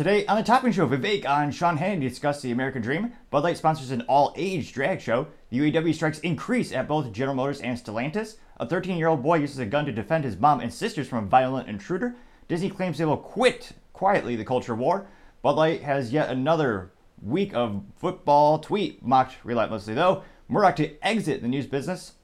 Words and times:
Today 0.00 0.24
on 0.24 0.38
the 0.38 0.42
Topping 0.42 0.72
Show, 0.72 0.88
Vivek 0.88 1.28
on 1.28 1.50
Sean 1.50 1.76
Hannity 1.76 2.08
discuss 2.08 2.40
the 2.40 2.52
American 2.52 2.80
Dream. 2.80 3.12
Bud 3.28 3.44
Light 3.44 3.58
sponsors 3.58 3.90
an 3.90 4.00
all-age 4.08 4.72
drag 4.72 4.98
show. 4.98 5.26
The 5.50 5.58
UAW 5.58 5.94
strikes 5.94 6.20
increase 6.20 6.72
at 6.72 6.88
both 6.88 7.12
General 7.12 7.36
Motors 7.36 7.60
and 7.60 7.76
Stellantis. 7.76 8.36
A 8.56 8.66
13-year-old 8.66 9.22
boy 9.22 9.40
uses 9.40 9.58
a 9.58 9.66
gun 9.66 9.84
to 9.84 9.92
defend 9.92 10.24
his 10.24 10.38
mom 10.38 10.60
and 10.60 10.72
sisters 10.72 11.06
from 11.06 11.24
a 11.24 11.28
violent 11.28 11.68
intruder. 11.68 12.16
Disney 12.48 12.70
claims 12.70 12.96
they 12.96 13.04
will 13.04 13.18
quit 13.18 13.72
quietly 13.92 14.36
the 14.36 14.42
culture 14.46 14.74
war. 14.74 15.06
Bud 15.42 15.56
Light 15.56 15.82
has 15.82 16.14
yet 16.14 16.30
another 16.30 16.92
week 17.20 17.52
of 17.52 17.82
football 17.98 18.58
tweet 18.58 19.04
mocked 19.04 19.36
relentlessly, 19.44 19.92
though. 19.92 20.24
Murdoch 20.48 20.76
to 20.76 21.06
exit 21.06 21.42
the 21.42 21.48
news 21.48 21.66
business. 21.66 22.14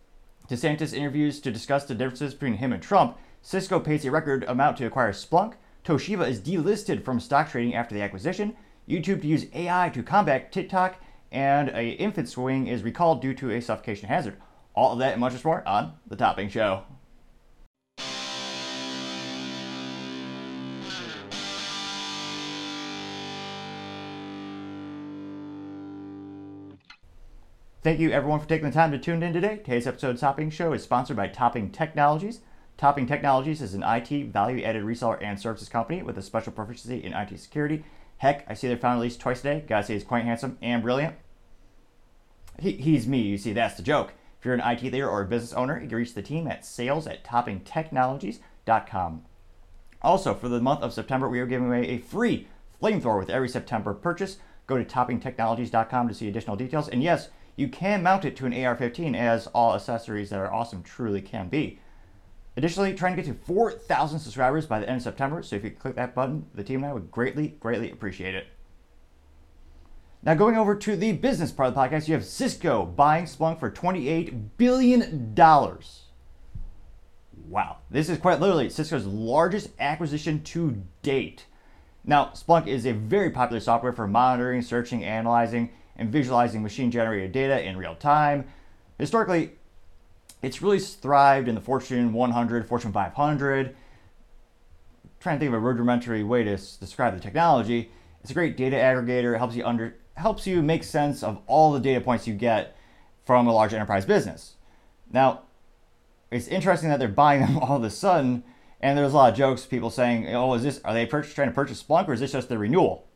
DeSantis 0.49 0.95
interviews 0.95 1.41
to 1.41 1.53
discuss 1.53 1.85
the 1.85 1.95
differences 1.95 2.33
between 2.33 2.55
him 2.55 2.73
and 2.73 2.83
Trump. 2.83 3.19
Cisco 3.43 3.79
pays 3.79 4.07
a 4.07 4.11
record 4.11 4.45
amount 4.45 4.79
to 4.79 4.87
acquire 4.87 5.13
Splunk. 5.13 5.57
Toshiba 5.87 6.29
is 6.29 6.41
delisted 6.41 7.05
from 7.05 7.21
stock 7.21 7.49
trading 7.49 7.77
after 7.77 7.95
the 7.95 8.03
acquisition. 8.03 8.57
YouTube 8.89 9.21
to 9.21 9.29
use 9.29 9.47
AI 9.55 9.89
to 9.91 10.03
combat 10.03 10.51
TikTok, 10.51 11.01
and 11.31 11.69
a 11.69 11.91
infant 11.91 12.29
swing 12.29 12.67
is 12.67 12.83
recalled 12.83 13.23
due 13.23 13.35
to 13.35 13.51
a 13.51 13.63
suffocation 13.63 14.09
hazard. 14.09 14.37
All 14.75 14.95
of 14.95 14.99
that 14.99 15.13
and 15.13 15.21
much 15.21 15.45
more 15.45 15.67
on 15.67 15.93
the 16.05 16.17
Topping 16.17 16.49
Show. 16.49 16.83
Thank 27.85 28.01
you 28.01 28.11
everyone 28.11 28.41
for 28.41 28.49
taking 28.49 28.67
the 28.67 28.75
time 28.75 28.91
to 28.91 28.99
tune 28.99 29.23
in 29.23 29.33
today. 29.33 29.59
Today's 29.59 29.87
episode 29.87 30.17
of 30.17 30.19
Topping 30.19 30.51
Show 30.51 30.73
is 30.73 30.83
sponsored 30.83 31.17
by 31.17 31.29
Topping 31.29 31.71
Technologies. 31.71 32.41
Topping 32.77 33.07
Technologies 33.07 33.63
is 33.63 33.73
an 33.73 33.83
IT 33.83 34.27
value 34.27 34.63
added 34.63 34.85
reseller 34.85 35.17
and 35.23 35.41
services 35.41 35.71
company 35.71 36.03
with 36.03 36.19
a 36.19 36.23
special 36.23 36.53
proficiency 36.53 37.03
in 37.03 37.15
IT 37.15 37.41
security. 37.41 37.85
Heck, 38.19 38.45
I 38.51 38.55
see 38.55 38.69
their 38.69 38.77
founder 38.77 38.99
at 38.99 39.03
least 39.03 39.19
twice 39.19 39.41
a 39.41 39.45
day. 39.45 39.65
Gotta 39.67 39.87
say, 39.87 39.95
he's 39.95 40.05
quite 40.05 40.25
handsome 40.25 40.59
and 40.61 40.83
brilliant. 40.83 41.17
He, 42.59 42.73
he's 42.73 43.07
me, 43.07 43.21
you 43.21 43.39
see, 43.39 43.55
that's 43.55 43.77
the 43.77 43.83
joke. 43.83 44.13
If 44.39 44.45
you're 44.45 44.55
an 44.55 44.61
IT 44.61 44.83
leader 44.83 45.09
or 45.09 45.23
a 45.23 45.27
business 45.27 45.55
owner, 45.55 45.81
you 45.81 45.89
can 45.89 45.97
reach 45.97 46.13
the 46.13 46.23
team 46.23 46.47
at 46.47 46.67
sales 46.67 47.07
at 47.07 47.25
toppingtechnologies.com. 47.25 49.25
Also, 50.03 50.35
for 50.35 50.49
the 50.49 50.61
month 50.61 50.83
of 50.83 50.93
September, 50.93 51.31
we 51.31 51.41
are 51.41 51.47
giving 51.47 51.69
away 51.69 51.89
a 51.89 51.99
free 51.99 52.47
flamethrower 52.83 53.19
with 53.19 53.31
every 53.31 53.49
September 53.49 53.95
purchase. 53.95 54.37
Go 54.67 54.77
to 54.77 54.85
toppingtechnologies.com 54.85 56.09
to 56.09 56.15
see 56.15 56.29
additional 56.29 56.57
details. 56.57 56.89
And 56.89 57.03
yes, 57.03 57.31
you 57.57 57.69
can 57.69 58.03
mount 58.03 58.27
it 58.27 58.37
to 58.37 58.47
an 58.47 58.53
AR 58.53 58.77
15, 58.77 59.15
as 59.15 59.47
all 59.49 59.75
accessories 59.75 60.29
that 60.29 60.39
are 60.39 60.53
awesome 60.53 60.83
truly 60.83 61.23
can 61.23 61.49
be. 61.49 61.81
Additionally, 62.57 62.95
trying 62.95 63.15
to 63.15 63.23
get 63.23 63.29
to 63.29 63.47
4,000 63.47 64.19
subscribers 64.19 64.65
by 64.65 64.81
the 64.81 64.89
end 64.89 64.97
of 64.97 65.03
September, 65.03 65.43
so 65.43 65.57
if 65.57 65.65
you 65.65 65.71
click 65.71 65.95
that 65.97 66.15
button, 66.15 66.47
the 66.55 66.65
team 66.65 66.83
and 66.83 66.91
I 66.91 66.95
would 66.95 67.11
greatly, 67.11 67.49
greatly 67.61 67.91
appreciate 67.91 68.35
it. 68.35 68.47
Now, 70.23 70.35
going 70.35 70.57
over 70.57 70.75
to 70.75 70.97
the 70.97 71.13
business 71.13 71.53
part 71.53 71.69
of 71.69 71.75
the 71.75 71.81
podcast, 71.81 72.09
you 72.09 72.15
have 72.15 72.25
Cisco 72.25 72.87
buying 72.87 73.27
Splunk 73.27 73.61
for 73.61 73.71
$28 73.71 74.49
billion. 74.57 75.35
Wow, 77.49 77.77
this 77.91 78.09
is 78.09 78.19
quite 78.19 78.41
literally 78.41 78.71
Cisco's 78.71 79.07
largest 79.07 79.69
acquisition 79.79 80.43
to 80.45 80.83
date. 81.03 81.45
Now, 82.05 82.33
Splunk 82.35 82.67
is 82.67 82.87
a 82.87 82.93
very 82.93 83.31
popular 83.31 83.61
software 83.61 83.93
for 83.93 84.09
monitoring, 84.09 84.63
searching, 84.63 85.05
analyzing, 85.05 85.71
and 85.95 86.11
visualizing 86.11 86.63
machine 86.63 86.91
generated 86.91 87.33
data 87.33 87.63
in 87.63 87.77
real 87.77 87.95
time. 87.95 88.47
Historically, 88.99 89.53
it's 90.43 90.63
really 90.63 90.79
thrived 90.79 91.49
in 91.49 91.55
the 91.55 91.61
Fortune 91.61 92.13
100, 92.13 92.67
Fortune 92.67 92.93
500. 92.93 93.69
I'm 93.69 93.75
trying 95.21 95.37
to 95.37 95.41
think 95.41 95.49
of 95.49 95.55
a 95.55 95.59
rudimentary 95.59 96.23
way 96.23 96.45
to 96.45 96.57
describe 96.57 97.15
the 97.15 97.21
technology. 97.21 97.91
It's 98.21 98.31
a 98.31 98.35
great 98.35 98.57
data 98.57 98.77
aggregator. 98.77 99.35
It 99.35 99.39
helps 99.39 99.57
you 99.57 99.65
under 99.65 99.97
helps 100.17 100.47
you 100.47 100.63
make 100.63 100.83
sense 100.83 101.23
of 101.23 101.39
all 101.47 101.73
the 101.73 101.81
data 101.81 102.01
points 102.01 102.27
you 102.27 102.35
get 102.35 102.75
from 103.27 103.47
a 103.47 103.53
large 103.53 103.75
enterprise 103.75 104.07
business. 104.07 104.55
Now, 105.13 105.43
it's 106.31 106.49
interesting 106.49 106.89
that 106.89 106.99
they're 106.99 107.09
buying 107.09 107.41
them 107.41 107.59
all 107.63 107.77
of 107.77 107.85
a 107.85 107.91
sudden, 107.91 108.43
and 108.81 108.97
there's 108.97 109.13
a 109.13 109.17
lot 109.17 109.33
of 109.33 109.39
jokes, 109.39 109.67
people 109.67 109.91
saying, 109.91 110.35
"Oh, 110.35 110.55
is 110.55 110.63
this 110.63 110.81
are 110.85 110.95
they 110.95 111.07
trying 111.07 111.49
to 111.49 111.55
purchase 111.55 111.83
Splunk, 111.83 112.09
or 112.09 112.13
is 112.13 112.21
this 112.21 112.33
just 112.33 112.49
the 112.49 112.59
renewal?" 112.59 113.07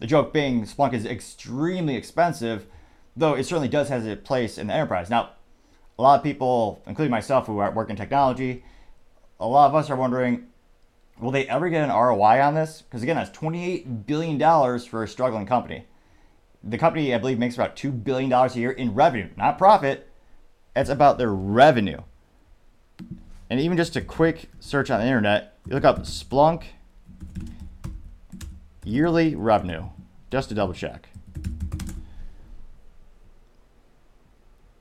The 0.00 0.06
joke 0.06 0.32
being 0.32 0.64
Splunk 0.64 0.94
is 0.94 1.04
extremely 1.04 1.94
expensive, 1.94 2.66
though 3.16 3.34
it 3.34 3.44
certainly 3.44 3.68
does 3.68 3.88
has 3.90 4.06
a 4.06 4.16
place 4.16 4.56
in 4.56 4.66
the 4.66 4.74
enterprise. 4.74 5.10
Now, 5.10 5.30
a 6.00 6.02
lot 6.02 6.18
of 6.18 6.24
people, 6.24 6.82
including 6.86 7.10
myself, 7.10 7.46
who 7.46 7.56
work 7.56 7.90
in 7.90 7.96
technology, 7.96 8.64
a 9.38 9.46
lot 9.46 9.68
of 9.68 9.74
us 9.74 9.90
are 9.90 9.96
wondering, 9.96 10.46
will 11.20 11.30
they 11.30 11.46
ever 11.46 11.68
get 11.68 11.84
an 11.84 11.90
ROI 11.94 12.40
on 12.40 12.54
this? 12.54 12.80
Because 12.80 13.02
again, 13.02 13.16
that's 13.16 13.36
$28 13.38 14.06
billion 14.06 14.38
for 14.80 15.02
a 15.02 15.08
struggling 15.08 15.44
company. 15.44 15.84
The 16.64 16.78
company, 16.78 17.14
I 17.14 17.18
believe, 17.18 17.38
makes 17.38 17.54
about 17.54 17.76
$2 17.76 18.02
billion 18.02 18.32
a 18.32 18.48
year 18.54 18.70
in 18.70 18.94
revenue, 18.94 19.28
not 19.36 19.58
profit. 19.58 20.08
It's 20.74 20.88
about 20.88 21.18
their 21.18 21.34
revenue. 21.34 22.00
And 23.50 23.60
even 23.60 23.76
just 23.76 23.94
a 23.94 24.00
quick 24.00 24.48
search 24.58 24.90
on 24.90 25.00
the 25.00 25.06
internet, 25.06 25.58
you 25.66 25.74
look 25.74 25.84
up 25.84 25.98
Splunk 26.04 26.62
yearly 28.84 29.34
revenue, 29.34 29.84
just 30.30 30.48
to 30.48 30.54
double 30.54 30.72
check. 30.72 31.09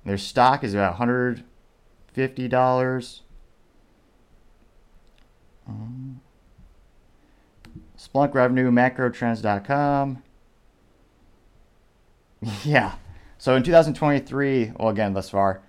Their 0.09 0.17
stock 0.17 0.63
is 0.63 0.73
about 0.73 0.97
$150. 0.97 1.43
Um, 5.67 6.21
Splunk 7.95 8.33
revenue, 8.33 8.71
macrotrends.com. 8.71 10.23
yeah. 12.63 12.95
So 13.37 13.55
in 13.55 13.61
2023, 13.61 14.71
well, 14.79 14.89
again, 14.89 15.13
thus 15.13 15.29
far, 15.29 15.61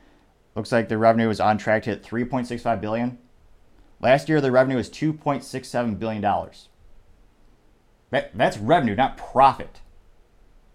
looks 0.55 0.73
like 0.73 0.89
the 0.89 0.97
revenue 0.97 1.29
is 1.29 1.39
on 1.39 1.59
track 1.59 1.83
to 1.83 1.91
hit 1.91 2.03
3.65 2.03 2.81
billion. 2.81 3.19
Last 4.00 4.31
year, 4.31 4.41
the 4.41 4.50
revenue 4.50 4.79
was 4.79 4.89
2.67 4.89 5.99
billion 5.99 6.23
dollars. 6.23 6.71
That, 8.09 8.31
that's 8.34 8.56
revenue, 8.56 8.95
not 8.95 9.19
profit. 9.19 9.83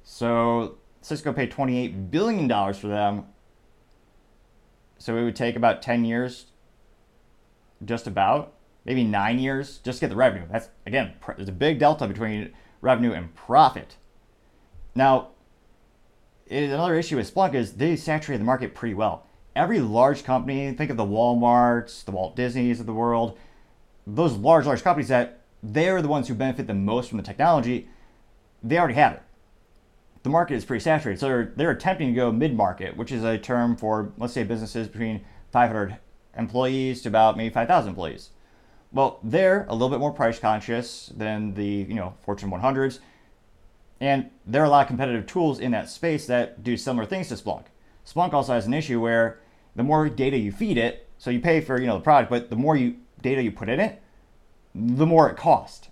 So 0.04 0.78
Cisco 1.02 1.34
paid 1.34 1.50
28 1.50 2.12
billion 2.12 2.48
dollars 2.48 2.78
for 2.78 2.90
them 2.90 3.26
so 5.06 5.16
it 5.16 5.24
would 5.24 5.36
take 5.36 5.56
about 5.56 5.84
10 5.84 6.04
years, 6.04 6.48
just 7.86 8.08
about, 8.08 8.54
maybe 8.86 9.04
nine 9.04 9.38
years, 9.38 9.78
just 9.84 10.00
to 10.00 10.06
get 10.06 10.10
the 10.10 10.16
revenue. 10.16 10.48
That's, 10.52 10.70
again, 10.88 11.14
there's 11.38 11.48
a 11.48 11.52
big 11.52 11.78
delta 11.78 12.08
between 12.08 12.54
revenue 12.82 13.12
and 13.12 13.36
profit. 13.36 13.98
Now, 14.96 15.28
another 16.50 16.96
issue 16.96 17.18
with 17.18 17.32
Splunk 17.32 17.54
is 17.54 17.74
they 17.74 17.96
saturate 17.96 18.40
the 18.40 18.46
market 18.46 18.74
pretty 18.74 18.96
well. 18.96 19.28
Every 19.56 19.80
large 19.80 20.24
company, 20.24 20.74
think 20.74 20.90
of 20.90 20.98
the 20.98 21.06
Walmarts, 21.06 22.04
the 22.04 22.10
Walt 22.10 22.36
Disneys 22.36 22.80
of 22.80 22.88
the 22.88 22.94
world, 22.94 23.38
those 24.08 24.34
large, 24.34 24.66
large 24.66 24.82
companies 24.82 25.10
that 25.10 25.42
they're 25.62 26.02
the 26.02 26.08
ones 26.08 26.28
who 26.28 26.34
benefit 26.34 26.66
the 26.66 26.74
most 26.74 27.10
from 27.10 27.18
the 27.18 27.24
technology, 27.24 27.90
they 28.64 28.80
already 28.80 28.96
have 28.96 29.14
it 29.14 29.22
the 30.26 30.30
market 30.32 30.56
is 30.56 30.66
pretty 30.66 30.84
saturated. 30.84 31.20
So 31.20 31.28
they're, 31.28 31.54
they're 31.56 31.72
attempting 31.72 32.08
to 32.08 32.14
go 32.14 32.32
mid 32.32 32.58
market, 32.58 32.98
which 32.98 33.12
is 33.12 33.24
a 33.24 33.38
term 33.38 33.78
for, 33.78 34.12
let's 34.18 34.34
say, 34.34 34.44
businesses 34.44 34.88
between 34.88 35.24
500 35.52 35.98
employees 36.36 37.04
to 37.04 37.10
about 37.10 37.38
maybe 37.38 37.54
5,000 37.54 37.90
employees. 37.90 38.32
Well, 38.92 39.20
they're 39.24 39.68
a 39.70 39.74
little 39.74 39.90
bit 39.90 40.00
more 40.00 40.12
price 40.12 40.40
conscious 40.40 41.12
than 41.16 41.54
the 41.54 41.66
you 41.66 41.94
know 41.94 42.16
Fortune 42.22 42.50
100s, 42.50 43.00
and 44.00 44.32
there 44.48 44.62
are 44.62 44.66
a 44.66 44.70
lot 44.70 44.82
of 44.82 44.88
competitive 44.88 45.28
tools 45.28 45.60
in 45.60 45.72
that 45.72 45.90
space 45.90 46.26
that 46.28 46.64
do 46.64 46.76
similar 46.76 47.06
things 47.06 47.28
to 47.28 47.36
Splunk. 47.36 47.66
Splunk 48.06 48.34
also 48.34 48.54
has 48.54 48.66
an 48.66 48.74
issue 48.74 49.00
where 49.02 49.40
the 49.76 49.84
more 49.84 50.08
data 50.10 50.38
you 50.38 50.52
feed 50.52 50.78
it, 50.78 51.08
so 51.18 51.30
you 51.30 51.40
pay 51.40 51.62
for 51.62 51.80
you 51.80 51.88
know 51.88 51.98
the 51.98 52.04
product, 52.04 52.30
but 52.32 52.50
the 52.50 52.56
more 52.56 52.76
you 52.76 52.96
data 53.22 53.44
you 53.44 53.52
put 53.52 53.70
in 53.70 53.80
it, 53.80 54.02
the 54.74 55.06
more 55.06 55.30
it 55.30 55.38
costs. 55.38 55.90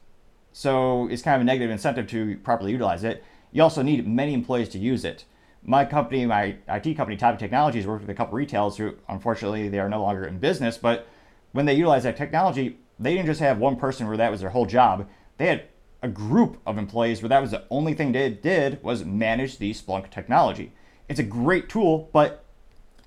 So 0.53 1.07
it's 1.09 1.21
kind 1.21 1.35
of 1.35 1.41
a 1.41 1.45
negative 1.45 1.69
incentive 1.69 2.07
to 2.07 2.38
properly 2.38 2.71
utilize 2.71 3.03
it. 3.03 3.24
You 3.53 3.61
also 3.61 3.83
need 3.83 4.05
many 4.07 4.33
employees 4.33 4.67
to 4.69 4.79
use 4.79 5.05
it. 5.05 5.25
My 5.63 5.85
company, 5.85 6.25
my 6.25 6.57
IT 6.67 6.95
company, 6.95 7.15
Topping 7.15 7.38
Technologies, 7.38 7.88
worked 7.88 8.01
with 8.01 8.09
a 8.09 8.15
couple 8.15 8.33
of 8.33 8.38
retailers 8.39 8.75
who, 8.75 8.95
unfortunately, 9.07 9.69
they 9.69 9.79
are 9.79 9.88
no 9.88 10.01
longer 10.01 10.25
in 10.25 10.39
business. 10.39 10.77
But 10.77 11.07
when 11.53 11.65
they 11.65 11.75
utilized 11.75 12.05
that 12.05 12.17
technology, 12.17 12.79
they 13.00 13.13
didn't 13.13 13.27
just 13.27 13.39
have 13.39 13.59
one 13.59 13.77
person 13.77 14.07
where 14.07 14.17
that 14.17 14.31
was 14.31 14.41
their 14.41 14.50
whole 14.50 14.65
job. 14.65 15.07
They 15.38 15.45
had 15.45 15.63
a 16.01 16.07
group 16.09 16.59
of 16.65 16.77
employees 16.77 17.21
where 17.21 17.29
that 17.29 17.41
was 17.41 17.51
the 17.51 17.63
only 17.69 17.94
thing 17.94 18.11
they 18.11 18.29
did 18.29 18.83
was 18.83 19.05
manage 19.05 19.59
the 19.59 19.71
Splunk 19.71 20.09
technology. 20.09 20.73
It's 21.07 21.19
a 21.19 21.23
great 21.23 21.69
tool, 21.69 22.09
but 22.11 22.44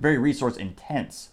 very 0.00 0.16
resource 0.16 0.56
intense. 0.56 1.31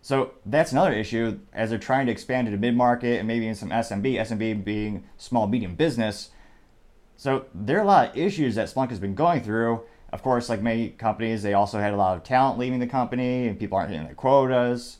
So 0.00 0.32
that's 0.44 0.72
another 0.72 0.92
issue 0.92 1.38
as 1.52 1.70
they're 1.70 1.78
trying 1.78 2.06
to 2.06 2.12
expand 2.12 2.48
into 2.48 2.58
mid 2.58 2.76
market 2.76 3.18
and 3.18 3.28
maybe 3.28 3.46
in 3.46 3.54
some 3.54 3.70
SMB, 3.70 4.16
SMB 4.16 4.64
being 4.64 5.04
small 5.16 5.46
medium 5.46 5.76
business. 5.76 6.30
So 7.16 7.46
there 7.54 7.78
are 7.78 7.82
a 7.82 7.86
lot 7.86 8.10
of 8.10 8.16
issues 8.16 8.54
that 8.56 8.68
Splunk 8.68 8.90
has 8.90 8.98
been 8.98 9.14
going 9.14 9.42
through. 9.42 9.82
Of 10.12 10.22
course, 10.22 10.48
like 10.48 10.62
many 10.62 10.90
companies, 10.90 11.42
they 11.42 11.54
also 11.54 11.78
had 11.78 11.92
a 11.92 11.96
lot 11.96 12.16
of 12.16 12.22
talent 12.22 12.58
leaving 12.58 12.80
the 12.80 12.86
company 12.86 13.48
and 13.48 13.58
people 13.58 13.76
aren't 13.76 13.90
hitting 13.90 14.06
their 14.06 14.14
quotas. 14.14 14.98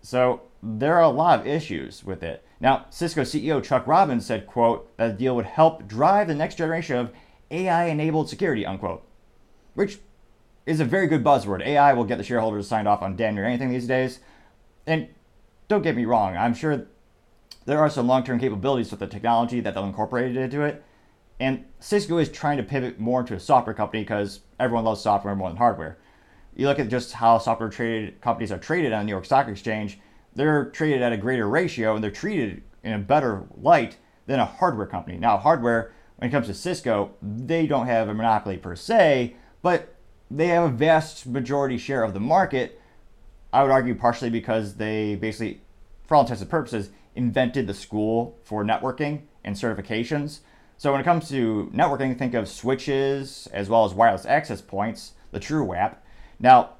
So 0.00 0.42
there 0.62 0.94
are 0.96 1.02
a 1.02 1.08
lot 1.08 1.40
of 1.40 1.46
issues 1.46 2.04
with 2.04 2.22
it. 2.22 2.44
Now, 2.60 2.86
Cisco 2.90 3.22
CEO 3.22 3.62
Chuck 3.62 3.86
Robbins 3.86 4.24
said, 4.24 4.46
quote, 4.46 4.96
that 4.96 5.08
the 5.08 5.14
deal 5.14 5.36
would 5.36 5.46
help 5.46 5.86
drive 5.86 6.26
the 6.26 6.34
next 6.34 6.56
generation 6.56 6.96
of 6.96 7.12
AI-enabled 7.50 8.28
security, 8.28 8.64
unquote. 8.64 9.06
Which 9.74 9.98
is 10.64 10.80
a 10.80 10.84
very 10.84 11.06
good 11.06 11.22
buzzword. 11.22 11.64
AI 11.64 11.92
will 11.92 12.04
get 12.04 12.18
the 12.18 12.24
shareholders 12.24 12.66
signed 12.66 12.88
off 12.88 13.02
on 13.02 13.16
damn 13.16 13.34
near 13.34 13.44
anything 13.44 13.70
these 13.70 13.86
days. 13.86 14.20
And 14.86 15.08
don't 15.68 15.82
get 15.82 15.96
me 15.96 16.04
wrong, 16.04 16.36
I'm 16.36 16.54
sure 16.54 16.86
there 17.66 17.78
are 17.78 17.90
some 17.90 18.06
long-term 18.06 18.38
capabilities 18.38 18.90
with 18.90 19.00
the 19.00 19.06
technology 19.06 19.60
that 19.60 19.74
they'll 19.74 19.84
incorporate 19.84 20.36
into 20.36 20.62
it. 20.62 20.84
And 21.38 21.64
Cisco 21.80 22.18
is 22.18 22.30
trying 22.30 22.56
to 22.56 22.62
pivot 22.62 22.98
more 22.98 23.20
into 23.20 23.34
a 23.34 23.40
software 23.40 23.74
company 23.74 24.02
because 24.02 24.40
everyone 24.58 24.84
loves 24.84 25.02
software 25.02 25.34
more 25.34 25.48
than 25.48 25.58
hardware. 25.58 25.98
You 26.54 26.66
look 26.66 26.78
at 26.78 26.88
just 26.88 27.12
how 27.12 27.38
software 27.38 27.68
traded 27.68 28.20
companies 28.20 28.50
are 28.50 28.58
traded 28.58 28.92
on 28.92 29.00
the 29.00 29.04
New 29.06 29.12
York 29.12 29.26
Stock 29.26 29.46
Exchange, 29.48 29.98
they're 30.34 30.66
traded 30.66 31.02
at 31.02 31.12
a 31.12 31.16
greater 31.16 31.48
ratio 31.48 31.94
and 31.94 32.02
they're 32.02 32.10
treated 32.10 32.62
in 32.82 32.92
a 32.92 32.98
better 32.98 33.44
light 33.60 33.96
than 34.26 34.40
a 34.40 34.44
hardware 34.44 34.86
company. 34.86 35.18
Now, 35.18 35.36
hardware, 35.36 35.92
when 36.16 36.28
it 36.28 36.32
comes 36.32 36.46
to 36.46 36.54
Cisco, 36.54 37.14
they 37.20 37.66
don't 37.66 37.86
have 37.86 38.08
a 38.08 38.14
monopoly 38.14 38.56
per 38.56 38.76
se, 38.76 39.36
but 39.62 39.94
they 40.30 40.48
have 40.48 40.64
a 40.64 40.74
vast 40.74 41.26
majority 41.26 41.78
share 41.78 42.02
of 42.02 42.14
the 42.14 42.20
market. 42.20 42.80
I 43.52 43.62
would 43.62 43.70
argue 43.70 43.94
partially 43.94 44.30
because 44.30 44.74
they 44.74 45.14
basically, 45.14 45.60
for 46.06 46.16
all 46.16 46.22
intents 46.22 46.42
and 46.42 46.50
purposes, 46.50 46.90
invented 47.14 47.66
the 47.66 47.74
school 47.74 48.38
for 48.44 48.64
networking 48.64 49.22
and 49.44 49.56
certifications. 49.56 50.40
So 50.78 50.92
when 50.92 51.00
it 51.00 51.04
comes 51.04 51.28
to 51.30 51.70
networking, 51.74 52.18
think 52.18 52.34
of 52.34 52.48
switches 52.48 53.48
as 53.52 53.68
well 53.68 53.84
as 53.84 53.94
wireless 53.94 54.26
access 54.26 54.60
points, 54.60 55.12
the 55.30 55.40
TrueWAP. 55.40 55.96
Now, 56.38 56.70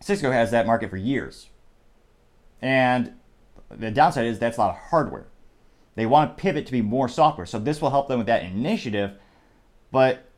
Cisco 0.00 0.30
has 0.30 0.50
that 0.50 0.66
market 0.66 0.90
for 0.90 0.96
years. 0.96 1.48
And 2.62 3.12
the 3.70 3.90
downside 3.90 4.26
is 4.26 4.38
that's 4.38 4.56
a 4.56 4.60
lot 4.60 4.70
of 4.70 4.80
hardware. 4.90 5.26
They 5.94 6.06
want 6.06 6.36
to 6.36 6.40
pivot 6.40 6.64
to 6.66 6.72
be 6.72 6.80
more 6.80 7.08
software. 7.08 7.46
So 7.46 7.58
this 7.58 7.82
will 7.82 7.90
help 7.90 8.08
them 8.08 8.18
with 8.18 8.28
that 8.28 8.44
initiative, 8.44 9.12
but 9.90 10.30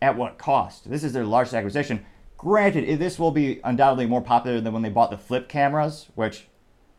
at 0.00 0.16
what 0.16 0.38
cost? 0.38 0.88
This 0.88 1.04
is 1.04 1.12
their 1.12 1.24
largest 1.24 1.54
acquisition. 1.54 2.04
Granted, 2.38 2.98
this 2.98 3.18
will 3.18 3.30
be 3.30 3.60
undoubtedly 3.62 4.06
more 4.06 4.22
popular 4.22 4.60
than 4.60 4.72
when 4.72 4.82
they 4.82 4.88
bought 4.88 5.10
the 5.10 5.18
flip 5.18 5.48
cameras, 5.48 6.06
which, 6.14 6.46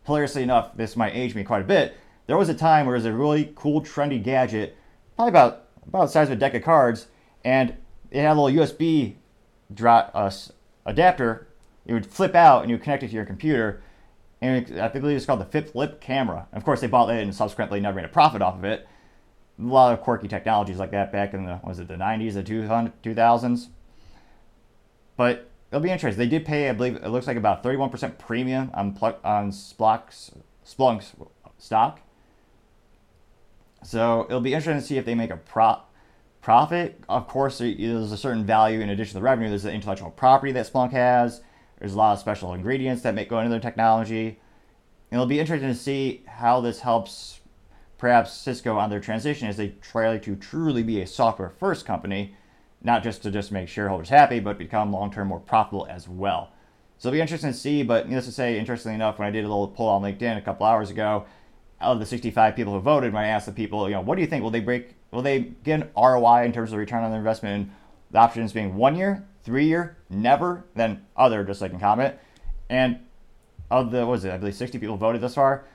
hilariously 0.06 0.44
enough, 0.44 0.76
this 0.78 0.96
might 0.96 1.16
age 1.16 1.34
me 1.34 1.44
quite 1.44 1.62
a 1.62 1.66
bit. 1.66 1.96
There 2.28 2.38
was 2.38 2.50
a 2.50 2.54
time 2.54 2.86
where 2.86 2.96
it 2.96 3.00
was 3.00 3.06
a 3.06 3.14
really 3.14 3.52
cool, 3.56 3.82
trendy 3.82 4.24
gadget, 4.24 4.78
probably 5.16 5.30
about 5.30 5.66
about 5.88 6.06
the 6.06 6.12
size 6.12 6.28
of 6.28 6.34
a 6.34 6.36
deck 6.38 6.54
of 6.54 6.64
cards, 6.64 7.08
and 7.44 7.76
it 8.12 8.22
had 8.22 8.38
a 8.38 8.42
little 8.42 8.66
USB 8.66 9.16
uh, 9.80 10.32
adapter. 10.86 11.48
It 11.86 11.94
would 11.94 12.06
flip 12.06 12.36
out 12.36 12.62
and 12.62 12.70
you 12.70 12.78
would 12.78 12.84
connect 12.84 13.04
it 13.04 13.10
to 13.10 13.14
your 13.14 13.26
computer 13.26 13.82
and 14.44 14.78
I 14.78 14.90
believe 14.90 15.16
it's 15.16 15.26
called 15.26 15.40
the 15.40 15.46
Flip 15.46 15.72
Flip 15.72 16.02
camera. 16.02 16.48
Of 16.52 16.66
course, 16.66 16.82
they 16.82 16.88
bought 16.88 17.10
it 17.10 17.24
and 17.24 17.34
subsequently 17.34 17.80
never 17.80 17.96
made 17.96 18.06
a 18.06 18.10
profit 18.10 18.42
off 18.42 18.56
of 18.56 18.66
it. 18.66 18.86
A 19.58 19.64
lot 19.64 19.94
of 19.94 20.02
quirky 20.02 20.28
technologies 20.28 20.78
like 20.78 20.92
that 20.92 21.14
back 21.14 21.34
in 21.34 21.46
the 21.46 21.62
was 21.64 21.80
it 21.80 21.88
the 21.88 21.94
90s, 21.94 22.34
the 22.34 22.44
2000s. 22.44 23.68
But 25.16 25.50
it'll 25.72 25.82
be 25.82 25.92
interesting. 25.92 26.20
They 26.20 26.28
did 26.28 26.46
pay, 26.46 26.70
I 26.70 26.74
believe, 26.74 26.98
it 26.98 27.08
looks 27.08 27.26
like 27.26 27.38
about 27.38 27.64
31% 27.64 28.18
premium 28.18 28.70
on 28.74 28.98
on 29.24 29.52
Splunk's, 29.52 30.32
Splunk's 30.66 31.14
stock. 31.58 32.02
So 33.84 34.26
it'll 34.30 34.42
be 34.42 34.54
interesting 34.54 34.82
to 34.82 34.86
see 34.86 34.98
if 34.98 35.06
they 35.06 35.16
make 35.16 35.32
a 35.32 35.38
prop 35.38 35.94
profit. 36.42 37.02
Of 37.08 37.28
course, 37.28 37.60
there's 37.60 38.12
a 38.12 38.18
certain 38.18 38.46
value 38.46 38.82
in 38.82 38.90
addition 38.90 39.12
to 39.12 39.20
the 39.20 39.24
revenue. 39.24 39.50
There's 39.50 39.64
the 39.64 39.72
intellectual 39.72 40.12
property 40.12 40.52
that 40.54 40.72
Splunk 40.72 40.92
has 40.92 41.42
there's 41.84 41.96
a 41.96 41.98
lot 41.98 42.14
of 42.14 42.20
special 42.20 42.54
ingredients 42.54 43.02
that 43.04 43.14
make 43.14 43.28
go 43.28 43.40
into 43.40 43.50
their 43.50 43.60
technology. 43.60 44.28
And 45.12 45.18
it'll 45.18 45.26
be 45.26 45.42
interesting 45.42 45.68
to 45.68 45.76
see 45.76 46.24
how 46.26 46.62
this 46.62 46.80
helps 46.80 47.42
perhaps 47.98 48.32
Cisco 48.32 48.78
on 48.78 48.90
their 48.90 49.02
transition 49.02 49.50
as 49.50 49.58
they 49.58 49.76
try 49.82 50.18
to 50.18 50.36
truly 50.38 50.82
be 50.82 51.02
a 51.02 51.08
software 51.08 51.50
first 51.50 51.86
company, 51.86 52.36
not 52.82 53.04
just 53.04 53.22
to 53.24 53.32
just 53.32 53.52
make 53.52 53.68
shareholders 53.68 54.08
happy, 54.08 54.40
but 54.40 54.58
become 54.58 54.94
long 54.94 55.12
term 55.12 55.28
more 55.28 55.42
profitable 55.42 55.86
as 55.90 56.08
well. 56.08 56.54
So 57.00 57.10
it'll 57.10 57.18
be 57.18 57.22
interesting 57.22 57.52
to 57.52 57.58
see, 57.58 57.84
but 57.84 58.08
needless 58.08 58.28
to 58.28 58.32
say, 58.32 58.58
interestingly 58.58 58.96
enough, 58.96 59.20
when 59.20 59.28
I 59.28 59.32
did 59.32 59.44
a 59.44 59.50
little 59.50 59.68
poll 59.68 59.90
on 59.90 60.02
LinkedIn 60.04 60.38
a 60.38 60.42
couple 60.42 60.66
hours 60.66 60.90
ago, 60.90 61.26
of 61.84 62.00
the 62.00 62.06
65 62.06 62.56
people 62.56 62.74
who 62.74 62.80
voted, 62.80 63.14
when 63.14 63.24
I 63.24 63.28
asked 63.28 63.46
the 63.46 63.52
people, 63.52 63.88
you 63.88 63.96
know, 63.96 64.02
what 64.02 64.16
do 64.16 64.22
you 64.22 64.28
think? 64.28 64.44
Will 64.44 64.52
they 64.52 64.60
break, 64.60 64.96
will 65.12 65.22
they 65.22 65.40
get 65.40 65.82
an 65.82 65.90
ROI 65.96 66.46
in 66.46 66.54
terms 66.54 66.72
of 66.72 66.80
return 66.80 67.04
on 67.04 67.12
their 67.12 67.20
investment? 67.20 67.70
The 68.12 68.20
options 68.20 68.54
being 68.54 68.76
one 68.76 68.96
year, 68.96 69.26
three 69.44 69.66
year, 69.66 69.98
never, 70.10 70.66
then 70.76 71.06
other, 71.16 71.44
just 71.44 71.62
like 71.62 71.72
in 71.72 71.80
comment. 71.80 72.16
And 72.70 73.00
of 73.70 73.92
the, 73.92 74.00
what 74.00 74.12
was 74.12 74.26
it, 74.26 74.32
I 74.32 74.38
believe 74.38 74.56
60 74.56 74.80
people 74.80 74.98
voted 74.98 75.22
thus 75.22 75.36
far, 75.36 75.66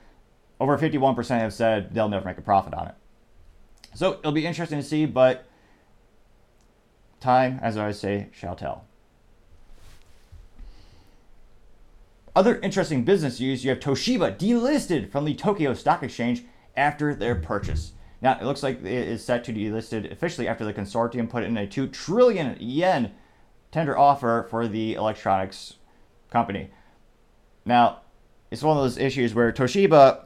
over 0.59 0.77
51% 0.77 1.39
have 1.39 1.53
said 1.53 1.93
they'll 1.93 2.09
never 2.09 2.25
make 2.25 2.37
a 2.37 2.41
profit 2.41 2.73
on 2.73 2.87
it. 2.87 2.95
So 3.95 4.13
it'll 4.19 4.31
be 4.31 4.45
interesting 4.45 4.79
to 4.79 4.83
see, 4.83 5.05
but 5.05 5.45
time, 7.19 7.59
as 7.61 7.77
I 7.77 7.81
always 7.81 7.99
say, 7.99 8.29
shall 8.31 8.55
tell. 8.55 8.85
Other 12.39 12.57
interesting 12.59 13.03
business 13.03 13.41
news 13.41 13.65
you 13.65 13.69
have 13.69 13.81
Toshiba 13.81 14.37
delisted 14.37 15.11
from 15.11 15.25
the 15.25 15.35
Tokyo 15.35 15.73
Stock 15.73 16.03
Exchange 16.03 16.45
after 16.77 17.13
their 17.13 17.35
purchase. 17.35 17.91
Now, 18.21 18.39
it 18.39 18.45
looks 18.45 18.63
like 18.63 18.79
it 18.79 18.85
is 18.85 19.21
set 19.21 19.43
to 19.43 19.51
be 19.51 19.65
delisted 19.65 20.09
officially 20.09 20.47
after 20.47 20.63
the 20.63 20.73
consortium 20.73 21.29
put 21.29 21.43
in 21.43 21.57
a 21.57 21.67
2 21.67 21.87
trillion 21.89 22.55
yen 22.57 23.11
tender 23.73 23.97
offer 23.97 24.47
for 24.49 24.69
the 24.69 24.93
electronics 24.93 25.73
company. 26.31 26.69
Now, 27.65 28.03
it's 28.51 28.63
one 28.63 28.77
of 28.77 28.83
those 28.83 28.97
issues 28.97 29.35
where 29.35 29.51
Toshiba, 29.51 30.23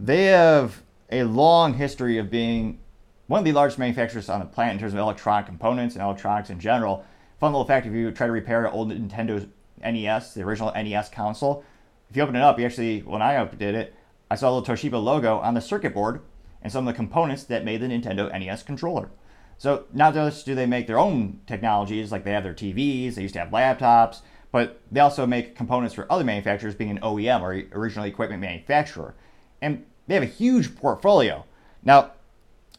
they 0.00 0.24
have 0.24 0.82
a 1.12 1.22
long 1.22 1.74
history 1.74 2.18
of 2.18 2.28
being 2.28 2.80
one 3.28 3.38
of 3.38 3.44
the 3.44 3.52
largest 3.52 3.78
manufacturers 3.78 4.28
on 4.28 4.40
the 4.40 4.46
planet 4.46 4.74
in 4.74 4.80
terms 4.80 4.94
of 4.94 4.98
electronic 4.98 5.46
components 5.46 5.94
and 5.94 6.02
electronics 6.02 6.50
in 6.50 6.58
general. 6.58 7.04
Fun 7.38 7.52
little 7.52 7.64
fact 7.64 7.86
if 7.86 7.92
you 7.92 8.10
try 8.10 8.26
to 8.26 8.32
repair 8.32 8.66
an 8.66 8.72
old 8.72 8.90
Nintendo 8.90 9.48
NES, 9.82 10.34
the 10.34 10.42
original 10.42 10.72
NES 10.72 11.08
console, 11.08 11.64
if 12.10 12.16
you 12.16 12.22
open 12.22 12.36
it 12.36 12.42
up, 12.42 12.58
you 12.58 12.66
actually, 12.66 13.00
when 13.00 13.22
I 13.22 13.44
did 13.44 13.74
it, 13.74 13.94
I 14.30 14.34
saw 14.34 14.58
the 14.58 14.66
Toshiba 14.66 15.02
logo 15.02 15.38
on 15.38 15.54
the 15.54 15.60
circuit 15.60 15.94
board 15.94 16.20
and 16.62 16.72
some 16.72 16.86
of 16.86 16.92
the 16.92 16.96
components 16.96 17.44
that 17.44 17.64
made 17.64 17.80
the 17.80 17.86
Nintendo 17.86 18.30
NES 18.30 18.62
controller. 18.62 19.10
So 19.58 19.84
not 19.92 20.14
just 20.14 20.46
do 20.46 20.54
they 20.54 20.66
make 20.66 20.86
their 20.86 20.98
own 20.98 21.40
technologies, 21.46 22.10
like 22.10 22.24
they 22.24 22.32
have 22.32 22.42
their 22.42 22.54
TVs, 22.54 23.14
they 23.14 23.22
used 23.22 23.34
to 23.34 23.40
have 23.40 23.50
laptops, 23.50 24.22
but 24.52 24.80
they 24.90 25.00
also 25.00 25.26
make 25.26 25.54
components 25.54 25.94
for 25.94 26.10
other 26.10 26.24
manufacturers, 26.24 26.74
being 26.74 26.90
an 26.90 27.00
OEM 27.00 27.40
or 27.42 27.78
original 27.78 28.06
equipment 28.06 28.40
manufacturer. 28.40 29.14
And 29.62 29.84
they 30.06 30.14
have 30.14 30.22
a 30.22 30.26
huge 30.26 30.74
portfolio. 30.74 31.44
Now, 31.84 32.12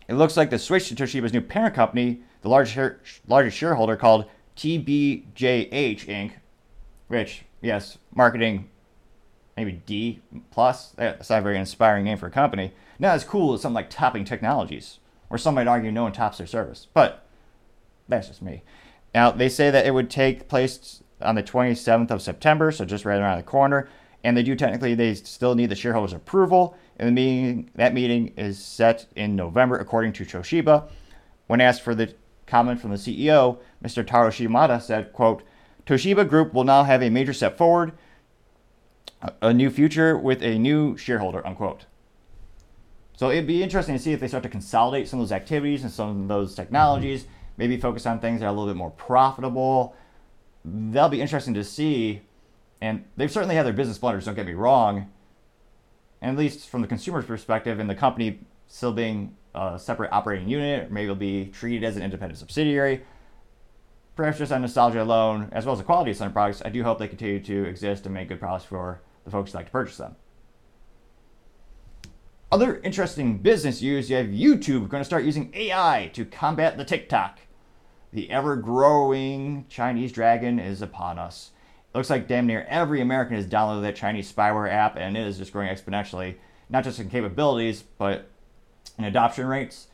it 0.08 0.16
looks 0.16 0.36
like 0.36 0.50
the 0.50 0.60
switch 0.60 0.90
to 0.90 0.96
Toshiba's 0.96 1.32
new 1.32 1.42
parent 1.42 1.76
company, 1.76 2.24
the 2.42 2.50
largest, 2.50 3.22
largest 3.28 3.56
shareholder 3.56 3.96
called 3.96 4.26
TBJH 4.58 5.30
Inc., 6.08 6.32
which, 7.12 7.44
yes, 7.62 7.98
marketing 8.16 8.70
maybe 9.58 9.82
D 9.86 10.22
plus. 10.50 10.92
That's 10.92 11.30
not 11.30 11.40
a 11.40 11.42
very 11.42 11.58
inspiring 11.58 12.06
name 12.06 12.18
for 12.18 12.28
a 12.28 12.32
company. 12.32 12.74
Not 13.00 13.16
as 13.16 13.26
cool 13.26 13.54
as 13.54 13.62
something 13.62 13.76
like 13.76 13.90
Topping 13.90 14.24
Technologies 14.24 15.00
or 15.30 15.38
some 15.38 15.56
might 15.56 15.68
argue 15.68 15.92
no 15.92 16.04
one 16.04 16.14
tops 16.14 16.38
their 16.38 16.48
service. 16.48 16.88
But 16.94 17.26
that's 18.08 18.28
just 18.28 18.42
me. 18.42 18.64
Now, 19.14 19.32
they 19.32 19.50
say 19.50 19.70
that 19.72 19.86
it 19.86 19.94
would 19.94 20.10
take 20.10 20.48
place 20.48 21.04
on 21.22 21.36
the 21.36 21.44
27th 21.44 22.12
of 22.12 22.22
September, 22.22 22.72
so 22.72 22.86
just 22.86 23.06
right 23.06 23.20
around 23.20 23.38
the 23.38 23.44
corner. 23.44 23.90
And 24.24 24.38
they 24.38 24.44
do 24.44 24.56
technically, 24.56 24.96
they 24.96 25.14
still 25.16 25.56
need 25.56 25.70
the 25.70 25.76
shareholders' 25.76 26.14
approval. 26.14 26.78
And 26.98 27.08
the 27.08 27.12
meeting, 27.12 27.72
that 27.76 27.94
meeting 27.94 28.34
is 28.38 28.64
set 28.64 29.08
in 29.16 29.36
November, 29.36 29.78
according 29.78 30.14
to 30.14 30.26
Toshiba. 30.26 30.90
When 31.48 31.60
asked 31.60 31.82
for 31.82 31.94
the 31.94 32.14
comment 32.46 32.80
from 32.80 32.92
the 32.92 32.98
CEO, 32.98 33.60
Mr. 33.84 34.06
Taro 34.06 34.30
Shimada 34.30 34.82
said, 34.82 35.12
quote, 35.12 35.44
Toshiba 35.86 36.28
Group 36.28 36.54
will 36.54 36.64
now 36.64 36.84
have 36.84 37.02
a 37.02 37.10
major 37.10 37.34
step 37.34 37.58
forward, 37.58 37.94
a 39.42 39.54
new 39.54 39.70
future 39.70 40.18
with 40.18 40.42
a 40.42 40.58
new 40.58 40.98
shareholder, 40.98 41.46
unquote. 41.46 41.86
So 43.18 43.30
it'd 43.30 43.46
be 43.46 43.62
interesting 43.62 43.96
to 43.96 44.02
see 44.02 44.14
if 44.14 44.20
they 44.20 44.28
start 44.28 44.44
to 44.44 44.50
consolidate 44.50 45.08
some 45.08 45.20
of 45.20 45.28
those 45.28 45.32
activities 45.32 45.84
and 45.84 45.92
some 45.92 46.22
of 46.22 46.28
those 46.28 46.56
technologies, 46.56 47.26
maybe 47.58 47.78
focus 47.78 48.06
on 48.06 48.20
things 48.20 48.40
that 48.40 48.48
are 48.48 48.50
a 48.50 48.52
little 48.52 48.68
bit 48.68 48.78
more 48.78 48.92
profitable. 48.92 49.96
That'll 50.66 51.10
be 51.10 51.22
interesting 51.22 51.54
to 51.54 51.64
see. 51.64 52.22
And 52.82 53.06
they've 53.18 53.32
certainly 53.32 53.56
had 53.56 53.66
their 53.66 53.74
business 53.74 54.00
blunders, 54.00 54.26
don't 54.26 54.34
get 54.34 54.48
me 54.48 54.54
wrong. 54.54 55.12
And 56.20 56.32
at 56.32 56.38
least 56.38 56.68
from 56.70 56.82
the 56.82 56.88
consumer's 56.88 57.26
perspective 57.26 57.80
and 57.80 57.88
the 57.90 57.96
company 57.96 58.40
still 58.68 58.94
being 58.94 59.36
a 59.54 59.78
separate 59.78 60.12
operating 60.12 60.48
unit, 60.48 60.92
maybe 60.92 61.04
it'll 61.04 61.16
be 61.16 61.46
treated 61.48 61.84
as 61.84 61.98
an 61.98 62.02
independent 62.02 62.40
subsidiary. 62.40 63.04
Perhaps 64.22 64.38
just 64.38 64.52
on 64.52 64.62
nostalgia 64.62 65.02
alone, 65.02 65.50
as 65.52 65.66
well 65.66 65.74
as 65.74 65.80
the 65.80 65.84
quality 65.84 66.12
of 66.12 66.18
some 66.18 66.32
products, 66.32 66.62
I 66.64 66.70
do 66.70 66.84
hope 66.84 67.00
they 67.00 67.08
continue 67.08 67.40
to 67.40 67.64
exist 67.66 68.06
and 68.06 68.14
make 68.14 68.28
good 68.28 68.40
products 68.40 68.66
for 68.66 69.02
the 69.26 69.32
folks 69.32 69.52
who 69.52 69.58
like 69.58 69.66
to 69.66 69.72
purchase 69.72 69.98
them. 69.98 70.16
Other 72.52 72.78
interesting 72.82 73.40
business 73.40 73.82
use, 73.82 74.12
you 74.12 74.18
have 74.18 74.28
YouTube 74.28 74.90
going 74.90 75.02
to 75.02 75.06
start 75.06 75.24
using 75.24 75.52
AI 75.56 76.12
to 76.14 76.24
combat 76.24 76.78
the 76.78 76.86
TikTok. 76.86 77.40
The 78.14 78.30
ever 78.30 78.58
growing 78.58 79.66
Chinese 79.70 80.12
dragon 80.12 80.60
is 80.60 80.84
upon 80.84 81.18
us. 81.18 81.50
It 81.92 81.98
looks 81.98 82.12
like 82.12 82.28
damn 82.28 82.46
near 82.46 82.68
every 82.70 83.02
American 83.02 83.38
has 83.38 83.48
downloaded 83.48 83.82
that 83.82 83.96
Chinese 83.96 84.32
spyware 84.32 84.72
app 84.72 84.98
and 84.98 85.18
it 85.18 85.26
is 85.26 85.40
just 85.40 85.52
growing 85.52 85.76
exponentially. 85.76 86.36
not 86.70 86.84
just 86.84 87.00
in 87.00 87.10
capabilities, 87.10 87.84
but 87.98 88.30
in 89.00 89.06
adoption 89.06 89.48
rates. 89.48 89.88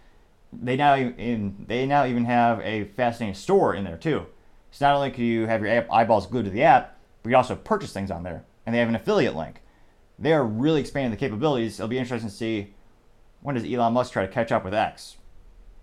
They 0.53 0.75
now 0.75 0.95
in 0.95 1.65
they 1.67 1.85
now 1.85 2.05
even 2.05 2.25
have 2.25 2.61
a 2.61 2.85
fascinating 2.95 3.35
store 3.35 3.73
in 3.73 3.83
there 3.83 3.97
too. 3.97 4.25
So 4.71 4.85
not 4.85 4.95
only 4.95 5.11
can 5.11 5.23
you 5.23 5.45
have 5.45 5.61
your 5.61 5.93
eyeballs 5.93 6.27
glued 6.27 6.45
to 6.45 6.51
the 6.51 6.63
app, 6.63 6.97
but 7.23 7.29
you 7.29 7.35
also 7.35 7.55
purchase 7.55 7.91
things 7.91 8.11
on 8.11 8.23
there, 8.23 8.45
and 8.65 8.73
they 8.73 8.79
have 8.79 8.89
an 8.89 8.95
affiliate 8.95 9.35
link. 9.35 9.61
They 10.19 10.33
are 10.33 10.45
really 10.45 10.81
expanding 10.81 11.11
the 11.11 11.17
capabilities. 11.17 11.79
It'll 11.79 11.87
be 11.87 11.97
interesting 11.97 12.29
to 12.29 12.35
see 12.35 12.73
when 13.41 13.55
does 13.55 13.65
Elon 13.65 13.93
Musk 13.93 14.13
try 14.13 14.25
to 14.25 14.31
catch 14.31 14.51
up 14.51 14.63
with 14.63 14.73
X. 14.73 15.17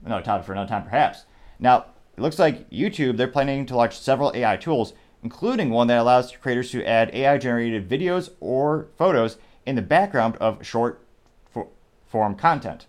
Another 0.05 0.25
topic 0.25 0.47
for 0.47 0.53
another 0.53 0.69
time, 0.69 0.85
perhaps. 0.85 1.25
Now, 1.59 1.87
it 2.17 2.21
looks 2.21 2.39
like 2.39 2.69
YouTube, 2.71 3.17
they're 3.17 3.29
planning 3.29 3.67
to 3.67 3.77
launch 3.77 3.99
several 3.99 4.33
AI 4.35 4.57
tools, 4.57 4.93
including 5.23 5.71
one 5.71 5.87
that 5.87 5.99
allows 5.99 6.33
creators 6.33 6.71
to 6.73 6.85
add 6.85 7.15
AI 7.15 7.39
generated 7.39 7.89
videos 7.89 8.31
or 8.41 8.89
photos 8.97 9.39
in 9.67 9.77
the 9.77 9.83
background 9.83 10.37
of 10.37 10.65
short 10.65 11.01
form 12.07 12.35
content. 12.37 12.87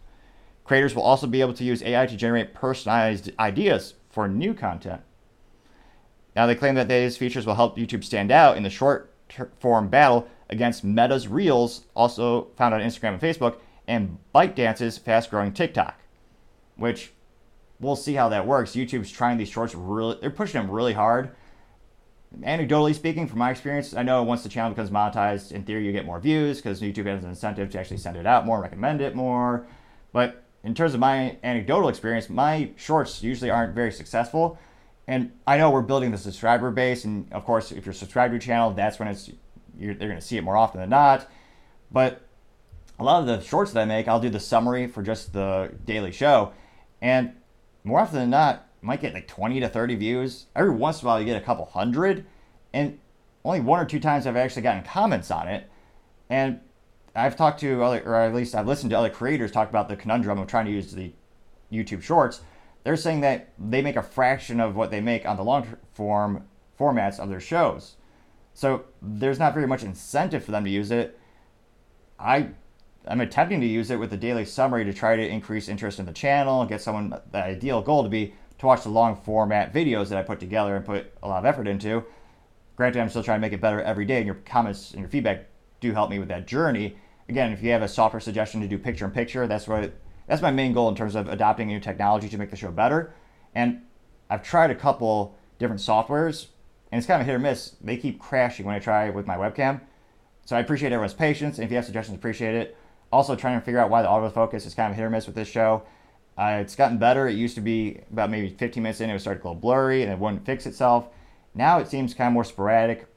Creators 0.66 0.96
will 0.96 1.04
also 1.04 1.28
be 1.28 1.42
able 1.42 1.54
to 1.54 1.64
use 1.64 1.84
AI 1.84 2.08
to 2.08 2.18
generate 2.18 2.54
personalized 2.54 3.32
ideas 3.40 3.94
for 4.10 4.28
new 4.28 4.54
content. 4.54 5.02
Now, 6.36 6.48
they 6.48 6.56
claim 6.56 6.76
that 6.76 6.90
these 6.90 7.18
features 7.18 7.46
will 7.46 7.56
help 7.56 7.78
YouTube 7.78 8.04
stand 8.04 8.32
out 8.32 8.58
in 8.58 8.64
the 8.64 8.70
short 8.70 9.14
form 9.60 9.88
battle 9.88 10.28
against 10.50 10.84
Meta's 10.84 11.28
Reels, 11.28 11.86
also 11.96 12.48
found 12.58 12.74
on 12.74 12.82
Instagram 12.82 13.14
and 13.14 13.22
Facebook, 13.22 13.58
and 13.88 14.18
ByteDance's 14.34 14.98
fast 14.98 15.30
growing 15.30 15.54
TikTok, 15.54 16.00
which 16.76 17.14
we'll 17.80 17.96
see 17.96 18.14
how 18.14 18.30
that 18.30 18.48
works. 18.48 18.72
YouTube's 18.72 19.12
trying 19.12 19.38
these 19.38 19.50
shorts 19.50 19.76
really, 19.76 20.18
they're 20.20 20.30
pushing 20.30 20.60
them 20.62 20.72
really 20.72 20.94
hard. 20.94 21.36
Anecdotally 22.40 22.94
speaking, 22.94 23.28
from 23.28 23.40
my 23.40 23.52
experience, 23.52 23.94
I 23.94 24.04
know 24.04 24.24
once 24.24 24.44
the 24.44 24.50
channel 24.50 24.72
becomes 24.72 24.90
monetized, 24.90 25.52
in 25.52 25.64
theory, 25.64 25.86
you 25.86 25.92
get 25.92 26.06
more 26.06 26.20
views 26.20 26.58
because 26.58 26.82
YouTube 26.82 27.06
has 27.06 27.24
an 27.24 27.30
incentive 27.30 27.70
to 27.72 27.80
actually 27.80 27.98
send 27.98 28.18
it 28.18 28.26
out 28.26 28.46
more, 28.46 28.62
recommend 28.62 29.00
it 29.00 29.16
more. 29.16 29.68
But 30.12 30.45
in 30.66 30.74
terms 30.74 30.96
of 30.96 31.00
my 31.00 31.38
anecdotal 31.44 31.90
experience, 31.90 32.28
my 32.28 32.72
shorts 32.76 33.22
usually 33.22 33.52
aren't 33.52 33.76
very 33.76 33.92
successful. 33.92 34.58
And 35.08 35.32
I 35.46 35.58
know 35.58 35.70
we're 35.70 35.84
building 35.84 36.10
the 36.10 36.18
subscriber 36.18 36.72
base, 36.72 37.06
and 37.06 37.32
of 37.32 37.46
course, 37.46 37.72
if 37.72 37.86
you're 37.86 37.94
subscribed 37.94 38.32
to 38.32 38.38
a 38.38 38.40
channel, 38.40 38.72
that's 38.72 38.98
when 38.98 39.08
it's 39.08 39.30
they're 39.78 39.94
going 39.94 40.16
to 40.16 40.22
see 40.22 40.38
it 40.38 40.44
more 40.44 40.58
often 40.58 40.82
than 40.82 40.90
not. 40.90 41.30
But 41.92 42.28
a 42.98 43.04
lot 43.04 43.22
of 43.22 43.28
the 43.28 43.42
shorts 43.42 43.74
that 43.74 43.82
I 43.82 43.86
make, 43.86 44.08
I'll 44.08 44.20
do 44.20 44.30
the 44.30 44.40
summary 44.40 44.88
for 44.88 45.04
just 45.04 45.34
the 45.34 45.72
daily 45.86 46.12
show, 46.12 46.54
and 47.00 47.34
more 47.84 48.00
often 48.00 48.18
than 48.18 48.32
not, 48.32 48.68
you 48.82 48.88
might 48.88 49.02
get 49.02 49.14
like 49.14 49.28
20 49.28 49.60
to 49.60 49.70
30 49.70 49.96
views. 49.96 50.48
Every 50.56 50.72
once 50.72 51.02
in 51.02 51.06
a 51.06 51.10
while, 51.10 51.20
you 51.20 51.26
get 51.26 51.40
a 51.40 51.46
couple 51.46 51.66
hundred, 51.66 52.26
and 52.74 52.98
only 53.44 53.60
one 53.60 53.80
or 53.80 53.86
two 53.86 54.00
times 54.00 54.26
I've 54.26 54.36
actually 54.36 54.64
gotten 54.64 54.84
comments 54.84 55.30
on 55.30 55.48
it. 55.48 55.70
And 56.28 56.62
I've 57.16 57.36
talked 57.36 57.60
to 57.62 57.84
other, 57.84 58.02
or 58.06 58.16
at 58.16 58.34
least 58.34 58.56
I've 58.56 58.68
listened 58.68 58.90
to 58.92 58.98
other 58.98 59.10
creators 59.10 59.52
talk 59.52 59.70
about 59.70 59.88
the 59.88 59.96
conundrum 59.96 60.38
of 60.38 60.48
trying 60.48 60.66
to 60.66 60.72
use 60.72 60.92
the 60.92 61.14
YouTube 61.72 62.04
Shorts. 62.04 62.42
They're 62.84 62.98
saying 62.98 63.22
that 63.22 63.54
they 63.58 63.82
make 63.82 63.96
a 63.96 64.04
fraction 64.04 64.60
of 64.60 64.76
what 64.76 64.92
they 64.92 65.02
make 65.02 65.26
on 65.26 65.38
the 65.38 65.44
long 65.44 65.78
form 65.94 66.46
formats 66.80 67.20
of 67.20 67.30
their 67.30 67.40
shows. 67.40 67.96
So 68.54 68.86
there's 69.02 69.40
not 69.40 69.54
very 69.54 69.68
much 69.68 69.84
incentive 69.84 70.44
for 70.44 70.52
them 70.52 70.64
to 70.66 70.70
use 70.70 70.92
it. 70.92 71.20
I 72.20 72.50
I'm 73.08 73.22
attempting 73.22 73.62
to 73.62 73.68
use 73.68 73.92
it 73.92 74.00
with 74.00 74.10
the 74.10 74.18
daily 74.18 74.46
summary 74.46 74.84
to 74.86 74.94
try 74.94 75.16
to 75.16 75.28
increase 75.28 75.68
interest 75.68 76.00
in 76.00 76.06
the 76.06 76.14
channel 76.14 76.62
and 76.62 76.70
get 76.70 76.82
someone 76.82 77.10
the 77.32 77.44
ideal 77.44 77.82
goal 77.82 78.04
to 78.04 78.10
be 78.10 78.34
to 78.58 78.66
watch 78.66 78.84
the 78.84 78.90
long 78.90 79.16
format 79.16 79.74
videos 79.74 80.10
that 80.10 80.18
I 80.18 80.24
put 80.24 80.40
together 80.40 80.76
and 80.76 80.86
put 80.86 81.12
a 81.22 81.28
lot 81.28 81.40
of 81.40 81.46
effort 81.46 81.68
into. 81.68 82.04
Granted, 82.76 83.02
I'm 83.02 83.10
still 83.10 83.24
trying 83.24 83.38
to 83.38 83.42
make 83.42 83.54
it 83.54 83.62
better 83.62 83.82
every 83.82 84.06
day, 84.06 84.18
and 84.18 84.26
your 84.26 84.36
comments 84.36 84.92
and 84.92 85.00
your 85.00 85.10
feedback 85.10 85.48
do 85.80 85.94
help 85.94 86.10
me 86.10 86.20
with 86.20 86.30
that 86.30 86.48
journey. 86.48 86.98
Again, 87.28 87.52
if 87.52 87.64
you 87.64 87.72
have 87.72 87.82
a 87.82 87.88
software 87.88 88.20
suggestion 88.20 88.62
to 88.62 88.68
do 88.68 88.78
picture 88.78 89.06
in 89.06 89.12
picture, 89.12 89.48
that's 89.48 89.68
what 89.68 89.94
that's 90.28 90.42
my 90.42 90.52
main 90.52 90.74
goal 90.74 90.90
in 90.90 90.96
terms 90.96 91.16
of 91.16 91.28
adopting 91.28 91.68
new 91.68 91.80
technology 91.80 92.30
to 92.30 92.38
make 92.38 92.50
the 92.50 92.56
show 92.56 92.72
better. 92.72 93.14
And 93.54 93.82
I've 94.30 94.44
tried 94.44 94.72
a 94.72 94.76
couple 94.76 95.38
different 95.60 95.82
softwares, 95.82 96.48
and 96.92 96.98
it's 97.00 97.08
kind 97.08 97.22
of 97.22 97.28
hit 97.28 97.34
or 97.34 97.40
miss. 97.40 97.76
They 97.82 97.98
keep 97.98 98.20
crashing 98.20 98.66
when 98.66 98.76
I 98.76 98.80
try 98.80 99.10
with 99.10 99.28
my 99.28 99.38
webcam. 99.38 99.82
So 100.46 100.56
I 100.56 100.60
appreciate 100.60 100.92
everyone's 100.92 101.14
patience, 101.14 101.58
and 101.58 101.66
if 101.66 101.72
you 101.72 101.76
have 101.76 101.86
suggestions, 101.86 102.18
appreciate 102.18 102.56
it. 102.56 102.78
Also, 103.12 103.36
trying 103.36 103.60
to 103.60 103.66
figure 103.66 103.80
out 103.80 103.90
why 103.90 104.02
the 104.02 104.08
autofocus 104.08 104.66
is 104.66 104.74
kind 104.74 104.92
of 104.92 104.98
hit 104.98 105.04
or 105.04 105.10
miss 105.10 105.26
with 105.26 105.36
this 105.36 105.48
show. 105.48 105.84
Uh, 106.38 106.58
it's 106.62 106.76
gotten 106.76 106.98
better. 106.98 107.28
It 107.28 107.36
used 107.36 107.56
to 107.56 107.62
be 107.62 108.02
about 108.12 108.30
maybe 108.30 108.50
15 108.50 108.84
minutes 108.84 109.02
in, 109.02 109.10
it 109.10 109.14
would 109.14 109.22
start 109.22 109.38
to 109.38 109.44
go 109.44 109.56
blurry 109.56 110.04
and 110.04 110.12
it 110.12 110.20
wouldn't 110.20 110.46
fix 110.46 110.66
itself. 110.66 111.08
Now 111.54 111.80
it 111.80 111.88
seems 111.88 112.14
kind 112.14 112.28
of 112.28 112.34
more 112.34 112.44
sporadic. 112.44 113.08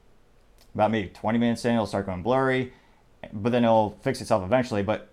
About 0.74 0.92
maybe 0.92 1.08
20 1.08 1.38
minutes 1.38 1.64
in, 1.64 1.72
it'll 1.72 1.86
start 1.86 2.06
going 2.06 2.22
blurry, 2.22 2.72
but 3.32 3.52
then 3.52 3.64
it'll 3.64 3.98
fix 4.02 4.20
itself 4.20 4.44
eventually. 4.44 4.82
But 4.82 5.08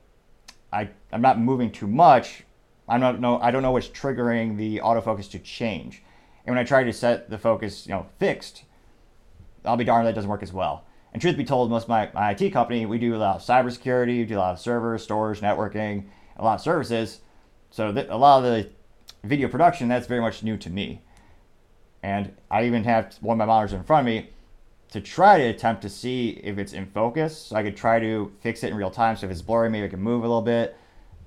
I, 0.72 0.90
I'm 1.12 1.22
not 1.22 1.40
moving 1.40 1.72
too 1.72 1.88
much. 1.88 2.44
I 2.88 2.98
don't 2.98 3.20
know. 3.20 3.40
I 3.40 3.52
don't 3.52 3.62
know 3.62 3.72
what's 3.72 3.88
triggering 3.88 4.58
the 4.58 4.80
autofocus 4.80 5.30
to 5.32 5.40
change. 5.40 6.04
And 6.46 6.56
when 6.56 6.64
I 6.64 6.68
try 6.68 6.84
to 6.84 6.94
set 6.94 7.30
the 7.30 7.38
focus, 7.38 7.88
you 7.88 7.94
know, 7.94 8.06
fixed, 8.20 8.64
I'll 9.64 9.78
be 9.78 9.84
darned 9.84 10.08
that 10.08 10.16
doesn't 10.16 10.30
work 10.30 10.44
as 10.44 10.54
well. 10.54 10.86
And 11.12 11.22
truth 11.22 11.38
be 11.38 11.46
told, 11.46 11.70
most 11.70 11.84
of 11.84 11.90
my, 11.90 12.10
my 12.14 12.32
IT 12.32 12.52
company, 12.52 12.86
we 12.86 13.00
do 13.00 13.16
a 13.16 13.18
lot 13.18 13.38
of 13.38 13.42
cybersecurity, 13.42 14.20
we 14.20 14.26
do 14.26 14.38
a 14.38 14.40
lot 14.40 14.54
of 14.54 14.60
servers, 14.60 15.02
storage, 15.02 15.40
networking, 15.40 16.06
a 16.38 16.44
lot 16.44 16.56
of 16.56 16.62
services. 16.62 17.22
So 17.72 17.92
th- 17.92 18.08
a 18.10 18.18
lot 18.18 18.40
of 18.40 18.44
the 18.44 18.70
video 19.24 19.48
production, 19.48 19.88
that's 19.88 20.08
very 20.08 20.22
much 20.22 20.44
new 20.44 20.58
to 20.58 20.70
me. 20.70 21.02
And 22.04 22.36
I 22.52 22.66
even 22.66 22.84
have 22.84 23.16
one 23.22 23.36
of 23.36 23.38
my 23.40 23.46
monitors 23.46 23.74
in 23.74 23.84
front 23.84 24.08
of 24.08 24.14
me 24.14 24.30
to 24.96 25.02
try 25.02 25.38
to 25.38 25.44
attempt 25.44 25.82
to 25.82 25.90
see 25.90 26.30
if 26.42 26.58
it's 26.58 26.72
in 26.72 26.86
focus. 26.86 27.38
So 27.38 27.58
I 27.58 27.64
could 27.64 27.76
try 27.76 28.00
to 28.00 28.32
fix 28.40 28.64
it 28.64 28.72
in 28.72 28.78
real 28.78 28.90
time. 28.90 29.18
So 29.18 29.26
if 29.26 29.32
it's 29.34 29.42
blurry, 29.42 29.70
maybe 29.70 29.88
I 29.88 29.90
can 29.90 30.00
move 30.00 30.24
a 30.24 30.28
little 30.28 30.42
bit. 30.42 30.78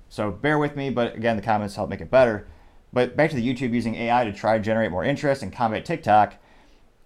So 0.09 0.31
bear 0.31 0.57
with 0.57 0.75
me, 0.75 0.89
but 0.89 1.15
again, 1.15 1.35
the 1.35 1.43
comments 1.43 1.75
help 1.75 1.87
make 1.87 2.01
it 2.01 2.09
better. 2.09 2.47
But 2.91 3.15
back 3.15 3.29
to 3.29 3.35
the 3.35 3.47
YouTube 3.47 3.71
using 3.73 3.93
AI 3.93 4.23
to 4.23 4.33
try 4.33 4.57
to 4.57 4.63
generate 4.63 4.89
more 4.89 5.03
interest 5.03 5.43
and 5.43 5.53
combat 5.53 5.85
TikTok. 5.85 6.33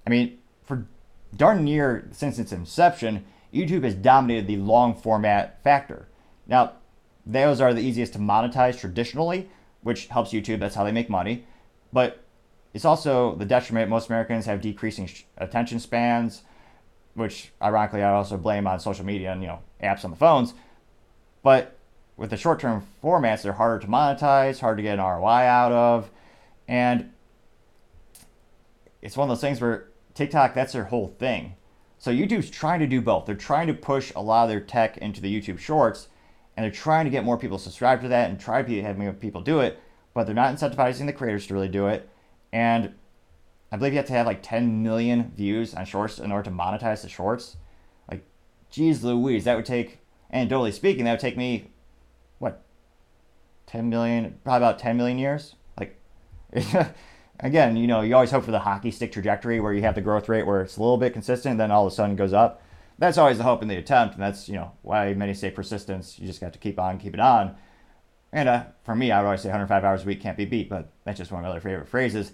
I 0.08 0.10
mean, 0.10 0.38
for 0.64 0.88
darn 1.36 1.66
near 1.66 2.08
since 2.14 2.40
its 2.40 2.54
inception, 2.54 3.26
YouTube 3.54 3.84
has 3.84 3.94
dominated 3.94 4.48
the 4.48 4.56
long 4.56 4.96
format 4.96 5.62
factor. 5.66 6.08
Now, 6.48 6.76
those 7.26 7.60
are 7.60 7.74
the 7.74 7.82
easiest 7.82 8.14
to 8.14 8.20
monetize 8.20 8.80
traditionally, 8.80 9.50
which 9.82 10.08
helps 10.08 10.32
YouTube. 10.32 10.62
That's 10.62 10.76
how 10.76 10.86
they 10.86 10.94
make 10.94 11.10
money. 11.10 11.46
But 11.92 12.24
it's 12.74 12.86
also 12.86 13.36
the 13.36 13.44
detriment. 13.44 13.90
Most 13.90 14.08
Americans 14.08 14.46
have 14.46 14.62
decreasing 14.62 15.10
attention 15.38 15.82
spans, 15.82 16.44
which 17.16 17.52
ironically 17.62 18.04
I 18.04 18.12
also 18.14 18.38
blame 18.38 18.68
on 18.68 18.80
social 18.80 19.06
media 19.06 19.32
and 19.32 19.42
you 19.42 19.48
know 19.48 19.60
apps 19.82 20.04
on 20.04 20.12
the 20.12 20.18
phones. 20.18 20.54
But 21.42 21.78
with 22.16 22.30
the 22.30 22.38
short-term 22.38 22.86
formats, 23.04 23.42
they're 23.42 23.54
harder 23.54 23.80
to 23.80 23.88
monetize, 23.88 24.60
hard 24.60 24.78
to 24.78 24.84
get 24.84 25.00
an 25.00 25.06
ROI 25.06 25.46
out 25.46 25.72
of, 25.72 26.10
and 26.68 27.12
it's 29.02 29.18
one 29.18 29.30
of 29.30 29.36
those 29.36 29.42
things 29.42 29.60
where 29.60 29.90
TikTok, 30.14 30.54
that's 30.54 30.74
their 30.74 30.86
whole 30.86 31.14
thing. 31.20 31.56
So 31.98 32.12
YouTube's 32.12 32.50
trying 32.50 32.80
to 32.80 32.88
do 32.88 33.02
both. 33.02 33.26
They're 33.26 33.36
trying 33.36 33.68
to 33.68 33.74
push 33.74 34.12
a 34.16 34.22
lot 34.22 34.44
of 34.44 34.50
their 34.50 34.60
tech 34.60 34.98
into 34.98 35.22
the 35.22 35.42
YouTube 35.42 35.60
Shorts, 35.60 36.08
and 36.56 36.64
they're 36.64 36.72
trying 36.72 37.06
to 37.06 37.12
get 37.12 37.24
more 37.24 37.38
people 37.38 37.58
subscribed 37.58 38.04
to 38.04 38.10
that 38.10 38.30
and 38.30 38.40
try 38.40 38.62
to 38.62 38.82
have 38.82 38.98
more 38.98 39.14
people 39.14 39.42
do 39.42 39.60
it. 39.60 39.80
But 40.14 40.26
they're 40.26 40.36
not 40.36 40.54
incentivizing 40.56 41.06
the 41.06 41.14
creators 41.14 41.48
to 41.48 41.54
really 41.54 41.70
do 41.70 41.88
it. 41.88 42.10
And 42.52 42.94
I 43.74 43.76
believe 43.76 43.94
you 43.94 43.98
have 43.98 44.06
to 44.06 44.14
have 44.14 44.28
like 44.28 44.44
10 44.44 44.84
million 44.84 45.32
views 45.36 45.74
on 45.74 45.86
Shorts 45.86 46.20
in 46.20 46.32
order 46.32 46.48
to 46.48 46.56
monetize 46.56 47.02
the 47.02 47.10
Shorts. 47.10 47.58
Like, 48.10 48.24
geez 48.70 49.04
Louise, 49.04 49.46
that 49.46 49.56
would 49.56 49.66
take, 49.66 49.98
anecdotally 50.32 50.72
speaking, 50.72 51.06
that 51.06 51.14
would 51.14 51.20
take 51.20 51.36
me, 51.36 51.72
what, 52.38 52.64
10 53.66 53.90
million, 53.90 54.38
probably 54.44 54.58
about 54.58 54.78
10 54.78 54.96
million 54.96 55.18
years? 55.18 55.56
Like, 55.80 56.00
again, 57.40 57.76
you 57.76 57.88
know, 57.88 58.02
you 58.02 58.14
always 58.14 58.30
hope 58.30 58.44
for 58.44 58.52
the 58.52 58.60
hockey 58.60 58.92
stick 58.92 59.12
trajectory 59.12 59.60
where 59.60 59.74
you 59.74 59.82
have 59.82 59.96
the 59.96 60.02
growth 60.02 60.30
rate 60.30 60.46
where 60.46 60.62
it's 60.62 60.78
a 60.78 60.80
little 60.80 60.98
bit 60.98 61.14
consistent, 61.14 61.58
then 61.58 61.72
all 61.72 61.88
of 61.88 61.92
a 61.92 61.96
sudden 61.96 62.16
goes 62.16 62.32
up. 62.32 62.62
That's 63.00 63.18
always 63.18 63.40
the 63.40 63.44
hope 63.44 63.64
in 63.64 63.70
the 63.70 63.78
attempt, 63.78 64.14
and 64.14 64.22
that's 64.22 64.48
you 64.48 64.54
know 64.54 64.74
why 64.84 65.16
many 65.16 65.34
say 65.34 65.50
persistence. 65.50 66.20
You 66.20 66.28
just 66.28 66.40
got 66.40 66.54
to 66.54 66.60
keep 66.60 66.80
on, 66.80 67.00
keep 67.00 67.16
it 67.16 67.20
on. 67.20 67.56
And 68.32 68.48
uh, 68.48 68.66
for 68.84 68.96
me, 68.96 69.12
I 69.12 69.20
would 69.20 69.26
always 69.26 69.42
say 69.42 69.50
105 69.50 69.84
hours 69.84 70.04
a 70.04 70.06
week 70.06 70.22
can't 70.22 70.38
be 70.38 70.46
beat, 70.46 70.70
but 70.70 70.92
that's 71.04 71.18
just 71.18 71.32
one 71.32 71.44
of 71.44 71.46
my 71.46 71.50
other 71.50 71.60
favorite 71.60 71.90
phrases. 71.90 72.34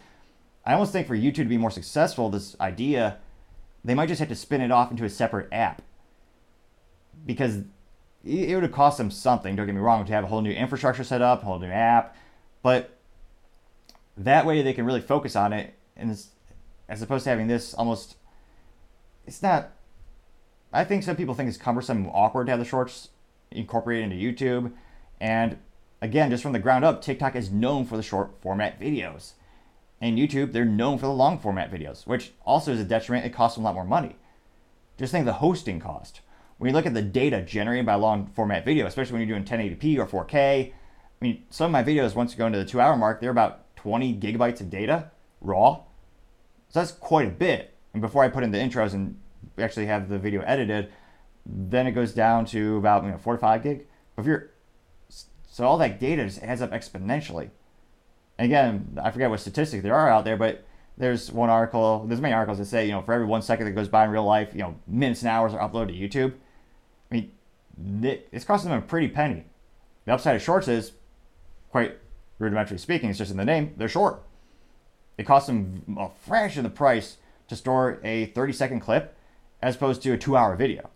I 0.69 0.73
almost 0.73 0.91
think 0.91 1.07
for 1.07 1.15
YouTube 1.15 1.35
to 1.35 1.45
be 1.45 1.57
more 1.57 1.71
successful, 1.71 2.29
this 2.29 2.55
idea, 2.61 3.17
they 3.83 3.95
might 3.95 4.05
just 4.05 4.19
have 4.19 4.29
to 4.29 4.35
spin 4.35 4.61
it 4.61 4.71
off 4.71 4.91
into 4.91 5.03
a 5.03 5.09
separate 5.09 5.47
app 5.51 5.81
because 7.25 7.63
it 8.23 8.53
would 8.53 8.61
have 8.61 8.71
cost 8.71 8.99
them 8.99 9.09
something. 9.09 9.55
Don't 9.55 9.65
get 9.65 9.73
me 9.73 9.81
wrong, 9.81 10.05
to 10.05 10.13
have 10.13 10.25
a 10.25 10.27
whole 10.27 10.43
new 10.43 10.51
infrastructure 10.51 11.03
set 11.03 11.23
up, 11.23 11.41
a 11.41 11.45
whole 11.45 11.57
new 11.57 11.71
app, 11.71 12.15
but 12.61 12.99
that 14.15 14.45
way 14.45 14.61
they 14.61 14.73
can 14.73 14.85
really 14.85 15.01
focus 15.01 15.35
on 15.35 15.53
it 15.53 15.73
and 15.97 16.11
as 16.87 17.01
opposed 17.01 17.23
to 17.23 17.31
having 17.31 17.47
this 17.47 17.73
almost 17.73 18.17
it's 19.25 19.41
not 19.41 19.71
i 20.73 20.83
think 20.83 21.03
some 21.03 21.15
people 21.15 21.33
think 21.33 21.47
it's 21.47 21.57
cumbersome 21.57 21.97
and 21.97 22.11
awkward 22.13 22.45
to 22.45 22.51
have 22.51 22.59
the 22.59 22.65
shorts 22.65 23.09
incorporated 23.49 24.11
into 24.11 24.15
youtube 24.15 24.71
and 25.21 25.57
again 26.01 26.29
just 26.29 26.43
from 26.43 26.51
the 26.51 26.59
ground 26.59 26.83
up 26.83 27.01
tiktok 27.01 27.35
is 27.35 27.49
known 27.49 27.85
for 27.85 27.95
the 27.95 28.03
short 28.03 28.31
format 28.41 28.79
videos 28.79 29.33
and 30.01 30.17
youtube 30.17 30.51
they're 30.51 30.65
known 30.65 30.97
for 30.97 31.05
the 31.05 31.11
long 31.11 31.37
format 31.37 31.71
videos 31.71 32.05
which 32.07 32.31
also 32.45 32.71
is 32.73 32.79
a 32.79 32.83
detriment 32.83 33.25
it 33.25 33.33
costs 33.33 33.55
them 33.55 33.63
a 33.63 33.67
lot 33.67 33.75
more 33.75 33.85
money 33.85 34.15
just 34.97 35.11
think 35.11 35.25
the 35.25 35.33
hosting 35.33 35.79
cost 35.79 36.21
when 36.59 36.69
you 36.69 36.75
look 36.75 36.85
at 36.85 36.93
the 36.93 37.01
data 37.01 37.41
generated 37.41 37.85
by 37.85 37.95
long 37.95 38.27
format 38.27 38.65
video, 38.65 38.85
especially 38.85 39.13
when 39.13 39.27
you're 39.27 39.39
doing 39.39 39.47
1080p 39.47 39.97
or 39.97 40.25
4K, 40.25 40.67
I 40.67 40.73
mean, 41.21 41.43
some 41.49 41.65
of 41.65 41.71
my 41.71 41.83
videos, 41.83 42.15
once 42.15 42.33
you 42.33 42.37
go 42.37 42.47
into 42.47 42.59
the 42.59 42.65
two 42.65 42.81
hour 42.81 42.97
mark, 42.97 43.21
they're 43.21 43.31
about 43.31 43.75
20 43.77 44.19
gigabytes 44.19 44.59
of 44.59 44.69
data 44.69 45.09
raw. 45.39 45.75
So 46.67 46.79
that's 46.79 46.91
quite 46.91 47.27
a 47.27 47.31
bit. 47.31 47.75
And 47.93 48.01
before 48.01 48.25
I 48.25 48.27
put 48.27 48.43
in 48.43 48.51
the 48.51 48.57
intros 48.57 48.93
and 48.93 49.17
actually 49.57 49.85
have 49.85 50.09
the 50.09 50.19
video 50.19 50.41
edited, 50.41 50.91
then 51.45 51.87
it 51.87 51.91
goes 51.91 52.13
down 52.13 52.45
to 52.47 52.75
about 52.75 53.05
you 53.05 53.11
know, 53.11 53.17
four 53.17 53.33
to 53.33 53.39
five 53.39 53.63
gig. 53.63 53.87
But 54.15 54.23
if 54.23 54.27
you're 54.27 54.51
so 55.49 55.65
all 55.65 55.77
that 55.77 55.99
data 55.99 56.25
just 56.25 56.43
adds 56.43 56.61
up 56.61 56.71
exponentially. 56.71 57.49
Again, 58.39 58.97
I 59.03 59.11
forget 59.11 59.29
what 59.29 59.41
statistics 59.41 59.83
there 59.83 59.93
are 59.93 60.09
out 60.09 60.23
there, 60.23 60.37
but 60.37 60.63
there's 60.97 61.31
one 61.31 61.49
article, 61.49 62.05
there's 62.07 62.21
many 62.21 62.33
articles 62.33 62.57
that 62.57 62.65
say, 62.65 62.85
you 62.85 62.93
know, 62.93 63.01
for 63.01 63.13
every 63.13 63.27
one 63.27 63.41
second 63.41 63.65
that 63.65 63.73
goes 63.73 63.89
by 63.89 64.05
in 64.05 64.11
real 64.11 64.23
life, 64.23 64.49
you 64.53 64.61
know, 64.61 64.75
minutes 64.87 65.21
and 65.21 65.29
hours 65.29 65.53
are 65.53 65.69
uploaded 65.69 65.87
to 65.87 65.93
YouTube. 65.93 66.33
I 67.11 67.15
mean, 67.15 68.23
it's 68.31 68.45
costing 68.45 68.71
them 68.71 68.79
a 68.79 68.81
pretty 68.81 69.09
penny. 69.09 69.43
The 70.05 70.13
upside 70.13 70.37
of 70.37 70.41
shorts 70.41 70.69
is, 70.69 70.93
quite 71.69 71.97
rudimentary 72.39 72.79
speaking, 72.79 73.09
it's 73.09 73.19
just 73.19 73.29
in 73.29 73.37
the 73.37 73.45
name, 73.45 73.73
they're 73.77 73.89
short. 73.89 74.23
It 75.17 75.25
costs 75.25 75.47
them 75.47 75.97
a 75.99 76.09
fraction 76.09 76.65
of 76.65 76.71
the 76.71 76.77
price 76.77 77.17
to 77.49 77.55
store 77.57 77.99
a 78.03 78.27
30 78.27 78.53
second 78.53 78.79
clip 78.79 79.17
as 79.61 79.75
opposed 79.75 80.01
to 80.03 80.13
a 80.13 80.17
two 80.17 80.37
hour 80.37 80.55
video. 80.55 80.89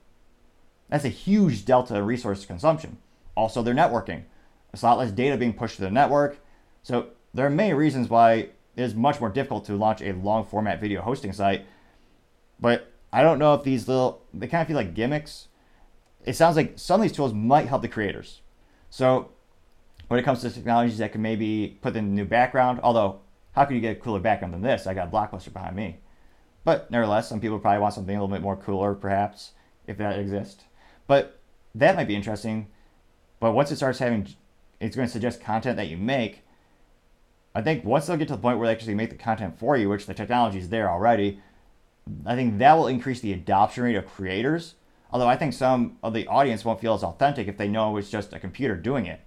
That's 0.90 1.04
a 1.04 1.10
huge 1.10 1.66
delta 1.66 2.02
resource 2.02 2.46
consumption. 2.46 3.00
Also, 3.36 3.62
they're 3.62 3.74
networking. 3.74 4.24
There's 4.72 4.84
a 4.84 4.86
lot 4.86 4.98
less 5.00 5.12
data 5.12 5.36
being 5.38 5.54
pushed 5.54 5.76
to 5.76 5.82
the 5.82 5.92
network. 5.92 6.38
So, 6.84 7.08
there 7.34 7.46
are 7.46 7.50
many 7.50 7.74
reasons 7.74 8.10
why 8.10 8.34
it 8.34 8.56
is 8.76 8.96
much 8.96 9.20
more 9.20 9.30
difficult 9.30 9.66
to 9.66 9.76
launch 9.76 10.02
a 10.02 10.14
long 10.14 10.46
format 10.46 10.80
video 10.80 11.02
hosting 11.02 11.34
site. 11.34 11.66
But 12.60 12.92
I 13.12 13.22
don't 13.22 13.40
know 13.40 13.54
if 13.54 13.64
these 13.64 13.88
little, 13.88 14.22
they 14.34 14.48
kind 14.48 14.62
of 14.62 14.68
feel 14.68 14.76
like 14.76 14.94
gimmicks. 14.94 15.48
It 16.26 16.36
sounds 16.36 16.56
like 16.56 16.74
some 16.76 17.02
of 17.02 17.04
these 17.04 17.16
tools 17.16 17.34
might 17.34 17.68
help 17.68 17.82
the 17.82 17.88
creators. 17.88 18.42
So, 18.90 19.32
when 20.08 20.20
it 20.20 20.24
comes 20.24 20.42
to 20.42 20.50
technologies 20.50 21.00
that 21.00 21.12
can 21.12 21.22
maybe 21.22 21.80
put 21.82 21.96
in 21.96 22.06
a 22.06 22.08
new 22.08 22.26
background, 22.26 22.80
although, 22.84 23.22
how 23.54 23.66
can 23.66 23.76
you 23.76 23.82
get 23.82 23.98
a 23.98 24.00
cooler 24.00 24.20
background 24.20 24.54
than 24.54 24.62
this? 24.62 24.88
I 24.88 24.94
got 24.94 25.12
Blockbuster 25.12 25.52
behind 25.52 25.76
me. 25.76 25.98
But 26.64 26.90
nevertheless, 26.92 27.28
some 27.28 27.40
people 27.40 27.60
probably 27.60 27.82
want 27.82 27.94
something 27.94 28.16
a 28.16 28.20
little 28.22 28.34
bit 28.34 28.42
more 28.42 28.56
cooler, 28.56 28.94
perhaps, 28.94 29.52
if 29.86 29.98
that 29.98 30.20
exists. 30.20 30.64
But 31.08 31.40
that 31.76 31.96
might 31.96 32.08
be 32.08 32.16
interesting. 32.16 32.68
But 33.40 33.54
once 33.54 33.72
it 33.72 33.78
starts 33.78 34.00
having, 34.00 34.28
it's 34.80 34.96
going 34.96 35.08
to 35.08 35.12
suggest 35.12 35.42
content 35.42 35.78
that 35.78 35.90
you 35.90 35.98
make. 35.98 36.44
I 37.56 37.62
think 37.62 37.86
once 37.86 38.08
they'll 38.08 38.18
get 38.18 38.28
to 38.30 38.36
the 38.36 38.42
point 38.42 38.58
where 38.58 38.68
they 38.68 38.74
actually 38.74 38.96
make 38.96 39.10
the 39.10 39.16
content 39.16 39.60
for 39.60 39.78
you, 39.78 39.90
which 39.90 40.06
the 40.06 40.14
technology 40.14 40.58
is 40.58 40.70
there 40.70 40.90
already, 40.90 41.40
I 42.26 42.36
think 42.36 42.58
that 42.58 42.74
will 42.74 42.88
increase 42.88 43.20
the 43.20 43.34
adoption 43.34 43.84
rate 43.84 43.96
of 43.96 44.08
creators. 44.08 44.76
Although 45.12 45.28
I 45.28 45.36
think 45.36 45.54
some 45.54 45.98
of 46.02 46.14
the 46.14 46.28
audience 46.28 46.66
won't 46.66 46.82
feel 46.82 46.96
as 46.96 47.04
authentic 47.04 47.48
if 47.48 47.58
they 47.58 47.68
know 47.68 47.96
it's 47.98 48.10
just 48.10 48.34
a 48.34 48.40
computer 48.40 48.76
doing 48.76 49.06
it. 49.06 49.22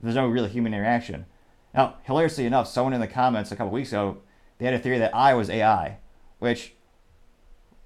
There's 0.00 0.14
no 0.14 0.28
real 0.28 0.46
human 0.46 0.74
interaction. 0.74 1.26
Now, 1.74 1.96
hilariously 2.02 2.46
enough, 2.46 2.68
someone 2.68 2.92
in 2.92 3.00
the 3.00 3.06
comments 3.06 3.50
a 3.50 3.56
couple 3.56 3.72
weeks 3.72 3.90
ago, 3.90 4.18
they 4.58 4.66
had 4.66 4.74
a 4.74 4.78
theory 4.78 4.98
that 4.98 5.14
I 5.14 5.34
was 5.34 5.48
AI, 5.48 5.98
which 6.38 6.74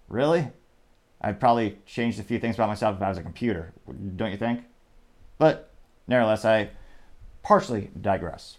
Really? 0.09 0.49
I'd 1.21 1.41
probably 1.41 1.79
changed 1.87 2.21
a 2.21 2.23
few 2.23 2.39
things 2.39 2.57
about 2.57 2.69
myself 2.69 2.97
if 2.97 3.03
I 3.03 3.09
was 3.09 3.19
a 3.19 3.23
computer, 3.23 3.73
don't 4.17 4.31
you 4.31 4.37
think? 4.37 4.65
But 5.39 5.71
nevertheless, 6.07 6.45
I 6.45 6.71
partially 7.43 7.91
digress. 7.99 8.59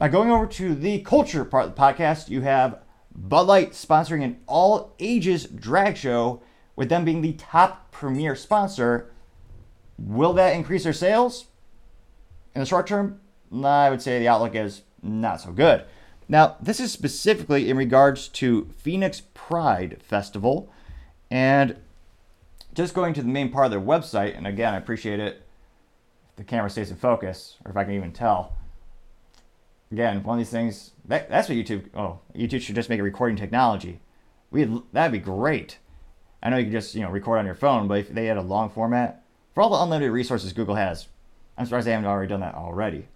Now, 0.00 0.06
going 0.06 0.30
over 0.30 0.46
to 0.46 0.76
the 0.76 1.00
culture 1.00 1.44
part 1.44 1.66
of 1.66 1.74
the 1.74 1.80
podcast, 1.80 2.28
you 2.28 2.42
have 2.42 2.78
Bud 3.12 3.48
Light 3.48 3.72
sponsoring 3.72 4.22
an 4.22 4.38
all 4.46 4.94
ages 5.00 5.44
drag 5.44 5.96
show, 5.96 6.40
with 6.76 6.88
them 6.88 7.04
being 7.04 7.20
the 7.20 7.32
top 7.32 7.90
premier 7.90 8.36
sponsor. 8.36 9.10
Will 9.98 10.32
that 10.34 10.54
increase 10.54 10.84
their 10.84 10.92
sales? 10.92 11.46
In 12.54 12.60
the 12.60 12.66
short 12.66 12.86
term, 12.86 13.20
I 13.52 13.90
would 13.90 14.00
say 14.00 14.20
the 14.20 14.28
outlook 14.28 14.54
is 14.54 14.82
not 15.02 15.40
so 15.40 15.50
good. 15.50 15.84
Now, 16.28 16.56
this 16.60 16.78
is 16.78 16.92
specifically 16.92 17.68
in 17.68 17.76
regards 17.76 18.28
to 18.28 18.66
Phoenix 18.76 19.22
Pride 19.34 20.00
Festival. 20.00 20.72
And 21.32 21.76
just 22.74 22.94
going 22.94 23.14
to 23.14 23.22
the 23.22 23.28
main 23.28 23.50
part 23.50 23.64
of 23.64 23.70
their 23.72 23.80
website, 23.80 24.36
and 24.36 24.46
again, 24.46 24.74
I 24.74 24.76
appreciate 24.76 25.18
it 25.18 25.42
if 26.30 26.36
the 26.36 26.44
camera 26.44 26.70
stays 26.70 26.92
in 26.92 26.96
focus, 26.96 27.56
or 27.64 27.72
if 27.72 27.76
I 27.76 27.82
can 27.82 27.94
even 27.94 28.12
tell. 28.12 28.52
Again, 29.90 30.22
one 30.22 30.38
of 30.38 30.44
these 30.44 30.50
things, 30.50 30.92
that, 31.06 31.30
that's 31.30 31.48
what 31.48 31.56
YouTube, 31.56 31.86
oh, 31.94 32.20
YouTube 32.34 32.60
should 32.60 32.74
just 32.74 32.90
make 32.90 33.00
a 33.00 33.02
recording 33.02 33.36
technology. 33.36 34.00
we 34.50 34.64
that'd 34.92 35.12
be 35.12 35.18
great. 35.18 35.78
I 36.42 36.50
know 36.50 36.58
you 36.58 36.64
can 36.64 36.72
just, 36.72 36.94
you 36.94 37.02
know, 37.02 37.10
record 37.10 37.38
on 37.38 37.46
your 37.46 37.54
phone, 37.54 37.88
but 37.88 37.98
if 37.98 38.10
they 38.10 38.26
had 38.26 38.36
a 38.36 38.42
long 38.42 38.70
format, 38.70 39.24
for 39.54 39.62
all 39.62 39.70
the 39.70 39.82
unlimited 39.82 40.12
resources 40.12 40.52
Google 40.52 40.76
has, 40.76 41.08
I'm 41.56 41.64
surprised 41.64 41.86
they 41.86 41.92
haven't 41.92 42.06
already 42.06 42.28
done 42.28 42.40
that 42.40 42.54
already. 42.54 43.08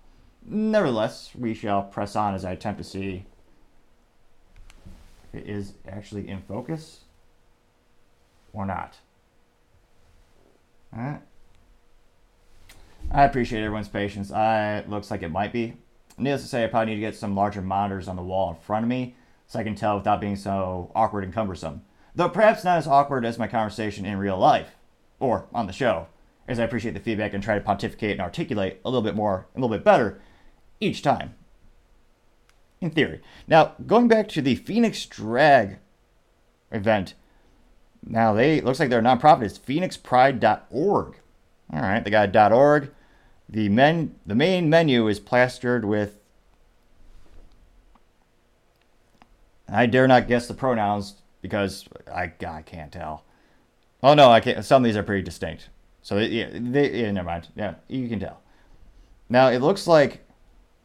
Nevertheless, 0.44 1.30
we 1.38 1.54
shall 1.54 1.82
press 1.82 2.16
on 2.16 2.35
as 2.35 2.44
I 2.44 2.52
attempt 2.52 2.78
to 2.78 2.85
see 2.85 3.26
if 5.32 5.42
it 5.42 5.48
is 5.48 5.74
actually 5.87 6.28
in 6.28 6.42
focus 6.42 7.04
or 8.52 8.66
not. 8.66 8.96
Alright. 10.96 11.22
I 13.11 13.24
appreciate 13.24 13.62
everyone's 13.62 13.88
patience. 13.88 14.32
I, 14.32 14.78
it 14.78 14.90
looks 14.90 15.11
like 15.11 15.22
it 15.22 15.30
might 15.30 15.52
be. 15.52 15.74
Needless 16.18 16.42
to 16.42 16.48
say, 16.48 16.64
I 16.64 16.66
probably 16.66 16.94
need 16.94 17.01
to 17.01 17.07
get 17.07 17.16
some 17.16 17.35
larger 17.35 17.62
monitors 17.62 18.09
on 18.09 18.16
the 18.16 18.22
wall 18.22 18.51
in 18.51 18.57
front 18.57 18.85
of 18.85 18.88
me 18.88 19.16
so 19.46 19.59
I 19.59 19.64
can 19.64 19.75
tell 19.75 19.96
without 19.96 20.20
being 20.20 20.37
so 20.37 20.90
awkward 20.94 21.25
and 21.25 21.33
cumbersome. 21.33 21.83
Though 22.14 22.29
perhaps 22.29 22.64
not 22.64 22.79
as 22.79 22.87
awkward 22.87 23.25
as 23.25 23.38
my 23.38 23.46
conversation 23.46 24.05
in 24.05 24.18
real 24.18 24.38
life 24.38 24.77
or 25.18 25.46
on 25.55 25.66
the 25.66 25.72
show, 25.72 26.09
as 26.46 26.59
I 26.59 26.64
appreciate 26.64 26.94
the 26.94 27.01
feedback 27.01 27.33
and 27.33 27.42
try 27.42 27.55
to 27.55 27.61
pontificate 27.61 28.12
and 28.12 28.20
articulate 28.20 28.81
a 28.85 28.90
little 28.90 29.03
bit 29.03 29.14
more, 29.14 29.46
a 29.55 29.61
little 29.61 29.75
bit 29.75 29.85
better 29.85 30.20
each 30.81 31.03
time. 31.03 31.35
In 32.81 32.90
theory. 32.90 33.20
Now, 33.46 33.75
going 33.87 34.09
back 34.09 34.29
to 34.29 34.42
the 34.42 34.57
Phoenix 34.57 35.07
Drag 35.07 35.79
event. 36.72 37.14
Now 38.05 38.33
they 38.33 38.61
looks 38.61 38.81
like 38.81 38.90
their 38.90 39.03
nonprofit 39.03 39.44
is 39.44 39.59
phoenixpride.org. 39.59 41.20
All 41.72 41.81
right, 41.81 42.05
they 42.05 42.11
got 42.11 42.53
.org. 42.53 42.90
The 43.52 43.68
men 43.68 44.16
the 44.24 44.34
main 44.34 44.70
menu 44.70 45.06
is 45.08 45.20
plastered 45.20 45.84
with 45.84 46.18
I 49.68 49.86
dare 49.86 50.08
not 50.08 50.26
guess 50.26 50.48
the 50.48 50.54
pronouns 50.54 51.16
because 51.42 51.86
I, 52.12 52.32
I 52.46 52.62
can't 52.62 52.90
tell. 52.90 53.24
Oh 54.02 54.14
no, 54.14 54.30
I 54.30 54.40
can't. 54.40 54.64
Some 54.64 54.82
of 54.82 54.86
these 54.86 54.96
are 54.96 55.02
pretty 55.02 55.22
distinct. 55.22 55.68
So 56.00 56.16
yeah, 56.18 56.48
they, 56.50 57.02
yeah, 57.02 57.10
never 57.10 57.26
mind. 57.26 57.48
Yeah, 57.54 57.74
you 57.88 58.08
can 58.08 58.20
tell. 58.20 58.40
Now 59.28 59.48
it 59.48 59.60
looks 59.60 59.86
like 59.86 60.26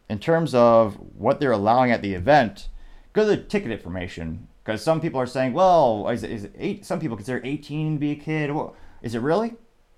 in 0.10 0.20
terms 0.20 0.54
of 0.54 0.96
what 1.18 1.40
they're 1.40 1.52
allowing 1.54 1.92
at 1.92 2.02
the 2.02 2.14
event, 2.14 2.68
go 3.14 3.24
to 3.24 3.30
the 3.30 3.38
ticket 3.38 3.72
information 3.72 4.48
because 4.64 4.84
some 4.84 5.00
people 5.00 5.22
are 5.22 5.26
saying, 5.26 5.54
well, 5.54 6.10
is 6.10 6.24
it, 6.24 6.32
is 6.32 6.44
it 6.44 6.56
eight? 6.58 6.86
Some 6.86 7.00
people 7.00 7.16
consider 7.16 7.42
18 7.46 7.94
to 7.94 8.00
be 8.00 8.12
a 8.12 8.16
kid. 8.16 8.52
Well, 8.52 8.76
is 9.02 9.16
it 9.16 9.20
really? 9.20 9.54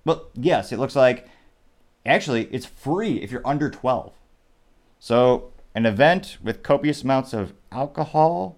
Well, 0.05 0.27
yes, 0.35 0.71
it 0.71 0.77
looks 0.77 0.95
like 0.95 1.27
actually 2.05 2.45
it's 2.45 2.65
free 2.65 3.17
if 3.17 3.31
you're 3.31 3.45
under 3.45 3.69
12. 3.69 4.13
So 4.99 5.51
an 5.75 5.85
event 5.85 6.37
with 6.41 6.63
copious 6.63 7.03
amounts 7.03 7.33
of 7.33 7.53
alcohol, 7.71 8.57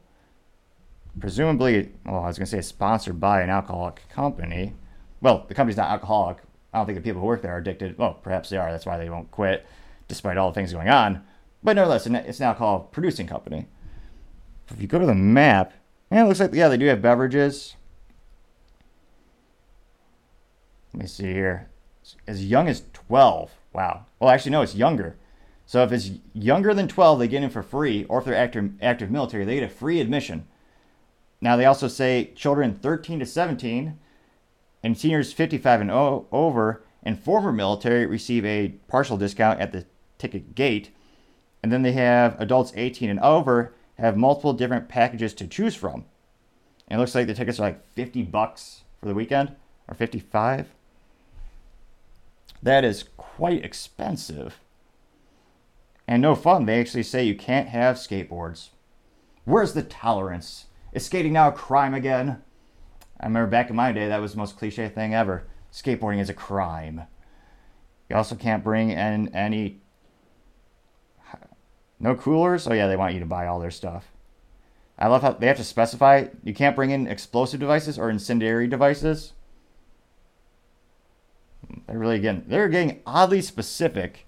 presumably, 1.20 1.92
well, 2.06 2.24
I 2.24 2.28
was 2.28 2.38
going 2.38 2.46
to 2.46 2.52
say 2.52 2.62
sponsored 2.62 3.20
by 3.20 3.42
an 3.42 3.50
alcoholic 3.50 4.04
company. 4.10 4.74
Well, 5.22 5.46
the 5.48 5.54
company's 5.54 5.78
not 5.78 5.92
alcoholic. 5.92 6.38
I 6.74 6.78
don't 6.78 6.86
think 6.86 6.98
the 6.98 7.04
people 7.04 7.22
who 7.22 7.28
work 7.28 7.42
there 7.42 7.54
are 7.54 7.58
addicted. 7.58 7.98
Well, 7.98 8.14
perhaps 8.14 8.50
they 8.50 8.58
are. 8.58 8.72
That's 8.72 8.86
why 8.86 8.98
they 8.98 9.10
won't 9.10 9.30
quit, 9.30 9.66
despite 10.08 10.38
all 10.38 10.50
the 10.50 10.56
things 10.56 10.74
going 10.74 10.90
on. 10.90 11.24
But 11.62 11.76
nevertheless, 11.76 12.08
it's 12.08 12.40
now 12.40 12.54
called 12.54 12.92
Producing 12.92 13.28
Company. 13.28 13.68
If 14.70 14.82
you 14.82 14.88
go 14.88 15.00
to 15.00 15.06
the 15.06 15.14
map, 15.14 15.74
yeah, 16.12 16.24
it 16.24 16.28
looks 16.28 16.40
like, 16.40 16.54
yeah, 16.54 16.70
they 16.70 16.78
do 16.78 16.86
have 16.86 17.02
beverages. 17.02 17.76
Let 20.94 21.04
me 21.04 21.08
see 21.08 21.32
here. 21.32 21.71
As 22.28 22.46
young 22.46 22.68
as 22.68 22.84
12. 22.94 23.52
Wow. 23.74 24.06
Well, 24.20 24.30
actually, 24.30 24.52
no, 24.52 24.62
it's 24.62 24.76
younger. 24.76 25.18
So 25.66 25.84
if 25.84 25.92
it's 25.92 26.12
younger 26.34 26.74
than 26.74 26.88
12, 26.88 27.20
they 27.20 27.28
get 27.28 27.44
in 27.44 27.50
for 27.50 27.64
free, 27.64 28.06
or 28.06 28.20
if 28.20 28.26
they're 28.26 28.36
active, 28.36 28.72
active 28.82 29.10
military, 29.10 29.46
they 29.46 29.56
get 29.56 29.64
a 29.64 29.70
free 29.70 30.02
admission. 30.02 30.46
Now, 31.40 31.56
they 31.56 31.66
also 31.66 31.88
say 31.88 32.32
children 32.36 32.76
13 32.76 33.20
to 33.20 33.26
17 33.26 33.98
and 34.84 34.98
seniors 34.98 35.34
55 35.34 35.82
and 35.82 35.92
over 35.92 36.84
and 37.04 37.20
former 37.20 37.52
military 37.52 38.06
receive 38.06 38.46
a 38.46 38.76
partial 38.88 39.18
discount 39.18 39.60
at 39.60 39.72
the 39.72 39.86
ticket 40.18 40.56
gate. 40.56 40.92
And 41.64 41.72
then 41.72 41.82
they 41.82 41.94
have 41.94 42.40
adults 42.40 42.74
18 42.76 43.10
and 43.10 43.20
over 43.20 43.74
have 43.98 44.18
multiple 44.18 44.54
different 44.54 44.90
packages 44.90 45.34
to 45.36 45.48
choose 45.48 45.76
from. 45.76 46.06
And 46.88 46.98
it 46.98 47.00
looks 47.00 47.16
like 47.16 47.28
the 47.28 47.34
tickets 47.34 47.60
are 47.60 47.64
like 47.64 47.88
50 47.94 48.24
bucks 48.24 48.82
for 49.00 49.08
the 49.08 49.14
weekend 49.14 49.56
or 49.88 49.94
55. 49.94 50.68
That 52.64 52.84
is 52.84 53.06
quite 53.18 53.66
expensive. 53.66 54.60
And 56.08 56.22
no 56.22 56.36
fun. 56.36 56.66
They 56.66 56.80
actually 56.80 57.04
say 57.04 57.24
you 57.24 57.36
can't 57.36 57.70
have 57.70 57.96
skateboards. 57.96 58.70
Where's 59.46 59.74
the 59.74 59.84
tolerance? 59.84 60.66
Is 60.94 61.06
skating 61.06 61.34
now 61.34 61.48
a 61.48 61.54
crime 61.54 61.94
again? 61.94 62.44
I 63.20 63.26
remember 63.26 63.50
back 63.50 63.70
in 63.70 63.76
my 63.76 63.92
day, 63.92 64.08
that 64.08 64.22
was 64.22 64.34
the 64.34 64.40
most 64.40 64.58
cliche 64.58 64.90
thing 64.90 65.14
ever. 65.14 65.44
Skateboarding 65.72 66.20
is 66.20 66.30
a 66.30 66.34
crime. 66.34 67.04
You 68.10 68.16
also 68.16 68.36
can't 68.36 68.64
bring 68.64 68.90
in 68.90 69.34
any. 69.34 69.80
No 72.00 72.16
coolers? 72.16 72.68
Oh, 72.68 72.74
yeah, 72.74 72.88
they 72.88 72.98
want 72.98 73.14
you 73.14 73.20
to 73.20 73.26
buy 73.26 73.48
all 73.48 73.60
their 73.60 73.72
stuff. 73.72 74.12
I 74.98 75.08
love 75.08 75.22
how 75.22 75.32
they 75.32 75.48
have 75.48 75.58
to 75.58 75.64
specify 75.64 76.26
you 76.44 76.54
can't 76.54 76.76
bring 76.76 76.92
in 76.92 77.08
explosive 77.08 77.60
devices 77.60 77.98
or 77.98 78.10
incendiary 78.10 78.68
devices. 78.68 79.34
They're 81.88 81.98
really 81.98 82.18
again, 82.18 82.44
they're 82.48 82.70
getting 82.70 83.02
oddly 83.06 83.42
specific. 83.42 84.28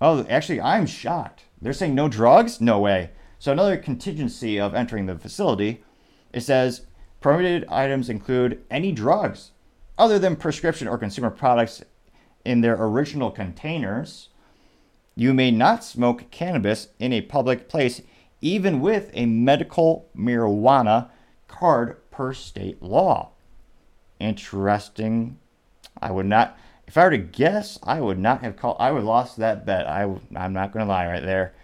Oh, 0.00 0.26
actually, 0.28 0.60
I'm 0.60 0.86
shocked. 0.86 1.44
They're 1.60 1.72
saying 1.72 1.94
no 1.94 2.08
drugs? 2.08 2.60
No 2.60 2.78
way. 2.78 3.10
So, 3.38 3.52
another 3.52 3.76
contingency 3.76 4.60
of 4.60 4.74
entering 4.74 5.06
the 5.06 5.18
facility, 5.18 5.84
it 6.32 6.40
says 6.40 6.86
permitted 7.20 7.66
items 7.68 8.08
include 8.08 8.62
any 8.70 8.92
drugs 8.92 9.52
other 9.98 10.18
than 10.18 10.36
prescription 10.36 10.86
or 10.88 10.98
consumer 10.98 11.30
products 11.30 11.82
in 12.44 12.60
their 12.60 12.76
original 12.78 13.30
containers. 13.30 14.28
You 15.14 15.32
may 15.32 15.50
not 15.50 15.82
smoke 15.82 16.30
cannabis 16.30 16.88
in 16.98 17.12
a 17.12 17.22
public 17.22 17.68
place, 17.68 18.02
even 18.40 18.80
with 18.80 19.10
a 19.14 19.26
medical 19.26 20.08
marijuana 20.16 21.08
card 21.48 22.10
per 22.10 22.34
state 22.34 22.82
law. 22.82 23.32
Interesting. 24.18 25.38
I 26.00 26.10
would 26.10 26.26
not, 26.26 26.58
if 26.86 26.96
I 26.96 27.04
were 27.04 27.10
to 27.10 27.18
guess, 27.18 27.78
I 27.82 28.00
would 28.00 28.18
not 28.18 28.42
have 28.42 28.56
called, 28.56 28.76
I 28.78 28.90
would 28.90 28.98
have 28.98 29.06
lost 29.06 29.36
that 29.38 29.66
bet. 29.66 29.88
I, 29.88 30.02
I'm 30.34 30.52
not 30.52 30.72
going 30.72 30.84
to 30.84 30.92
lie 30.92 31.06
right 31.06 31.22
there. 31.22 31.54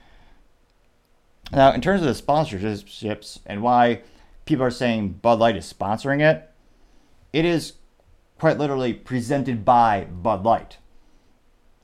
Now, 1.52 1.72
in 1.72 1.80
terms 1.80 2.02
of 2.02 2.06
the 2.06 2.22
sponsorships 2.22 3.40
and 3.44 3.62
why 3.62 4.02
people 4.46 4.64
are 4.64 4.70
saying 4.70 5.20
Bud 5.22 5.38
Light 5.38 5.56
is 5.56 5.70
sponsoring 5.70 6.20
it, 6.20 6.50
it 7.32 7.44
is 7.44 7.74
quite 8.38 8.58
literally 8.58 8.94
presented 8.94 9.64
by 9.64 10.04
Bud 10.04 10.44
Light. 10.44 10.78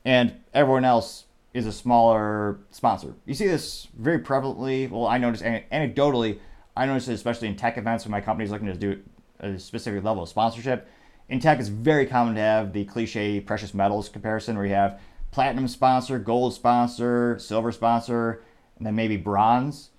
And 0.03 0.35
everyone 0.53 0.85
else 0.85 1.25
is 1.53 1.65
a 1.65 1.71
smaller 1.71 2.59
sponsor. 2.71 3.13
You 3.25 3.33
see 3.33 3.47
this 3.47 3.87
very 3.97 4.19
prevalently. 4.19 4.89
Well, 4.89 5.07
I 5.07 5.17
notice 5.17 5.41
anecdotally, 5.41 6.39
I 6.75 6.85
notice 6.85 7.07
it 7.07 7.13
especially 7.13 7.47
in 7.47 7.55
tech 7.55 7.77
events 7.77 8.05
when 8.05 8.11
my 8.11 8.21
company 8.21 8.45
is 8.45 8.51
looking 8.51 8.67
to 8.67 8.75
do 8.75 9.01
a 9.39 9.59
specific 9.59 10.03
level 10.03 10.23
of 10.23 10.29
sponsorship. 10.29 10.87
In 11.27 11.39
tech, 11.39 11.59
it's 11.59 11.69
very 11.69 12.05
common 12.05 12.35
to 12.35 12.41
have 12.41 12.73
the 12.73 12.85
cliche 12.85 13.39
precious 13.39 13.73
metals 13.73 14.09
comparison 14.09 14.55
where 14.55 14.65
you 14.65 14.73
have 14.73 14.99
platinum 15.31 15.67
sponsor, 15.67 16.17
gold 16.17 16.53
sponsor, 16.53 17.37
silver 17.39 17.71
sponsor, 17.71 18.43
and 18.77 18.85
then 18.85 18.95
maybe 18.95 19.17
bronze. 19.17 19.89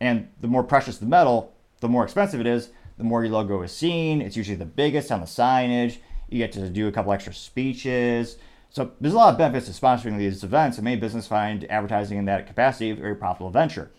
And 0.00 0.28
the 0.40 0.48
more 0.48 0.64
precious 0.64 0.98
the 0.98 1.06
metal, 1.06 1.52
the 1.80 1.88
more 1.88 2.04
expensive 2.04 2.40
it 2.40 2.46
is, 2.46 2.70
the 2.96 3.04
more 3.04 3.22
your 3.24 3.32
logo 3.32 3.62
is 3.62 3.72
seen. 3.72 4.22
It's 4.22 4.36
usually 4.36 4.56
the 4.56 4.64
biggest 4.64 5.12
on 5.12 5.20
the 5.20 5.26
signage. 5.26 5.98
You 6.28 6.38
get 6.38 6.52
to 6.52 6.68
do 6.68 6.88
a 6.88 6.92
couple 6.92 7.12
extra 7.12 7.34
speeches. 7.34 8.38
So 8.70 8.92
there's 9.00 9.14
a 9.14 9.16
lot 9.16 9.32
of 9.32 9.38
benefits 9.38 9.66
to 9.66 9.72
sponsoring 9.72 10.18
these 10.18 10.44
events, 10.44 10.76
and 10.76 10.84
many 10.84 10.96
businesses 10.96 11.28
find 11.28 11.64
advertising 11.70 12.18
in 12.18 12.26
that 12.26 12.46
capacity 12.46 12.90
a 12.90 12.94
very 12.94 13.16
profitable 13.16 13.50
venture. 13.50 13.90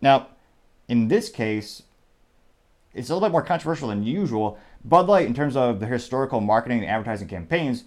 Now, 0.00 0.28
in 0.88 1.08
this 1.08 1.28
case, 1.28 1.82
it's 2.94 3.10
a 3.10 3.14
little 3.14 3.28
bit 3.28 3.32
more 3.32 3.42
controversial 3.42 3.88
than 3.88 4.04
usual. 4.04 4.58
Bud 4.84 5.06
Light, 5.08 5.26
in 5.26 5.34
terms 5.34 5.56
of 5.56 5.80
the 5.80 5.86
historical 5.86 6.40
marketing 6.40 6.80
and 6.80 6.88
advertising 6.88 7.28
campaigns, 7.28 7.84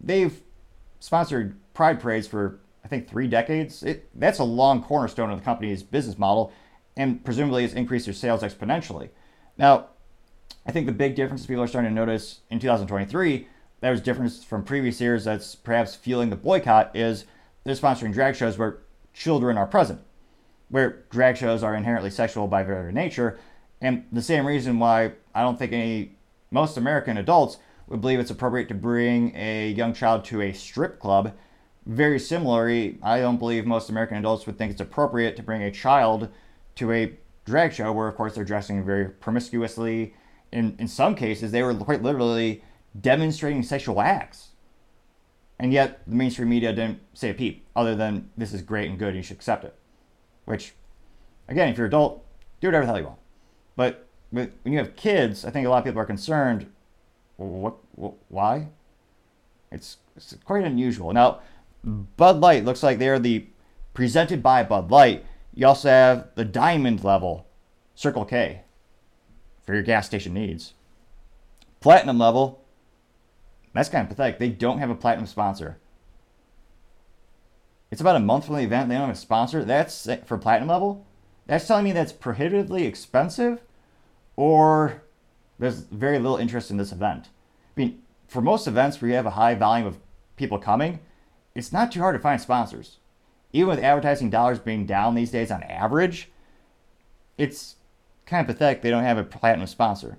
they've 0.00 0.42
sponsored 1.00 1.56
pride 1.74 2.00
parades 2.00 2.26
for 2.26 2.60
I 2.84 2.88
think 2.88 3.08
three 3.08 3.28
decades. 3.28 3.82
It, 3.82 4.08
that's 4.14 4.38
a 4.38 4.44
long 4.44 4.82
cornerstone 4.82 5.30
of 5.30 5.38
the 5.38 5.44
company's 5.44 5.82
business 5.82 6.18
model, 6.18 6.52
and 6.96 7.24
presumably 7.24 7.62
has 7.62 7.74
increased 7.74 8.06
their 8.06 8.14
sales 8.14 8.42
exponentially. 8.42 9.10
Now, 9.56 9.86
I 10.66 10.72
think 10.72 10.86
the 10.86 10.92
big 10.92 11.14
difference 11.14 11.46
people 11.46 11.62
are 11.62 11.68
starting 11.68 11.90
to 11.90 11.94
notice 11.94 12.40
in 12.50 12.58
2023 12.58 13.48
that 13.80 13.90
was 13.90 14.00
different 14.00 14.32
from 14.44 14.64
previous 14.64 15.00
years 15.00 15.24
that's 15.24 15.54
perhaps 15.54 15.94
fueling 15.94 16.30
the 16.30 16.36
boycott 16.36 16.94
is 16.94 17.24
they're 17.64 17.74
sponsoring 17.74 18.12
drag 18.12 18.36
shows 18.36 18.58
where 18.58 18.78
children 19.12 19.58
are 19.58 19.66
present, 19.66 20.00
where 20.68 21.04
drag 21.10 21.36
shows 21.36 21.62
are 21.62 21.74
inherently 21.74 22.10
sexual 22.10 22.46
by 22.46 22.62
very 22.62 22.92
nature, 22.92 23.38
and 23.82 24.06
the 24.10 24.22
same 24.22 24.46
reason 24.46 24.78
why 24.78 25.12
I 25.34 25.42
don't 25.42 25.58
think 25.58 25.72
any 25.72 26.12
most 26.50 26.78
American 26.78 27.18
adults 27.18 27.58
would 27.88 28.00
believe 28.00 28.18
it's 28.18 28.30
appropriate 28.30 28.68
to 28.68 28.74
bring 28.74 29.36
a 29.36 29.70
young 29.70 29.92
child 29.92 30.24
to 30.26 30.40
a 30.40 30.54
strip 30.54 30.98
club 30.98 31.34
very 31.86 32.18
similarly, 32.18 32.98
I 33.02 33.20
don't 33.20 33.38
believe 33.38 33.66
most 33.66 33.90
American 33.90 34.16
adults 34.16 34.46
would 34.46 34.56
think 34.56 34.70
it's 34.70 34.80
appropriate 34.80 35.36
to 35.36 35.42
bring 35.42 35.62
a 35.62 35.70
child 35.70 36.28
to 36.76 36.92
a 36.92 37.18
drag 37.44 37.72
show 37.72 37.92
where, 37.92 38.08
of 38.08 38.14
course, 38.14 38.34
they're 38.34 38.44
dressing 38.44 38.84
very 38.84 39.08
promiscuously. 39.08 40.14
In, 40.52 40.76
in 40.78 40.86
some 40.86 41.14
cases, 41.14 41.50
they 41.50 41.62
were 41.62 41.74
quite 41.74 42.02
literally 42.02 42.62
demonstrating 43.00 43.62
sexual 43.62 44.00
acts. 44.00 44.50
And 45.58 45.72
yet, 45.72 46.02
the 46.06 46.14
mainstream 46.14 46.48
media 46.48 46.72
didn't 46.72 47.00
say 47.14 47.30
a 47.30 47.34
peep, 47.34 47.66
other 47.74 47.94
than 47.96 48.30
this 48.36 48.52
is 48.52 48.62
great 48.62 48.88
and 48.88 48.98
good, 48.98 49.14
you 49.14 49.22
should 49.22 49.36
accept 49.36 49.64
it. 49.64 49.74
Which, 50.44 50.74
again, 51.48 51.68
if 51.68 51.76
you're 51.76 51.86
an 51.86 51.90
adult, 51.90 52.24
do 52.60 52.68
whatever 52.68 52.86
the 52.86 52.92
hell 52.92 53.00
you 53.00 53.06
want. 53.06 53.18
But 53.76 54.06
when 54.30 54.52
you 54.64 54.78
have 54.78 54.96
kids, 54.96 55.44
I 55.44 55.50
think 55.50 55.66
a 55.66 55.70
lot 55.70 55.78
of 55.78 55.84
people 55.84 56.00
are 56.00 56.06
concerned. 56.06 56.70
What? 57.36 57.76
what 57.94 58.14
why? 58.28 58.68
It's, 59.70 59.98
it's 60.16 60.36
quite 60.44 60.64
unusual. 60.64 61.12
Now, 61.12 61.40
Bud 61.84 62.40
Light 62.40 62.64
looks 62.64 62.82
like 62.82 62.98
they're 62.98 63.18
the 63.18 63.46
presented 63.94 64.42
by 64.42 64.62
Bud 64.62 64.90
Light. 64.90 65.24
You 65.54 65.66
also 65.66 65.88
have 65.88 66.28
the 66.34 66.44
diamond 66.44 67.04
level, 67.04 67.46
Circle 67.94 68.24
K, 68.24 68.62
for 69.64 69.74
your 69.74 69.82
gas 69.82 70.06
station 70.06 70.34
needs. 70.34 70.74
Platinum 71.80 72.18
level, 72.18 72.62
that's 73.74 73.88
kind 73.88 74.02
of 74.02 74.08
pathetic. 74.08 74.38
They 74.38 74.50
don't 74.50 74.78
have 74.78 74.90
a 74.90 74.94
platinum 74.94 75.26
sponsor. 75.26 75.78
It's 77.90 78.00
about 78.00 78.16
a 78.16 78.20
month 78.20 78.46
from 78.46 78.56
the 78.56 78.62
event. 78.62 78.88
They 78.88 78.94
don't 78.94 79.08
have 79.08 79.16
a 79.16 79.18
sponsor. 79.18 79.64
That's 79.64 80.08
for 80.26 80.38
platinum 80.38 80.68
level. 80.68 81.06
That's 81.46 81.66
telling 81.66 81.84
me 81.84 81.92
that's 81.92 82.12
prohibitively 82.12 82.84
expensive, 82.84 83.60
or 84.36 85.02
there's 85.58 85.80
very 85.80 86.18
little 86.18 86.36
interest 86.36 86.70
in 86.70 86.76
this 86.76 86.92
event. 86.92 87.28
I 87.76 87.80
mean, 87.80 88.02
for 88.28 88.40
most 88.40 88.66
events 88.66 89.00
where 89.00 89.08
you 89.10 89.16
have 89.16 89.26
a 89.26 89.30
high 89.30 89.54
volume 89.54 89.86
of 89.86 89.98
people 90.36 90.58
coming, 90.58 91.00
it's 91.54 91.72
not 91.72 91.92
too 91.92 92.00
hard 92.00 92.14
to 92.14 92.22
find 92.22 92.40
sponsors. 92.40 92.98
Even 93.52 93.68
with 93.68 93.84
advertising 93.84 94.30
dollars 94.30 94.58
being 94.58 94.86
down 94.86 95.14
these 95.14 95.30
days 95.30 95.50
on 95.50 95.62
average, 95.64 96.30
it's 97.36 97.76
kind 98.24 98.40
of 98.40 98.54
pathetic 98.54 98.80
they 98.80 98.90
don't 98.90 99.04
have 99.04 99.18
a 99.18 99.24
platinum 99.24 99.66
sponsor. 99.66 100.18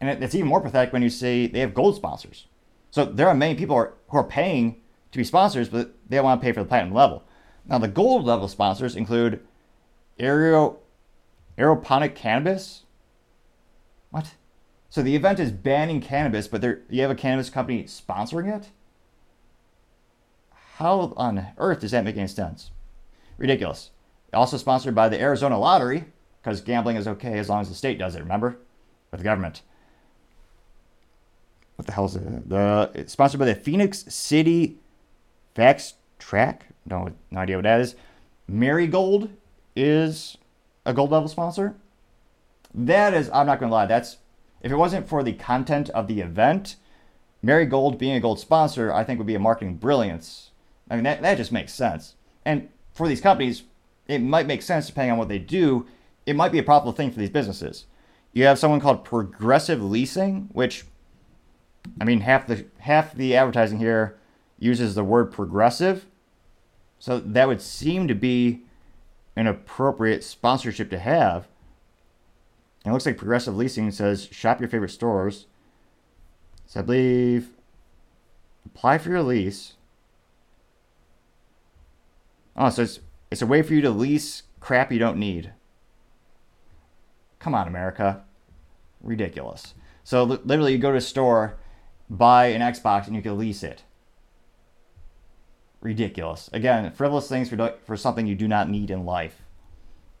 And 0.00 0.22
it's 0.22 0.34
even 0.34 0.48
more 0.48 0.60
pathetic 0.60 0.92
when 0.92 1.02
you 1.02 1.10
see 1.10 1.46
they 1.46 1.60
have 1.60 1.74
gold 1.74 1.96
sponsors. 1.96 2.46
So 2.90 3.04
there 3.04 3.28
are 3.28 3.34
many 3.34 3.54
people 3.54 3.76
who 3.76 3.82
are, 3.82 3.94
who 4.08 4.18
are 4.18 4.24
paying 4.24 4.80
to 5.12 5.18
be 5.18 5.24
sponsors, 5.24 5.68
but 5.68 5.94
they 6.08 6.16
don't 6.16 6.24
want 6.24 6.40
to 6.40 6.44
pay 6.44 6.52
for 6.52 6.62
the 6.62 6.68
platinum 6.68 6.94
level. 6.94 7.22
Now, 7.66 7.78
the 7.78 7.88
gold 7.88 8.24
level 8.24 8.48
sponsors 8.48 8.96
include 8.96 9.40
aero, 10.18 10.78
aeroponic 11.56 12.14
cannabis. 12.14 12.84
What? 14.10 14.34
So 14.90 15.02
the 15.02 15.14
event 15.14 15.38
is 15.38 15.52
banning 15.52 16.00
cannabis, 16.00 16.48
but 16.48 16.62
you 16.88 17.02
have 17.02 17.10
a 17.10 17.14
cannabis 17.14 17.50
company 17.50 17.84
sponsoring 17.84 18.54
it? 18.54 18.68
How 20.76 21.12
on 21.16 21.48
earth 21.58 21.80
does 21.80 21.90
that 21.90 22.04
make 22.04 22.16
any 22.16 22.28
sense? 22.28 22.70
Ridiculous. 23.36 23.90
Also 24.32 24.56
sponsored 24.56 24.94
by 24.94 25.08
the 25.08 25.20
Arizona 25.20 25.58
Lottery, 25.58 26.04
because 26.40 26.60
gambling 26.60 26.96
is 26.96 27.08
okay 27.08 27.38
as 27.38 27.48
long 27.48 27.60
as 27.60 27.68
the 27.68 27.74
state 27.74 27.98
does 27.98 28.14
it, 28.14 28.20
remember? 28.20 28.58
With 29.10 29.20
the 29.20 29.24
government. 29.24 29.62
What 31.76 31.86
the 31.86 31.92
hell 31.92 32.06
is 32.06 32.16
it? 32.16 32.48
The, 32.48 32.90
it's 32.94 33.12
sponsored 33.12 33.40
by 33.40 33.46
the 33.46 33.54
Phoenix 33.54 34.04
City 34.08 34.78
Fax 35.54 35.94
Track. 36.18 36.66
No, 36.86 37.10
no 37.30 37.40
idea 37.40 37.56
what 37.56 37.64
that 37.64 37.80
is. 37.80 37.94
Marigold 38.48 39.30
is 39.78 40.36
a 40.84 40.92
gold 40.92 41.10
level 41.10 41.28
sponsor. 41.28 41.76
That 42.74 43.14
is, 43.14 43.30
I'm 43.30 43.46
not 43.46 43.60
going 43.60 43.70
to 43.70 43.74
lie, 43.74 43.86
that's, 43.86 44.18
if 44.60 44.72
it 44.72 44.76
wasn't 44.76 45.08
for 45.08 45.22
the 45.22 45.32
content 45.32 45.88
of 45.90 46.06
the 46.06 46.20
event, 46.20 46.76
Marigold 47.42 47.98
being 47.98 48.16
a 48.16 48.20
gold 48.20 48.40
sponsor, 48.40 48.92
I 48.92 49.04
think 49.04 49.18
would 49.18 49.26
be 49.26 49.34
a 49.34 49.40
marketing 49.40 49.76
brilliance 49.76 50.48
I 50.90 50.94
mean, 50.94 51.04
that, 51.04 51.22
that 51.22 51.36
just 51.36 51.52
makes 51.52 51.72
sense. 51.72 52.14
And 52.44 52.68
for 52.92 53.08
these 53.08 53.20
companies, 53.20 53.64
it 54.06 54.20
might 54.20 54.46
make 54.46 54.62
sense 54.62 54.86
depending 54.86 55.12
on 55.12 55.18
what 55.18 55.28
they 55.28 55.38
do. 55.38 55.86
It 56.26 56.36
might 56.36 56.52
be 56.52 56.58
a 56.58 56.62
profitable 56.62 56.92
thing 56.92 57.10
for 57.10 57.18
these 57.18 57.30
businesses. 57.30 57.86
You 58.32 58.44
have 58.44 58.58
someone 58.58 58.80
called 58.80 59.04
Progressive 59.04 59.82
Leasing, 59.82 60.48
which, 60.52 60.84
I 62.00 62.04
mean, 62.04 62.20
half 62.20 62.46
the 62.46 62.66
half 62.78 63.14
the 63.14 63.36
advertising 63.36 63.78
here 63.78 64.18
uses 64.58 64.94
the 64.94 65.04
word 65.04 65.32
progressive, 65.32 66.06
so 66.98 67.18
that 67.20 67.48
would 67.48 67.62
seem 67.62 68.08
to 68.08 68.14
be 68.14 68.62
an 69.38 69.46
appropriate 69.46 70.24
sponsorship 70.24 70.90
to 70.90 70.98
have. 70.98 71.48
And 72.84 72.90
it 72.90 72.92
looks 72.92 73.06
like 73.06 73.16
Progressive 73.16 73.56
Leasing 73.56 73.90
says 73.90 74.28
shop 74.30 74.60
your 74.60 74.68
favorite 74.68 74.90
stores. 74.90 75.46
So 76.66 76.80
I 76.80 76.82
believe 76.82 77.50
apply 78.66 78.98
for 78.98 79.10
your 79.10 79.22
lease 79.22 79.74
Oh, 82.58 82.70
so 82.70 82.82
it's 82.82 82.98
it's 83.30 83.40
a 83.40 83.46
way 83.46 83.62
for 83.62 83.72
you 83.72 83.80
to 83.82 83.90
lease 83.90 84.42
crap 84.58 84.90
you 84.90 84.98
don't 84.98 85.16
need. 85.16 85.52
Come 87.38 87.54
on, 87.54 87.68
America. 87.68 88.24
Ridiculous. 89.00 89.74
So 90.02 90.24
literally, 90.24 90.72
you 90.72 90.78
go 90.78 90.90
to 90.90 90.96
a 90.96 91.00
store, 91.00 91.56
buy 92.10 92.46
an 92.46 92.60
Xbox, 92.60 93.06
and 93.06 93.14
you 93.14 93.22
can 93.22 93.38
lease 93.38 93.62
it. 93.62 93.84
Ridiculous. 95.80 96.50
Again, 96.52 96.90
frivolous 96.92 97.28
things 97.28 97.48
for 97.48 97.74
for 97.84 97.96
something 97.96 98.26
you 98.26 98.34
do 98.34 98.48
not 98.48 98.68
need 98.68 98.90
in 98.90 99.04
life. 99.04 99.42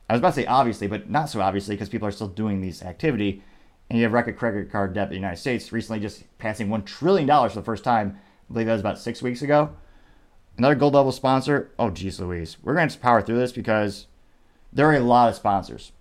I 0.08 0.14
was 0.14 0.20
about 0.20 0.34
to 0.34 0.40
say 0.40 0.46
obviously, 0.46 0.86
but 0.86 1.10
not 1.10 1.28
so 1.28 1.40
obviously 1.40 1.74
because 1.74 1.88
people 1.88 2.08
are 2.08 2.12
still 2.12 2.28
doing 2.28 2.60
this 2.60 2.82
activity. 2.82 3.42
And 3.90 3.98
you 3.98 4.04
have 4.04 4.12
record 4.12 4.36
credit 4.36 4.70
card 4.70 4.94
debt 4.94 5.04
in 5.04 5.10
the 5.10 5.16
United 5.16 5.38
States 5.38 5.72
recently 5.72 6.00
just 6.00 6.24
passing 6.38 6.68
$1 6.68 6.84
trillion 6.84 7.26
for 7.26 7.54
the 7.54 7.62
first 7.62 7.84
time. 7.84 8.18
I 8.48 8.52
believe 8.52 8.66
that 8.66 8.72
was 8.72 8.80
about 8.80 8.98
six 8.98 9.22
weeks 9.22 9.42
ago. 9.42 9.74
Another 10.58 10.74
gold 10.74 10.94
level 10.94 11.12
sponsor. 11.12 11.70
Oh, 11.78 11.90
geez 11.90 12.20
Louise. 12.20 12.56
We're 12.62 12.74
going 12.74 12.88
to 12.88 12.98
power 12.98 13.22
through 13.22 13.38
this 13.38 13.52
because 13.52 14.06
there 14.72 14.86
are 14.88 14.94
a 14.94 15.00
lot 15.00 15.28
of 15.28 15.36
sponsors. 15.36 15.92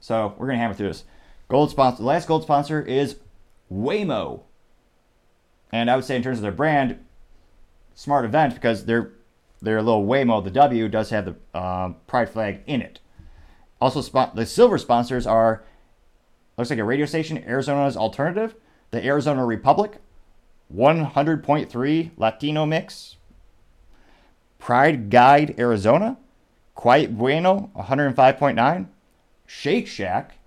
So 0.00 0.34
we're 0.38 0.46
going 0.46 0.58
to 0.58 0.62
hammer 0.62 0.74
through 0.74 0.88
this. 0.88 1.04
Gold 1.48 1.70
sponsor. 1.70 2.02
The 2.02 2.08
last 2.08 2.28
gold 2.28 2.42
sponsor 2.42 2.80
is 2.80 3.16
Waymo. 3.72 4.42
And 5.72 5.90
I 5.90 5.96
would 5.96 6.04
say 6.04 6.16
in 6.16 6.22
terms 6.22 6.38
of 6.38 6.42
their 6.42 6.52
brand, 6.52 7.04
smart 7.98 8.24
event 8.24 8.54
because 8.54 8.84
their 8.84 9.10
their 9.60 9.82
little 9.82 10.06
Waymo, 10.06 10.42
the 10.44 10.52
W, 10.52 10.88
does 10.88 11.10
have 11.10 11.24
the 11.24 11.58
um, 11.60 11.96
pride 12.06 12.30
flag 12.30 12.60
in 12.64 12.80
it. 12.80 13.00
Also, 13.80 14.00
the 14.34 14.46
silver 14.46 14.78
sponsors 14.78 15.26
are 15.26 15.64
looks 16.56 16.70
like 16.70 16.78
a 16.78 16.84
radio 16.84 17.06
station, 17.06 17.42
Arizona's 17.44 17.96
Alternative, 17.96 18.54
the 18.92 19.04
Arizona 19.04 19.44
Republic, 19.44 19.98
100.3 20.72 22.10
Latino 22.16 22.66
Mix, 22.66 23.16
Pride 24.60 25.10
Guide 25.10 25.56
Arizona, 25.58 26.18
Quiet 26.76 27.18
Bueno 27.18 27.72
105.9, 27.74 28.86
Shake 29.44 29.88
Shack, 29.88 30.38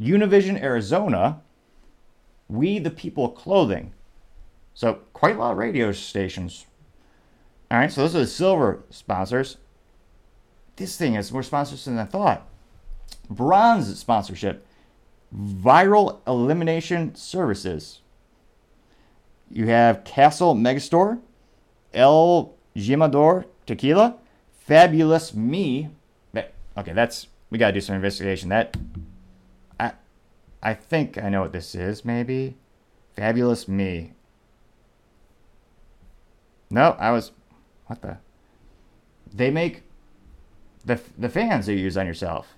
Univision 0.00 0.58
Arizona, 0.58 1.42
We 2.48 2.78
the 2.78 2.90
People 2.90 3.28
Clothing. 3.28 3.92
So 4.80 5.00
quite 5.12 5.36
a 5.36 5.38
lot 5.38 5.52
of 5.52 5.58
radio 5.58 5.92
stations. 5.92 6.64
All 7.70 7.76
right, 7.76 7.92
so 7.92 8.00
those 8.00 8.16
are 8.16 8.20
the 8.20 8.26
silver 8.26 8.82
sponsors. 8.88 9.58
This 10.76 10.96
thing 10.96 11.12
has 11.12 11.30
more 11.30 11.42
sponsors 11.42 11.84
than 11.84 11.98
I 11.98 12.06
thought. 12.06 12.48
Bronze 13.28 13.98
sponsorship, 13.98 14.66
Viral 15.36 16.20
Elimination 16.26 17.14
Services. 17.14 18.00
You 19.50 19.66
have 19.66 20.02
Castle 20.04 20.54
Megastore, 20.54 21.20
El 21.92 22.54
Jimador 22.74 23.44
Tequila, 23.66 24.16
Fabulous 24.60 25.34
Me. 25.34 25.90
Okay, 26.34 26.94
that's 26.94 27.26
we 27.50 27.58
gotta 27.58 27.74
do 27.74 27.82
some 27.82 27.96
investigation. 27.96 28.48
That 28.48 28.74
I 29.78 29.92
I 30.62 30.72
think 30.72 31.22
I 31.22 31.28
know 31.28 31.42
what 31.42 31.52
this 31.52 31.74
is. 31.74 32.02
Maybe 32.02 32.56
Fabulous 33.14 33.68
Me. 33.68 34.14
No, 36.70 36.96
I 36.98 37.10
was 37.10 37.32
what 37.86 38.00
the. 38.02 38.18
They 39.32 39.50
make 39.50 39.82
the 40.84 41.00
the 41.18 41.28
fans 41.28 41.66
that 41.66 41.74
you 41.74 41.80
use 41.80 41.96
on 41.96 42.06
yourself. 42.06 42.54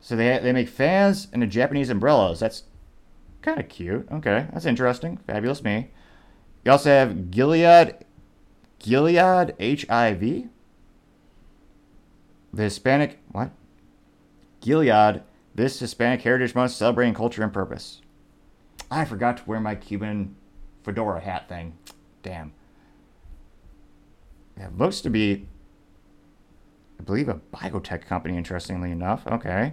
So 0.00 0.16
they 0.16 0.38
they 0.38 0.52
make 0.52 0.68
fans 0.68 1.28
and 1.32 1.42
the 1.42 1.46
Japanese 1.46 1.90
umbrellas. 1.90 2.40
That's 2.40 2.64
kind 3.42 3.60
of 3.60 3.68
cute. 3.68 4.08
Okay, 4.10 4.46
that's 4.52 4.66
interesting. 4.66 5.18
Fabulous 5.18 5.62
me. 5.62 5.90
You 6.64 6.72
also 6.72 6.90
have 6.90 7.30
Gilead, 7.30 8.04
Gilead 8.78 9.54
HIV. 9.60 10.48
The 12.52 12.62
Hispanic 12.62 13.18
what? 13.30 13.50
Gilead. 14.60 15.22
This 15.54 15.80
Hispanic 15.80 16.22
Heritage 16.22 16.54
Month 16.54 16.72
celebrating 16.72 17.14
culture 17.14 17.42
and 17.42 17.52
purpose. 17.52 18.00
I 18.90 19.04
forgot 19.04 19.36
to 19.38 19.42
wear 19.46 19.60
my 19.60 19.74
Cuban 19.74 20.36
fedora 20.84 21.20
hat 21.20 21.48
thing. 21.48 21.76
Damn. 22.22 22.52
It 24.56 24.76
looks 24.76 25.00
to 25.02 25.10
be, 25.10 25.48
I 26.98 27.02
believe, 27.02 27.28
a 27.28 27.40
biotech 27.54 28.04
company. 28.06 28.36
Interestingly 28.36 28.90
enough. 28.90 29.26
Okay. 29.26 29.72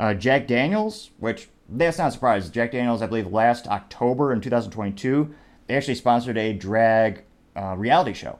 Uh, 0.00 0.14
Jack 0.14 0.46
Daniels, 0.46 1.10
which 1.18 1.48
that's 1.68 1.98
not 1.98 2.08
a 2.08 2.12
surprise. 2.12 2.48
Jack 2.50 2.72
Daniels, 2.72 3.02
I 3.02 3.06
believe, 3.06 3.26
last 3.26 3.66
October 3.66 4.32
in 4.32 4.40
2022 4.40 5.34
they 5.66 5.76
actually 5.76 5.94
sponsored 5.94 6.36
a 6.36 6.52
drag 6.52 7.24
uh, 7.56 7.74
reality 7.76 8.12
show. 8.12 8.38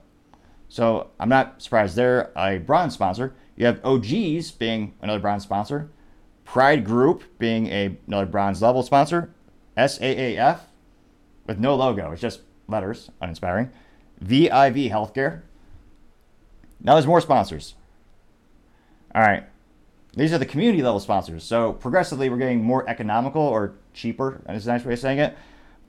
So 0.68 1.10
I'm 1.20 1.28
not 1.28 1.62
surprised 1.62 1.96
they're 1.96 2.32
a 2.36 2.58
bronze 2.58 2.94
sponsor. 2.94 3.34
You 3.56 3.66
have 3.66 3.80
OGs 3.84 4.50
being 4.52 4.94
another 5.02 5.20
bronze 5.20 5.42
sponsor, 5.42 5.90
Pride 6.44 6.84
Group 6.84 7.38
being 7.38 7.68
a, 7.68 7.96
another 8.06 8.26
bronze 8.26 8.62
level 8.62 8.82
sponsor, 8.82 9.32
SAAF 9.76 10.60
with 11.46 11.58
no 11.58 11.74
logo, 11.74 12.12
it's 12.12 12.20
just 12.20 12.40
letters, 12.72 13.10
uninspiring, 13.20 13.70
ViiV 14.24 14.90
Healthcare. 14.90 15.42
Now 16.80 16.94
there's 16.94 17.06
more 17.06 17.20
sponsors. 17.20 17.74
All 19.14 19.22
right. 19.22 19.44
These 20.14 20.32
are 20.32 20.38
the 20.38 20.46
community 20.46 20.82
level 20.82 21.00
sponsors. 21.00 21.44
So 21.44 21.72
progressively, 21.72 22.28
we're 22.28 22.36
getting 22.36 22.62
more 22.62 22.88
economical 22.88 23.42
or 23.42 23.74
cheaper. 23.94 24.42
That's 24.46 24.66
a 24.66 24.68
nice 24.68 24.84
way 24.84 24.94
of 24.94 24.98
saying 24.98 25.18
it. 25.18 25.36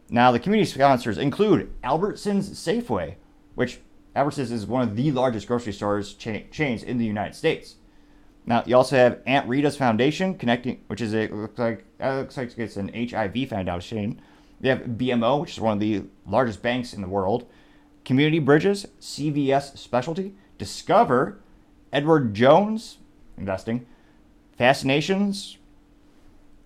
Now, 0.10 0.32
the 0.32 0.40
community 0.40 0.70
sponsors 0.70 1.18
include 1.18 1.72
Albertsons 1.84 2.52
Safeway, 2.52 3.16
which 3.56 3.80
Albertsons 4.16 4.52
is 4.52 4.66
one 4.66 4.88
of 4.88 4.96
the 4.96 5.12
largest 5.12 5.48
grocery 5.48 5.74
stores 5.74 6.14
cha- 6.14 6.44
chains 6.52 6.84
in 6.84 6.98
the 6.98 7.06
United 7.06 7.36
States. 7.36 7.76
Now, 8.46 8.64
you 8.66 8.76
also 8.76 8.96
have 8.96 9.20
Aunt 9.26 9.48
Rita's 9.48 9.78
Foundation, 9.78 10.38
connecting, 10.38 10.84
which 10.88 11.02
is 11.02 11.14
a 11.14 11.28
looks 11.30 11.58
like 11.58 11.86
uh, 12.02 12.18
looks 12.18 12.38
like 12.38 12.58
it's 12.58 12.78
an 12.78 12.92
HIV 12.94 13.50
foundation. 13.50 14.22
You 14.64 14.70
have 14.70 14.80
BMO, 14.80 15.42
which 15.42 15.52
is 15.52 15.60
one 15.60 15.74
of 15.74 15.80
the 15.82 16.04
largest 16.26 16.62
banks 16.62 16.94
in 16.94 17.02
the 17.02 17.08
world. 17.08 17.46
Community 18.06 18.40
Bridges, 18.40 18.88
CVS 19.00 19.78
Specialty, 19.78 20.36
Discover, 20.58 21.40
Edward 21.92 22.34
Jones 22.34 22.98
Investing, 23.38 23.86
Fascinations, 24.58 25.58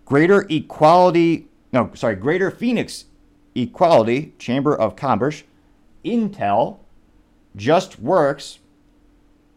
Greater 0.05 0.45
Equality, 0.47 1.47
no, 1.73 1.91
sorry, 1.95 2.15
Greater 2.15 2.51
Phoenix 2.51 3.05
Equality, 3.55 4.36
Chamber 4.38 4.75
of 4.75 4.95
Commerce, 4.95 5.43
Intel, 6.05 6.77
Just 7.55 7.99
Works. 7.99 8.60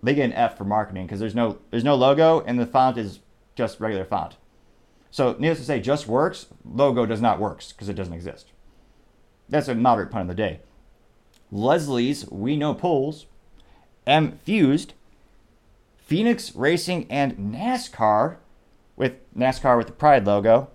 They 0.03 0.15
get 0.15 0.25
an 0.25 0.33
F 0.33 0.57
for 0.57 0.65
marketing 0.65 1.05
because 1.05 1.21
there's 1.21 1.35
no 1.35 1.59
there's 1.71 1.85
no 1.85 1.95
logo 1.95 2.41
and 2.41 2.59
the 2.59 2.65
font 2.65 2.97
is 2.97 3.21
just 3.55 3.81
regular 3.81 4.07
font. 4.07 4.37
So 5.11 5.37
needless 5.39 5.59
to 5.59 5.65
say, 5.65 5.81
Just 5.81 6.07
Works 6.07 6.47
logo 6.65 7.07
does 7.07 7.21
not 7.21 7.41
works 7.41 7.73
because 7.73 7.89
it 7.89 7.95
doesn't 7.95 8.15
exist. 8.15 8.53
That's 9.49 9.69
a 9.69 9.75
moderate 9.75 10.11
pun 10.11 10.23
of 10.23 10.29
the 10.29 10.35
day. 10.35 10.61
Leslie's 11.51 12.29
We 12.31 12.57
Know 12.57 12.75
Pools, 12.75 13.27
M 14.07 14.39
Fused, 14.45 14.95
Phoenix 15.97 16.55
Racing 16.55 17.07
and 17.11 17.37
NASCAR 17.37 18.37
with 18.97 19.15
NASCAR 19.35 19.77
with 19.77 19.87
the 19.87 19.93
Pride 19.93 20.27
logo, 20.27 20.69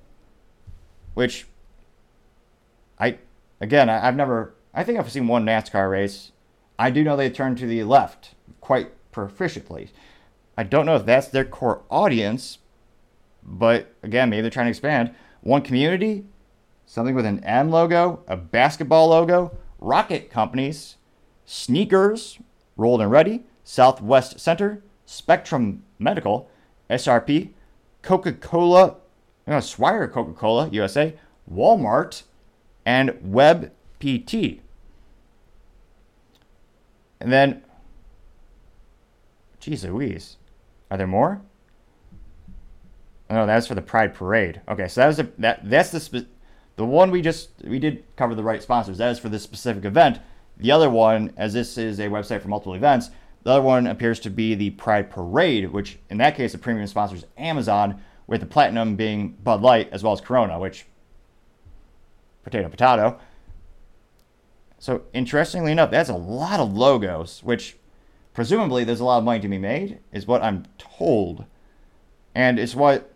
which 1.13 1.47
I 2.99 3.17
again 3.61 3.89
I, 3.89 3.99
have 3.99 4.15
never 4.15 4.53
I 4.73 4.83
think 4.83 4.99
I've 4.99 5.11
seen 5.11 5.27
one 5.27 5.45
NASCAR 5.45 5.89
race. 5.89 6.31
I 6.77 6.89
do 6.89 7.03
know 7.03 7.15
they 7.15 7.29
turn 7.29 7.55
to 7.55 7.65
the 7.65 7.83
left 7.83 8.35
quite 8.59 8.91
proficiently. 9.11 9.89
I 10.57 10.63
don't 10.63 10.85
know 10.85 10.95
if 10.95 11.05
that's 11.05 11.27
their 11.27 11.45
core 11.45 11.83
audience, 11.89 12.57
but 13.45 13.93
again, 14.03 14.29
maybe 14.29 14.41
they're 14.41 14.51
trying 14.51 14.65
to 14.65 14.71
expand. 14.71 15.13
One 15.41 15.61
community, 15.61 16.25
something 16.85 17.15
with 17.15 17.25
an 17.25 17.43
M 17.43 17.69
logo, 17.69 18.23
a 18.27 18.35
basketball 18.35 19.09
logo, 19.09 19.55
rocket 19.79 20.29
companies, 20.31 20.95
sneakers, 21.45 22.39
rolled 22.75 23.01
and 23.01 23.11
ready, 23.11 23.43
Southwest 23.63 24.39
Center, 24.39 24.83
Spectrum 25.05 25.83
Medical, 25.99 26.49
SRP, 26.89 27.49
Coca 28.01 28.33
Cola, 28.33 28.97
know, 29.47 29.59
Swire 29.59 30.07
Coca 30.07 30.33
Cola 30.33 30.69
USA, 30.69 31.15
Walmart, 31.51 32.23
and 32.85 33.11
WebPT. 33.11 34.59
And 37.19 37.31
then, 37.31 37.63
geez 39.59 39.83
Louise, 39.83 40.37
are 40.91 40.97
there 40.97 41.07
more? 41.07 41.41
Oh, 43.29 43.45
that's 43.45 43.67
for 43.67 43.75
the 43.75 43.81
Pride 43.81 44.13
Parade. 44.13 44.61
Okay, 44.67 44.87
so 44.87 45.01
that 45.01 45.07
was 45.07 45.19
a, 45.19 45.29
that. 45.39 45.67
That's 45.67 45.89
the 45.89 45.99
spe- 45.99 46.27
the 46.75 46.85
one 46.85 47.11
we 47.11 47.21
just 47.21 47.49
we 47.63 47.79
did 47.79 48.03
cover 48.15 48.35
the 48.35 48.43
right 48.43 48.61
sponsors. 48.61 48.97
That 48.97 49.11
is 49.11 49.19
for 49.19 49.29
this 49.29 49.43
specific 49.43 49.85
event. 49.85 50.19
The 50.57 50.71
other 50.71 50.89
one, 50.89 51.33
as 51.35 51.53
this 51.53 51.77
is 51.77 51.99
a 51.99 52.07
website 52.07 52.41
for 52.41 52.47
multiple 52.47 52.75
events, 52.75 53.09
the 53.43 53.51
other 53.51 53.61
one 53.61 53.87
appears 53.87 54.19
to 54.21 54.29
be 54.29 54.55
the 54.55 54.71
Pride 54.71 55.09
Parade, 55.09 55.71
which 55.71 55.97
in 56.09 56.17
that 56.19 56.35
case 56.35 56.51
the 56.51 56.57
premium 56.57 56.87
sponsors 56.87 57.25
Amazon, 57.37 58.01
with 58.27 58.41
the 58.41 58.47
platinum 58.47 58.95
being 58.95 59.29
Bud 59.43 59.61
Light 59.61 59.89
as 59.91 60.03
well 60.03 60.13
as 60.13 60.21
Corona, 60.21 60.59
which 60.59 60.85
potato, 62.43 62.69
potato. 62.69 63.19
So 64.77 65.03
interestingly 65.13 65.71
enough, 65.71 65.91
that's 65.91 66.09
a 66.09 66.15
lot 66.15 66.59
of 66.59 66.73
logos, 66.73 67.41
which 67.43 67.77
presumably 68.33 68.83
there's 68.83 68.99
a 68.99 69.05
lot 69.05 69.17
of 69.17 69.23
money 69.23 69.39
to 69.39 69.47
be 69.47 69.57
made, 69.57 69.99
is 70.11 70.27
what 70.27 70.43
I'm 70.43 70.65
told. 70.77 71.45
And 72.33 72.59
it's 72.59 72.75
what 72.75 73.14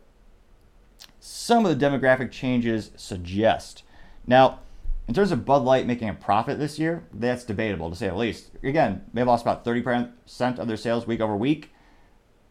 some 1.32 1.63
of 1.63 1.78
the 1.78 1.86
demographic 1.86 2.32
changes 2.32 2.89
suggest. 2.96 3.84
Now, 4.26 4.62
in 5.08 5.13
terms 5.13 5.32
of 5.32 5.46
Bud 5.46 5.62
Light 5.62 5.86
making 5.86 6.10
a 6.10 6.13
profit 6.15 6.58
this 6.58 6.80
year, 6.80 7.04
that's 7.13 7.44
debatable 7.44 7.92
to 7.92 7.96
say 7.96 8.08
the 8.08 8.15
least. 8.15 8.50
Again, 8.63 9.06
they've 9.13 9.28
lost 9.28 9.44
about 9.44 9.63
30% 9.63 10.58
of 10.58 10.68
their 10.68 10.76
sales 10.76 11.06
week 11.06 11.22
over 11.22 11.36
week. 11.36 11.72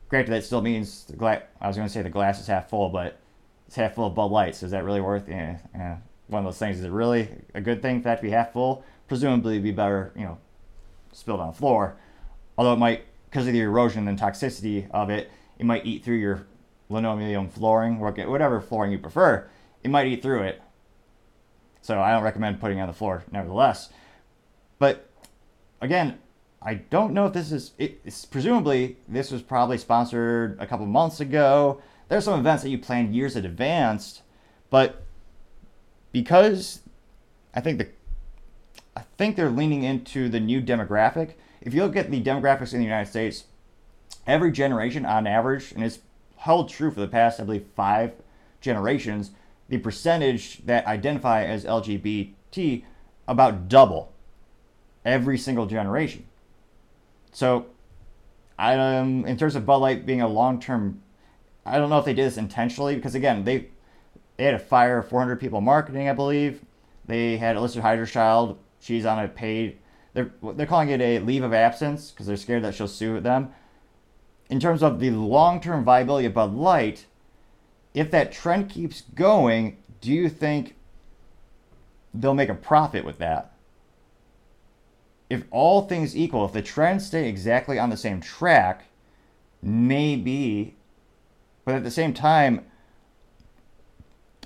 Granted, 0.09 0.31
that 0.31 0.45
still 0.45 0.63
means 0.63 1.05
the 1.07 1.17
glass. 1.17 1.43
I 1.61 1.67
was 1.67 1.77
going 1.77 1.89
to 1.89 1.93
say 1.93 2.03
the 2.03 2.09
glass 2.09 2.41
is 2.41 2.47
half 2.47 2.71
full, 2.71 2.89
but 2.89 3.19
it's 3.67 3.75
half 3.75 3.97
full 3.97 4.07
of 4.07 4.15
Bud 4.15 4.31
Lights. 4.31 4.63
Is 4.63 4.71
that 4.71 4.85
really 4.85 5.01
worth? 5.01 5.29
Yeah, 5.29 5.59
yeah, 5.75 5.97
one 6.29 6.39
of 6.39 6.45
those 6.45 6.59
things. 6.59 6.79
Is 6.79 6.85
it 6.85 6.93
really 6.93 7.29
a 7.55 7.61
good 7.61 7.83
thing 7.83 8.01
for 8.01 8.05
that 8.05 8.19
to 8.19 8.23
be 8.23 8.31
half 8.31 8.53
full? 8.53 8.85
Presumably, 9.09 9.55
it'd 9.55 9.65
be 9.65 9.73
better, 9.73 10.13
you 10.15 10.23
know, 10.23 10.39
spilled 11.13 11.41
on 11.41 11.49
the 11.49 11.53
floor. 11.53 11.97
Although 12.57 12.75
it 12.75 12.79
might, 12.79 13.07
because 13.29 13.49
of 13.49 13.55
the 13.55 13.61
erosion 13.61 14.07
and 14.07 14.17
toxicity 14.17 14.89
of 14.93 15.11
it, 15.11 15.33
it 15.59 15.67
might 15.67 15.85
eat 15.85 16.05
through 16.05 16.19
your 16.19 16.47
linoleum 16.89 17.49
flooring, 17.49 17.99
or 18.01 18.11
whatever 18.11 18.61
flooring 18.61 18.93
you 18.93 18.99
prefer. 18.99 19.49
It 19.83 19.91
might 19.91 20.07
eat 20.07 20.23
through 20.23 20.43
it. 20.43 20.63
So 21.83 22.01
I 22.01 22.13
don't 22.13 22.23
recommend 22.23 22.61
putting 22.61 22.81
on 22.81 22.89
the 22.89 22.95
floor, 22.95 23.25
nevertheless. 23.31 23.91
But 24.79 25.09
again, 25.81 26.19
I 26.61 26.75
don't 26.75 27.15
know 27.15 27.27
if 27.27 27.33
this 27.33 27.53
is. 27.53 27.73
It's 27.79 28.25
presumably 28.25 28.97
this 29.07 29.31
was 29.31 29.43
probably 29.43 29.79
sponsored 29.79 30.57
a 30.61 30.67
couple 30.67 30.87
months 30.87 31.21
ago. 31.21 31.81
There's 32.09 32.25
some 32.25 32.41
events 32.41 32.63
that 32.63 32.71
you 32.71 32.79
plan 32.79 33.15
years 33.15 33.37
in 33.37 33.45
advance, 33.45 34.23
but 34.71 35.03
because 36.11 36.81
I 37.55 37.61
think 37.61 37.79
the 37.79 37.89
I 38.97 39.03
think 39.17 39.37
they're 39.37 39.51
leaning 39.51 39.85
into 39.85 40.29
the 40.29 40.41
new 40.41 40.61
demographic. 40.61 41.35
If 41.61 41.75
you 41.75 41.85
look 41.85 41.97
at 41.97 42.11
the 42.11 42.23
demographics 42.23 42.73
in 42.73 42.81
the 42.81 42.85
United 42.85 43.09
States, 43.09 43.45
every 44.27 44.51
generation 44.51 45.07
on 45.07 45.27
average, 45.27 45.73
and 45.73 45.85
it's 45.85 46.01
held 46.39 46.69
true 46.69 46.91
for 46.91 47.01
the 47.01 47.09
past, 47.09 47.41
I 47.41 47.45
believe, 47.45 47.67
five 47.75 48.13
generations, 48.61 49.33
the 49.69 49.79
percentage 49.79 50.65
that 50.67 50.87
identify 50.87 51.45
as 51.45 51.65
LGBT 51.65 52.85
about 53.27 53.69
double 53.69 54.13
every 55.05 55.39
single 55.39 55.67
generation. 55.67 56.25
So, 57.33 57.67
I, 58.59 58.75
um, 58.75 59.25
in 59.27 59.37
terms 59.37 59.55
of 59.55 59.67
Bud 59.67 59.77
Light 59.77 60.07
being 60.07 60.23
a 60.23 60.29
long 60.29 60.61
term, 60.61 61.03
I 61.65 61.79
don't 61.79 61.91
know 61.91 61.99
if 61.99 62.05
they 62.05 62.15
did 62.15 62.27
this 62.27 62.37
intentionally 62.37 62.97
because 62.97 63.15
again 63.15 63.45
they 63.45 63.69
they 64.37 64.45
had 64.45 64.53
to 64.53 64.59
fire 64.59 65.03
400 65.03 65.37
people 65.41 65.61
marketing, 65.61 66.09
I 66.09 66.13
believe. 66.13 66.63
They 67.07 67.37
had 67.37 67.57
Alyssa 67.57 67.83
Heinerscheid. 67.83 68.57
She's 68.81 69.05
on 69.05 69.23
a 69.23 69.29
paid. 69.29 69.79
They're 70.15 70.33
they're 70.55 70.67
calling 70.67 70.89
it 70.89 71.01
a 71.01 71.19
leave 71.21 71.43
of 71.43 71.53
absence 71.53 72.11
because 72.11 72.27
they're 72.27 72.37
scared 72.37 72.65
that 72.65 72.75
she'll 72.75 72.89
sue 72.89 73.21
them. 73.21 73.53
In 74.49 74.61
terms 74.61 74.83
of 74.83 75.01
the 75.01 75.11
long 75.11 75.61
term 75.61 75.85
viability 75.85 76.27
of 76.27 76.35
Bud 76.35 76.55
Light, 76.55 77.07
if 77.95 78.11
that 78.11 78.33
trend 78.33 78.71
keeps 78.71 79.03
going, 79.03 79.79
do 80.01 80.11
you 80.11 80.29
think 80.29 80.77
they'll 82.15 82.35
make 82.35 82.49
a 82.49 82.55
profit 82.55 83.05
with 83.05 83.19
that? 83.19 83.53
If 85.29 85.45
all 85.51 85.83
things 85.83 86.17
equal, 86.17 86.47
if 86.47 86.53
the 86.53 86.63
trends 86.63 87.07
stay 87.07 87.29
exactly 87.29 87.79
on 87.79 87.91
the 87.91 87.97
same 87.97 88.21
track, 88.21 88.85
maybe, 89.63 90.77
but 91.65 91.75
at 91.75 91.85
the 91.85 91.91
same 91.91 92.15
time, 92.15 92.65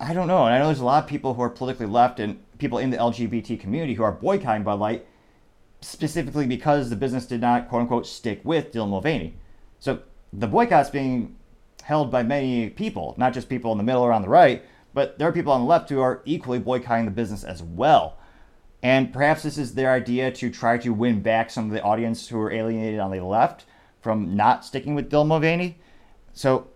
I 0.00 0.12
don't 0.12 0.26
know. 0.26 0.46
And 0.46 0.54
I 0.54 0.58
know 0.58 0.66
there's 0.66 0.80
a 0.80 0.84
lot 0.84 1.04
of 1.04 1.08
people 1.08 1.34
who 1.34 1.42
are 1.42 1.50
politically 1.50 1.86
left 1.86 2.18
and 2.18 2.40
people 2.58 2.78
in 2.78 2.90
the 2.90 2.96
LGBT 2.96 3.60
community 3.60 3.94
who 3.94 4.02
are 4.02 4.12
boycotting 4.12 4.64
Bud 4.64 4.80
Light 4.80 5.06
specifically 5.80 6.46
because 6.46 6.90
the 6.90 6.96
business 6.96 7.26
did 7.26 7.40
not, 7.40 7.68
quote 7.68 7.82
unquote, 7.82 8.06
stick 8.06 8.40
with 8.42 8.72
Dylan 8.72 8.88
Mulvaney. 8.88 9.34
So 9.82 9.98
the 10.32 10.46
boycott's 10.46 10.90
being 10.90 11.34
held 11.82 12.12
by 12.12 12.22
many 12.22 12.70
people, 12.70 13.16
not 13.18 13.32
just 13.32 13.48
people 13.48 13.72
in 13.72 13.78
the 13.78 13.84
middle 13.84 14.02
or 14.02 14.12
on 14.12 14.22
the 14.22 14.28
right, 14.28 14.62
but 14.94 15.18
there 15.18 15.26
are 15.26 15.32
people 15.32 15.52
on 15.52 15.62
the 15.62 15.66
left 15.66 15.90
who 15.90 16.00
are 16.00 16.22
equally 16.24 16.60
boycotting 16.60 17.04
the 17.04 17.10
business 17.10 17.42
as 17.42 17.64
well. 17.64 18.16
And 18.80 19.12
perhaps 19.12 19.42
this 19.42 19.58
is 19.58 19.74
their 19.74 19.90
idea 19.90 20.30
to 20.30 20.50
try 20.50 20.78
to 20.78 20.90
win 20.90 21.20
back 21.20 21.50
some 21.50 21.64
of 21.64 21.72
the 21.72 21.82
audience 21.82 22.28
who 22.28 22.38
are 22.38 22.52
alienated 22.52 23.00
on 23.00 23.10
the 23.10 23.24
left 23.24 23.64
from 24.00 24.36
not 24.36 24.64
sticking 24.64 24.94
with 24.94 25.10
Dylan 25.10 25.26
Mulvaney. 25.26 25.80
So 26.32 26.68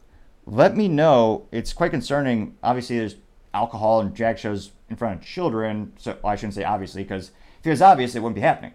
let 0.45 0.77
me 0.77 0.89
know. 0.89 1.47
It's 1.53 1.73
quite 1.73 1.93
concerning. 1.93 2.57
Obviously, 2.61 2.99
there's 2.99 3.15
alcohol 3.55 4.01
and 4.01 4.13
drag 4.13 4.37
shows 4.37 4.73
in 4.91 4.97
front 4.97 5.21
of 5.21 5.25
children. 5.25 5.93
So 5.97 6.19
well, 6.25 6.33
I 6.33 6.35
shouldn't 6.35 6.55
say 6.55 6.65
obviously, 6.65 7.05
because 7.05 7.31
if 7.61 7.67
it 7.67 7.71
was 7.71 7.83
obvious, 7.83 8.17
it 8.17 8.19
wouldn't 8.21 8.35
be 8.35 8.41
happening. 8.41 8.73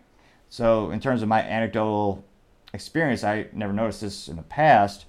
So 0.48 0.90
in 0.90 1.02
terms 1.02 1.22
of 1.22 1.28
my 1.28 1.42
anecdotal 1.42 2.24
experience, 2.74 3.24
I 3.24 3.48
never 3.54 3.74
noticed 3.74 4.02
this 4.02 4.28
in 4.28 4.36
the 4.36 4.44
past. 4.44 5.06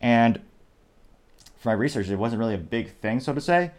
And 0.00 0.40
for 1.56 1.68
my 1.68 1.74
research, 1.74 2.08
it 2.08 2.16
wasn't 2.16 2.40
really 2.40 2.54
a 2.54 2.58
big 2.58 2.90
thing, 2.90 3.20
so 3.20 3.32
to 3.32 3.40
say. 3.40 3.70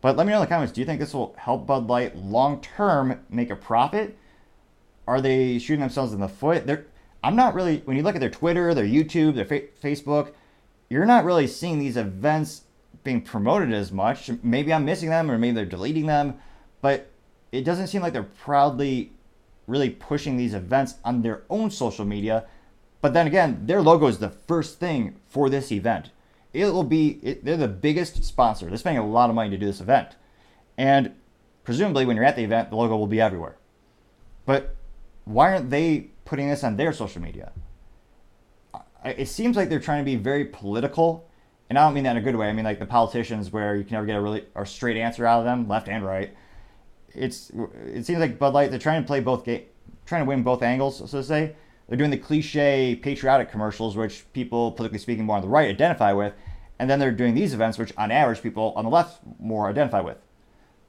But 0.00 0.16
let 0.16 0.26
me 0.26 0.32
know 0.32 0.38
in 0.38 0.42
the 0.42 0.48
comments. 0.48 0.72
Do 0.72 0.80
you 0.80 0.86
think 0.86 0.98
this 0.98 1.14
will 1.14 1.34
help 1.38 1.66
Bud 1.66 1.86
Light 1.86 2.16
long 2.16 2.60
term 2.60 3.20
make 3.30 3.50
a 3.50 3.56
profit? 3.56 4.18
Are 5.06 5.20
they 5.20 5.58
shooting 5.58 5.80
themselves 5.80 6.12
in 6.12 6.20
the 6.20 6.28
foot? 6.28 6.66
They're, 6.66 6.86
I'm 7.22 7.36
not 7.36 7.54
really. 7.54 7.78
When 7.84 7.96
you 7.96 8.02
look 8.02 8.16
at 8.16 8.20
their 8.20 8.30
Twitter, 8.30 8.74
their 8.74 8.84
YouTube, 8.84 9.36
their 9.36 9.44
fa- 9.44 9.68
Facebook, 9.82 10.32
you're 10.88 11.06
not 11.06 11.24
really 11.24 11.46
seeing 11.46 11.78
these 11.78 11.96
events 11.96 12.62
being 13.04 13.22
promoted 13.22 13.72
as 13.72 13.92
much. 13.92 14.30
Maybe 14.42 14.72
I'm 14.72 14.84
missing 14.84 15.08
them, 15.08 15.30
or 15.30 15.38
maybe 15.38 15.54
they're 15.54 15.64
deleting 15.64 16.06
them. 16.06 16.38
But 16.80 17.10
it 17.52 17.62
doesn't 17.62 17.86
seem 17.86 18.02
like 18.02 18.12
they're 18.12 18.24
proudly 18.24 19.12
really 19.68 19.90
pushing 19.90 20.36
these 20.36 20.54
events 20.54 20.96
on 21.04 21.22
their 21.22 21.44
own 21.48 21.70
social 21.70 22.04
media. 22.04 22.46
But 23.02 23.12
then 23.12 23.26
again, 23.26 23.66
their 23.66 23.82
logo 23.82 24.06
is 24.06 24.18
the 24.18 24.30
first 24.30 24.80
thing 24.80 25.16
for 25.28 25.50
this 25.50 25.70
event 25.70 26.10
it 26.52 26.66
will 26.66 26.84
be 26.84 27.18
it, 27.22 27.44
they're 27.44 27.56
the 27.56 27.68
biggest 27.68 28.22
sponsor. 28.24 28.66
They're 28.66 28.76
spending 28.76 29.02
a 29.02 29.06
lot 29.06 29.30
of 29.30 29.36
money 29.36 29.50
to 29.50 29.58
do 29.58 29.66
this 29.66 29.80
event, 29.80 30.16
and 30.76 31.14
presumably 31.64 32.04
when 32.04 32.16
you're 32.16 32.24
at 32.24 32.36
the 32.36 32.44
event, 32.44 32.70
the 32.70 32.76
logo 32.76 32.96
will 32.96 33.06
be 33.06 33.20
everywhere. 33.20 33.56
But 34.44 34.74
why 35.24 35.52
aren't 35.52 35.70
they 35.70 36.10
putting 36.24 36.48
this 36.48 36.64
on 36.64 36.76
their 36.76 36.92
social 36.92 37.22
media? 37.22 37.52
It 39.04 39.28
seems 39.28 39.56
like 39.56 39.68
they're 39.68 39.80
trying 39.80 40.04
to 40.04 40.04
be 40.04 40.16
very 40.16 40.44
political, 40.44 41.28
and 41.68 41.78
I 41.78 41.86
don't 41.86 41.94
mean 41.94 42.04
that 42.04 42.12
in 42.12 42.18
a 42.18 42.20
good 42.22 42.36
way. 42.36 42.48
I 42.48 42.52
mean 42.52 42.64
like 42.64 42.78
the 42.78 42.86
politicians, 42.86 43.50
where 43.50 43.74
you 43.74 43.84
can 43.84 43.94
never 43.94 44.06
get 44.06 44.16
a 44.16 44.20
really 44.20 44.44
or 44.54 44.66
straight 44.66 44.96
answer 44.96 45.26
out 45.26 45.40
of 45.40 45.44
them, 45.44 45.68
left 45.68 45.88
and 45.88 46.04
right. 46.04 46.34
It's 47.14 47.50
it 47.86 48.04
seems 48.04 48.20
like 48.20 48.38
Bud 48.38 48.54
Light 48.54 48.70
they're 48.70 48.78
trying 48.78 49.02
to 49.02 49.06
play 49.06 49.20
both 49.20 49.44
game, 49.44 49.62
trying 50.04 50.22
to 50.22 50.28
win 50.28 50.42
both 50.42 50.62
angles, 50.62 50.98
so 50.98 51.06
to 51.06 51.24
say. 51.24 51.56
They're 51.88 51.98
doing 51.98 52.10
the 52.10 52.18
cliche 52.18 52.96
patriotic 52.96 53.50
commercials, 53.50 53.96
which 53.96 54.24
people, 54.32 54.72
politically 54.72 54.98
speaking, 54.98 55.24
more 55.24 55.36
on 55.36 55.42
the 55.42 55.48
right 55.48 55.68
identify 55.68 56.12
with. 56.12 56.34
And 56.78 56.88
then 56.88 56.98
they're 56.98 57.12
doing 57.12 57.34
these 57.34 57.54
events, 57.54 57.78
which 57.78 57.92
on 57.96 58.10
average 58.10 58.42
people 58.42 58.72
on 58.76 58.84
the 58.84 58.90
left 58.90 59.20
more 59.38 59.68
identify 59.68 60.00
with. 60.00 60.18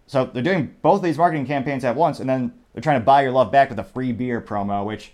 So 0.07 0.25
they're 0.25 0.43
doing 0.43 0.75
both 0.81 0.97
of 0.97 1.03
these 1.03 1.17
marketing 1.17 1.45
campaigns 1.45 1.85
at 1.85 1.95
once, 1.95 2.19
and 2.19 2.29
then 2.29 2.53
they're 2.73 2.81
trying 2.81 2.99
to 2.99 3.05
buy 3.05 3.21
your 3.21 3.31
love 3.31 3.51
back 3.51 3.69
with 3.69 3.79
a 3.79 3.83
free 3.83 4.11
beer 4.11 4.41
promo, 4.41 4.85
which 4.85 5.13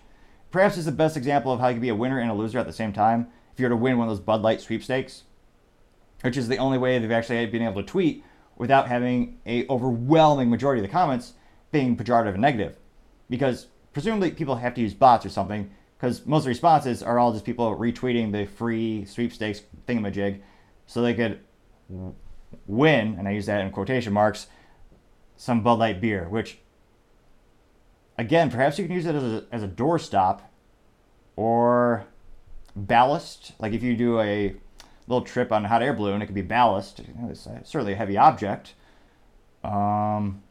perhaps 0.51 0.77
is 0.77 0.85
the 0.85 0.91
best 0.91 1.17
example 1.17 1.51
of 1.51 1.59
how 1.59 1.67
you 1.67 1.75
can 1.75 1.81
be 1.81 1.89
a 1.89 1.95
winner 1.95 2.19
and 2.19 2.31
a 2.31 2.33
loser 2.33 2.59
at 2.59 2.65
the 2.65 2.73
same 2.73 2.93
time. 2.93 3.27
If 3.53 3.59
you 3.59 3.65
were 3.65 3.69
to 3.69 3.75
win 3.75 3.97
one 3.97 4.07
of 4.07 4.15
those 4.15 4.23
Bud 4.23 4.41
Light 4.41 4.61
sweepstakes, 4.61 5.23
which 6.21 6.37
is 6.37 6.47
the 6.47 6.57
only 6.57 6.77
way 6.77 6.97
they've 6.97 7.11
actually 7.11 7.45
been 7.45 7.61
able 7.61 7.81
to 7.81 7.87
tweet 7.87 8.23
without 8.57 8.87
having 8.87 9.39
a 9.45 9.67
overwhelming 9.67 10.49
majority 10.49 10.81
of 10.81 10.87
the 10.87 10.91
comments 10.91 11.33
being 11.71 11.95
pejorative 11.95 12.33
and 12.33 12.41
negative. 12.41 12.75
Because 13.29 13.67
presumably 13.93 14.31
people 14.31 14.55
have 14.55 14.73
to 14.75 14.81
use 14.81 14.93
bots 14.93 15.25
or 15.25 15.29
something 15.29 15.69
because 15.97 16.25
most 16.25 16.47
responses 16.47 17.03
are 17.03 17.19
all 17.19 17.33
just 17.33 17.45
people 17.45 17.75
retweeting 17.75 18.31
the 18.31 18.45
free 18.45 19.05
sweepstakes 19.05 19.61
thingamajig 19.87 20.39
so 20.85 21.01
they 21.01 21.13
could 21.13 21.39
win, 22.67 23.15
and 23.17 23.27
I 23.27 23.31
use 23.31 23.45
that 23.47 23.61
in 23.61 23.71
quotation 23.71 24.13
marks, 24.13 24.47
some 25.37 25.61
Bud 25.61 25.79
Light 25.79 26.01
beer, 26.01 26.27
which, 26.29 26.59
again, 28.17 28.49
perhaps 28.49 28.79
you 28.79 28.85
can 28.85 28.95
use 28.95 29.05
it 29.05 29.15
as 29.15 29.23
a, 29.23 29.45
as 29.51 29.63
a 29.63 29.67
doorstop 29.67 30.41
or 31.35 32.05
ballast. 32.75 33.53
Like 33.59 33.73
if 33.73 33.83
you 33.83 33.95
do 33.95 34.19
a 34.19 34.55
little 35.07 35.23
trip 35.23 35.51
on 35.51 35.65
a 35.65 35.67
hot 35.67 35.83
air 35.83 35.93
balloon, 35.93 36.21
it 36.21 36.25
could 36.25 36.35
be 36.35 36.41
ballast. 36.41 37.01
It's 37.29 37.47
certainly 37.65 37.93
a 37.93 37.95
heavy 37.95 38.17
object. 38.17 38.73
Um, 39.63 40.43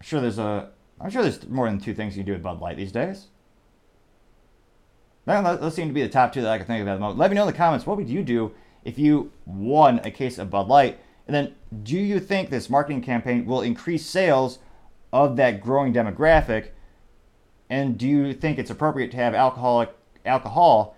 sure 0.00 0.20
there's 0.20 0.38
a 0.38 0.70
I'm 1.02 1.10
sure 1.10 1.22
there's 1.22 1.48
more 1.48 1.68
than 1.68 1.80
two 1.80 1.94
things 1.94 2.16
you 2.16 2.22
can 2.22 2.26
do 2.26 2.32
with 2.34 2.42
Bud 2.42 2.60
Light 2.60 2.76
these 2.76 2.92
days. 2.92 3.26
those 5.26 5.74
seem 5.74 5.88
to 5.88 5.94
be 5.94 6.02
the 6.02 6.08
top 6.08 6.32
two 6.32 6.42
that 6.42 6.50
I 6.50 6.58
can 6.58 6.66
think 6.66 6.82
of 6.82 6.88
at 6.88 6.94
the 6.94 7.00
moment. 7.00 7.18
Let 7.18 7.30
me 7.30 7.34
know 7.34 7.42
in 7.42 7.48
the 7.48 7.58
comments 7.58 7.86
what 7.86 7.96
would 7.96 8.08
you 8.08 8.22
do 8.22 8.52
if 8.84 8.98
you 8.98 9.32
won 9.44 10.00
a 10.04 10.10
case 10.10 10.38
of 10.38 10.50
Bud 10.50 10.68
Light, 10.68 10.98
and 11.26 11.34
then 11.34 11.54
do 11.82 11.96
you 11.96 12.20
think 12.20 12.50
this 12.50 12.70
marketing 12.70 13.02
campaign 13.02 13.46
will 13.46 13.62
increase 13.62 14.06
sales 14.06 14.58
of 15.12 15.36
that 15.36 15.60
growing 15.60 15.92
demographic? 15.92 16.68
And 17.68 17.98
do 17.98 18.06
you 18.06 18.32
think 18.34 18.58
it's 18.58 18.70
appropriate 18.70 19.10
to 19.12 19.16
have 19.16 19.34
alcoholic 19.34 19.90
alcohol 20.24 20.96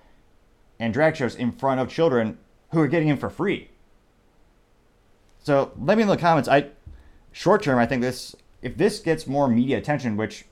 and 0.78 0.92
drag 0.92 1.16
shows 1.16 1.34
in 1.34 1.52
front 1.52 1.80
of 1.80 1.88
children 1.88 2.38
who 2.72 2.80
are 2.80 2.88
getting 2.88 3.08
in 3.08 3.16
for 3.16 3.30
free? 3.30 3.70
So 5.42 5.72
let 5.78 5.96
me 5.96 6.04
know 6.04 6.12
in 6.12 6.16
the 6.16 6.22
comments. 6.22 6.48
I 6.48 6.68
short 7.32 7.62
term, 7.62 7.78
I 7.78 7.86
think 7.86 8.02
this 8.02 8.34
if 8.64 8.76
this 8.76 8.98
gets 8.98 9.26
more 9.26 9.46
media 9.46 9.78
attention, 9.78 10.16
which 10.16 10.46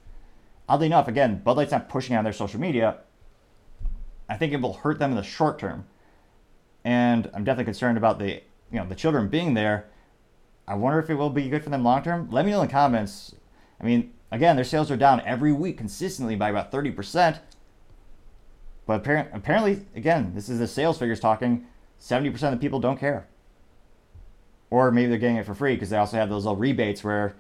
oddly 0.68 0.86
enough, 0.86 1.08
again, 1.08 1.42
Bud 1.42 1.56
Light's 1.56 1.72
not 1.72 1.88
pushing 1.88 2.14
on 2.14 2.24
their 2.24 2.32
social 2.32 2.60
media, 2.60 2.98
I 4.28 4.36
think 4.36 4.52
it 4.52 4.60
will 4.60 4.74
hurt 4.74 4.98
them 4.98 5.10
in 5.10 5.16
the 5.16 5.22
short 5.22 5.58
term. 5.58 5.86
And 6.84 7.30
I'm 7.34 7.42
definitely 7.42 7.64
concerned 7.64 7.96
about 7.98 8.18
the 8.18 8.42
you 8.70 8.78
know 8.78 8.86
the 8.86 8.94
children 8.94 9.28
being 9.28 9.54
there, 9.54 9.86
I 10.68 10.74
wonder 10.74 10.98
if 10.98 11.10
it 11.10 11.14
will 11.14 11.30
be 11.30 11.48
good 11.48 11.64
for 11.64 11.70
them 11.70 11.82
long 11.82 12.02
term. 12.02 12.28
Let 12.30 12.44
me 12.44 12.52
know 12.52 12.60
in 12.60 12.68
the 12.68 12.72
comments. 12.72 13.34
I 13.80 13.84
mean, 13.84 14.12
again, 14.30 14.56
their 14.56 14.64
sales 14.64 14.90
are 14.90 14.96
down 14.96 15.20
every 15.22 15.52
week 15.52 15.78
consistently 15.78 16.36
by 16.36 16.50
about 16.50 16.70
30%. 16.70 17.40
But 18.86 19.00
apparently, 19.00 19.38
apparently, 19.38 19.86
again, 19.94 20.32
this 20.34 20.48
is 20.48 20.58
the 20.58 20.68
sales 20.68 20.98
figures 20.98 21.20
talking. 21.20 21.66
70% 22.00 22.34
of 22.34 22.50
the 22.52 22.56
people 22.56 22.80
don't 22.80 22.98
care. 22.98 23.26
Or 24.70 24.90
maybe 24.90 25.08
they're 25.08 25.18
getting 25.18 25.36
it 25.36 25.46
for 25.46 25.54
free 25.54 25.74
because 25.74 25.90
they 25.90 25.96
also 25.96 26.16
have 26.16 26.28
those 26.28 26.44
little 26.44 26.56
rebates 26.56 27.04
where 27.04 27.34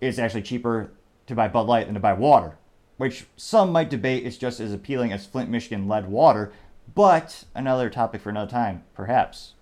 it's 0.00 0.18
actually 0.18 0.42
cheaper 0.42 0.90
to 1.26 1.34
buy 1.34 1.48
Bud 1.48 1.66
Light 1.66 1.86
than 1.86 1.94
to 1.94 2.00
buy 2.00 2.12
water, 2.12 2.58
which 2.96 3.26
some 3.36 3.72
might 3.72 3.90
debate 3.90 4.24
is 4.24 4.38
just 4.38 4.60
as 4.60 4.72
appealing 4.72 5.12
as 5.12 5.26
Flint, 5.26 5.50
Michigan 5.50 5.88
lead 5.88 6.08
water, 6.08 6.52
but 6.94 7.44
another 7.54 7.90
topic 7.90 8.20
for 8.20 8.30
another 8.30 8.50
time, 8.50 8.84
perhaps. 8.94 9.54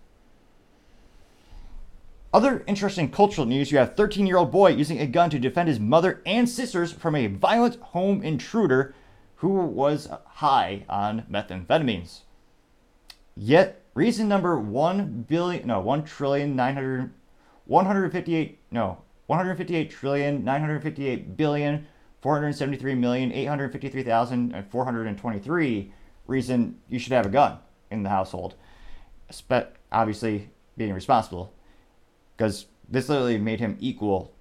Other 2.34 2.64
interesting 2.66 3.12
cultural 3.12 3.46
news 3.46 3.70
you 3.70 3.78
have 3.78 3.90
a 3.90 3.94
13 3.94 4.26
year 4.26 4.38
old 4.38 4.50
boy 4.50 4.70
using 4.70 4.98
a 4.98 5.06
gun 5.06 5.30
to 5.30 5.38
defend 5.38 5.68
his 5.68 5.78
mother 5.78 6.20
and 6.26 6.48
sisters 6.48 6.92
from 6.92 7.14
a 7.14 7.28
violent 7.28 7.76
home 7.76 8.22
intruder 8.24 8.92
who 9.36 9.50
was 9.50 10.08
high 10.26 10.84
on 10.88 11.22
methamphetamines. 11.30 12.22
Yet, 13.36 13.82
reason 13.94 14.26
number 14.26 14.58
1 14.58 15.26
billion, 15.28 15.66
no, 15.66 15.78
1 15.78 16.04
trillion 16.04 16.56
900, 16.56 17.12
158, 17.66 18.58
no, 18.72 18.98
158 19.26 19.90
trillion 19.90 20.44
958 20.44 21.36
billion 21.36 21.86
473 22.20 22.94
million 22.94 23.32
853,423 23.32 25.92
reason 26.26 26.78
you 26.88 26.98
should 26.98 27.12
have 27.12 27.26
a 27.26 27.30
gun 27.30 27.58
in 27.90 28.02
the 28.02 28.08
household. 28.08 28.54
But 29.48 29.76
Obviously, 29.94 30.50
being 30.76 30.92
responsible. 30.92 31.54
Because 32.36 32.66
this 32.88 33.08
literally 33.08 33.38
made 33.38 33.60
him 33.60 33.78
equal 33.80 34.34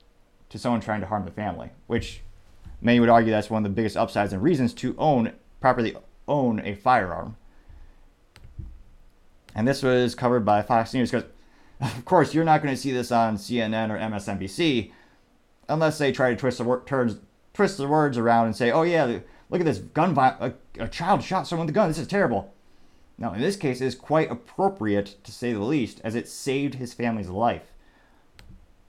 to 0.50 0.58
someone 0.58 0.82
trying 0.82 1.02
to 1.02 1.08
harm 1.08 1.26
the 1.26 1.32
family, 1.32 1.70
which 1.86 2.22
many 2.82 3.00
would 3.00 3.10
argue 3.10 3.32
that's 3.32 3.52
one 3.52 3.64
of 3.64 3.72
the 3.72 3.76
biggest 3.76 3.96
upsides 3.96 4.34
and 4.34 4.42
reasons 4.42 4.74
to 4.74 4.96
own, 4.98 5.32
properly 5.62 5.96
own 6.28 6.60
a 6.66 6.74
firearm. 6.74 7.38
And 9.56 9.68
this 9.68 9.84
was 9.84 10.16
covered 10.16 10.44
by 10.44 10.64
Fox 10.64 10.94
News 10.94 11.12
because, 11.12 11.30
of 11.82 12.06
course, 12.06 12.34
you're 12.34 12.44
not 12.44 12.62
going 12.62 12.74
to 12.74 12.80
see 12.80 12.92
this 12.92 13.12
on 13.12 13.38
CNN 13.38 13.90
or 13.90 13.98
MSNBC 13.98 14.92
unless 15.70 15.98
they 15.98 16.12
try 16.12 16.30
to 16.30 16.36
twist 16.36 16.58
the, 16.58 16.64
wor- 16.64 16.84
turns, 16.86 17.18
twist 17.54 17.78
the 17.78 17.88
words 17.88 18.18
around 18.18 18.48
and 18.48 18.56
say, 18.56 18.72
oh, 18.72 18.84
yeah, 18.84 19.20
look 19.50 19.62
at 19.62 19.66
this 19.66 19.80
gun, 19.80 20.14
violence, 20.14 20.56
a, 20.78 20.84
a 20.84 20.88
child 20.88 21.24
shot 21.24 21.48
someone 21.48 21.68
with 21.68 21.74
a 21.74 21.76
gun. 21.76 21.88
This 21.88 21.98
is 21.98 22.08
terrible. 22.08 22.54
Now, 23.18 23.34
in 23.34 23.42
this 23.42 23.56
case, 23.56 23.80
it 23.80 23.86
is 23.86 23.96
quite 23.96 24.32
appropriate, 24.32 25.24
to 25.24 25.32
say 25.32 25.54
the 25.54 25.60
least, 25.60 26.02
as 26.04 26.16
it 26.16 26.28
saved 26.28 26.76
his 26.76 26.94
family's 26.94 27.30
life 27.30 27.74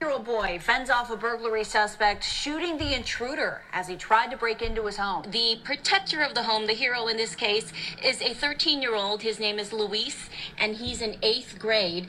year 0.04 0.12
old 0.12 0.26
boy 0.26 0.58
fends 0.60 0.90
off 0.90 1.10
a 1.10 1.16
burglary 1.16 1.64
suspect, 1.64 2.22
shooting 2.22 2.76
the 2.76 2.94
intruder 2.94 3.62
as 3.72 3.88
he 3.88 3.96
tried 3.96 4.30
to 4.30 4.36
break 4.36 4.60
into 4.60 4.84
his 4.84 4.98
home. 4.98 5.24
The 5.30 5.58
protector 5.64 6.20
of 6.20 6.34
the 6.34 6.42
home, 6.42 6.66
the 6.66 6.74
hero 6.74 7.06
in 7.06 7.16
this 7.16 7.34
case, 7.34 7.72
is 8.04 8.20
a 8.20 8.34
13 8.34 8.82
year 8.82 8.94
old. 8.94 9.22
His 9.22 9.40
name 9.40 9.58
is 9.58 9.72
Luis, 9.72 10.28
and 10.58 10.76
he's 10.76 11.00
in 11.00 11.16
eighth 11.22 11.58
grade. 11.58 12.08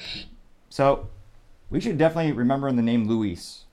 So, 0.76 1.08
we 1.70 1.80
should 1.80 1.98
definitely 1.98 2.34
remember 2.34 2.70
the 2.70 2.82
name 2.82 3.08
Luis. 3.08 3.64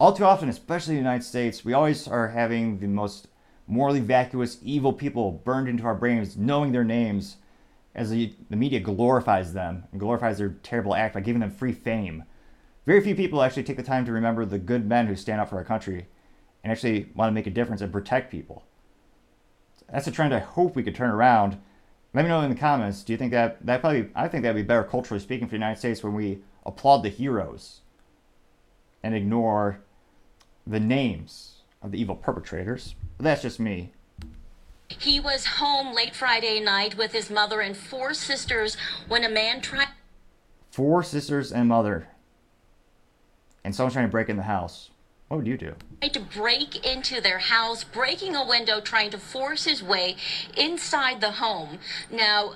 All 0.00 0.12
too 0.12 0.24
often, 0.24 0.48
especially 0.48 0.94
in 0.94 1.04
the 1.04 1.08
United 1.08 1.22
States, 1.22 1.64
we 1.64 1.72
always 1.72 2.08
are 2.08 2.26
having 2.26 2.80
the 2.80 2.88
most 2.88 3.28
morally 3.68 4.00
vacuous, 4.00 4.58
evil 4.60 4.92
people 4.92 5.30
burned 5.30 5.68
into 5.68 5.84
our 5.84 5.94
brains, 5.94 6.36
knowing 6.36 6.72
their 6.72 6.82
names, 6.82 7.36
as 7.94 8.10
the, 8.10 8.34
the 8.50 8.56
media 8.56 8.80
glorifies 8.80 9.52
them 9.52 9.84
and 9.92 10.00
glorifies 10.00 10.38
their 10.38 10.56
terrible 10.64 10.96
act 10.96 11.14
by 11.14 11.20
giving 11.20 11.38
them 11.38 11.52
free 11.52 11.70
fame. 11.70 12.24
Very 12.84 13.00
few 13.00 13.14
people 13.14 13.42
actually 13.42 13.62
take 13.62 13.76
the 13.76 13.84
time 13.84 14.04
to 14.04 14.10
remember 14.10 14.44
the 14.44 14.58
good 14.58 14.88
men 14.88 15.06
who 15.06 15.14
stand 15.14 15.40
up 15.40 15.50
for 15.50 15.56
our 15.56 15.64
country 15.64 16.08
and 16.64 16.72
actually 16.72 17.10
want 17.14 17.30
to 17.30 17.32
make 17.32 17.46
a 17.46 17.50
difference 17.50 17.80
and 17.80 17.92
protect 17.92 18.28
people. 18.28 18.64
That's 19.88 20.08
a 20.08 20.10
trend 20.10 20.34
I 20.34 20.40
hope 20.40 20.74
we 20.74 20.82
could 20.82 20.96
turn 20.96 21.10
around. 21.10 21.58
Let 22.12 22.22
me 22.22 22.28
know 22.28 22.40
in 22.40 22.50
the 22.50 22.56
comments. 22.56 23.02
Do 23.02 23.12
you 23.12 23.16
think 23.16 23.32
that 23.32 23.64
that 23.64 23.80
probably? 23.80 24.08
I 24.14 24.28
think 24.28 24.42
that'd 24.42 24.56
be 24.56 24.66
better 24.66 24.82
culturally 24.82 25.22
speaking 25.22 25.46
for 25.46 25.52
the 25.52 25.56
United 25.56 25.78
States 25.78 26.02
when 26.02 26.14
we 26.14 26.40
applaud 26.66 27.02
the 27.02 27.08
heroes 27.08 27.80
and 29.02 29.14
ignore 29.14 29.80
the 30.66 30.80
names 30.80 31.62
of 31.82 31.92
the 31.92 32.00
evil 32.00 32.16
perpetrators. 32.16 32.94
But 33.16 33.24
that's 33.24 33.42
just 33.42 33.60
me. 33.60 33.92
He 34.88 35.20
was 35.20 35.46
home 35.46 35.94
late 35.94 36.16
Friday 36.16 36.58
night 36.58 36.96
with 36.96 37.12
his 37.12 37.30
mother 37.30 37.60
and 37.60 37.76
four 37.76 38.12
sisters 38.12 38.76
when 39.06 39.24
a 39.24 39.30
man 39.30 39.60
tried. 39.60 39.88
Four 40.72 41.02
sisters 41.02 41.52
and 41.52 41.68
mother 41.68 42.08
and 43.64 43.74
someone's 43.74 43.94
trying 43.94 44.06
to 44.06 44.10
break 44.10 44.28
in 44.28 44.36
the 44.36 44.44
house, 44.44 44.90
what 45.30 45.36
would 45.36 45.46
you 45.46 45.56
do? 45.56 45.72
Tried 46.00 46.14
To 46.14 46.20
break 46.20 46.84
into 46.84 47.20
their 47.20 47.38
house, 47.38 47.84
breaking 47.84 48.34
a 48.34 48.44
window, 48.44 48.80
trying 48.80 49.10
to 49.10 49.18
force 49.18 49.64
his 49.64 49.80
way 49.80 50.16
inside 50.56 51.20
the 51.20 51.30
home. 51.30 51.78
Now, 52.10 52.54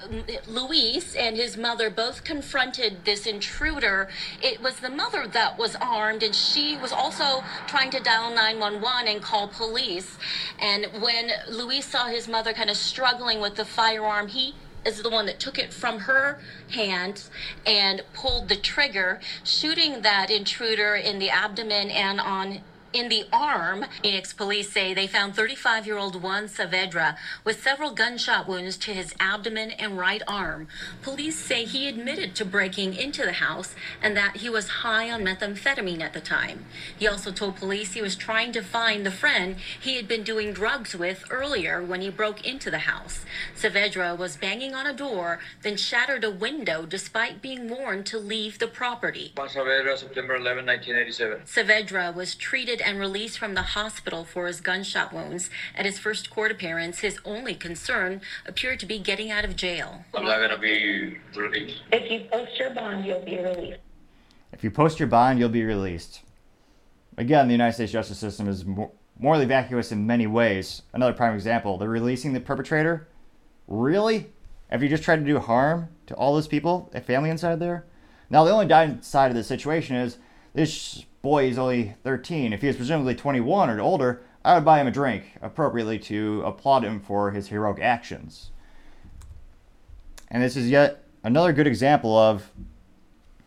Luis 0.49 1.15
and 1.15 1.37
his 1.37 1.57
mother 1.57 1.89
both 1.89 2.25
confronted 2.25 3.05
this 3.05 3.27
intruder. 3.27 4.09
It 4.43 4.61
was 4.61 4.81
the 4.81 4.91
mother 4.91 5.29
that 5.29 5.57
was 5.57 5.77
armed, 5.77 6.25
and 6.25 6.35
she 6.35 6.77
was 6.77 6.91
also 6.91 7.45
trying 7.69 7.91
to 7.91 8.01
dial 8.01 8.35
911 8.35 9.07
and 9.07 9.23
call 9.23 9.47
police. 9.47 10.19
And 10.61 10.87
when 11.01 11.31
Luis 11.49 11.87
saw 11.87 12.07
his 12.07 12.27
mother 12.27 12.53
kind 12.53 12.71
of 12.71 12.77
struggling 12.77 13.41
with 13.41 13.55
the 13.55 13.65
firearm, 13.65 14.27
he 14.27 14.57
is 14.85 15.03
the 15.03 15.11
one 15.11 15.27
that 15.27 15.41
took 15.41 15.59
it 15.59 15.73
from 15.73 16.01
her 16.01 16.39
hands 16.71 17.31
and 17.67 18.03
pulled 18.13 18.49
the 18.49 18.57
trigger, 18.57 19.21
shooting 19.45 20.03
that 20.03 20.31
intruder 20.31 20.95
in 20.95 21.19
the 21.19 21.31
abdomen 21.31 21.91
and 21.91 22.21
on 22.21 22.61
in 22.95 23.09
the 23.09 23.25
arm. 23.33 23.85
Phoenix 24.03 24.33
police 24.33 24.71
say 24.71 24.95
they 24.95 25.09
found 25.09 25.35
35 25.35 25.87
year 25.87 25.99
old 25.99 26.23
Juan 26.23 26.45
Saavedra 26.45 27.17
with 27.43 27.63
several 27.63 27.91
gunshot 27.91 28.49
wounds 28.49 28.77
to 28.79 28.93
his 28.93 29.15
abdomen 29.19 29.73
and 29.73 29.99
right 29.99 30.23
arm. 30.29 30.69
Police 31.03 31.39
say 31.39 31.65
he 31.65 31.89
admitted 31.89 32.35
to 32.37 32.45
breaking 32.45 32.95
into 32.95 33.23
the 33.23 33.33
house 33.33 33.75
and 34.01 34.17
that 34.17 34.37
he 34.37 34.49
was 34.49 34.69
high 34.69 35.11
on 35.11 35.23
methamphetamine 35.23 36.01
at 36.01 36.13
the 36.13 36.21
time. 36.21 36.65
He 36.97 37.09
also 37.09 37.33
told 37.33 37.57
police 37.57 37.93
he 37.93 38.03
was 38.03 38.15
trying 38.15 38.53
to 38.53 38.63
find 38.63 39.05
the 39.05 39.11
friend 39.11 39.57
he 39.81 39.97
had 39.97 40.07
been 40.07 40.23
doing 40.23 40.53
drugs 40.53 40.95
with 40.95 41.25
earlier 41.31 41.83
when 41.83 42.01
he 42.01 42.11
broke 42.11 42.47
into 42.47 42.71
the 42.71 42.79
house. 42.79 43.25
Saavedra 43.57 44.17
was 44.17 44.37
banging 44.37 44.75
on 44.75 44.87
a 44.87 44.93
door, 44.93 45.41
then 45.63 45.77
shattered 45.77 46.23
a 46.23 46.31
window 46.31 46.87
despite 46.87 47.43
being 47.43 47.69
warned 47.69 48.07
to 48.07 48.19
leave 48.19 48.61
the 48.61 48.69
property. 48.69 49.33
Juan 49.37 49.49
Saavedra, 49.49 49.99
September 49.99 50.37
11, 50.37 50.65
1987. 50.65 51.41
Saavedra 51.47 52.15
was 52.15 52.37
treated 52.37 52.81
and 52.85 52.99
released 52.99 53.39
from 53.39 53.55
the 53.55 53.63
hospital 53.63 54.25
for 54.25 54.47
his 54.47 54.61
gunshot 54.61 55.13
wounds. 55.13 55.51
At 55.77 55.87
his 55.87 55.99
first 55.99 56.31
court 56.31 56.51
appearance, 56.51 57.01
his 57.01 57.19
only 57.25 57.55
concern 57.55 58.21
appeared 58.47 58.81
to 58.81 58.87
be 58.87 58.99
getting 58.99 59.31
out 59.31 59.45
of 59.45 59.57
jail. 59.57 60.05
I'm 60.15 60.25
not 60.25 60.39
going 60.39 60.51
to 60.51 60.59
be 60.59 61.19
released. 61.35 61.83
If 61.93 62.11
you 62.11 62.29
post 62.31 62.59
your 62.59 62.71
bond, 62.71 63.05
you'll 63.05 63.25
be 63.25 63.39
released. 63.39 63.81
If 64.53 64.63
you 64.63 64.71
post 64.71 64.99
your 65.01 65.09
bond, 65.09 65.39
you'll 65.39 65.49
be 65.49 65.65
released. 65.65 66.21
Again, 67.17 67.49
the 67.49 67.55
United 67.55 67.75
States 67.75 67.93
justice 67.93 68.19
system 68.19 68.49
is 68.49 68.65
morally 69.19 69.47
vacuous 69.47 69.93
in 69.93 70.07
many 70.07 70.27
ways. 70.27 70.83
Another 70.93 71.13
prime 71.13 71.35
example, 71.35 71.79
they're 71.79 71.89
releasing 71.89 72.33
the 72.33 72.41
perpetrator. 72.41 73.09
Really? 73.67 74.31
If 74.71 74.83
you 74.83 74.89
just 74.89 75.03
tried 75.03 75.17
to 75.17 75.25
do 75.25 75.39
harm 75.39 75.89
to 76.07 76.15
all 76.15 76.35
those 76.35 76.49
people, 76.49 76.91
a 76.95 77.01
family 77.01 77.31
inside 77.31 77.61
there? 77.61 77.85
Now, 78.31 78.45
the 78.45 78.51
only 78.51 78.67
downside 78.67 79.31
of 79.31 79.37
this 79.37 79.47
situation 79.47 79.97
is 79.97 80.19
this 80.55 81.05
boy 81.25 81.47
he's 81.47 81.59
only 81.59 81.95
13. 82.05 82.53
If 82.53 82.61
he 82.61 82.67
was 82.67 82.77
presumably 82.77 83.15
21 83.15 83.71
or 83.71 83.81
older, 83.81 84.23
I 84.45 84.55
would 84.55 84.65
buy 84.65 84.79
him 84.79 84.87
a 84.87 84.91
drink 84.91 85.25
appropriately 85.41 85.99
to 86.01 86.43
applaud 86.45 86.85
him 86.85 87.01
for 87.01 87.31
his 87.31 87.49
heroic 87.49 87.81
actions. 87.81 88.51
And 90.31 90.43
this 90.43 90.55
is 90.55 90.69
yet 90.69 91.03
another 91.23 91.55
good 91.55 91.67
example 91.67 92.17
of 92.17 92.51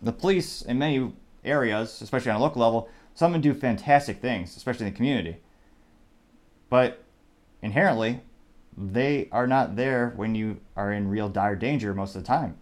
the 0.02 0.12
police 0.12 0.64
in 0.64 0.80
many 0.80 1.14
areas, 1.46 2.02
especially 2.02 2.32
on 2.32 2.38
a 2.38 2.44
local 2.44 2.64
level, 2.64 2.90
some 3.14 3.28
of 3.28 3.34
them 3.34 3.54
do 3.54 3.60
fantastic 3.60 4.20
things, 4.20 4.58
especially 4.58 4.88
in 4.88 4.94
the 4.94 4.98
community. 4.98 5.38
But 6.72 7.04
inherently, 7.62 8.22
they 8.76 9.30
are 9.32 9.46
not 9.46 9.76
there 9.76 10.14
when 10.16 10.34
you 10.34 10.62
are 10.76 10.92
in 10.92 11.10
real 11.10 11.30
dire 11.30 11.56
danger 11.56 11.94
most 11.94 12.16
of 12.16 12.24
the 12.24 12.28
time. 12.28 12.58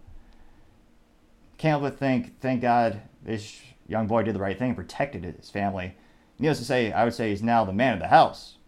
Can't 1.56 1.80
but 1.80 1.98
think, 1.98 2.38
thank 2.40 2.60
God, 2.60 3.00
this 3.22 3.62
young 3.88 4.06
boy 4.06 4.22
did 4.22 4.34
the 4.34 4.40
right 4.40 4.58
thing 4.58 4.68
and 4.68 4.76
protected 4.76 5.24
his 5.24 5.50
family. 5.50 5.96
Needless 6.38 6.58
to 6.58 6.64
say, 6.64 6.92
I 6.92 7.04
would 7.04 7.14
say 7.14 7.30
he's 7.30 7.42
now 7.42 7.64
the 7.64 7.72
man 7.72 7.94
of 7.94 8.00
the 8.00 8.08
house. 8.08 8.58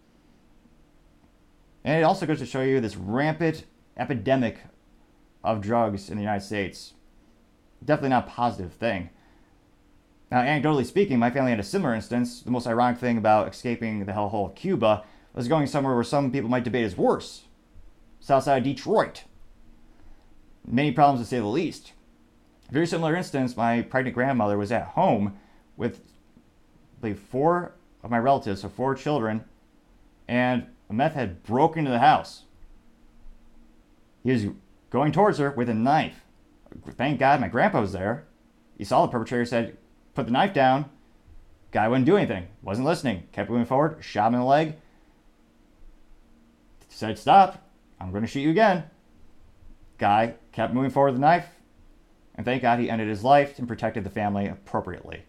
And 1.84 1.98
it 1.98 2.04
also 2.04 2.26
goes 2.26 2.38
to 2.38 2.46
show 2.46 2.62
you 2.62 2.80
this 2.80 2.96
rampant 2.96 3.64
epidemic 3.96 4.58
of 5.44 5.60
drugs 5.60 6.08
in 6.10 6.16
the 6.16 6.22
United 6.22 6.44
States. 6.44 6.94
Definitely 7.84 8.10
not 8.10 8.26
a 8.26 8.30
positive 8.30 8.72
thing. 8.72 9.10
Now, 10.30 10.42
anecdotally 10.42 10.84
speaking, 10.84 11.18
my 11.18 11.30
family 11.30 11.50
had 11.50 11.60
a 11.60 11.64
similar 11.64 11.94
instance. 11.94 12.42
The 12.42 12.50
most 12.50 12.66
ironic 12.66 12.98
thing 12.98 13.16
about 13.16 13.48
escaping 13.48 14.04
the 14.04 14.12
hellhole 14.12 14.50
of 14.50 14.54
Cuba 14.54 15.04
was 15.34 15.48
going 15.48 15.66
somewhere 15.66 15.94
where 15.94 16.04
some 16.04 16.30
people 16.30 16.50
might 16.50 16.64
debate 16.64 16.84
is 16.84 16.96
worse. 16.96 17.44
South 18.20 18.44
side 18.44 18.58
of 18.58 18.64
Detroit. 18.64 19.24
Many 20.66 20.92
problems 20.92 21.24
to 21.24 21.28
say 21.28 21.38
the 21.38 21.46
least. 21.46 21.92
Very 22.70 22.86
similar 22.86 23.16
instance, 23.16 23.56
my 23.56 23.82
pregnant 23.82 24.14
grandmother 24.14 24.58
was 24.58 24.72
at 24.72 24.88
home 24.88 25.38
with 25.76 26.00
I 26.98 27.00
believe 27.00 27.20
four 27.20 27.72
of 28.02 28.10
my 28.10 28.18
relatives, 28.18 28.62
so 28.62 28.68
four 28.68 28.94
children, 28.94 29.44
and 30.26 30.66
a 30.90 30.92
meth 30.92 31.14
head 31.14 31.42
broke 31.44 31.76
into 31.76 31.90
the 31.90 32.00
house. 32.00 32.44
He 34.22 34.32
was 34.32 34.46
going 34.90 35.12
towards 35.12 35.38
her 35.38 35.50
with 35.52 35.68
a 35.68 35.74
knife. 35.74 36.24
Thank 36.96 37.18
God 37.18 37.40
my 37.40 37.48
grandpa 37.48 37.80
was 37.80 37.92
there. 37.92 38.26
He 38.76 38.84
saw 38.84 39.06
the 39.06 39.12
perpetrator, 39.12 39.44
said, 39.44 39.76
put 40.14 40.26
the 40.26 40.32
knife 40.32 40.52
down. 40.52 40.90
Guy 41.70 41.88
wouldn't 41.88 42.06
do 42.06 42.16
anything, 42.16 42.48
wasn't 42.62 42.86
listening, 42.86 43.24
kept 43.32 43.50
moving 43.50 43.66
forward, 43.66 43.98
shot 44.00 44.28
him 44.28 44.34
in 44.34 44.40
the 44.40 44.46
leg. 44.46 44.74
Said, 46.88 47.18
stop, 47.18 47.70
I'm 48.00 48.10
going 48.10 48.22
to 48.22 48.28
shoot 48.28 48.40
you 48.40 48.50
again. 48.50 48.84
Guy 49.98 50.34
kept 50.52 50.74
moving 50.74 50.90
forward 50.90 51.12
with 51.12 51.20
the 51.20 51.26
knife, 51.26 51.46
and 52.38 52.44
thank 52.44 52.62
God 52.62 52.78
he 52.78 52.88
ended 52.88 53.08
his 53.08 53.24
life 53.24 53.58
and 53.58 53.66
protected 53.66 54.04
the 54.04 54.10
family 54.10 54.46
appropriately. 54.46 55.24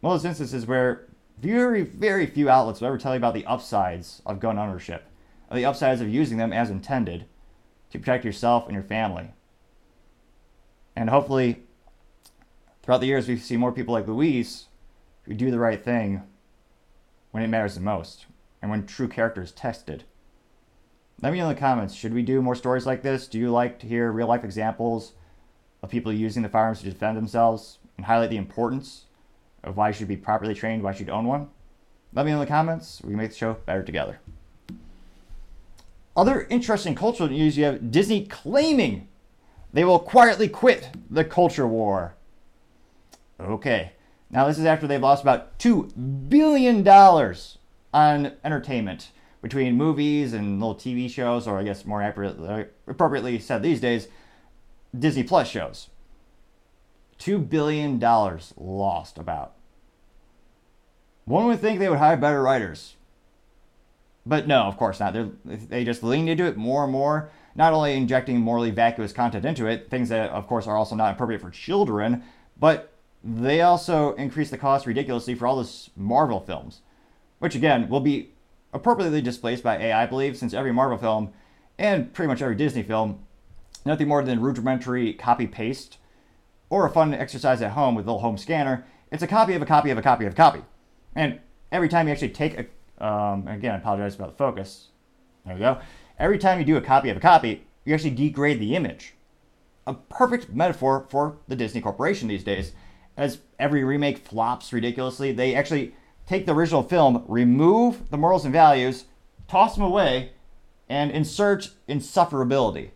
One 0.00 0.14
of 0.14 0.22
those 0.22 0.28
instances 0.28 0.66
where 0.66 1.06
very, 1.38 1.82
very 1.82 2.24
few 2.24 2.48
outlets 2.48 2.80
will 2.80 2.88
ever 2.88 2.96
tell 2.96 3.12
you 3.12 3.18
about 3.18 3.34
the 3.34 3.44
upsides 3.44 4.22
of 4.24 4.40
gun 4.40 4.58
ownership, 4.58 5.04
or 5.50 5.56
the 5.56 5.66
upsides 5.66 6.00
of 6.00 6.08
using 6.08 6.38
them 6.38 6.54
as 6.54 6.70
intended 6.70 7.26
to 7.90 7.98
protect 7.98 8.24
yourself 8.24 8.64
and 8.64 8.74
your 8.74 8.82
family. 8.82 9.34
And 10.96 11.10
hopefully, 11.10 11.64
throughout 12.82 13.02
the 13.02 13.06
years, 13.06 13.28
we 13.28 13.36
see 13.36 13.58
more 13.58 13.70
people 13.70 13.92
like 13.92 14.08
Luis 14.08 14.68
who 15.24 15.34
do 15.34 15.50
the 15.50 15.58
right 15.58 15.84
thing 15.84 16.22
when 17.32 17.42
it 17.42 17.48
matters 17.48 17.74
the 17.74 17.82
most 17.82 18.24
and 18.62 18.70
when 18.70 18.86
true 18.86 19.08
character 19.08 19.42
is 19.42 19.52
tested. 19.52 20.04
Let 21.20 21.32
me 21.32 21.38
know 21.38 21.50
in 21.50 21.54
the 21.54 21.60
comments 21.60 21.94
should 21.94 22.14
we 22.14 22.22
do 22.22 22.40
more 22.40 22.54
stories 22.54 22.86
like 22.86 23.02
this? 23.02 23.28
Do 23.28 23.38
you 23.38 23.50
like 23.50 23.78
to 23.80 23.86
hear 23.86 24.10
real 24.10 24.26
life 24.26 24.42
examples 24.42 25.12
of 25.82 25.90
people 25.90 26.12
using 26.12 26.42
the 26.42 26.48
firearms 26.48 26.80
to 26.80 26.84
defend 26.84 27.16
themselves 27.16 27.78
and 27.96 28.06
highlight 28.06 28.30
the 28.30 28.36
importance 28.36 29.04
of 29.62 29.76
why 29.76 29.88
you 29.88 29.94
should 29.94 30.08
be 30.08 30.16
properly 30.16 30.54
trained, 30.54 30.82
why 30.82 30.92
you 30.92 30.98
should 30.98 31.10
own 31.10 31.26
one? 31.26 31.48
Let 32.12 32.26
me 32.26 32.32
know 32.32 32.40
in 32.40 32.46
the 32.46 32.46
comments. 32.46 33.00
We 33.02 33.10
can 33.10 33.18
make 33.18 33.30
the 33.30 33.36
show 33.36 33.54
better 33.66 33.82
together. 33.82 34.20
Other 36.16 36.46
interesting 36.50 36.94
cultural 36.94 37.28
news 37.28 37.56
you 37.56 37.64
have 37.64 37.90
Disney 37.90 38.26
claiming 38.26 39.08
they 39.72 39.84
will 39.84 40.00
quietly 40.00 40.48
quit 40.48 40.90
the 41.08 41.24
culture 41.24 41.66
war. 41.66 42.14
Okay. 43.38 43.92
Now, 44.30 44.46
this 44.46 44.58
is 44.58 44.64
after 44.64 44.86
they've 44.86 45.00
lost 45.00 45.22
about 45.22 45.58
$2 45.58 46.28
billion 46.28 46.86
on 47.92 48.32
entertainment 48.44 49.10
between 49.42 49.76
movies 49.76 50.32
and 50.32 50.60
little 50.60 50.74
TV 50.74 51.08
shows, 51.08 51.46
or 51.46 51.58
I 51.58 51.62
guess 51.62 51.86
more 51.86 52.02
appropriately 52.86 53.38
said 53.38 53.62
these 53.62 53.80
days, 53.80 54.08
Disney 54.96 55.22
Plus 55.22 55.48
shows. 55.48 55.88
$2 57.18 57.48
billion 57.48 58.00
lost 58.56 59.18
about. 59.18 59.54
One 61.24 61.46
would 61.46 61.60
think 61.60 61.78
they 61.78 61.88
would 61.88 61.98
hire 61.98 62.16
better 62.16 62.42
writers. 62.42 62.96
But 64.26 64.46
no, 64.46 64.62
of 64.62 64.76
course 64.76 65.00
not. 65.00 65.12
They're, 65.12 65.30
they 65.44 65.84
just 65.84 66.02
leaned 66.02 66.28
into 66.28 66.44
it 66.44 66.56
more 66.56 66.84
and 66.84 66.92
more, 66.92 67.30
not 67.54 67.72
only 67.72 67.94
injecting 67.94 68.40
morally 68.40 68.70
vacuous 68.70 69.12
content 69.12 69.44
into 69.44 69.66
it, 69.66 69.90
things 69.90 70.08
that, 70.08 70.30
of 70.30 70.46
course, 70.46 70.66
are 70.66 70.76
also 70.76 70.94
not 70.94 71.12
appropriate 71.12 71.40
for 71.40 71.50
children, 71.50 72.22
but 72.58 72.92
they 73.22 73.60
also 73.60 74.14
increased 74.14 74.50
the 74.50 74.58
cost 74.58 74.86
ridiculously 74.86 75.34
for 75.34 75.46
all 75.46 75.56
those 75.56 75.90
Marvel 75.96 76.40
films, 76.40 76.80
which 77.38 77.54
again 77.54 77.88
will 77.88 78.00
be 78.00 78.30
appropriately 78.72 79.20
displaced 79.20 79.62
by 79.62 79.76
AI, 79.76 80.02
I 80.02 80.06
believe, 80.06 80.36
since 80.36 80.54
every 80.54 80.72
Marvel 80.72 80.98
film 80.98 81.32
and 81.78 82.12
pretty 82.12 82.28
much 82.28 82.42
every 82.42 82.54
Disney 82.54 82.82
film, 82.82 83.24
nothing 83.84 84.08
more 84.08 84.22
than 84.22 84.40
rudimentary 84.40 85.12
copy 85.12 85.46
paste 85.46 85.98
or 86.68 86.86
a 86.86 86.90
fun 86.90 87.12
exercise 87.12 87.60
at 87.62 87.72
home 87.72 87.94
with 87.94 88.06
a 88.06 88.08
little 88.08 88.20
home 88.20 88.38
scanner. 88.38 88.84
It's 89.10 89.22
a 89.22 89.26
copy 89.26 89.54
of 89.54 89.62
a 89.62 89.66
copy 89.66 89.90
of 89.90 89.98
a 89.98 90.02
copy 90.02 90.24
of 90.24 90.32
a 90.32 90.36
copy. 90.36 90.62
And 91.14 91.40
every 91.72 91.88
time 91.88 92.06
you 92.06 92.12
actually 92.12 92.30
take 92.30 92.70
a, 93.00 93.04
um, 93.04 93.48
again, 93.48 93.74
I 93.74 93.78
apologize 93.78 94.14
about 94.14 94.30
the 94.30 94.36
focus. 94.36 94.88
There 95.44 95.54
we 95.54 95.60
go. 95.60 95.80
Every 96.18 96.38
time 96.38 96.58
you 96.58 96.64
do 96.64 96.76
a 96.76 96.82
copy 96.82 97.10
of 97.10 97.16
a 97.16 97.20
copy, 97.20 97.64
you 97.84 97.94
actually 97.94 98.10
degrade 98.10 98.60
the 98.60 98.76
image. 98.76 99.14
A 99.86 99.94
perfect 99.94 100.50
metaphor 100.50 101.06
for 101.08 101.38
the 101.48 101.56
Disney 101.56 101.80
Corporation 101.80 102.28
these 102.28 102.44
days. 102.44 102.72
As 103.16 103.38
every 103.58 103.82
remake 103.82 104.18
flops 104.18 104.72
ridiculously, 104.72 105.32
they 105.32 105.54
actually 105.54 105.94
take 106.26 106.46
the 106.46 106.54
original 106.54 106.82
film, 106.82 107.24
remove 107.26 108.10
the 108.10 108.16
morals 108.16 108.44
and 108.44 108.52
values, 108.52 109.06
toss 109.48 109.74
them 109.74 109.84
away, 109.84 110.30
and 110.88 111.10
insert 111.10 111.70
insufferability. 111.88 112.90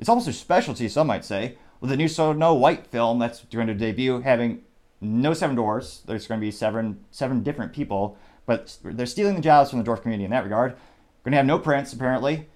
It's 0.00 0.08
almost 0.08 0.28
a 0.28 0.32
specialty, 0.32 0.88
some 0.88 1.06
might 1.06 1.24
say, 1.24 1.56
with 1.80 1.90
the 1.90 1.96
new 1.96 2.08
Snow 2.08 2.54
White 2.54 2.86
film 2.86 3.18
that's 3.18 3.44
going 3.44 3.66
to 3.66 3.74
debut 3.74 4.20
having 4.20 4.62
no 5.00 5.34
seven 5.34 5.56
dwarfs. 5.56 6.02
There's 6.06 6.26
going 6.26 6.40
to 6.40 6.46
be 6.46 6.50
seven 6.50 7.04
seven 7.10 7.42
different 7.42 7.72
people, 7.72 8.16
but 8.46 8.76
they're 8.82 9.06
stealing 9.06 9.34
the 9.34 9.40
jobs 9.40 9.70
from 9.70 9.82
the 9.82 9.84
dwarf 9.84 10.02
community 10.02 10.24
in 10.24 10.30
that 10.30 10.44
regard. 10.44 10.76
Going 11.24 11.32
to 11.32 11.36
have 11.36 11.46
no 11.46 11.58
prince 11.58 11.92
apparently, 11.92 12.48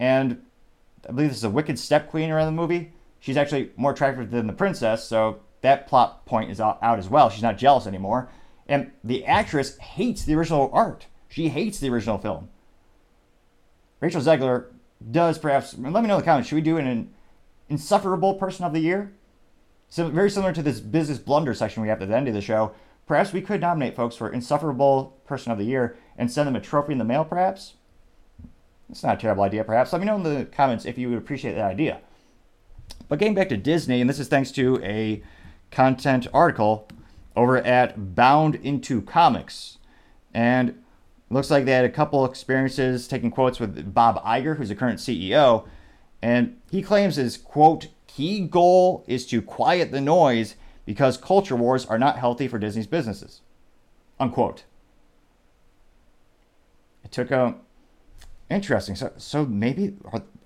and 0.00 0.42
I 1.08 1.12
believe 1.12 1.28
this 1.28 1.38
is 1.38 1.44
a 1.44 1.50
wicked 1.50 1.78
step 1.78 2.10
queen 2.10 2.30
around 2.30 2.46
the 2.46 2.60
movie. 2.60 2.92
She's 3.20 3.36
actually 3.36 3.70
more 3.76 3.92
attractive 3.92 4.30
than 4.30 4.46
the 4.46 4.52
princess, 4.52 5.04
so 5.04 5.40
that 5.60 5.86
plot 5.86 6.26
point 6.26 6.50
is 6.50 6.60
out, 6.60 6.78
out 6.82 6.98
as 6.98 7.08
well. 7.08 7.30
She's 7.30 7.42
not 7.42 7.58
jealous 7.58 7.86
anymore, 7.86 8.28
and 8.68 8.90
the 9.04 9.24
actress 9.24 9.76
hates 9.78 10.24
the 10.24 10.34
original 10.34 10.70
art. 10.72 11.06
She 11.28 11.48
hates 11.48 11.78
the 11.78 11.90
original 11.90 12.18
film. 12.18 12.48
Rachel 14.00 14.20
Zegler 14.20 14.66
does 15.10 15.38
perhaps. 15.38 15.76
Let 15.76 16.02
me 16.02 16.08
know 16.08 16.14
in 16.14 16.20
the 16.20 16.24
comments. 16.24 16.48
Should 16.48 16.56
we 16.56 16.62
do 16.62 16.78
an 16.78 17.12
insufferable 17.68 18.34
person 18.34 18.64
of 18.64 18.72
the 18.72 18.80
year? 18.80 19.12
So 19.88 20.08
very 20.08 20.30
similar 20.30 20.52
to 20.52 20.62
this 20.62 20.80
business 20.80 21.18
blunder 21.18 21.54
section 21.54 21.82
we 21.82 21.88
have 21.88 22.02
at 22.02 22.08
the 22.08 22.16
end 22.16 22.28
of 22.28 22.34
the 22.34 22.40
show. 22.40 22.72
Perhaps 23.06 23.32
we 23.32 23.40
could 23.40 23.60
nominate 23.60 23.94
folks 23.94 24.16
for 24.16 24.32
insufferable 24.32 25.16
person 25.26 25.52
of 25.52 25.58
the 25.58 25.64
year 25.64 25.96
and 26.18 26.30
send 26.30 26.48
them 26.48 26.56
a 26.56 26.60
trophy 26.60 26.92
in 26.92 26.98
the 26.98 27.04
mail. 27.04 27.24
Perhaps 27.24 27.74
it's 28.90 29.02
not 29.02 29.16
a 29.16 29.20
terrible 29.20 29.44
idea. 29.44 29.64
Perhaps 29.64 29.92
let 29.92 30.00
me 30.00 30.06
know 30.06 30.16
in 30.16 30.22
the 30.22 30.44
comments 30.46 30.84
if 30.84 30.98
you 30.98 31.08
would 31.08 31.18
appreciate 31.18 31.54
that 31.54 31.70
idea. 31.70 32.00
But 33.08 33.18
getting 33.18 33.34
back 33.34 33.48
to 33.50 33.56
Disney, 33.56 34.00
and 34.00 34.10
this 34.10 34.18
is 34.18 34.28
thanks 34.28 34.50
to 34.52 34.80
a 34.82 35.22
content 35.70 36.26
article 36.32 36.88
over 37.36 37.58
at 37.58 38.14
Bounding 38.14 38.64
Into 38.64 39.02
Comics, 39.02 39.78
and 40.32 40.82
looks 41.30 41.50
like 41.50 41.64
they 41.64 41.72
had 41.72 41.84
a 41.84 41.90
couple 41.90 42.24
experiences 42.24 43.08
taking 43.08 43.30
quotes 43.30 43.58
with 43.58 43.92
Bob 43.92 44.22
Iger, 44.24 44.56
who's 44.56 44.68
the 44.68 44.74
current 44.74 44.98
CEO, 44.98 45.66
and 46.22 46.56
he 46.70 46.82
claims 46.82 47.16
his 47.16 47.36
quote 47.36 47.88
key 48.06 48.40
goal 48.40 49.04
is 49.06 49.26
to 49.26 49.42
quiet 49.42 49.90
the 49.90 50.00
noise 50.00 50.56
because 50.86 51.16
culture 51.16 51.56
wars 51.56 51.84
are 51.84 51.98
not 51.98 52.18
healthy 52.18 52.48
for 52.48 52.58
Disney's 52.58 52.86
businesses. 52.86 53.42
Unquote. 54.18 54.64
It 57.04 57.12
took 57.12 57.30
a 57.30 57.56
interesting. 58.48 58.94
So, 58.94 59.12
so 59.16 59.44
maybe 59.44 59.96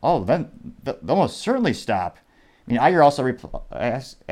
oh 0.03 0.25
then 0.25 0.75
they'll 0.83 1.17
most 1.17 1.39
certainly 1.39 1.73
stop. 1.75 2.19
I 2.67 2.73
mean, 2.73 2.81
Iger 2.81 3.05
also 3.05 3.23
repl- 3.23 3.63
asked, 3.73 4.23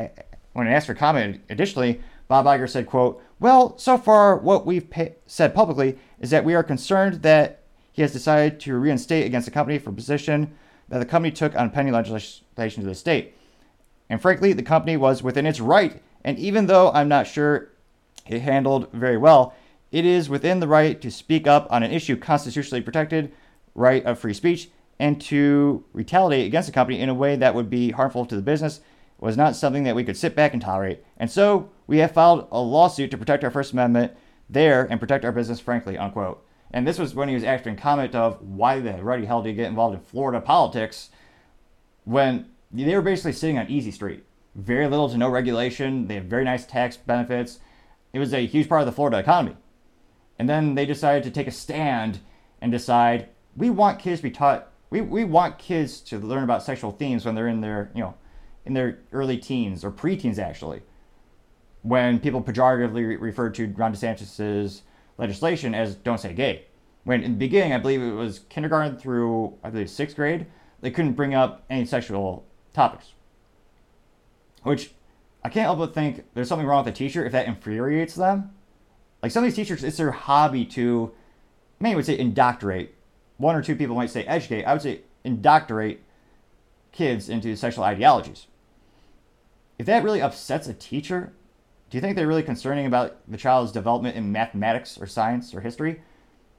when 0.52 0.66
asked 0.66 0.86
for 0.86 0.94
comment. 0.94 1.42
Additionally, 1.48 2.00
Bob 2.26 2.46
Iger 2.46 2.68
said, 2.68 2.86
"quote 2.86 3.22
Well, 3.38 3.78
so 3.78 3.96
far 3.96 4.36
what 4.36 4.66
we've 4.66 4.88
pa- 4.90 5.14
said 5.26 5.54
publicly 5.54 5.98
is 6.20 6.30
that 6.30 6.44
we 6.44 6.54
are 6.54 6.62
concerned 6.62 7.22
that 7.22 7.62
he 7.92 8.02
has 8.02 8.12
decided 8.12 8.60
to 8.60 8.76
reinstate 8.76 9.26
against 9.26 9.46
the 9.46 9.50
company 9.50 9.78
for 9.78 9.90
a 9.90 9.92
position 9.92 10.54
that 10.88 10.98
the 10.98 11.06
company 11.06 11.32
took 11.32 11.54
on 11.56 11.70
pending 11.70 11.94
legislation 11.94 12.82
to 12.82 12.88
the 12.88 12.94
state. 12.94 13.34
And 14.08 14.20
frankly, 14.20 14.52
the 14.52 14.62
company 14.62 14.96
was 14.96 15.22
within 15.22 15.46
its 15.46 15.60
right. 15.60 16.02
And 16.24 16.38
even 16.38 16.66
though 16.66 16.90
I'm 16.92 17.08
not 17.08 17.26
sure 17.26 17.70
it 18.26 18.40
handled 18.40 18.92
very 18.92 19.16
well, 19.16 19.54
it 19.90 20.04
is 20.04 20.28
within 20.28 20.60
the 20.60 20.68
right 20.68 21.00
to 21.00 21.10
speak 21.10 21.46
up 21.46 21.66
on 21.70 21.82
an 21.82 21.90
issue 21.90 22.16
constitutionally 22.16 22.82
protected 22.82 23.32
right 23.74 24.04
of 24.04 24.18
free 24.18 24.34
speech 24.34 24.70
and 24.98 25.20
to 25.20 25.84
retaliate 25.92 26.46
against 26.46 26.68
the 26.68 26.72
company 26.72 27.00
in 27.00 27.08
a 27.08 27.14
way 27.14 27.36
that 27.36 27.54
would 27.54 27.70
be 27.70 27.90
harmful 27.90 28.26
to 28.26 28.36
the 28.36 28.42
business 28.42 28.80
was 29.18 29.36
not 29.36 29.56
something 29.56 29.84
that 29.84 29.96
we 29.96 30.04
could 30.04 30.16
sit 30.16 30.36
back 30.36 30.52
and 30.52 30.62
tolerate. 30.62 31.02
And 31.16 31.30
so 31.30 31.70
we 31.86 31.98
have 31.98 32.12
filed 32.12 32.46
a 32.50 32.60
lawsuit 32.60 33.10
to 33.10 33.18
protect 33.18 33.44
our 33.44 33.50
First 33.50 33.72
Amendment 33.72 34.16
there 34.48 34.86
and 34.90 35.00
protect 35.00 35.24
our 35.24 35.32
business, 35.32 35.60
frankly, 35.60 35.98
unquote. 35.98 36.44
And 36.70 36.86
this 36.86 36.98
was 36.98 37.14
when 37.14 37.28
he 37.28 37.34
was 37.34 37.44
in 37.44 37.76
comment 37.76 38.14
of 38.14 38.40
why 38.42 38.80
the 38.80 39.02
ruddy 39.02 39.24
hell 39.24 39.42
did 39.42 39.50
you 39.50 39.56
get 39.56 39.68
involved 39.68 39.94
in 39.94 40.02
Florida 40.02 40.40
politics 40.40 41.10
when 42.04 42.46
they 42.70 42.94
were 42.94 43.02
basically 43.02 43.32
sitting 43.32 43.58
on 43.58 43.68
easy 43.68 43.90
street. 43.90 44.24
Very 44.54 44.86
little 44.86 45.08
to 45.08 45.16
no 45.16 45.28
regulation. 45.28 46.06
They 46.06 46.16
have 46.16 46.24
very 46.24 46.44
nice 46.44 46.66
tax 46.66 46.96
benefits. 46.96 47.60
It 48.12 48.18
was 48.18 48.34
a 48.34 48.46
huge 48.46 48.68
part 48.68 48.82
of 48.82 48.86
the 48.86 48.92
Florida 48.92 49.18
economy. 49.18 49.56
And 50.38 50.48
then 50.48 50.74
they 50.74 50.86
decided 50.86 51.24
to 51.24 51.30
take 51.30 51.46
a 51.46 51.52
stand 51.52 52.20
and 52.60 52.70
decide 52.70 53.28
we 53.56 53.70
want 53.70 53.98
kids 53.98 54.20
to 54.20 54.24
be 54.24 54.30
taught 54.30 54.70
we, 54.90 55.02
we 55.02 55.24
want 55.24 55.58
kids 55.58 56.00
to 56.00 56.18
learn 56.18 56.44
about 56.44 56.62
sexual 56.62 56.92
themes 56.92 57.26
when 57.26 57.34
they're 57.34 57.48
in 57.48 57.60
their 57.60 57.90
you 57.94 58.00
know 58.00 58.14
in 58.64 58.74
their 58.74 59.00
early 59.12 59.36
teens 59.36 59.84
or 59.84 59.90
preteens 59.90 60.38
actually 60.38 60.82
when 61.82 62.18
people 62.20 62.42
pejoratively 62.42 63.20
referred 63.20 63.54
to 63.54 63.66
Ron 63.76 63.92
DeSantis's 63.92 64.82
legislation 65.16 65.74
as 65.74 65.94
don't 65.94 66.18
say 66.18 66.32
gay. 66.32 66.64
When 67.04 67.22
in 67.22 67.32
the 67.32 67.38
beginning, 67.38 67.72
I 67.72 67.78
believe 67.78 68.02
it 68.02 68.12
was 68.12 68.40
kindergarten 68.50 68.98
through, 68.98 69.54
I 69.64 69.70
believe, 69.70 69.88
sixth 69.88 70.16
grade, 70.16 70.46
they 70.80 70.90
couldn't 70.90 71.14
bring 71.14 71.34
up 71.34 71.64
any 71.70 71.86
sexual 71.86 72.44
topics. 72.74 73.12
which 74.62 74.92
I 75.44 75.48
can't 75.48 75.64
help 75.64 75.78
but 75.78 75.94
think 75.94 76.24
there's 76.34 76.48
something 76.48 76.66
wrong 76.66 76.84
with 76.84 76.94
the 76.94 76.98
teacher 76.98 77.24
if 77.24 77.32
that 77.32 77.46
infuriates 77.46 78.14
them. 78.14 78.50
Like 79.22 79.32
some 79.32 79.44
of 79.44 79.50
these 79.50 79.56
teachers, 79.56 79.82
it's 79.82 79.96
their 79.96 80.10
hobby 80.12 80.64
to, 80.66 81.12
many 81.80 81.94
would 81.94 82.06
say 82.06 82.18
indoctrinate. 82.18 82.94
One 83.36 83.54
or 83.54 83.62
two 83.62 83.76
people 83.76 83.96
might 83.96 84.10
say 84.10 84.24
educate. 84.24 84.64
I 84.64 84.72
would 84.72 84.82
say 84.82 85.02
indoctrinate 85.24 86.02
kids 86.92 87.28
into 87.28 87.56
sexual 87.56 87.84
ideologies. 87.84 88.46
If 89.78 89.86
that 89.86 90.02
really 90.02 90.20
upsets 90.20 90.66
a 90.66 90.74
teacher, 90.74 91.32
do 91.90 91.96
you 91.96 92.00
think 92.00 92.16
they're 92.16 92.26
really 92.26 92.42
concerning 92.42 92.86
about 92.86 93.16
the 93.28 93.36
child's 93.36 93.72
development 93.72 94.16
in 94.16 94.30
mathematics 94.30 94.98
or 95.00 95.06
science 95.06 95.54
or 95.54 95.60
history? 95.60 96.02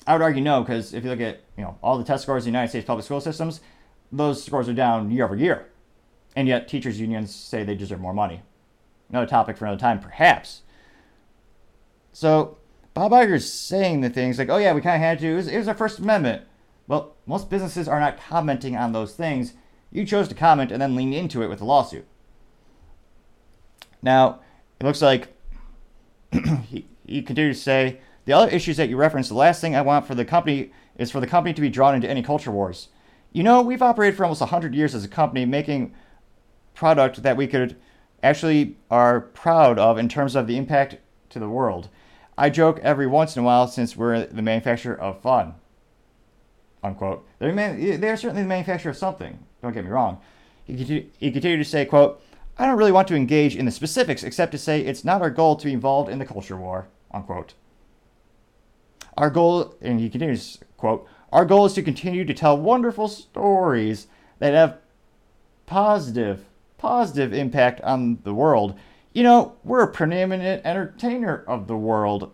I 0.08 0.14
would 0.14 0.22
argue 0.22 0.42
no, 0.42 0.62
because 0.62 0.94
if 0.94 1.04
you 1.04 1.10
look 1.10 1.22
at 1.22 1.42
you 1.58 1.64
know 1.64 1.78
all 1.84 1.98
the 1.98 2.04
test 2.04 2.24
scores 2.24 2.46
in 2.46 2.52
the 2.52 2.58
United 2.58 2.70
States 2.70 2.86
public 2.86 3.06
school 3.06 3.22
systems, 3.22 3.62
those 4.12 4.44
scores 4.44 4.68
are 4.68 4.74
down 4.74 5.12
year 5.12 5.26
over 5.26 5.36
year, 5.36 5.68
and 6.36 6.48
yet 6.48 6.68
teachers 6.68 7.00
unions 7.00 7.34
say 7.34 7.64
they 7.64 7.76
deserve 7.76 8.00
more 8.00 8.14
money. 8.14 8.42
Another 9.10 9.28
topic 9.28 9.58
for 9.58 9.66
another 9.66 9.80
time, 9.80 10.00
perhaps. 10.00 10.62
So 12.12 12.58
Bob 12.94 13.12
Iger's 13.12 13.52
saying 13.52 14.02
the 14.02 14.10
things 14.10 14.40
like, 14.40 14.50
"Oh 14.50 14.58
yeah, 14.58 14.74
we 14.74 14.82
kind 14.82 14.96
of 14.96 15.02
had 15.02 15.20
to. 15.20 15.28
It 15.28 15.36
was, 15.36 15.48
it 15.48 15.58
was 15.58 15.68
our 15.68 15.76
First 15.76 16.00
Amendment." 16.00 16.44
Well, 16.88 17.16
most 17.28 17.52
businesses 17.52 17.88
are 17.88 18.00
not 18.00 18.20
commenting 18.20 18.76
on 18.76 18.94
those 18.94 19.14
things. 19.14 19.54
You 19.92 20.06
chose 20.06 20.28
to 20.30 20.36
comment 20.36 20.72
and 20.72 20.82
then 20.82 20.96
lean 20.96 21.14
into 21.14 21.44
it 21.44 21.48
with 21.48 21.62
a 21.62 21.66
lawsuit. 21.66 22.08
Now, 24.02 24.40
it 24.80 24.86
looks 24.86 25.02
like 25.02 25.28
he, 26.32 26.86
he 27.06 27.22
continued 27.22 27.56
to 27.56 27.60
say, 27.60 28.00
the 28.26 28.34
other 28.34 28.52
issues 28.52 28.78
that 28.78 28.90
you 28.90 28.98
referenced, 28.98 29.30
the 29.30 29.36
last 29.36 29.62
thing 29.62 29.76
I 29.76 29.82
want 29.82 30.06
for 30.06 30.16
the 30.16 30.26
company 30.26 30.72
is 30.98 31.10
for 31.10 31.20
the 31.20 31.28
company 31.28 31.54
to 31.54 31.62
be 31.62 31.70
drawn 31.70 31.96
into 31.96 32.10
any 32.10 32.22
culture 32.22 32.52
wars. 32.52 32.90
You 33.32 33.44
know, 33.44 33.62
we've 33.62 33.82
operated 33.82 34.18
for 34.18 34.24
almost 34.24 34.42
100 34.42 34.76
years 34.76 34.94
as 34.94 35.04
a 35.04 35.08
company 35.08 35.46
making 35.46 35.94
product 36.74 37.24
that 37.24 37.38
we 37.38 37.48
could 37.48 37.76
actually 38.22 38.78
are 38.92 39.22
proud 39.22 39.80
of 39.80 39.98
in 39.98 40.10
terms 40.10 40.36
of 40.36 40.48
the 40.48 40.58
impact 40.58 40.98
to 41.30 41.40
the 41.40 41.50
world. 41.50 41.90
I 42.38 42.50
joke 42.50 42.80
every 42.82 43.08
once 43.08 43.36
in 43.36 43.42
a 43.42 43.46
while 43.46 43.68
since 43.68 43.96
we're 43.96 44.26
the 44.26 44.42
manufacturer 44.42 45.00
of 45.00 45.22
fun. 45.22 45.56
Unquote. 46.84 47.28
They're, 47.40 47.54
man- 47.54 48.00
they're 48.00 48.18
certainly 48.18 48.44
the 48.44 48.48
manufacturer 48.48 48.92
of 48.92 48.98
something. 48.98 49.40
Don't 49.62 49.74
get 49.74 49.84
me 49.84 49.92
wrong. 49.92 50.22
He, 50.66 51.10
he 51.18 51.32
continued 51.32 51.58
to 51.58 51.70
say, 51.70 51.86
quote, 51.86 52.22
I 52.60 52.66
don't 52.66 52.78
really 52.78 52.91
want 52.91 53.07
to 53.07 53.16
engage 53.16 53.55
in 53.55 53.64
the 53.64 53.72
specifics 53.72 54.22
except 54.22 54.51
to 54.51 54.57
say 54.57 54.82
it's 54.82 55.05
not 55.05 55.22
our 55.22 55.30
goal 55.30 55.55
to 55.55 55.66
be 55.66 55.72
involved 55.72 56.12
in 56.12 56.20
the 56.20 56.26
culture 56.26 56.57
war. 56.57 56.89
Unquote. 57.10 57.53
Our 59.16 59.30
goal, 59.30 59.76
and 59.82 60.01
he 60.01 60.10
continues, 60.10 60.60
quote, 60.76 61.07
our 61.32 61.45
goal 61.45 61.66
is 61.66 61.74
to 61.74 61.82
continue 61.82 62.26
to 62.26 62.34
tell 62.34 62.57
wonderful 62.57 63.07
stories 63.07 64.07
that 64.39 64.53
have 64.53 64.78
positive, 65.68 66.45
positive 66.78 67.34
impact 67.34 67.80
on 67.82 68.20
the 68.24 68.34
world. 68.34 68.78
You 69.14 69.24
know, 69.24 69.55
we're 69.64 69.84
a 69.84 69.91
preeminent 69.91 70.66
entertainer 70.66 71.45
of 71.47 71.68
the 71.68 71.78
world. 71.78 72.34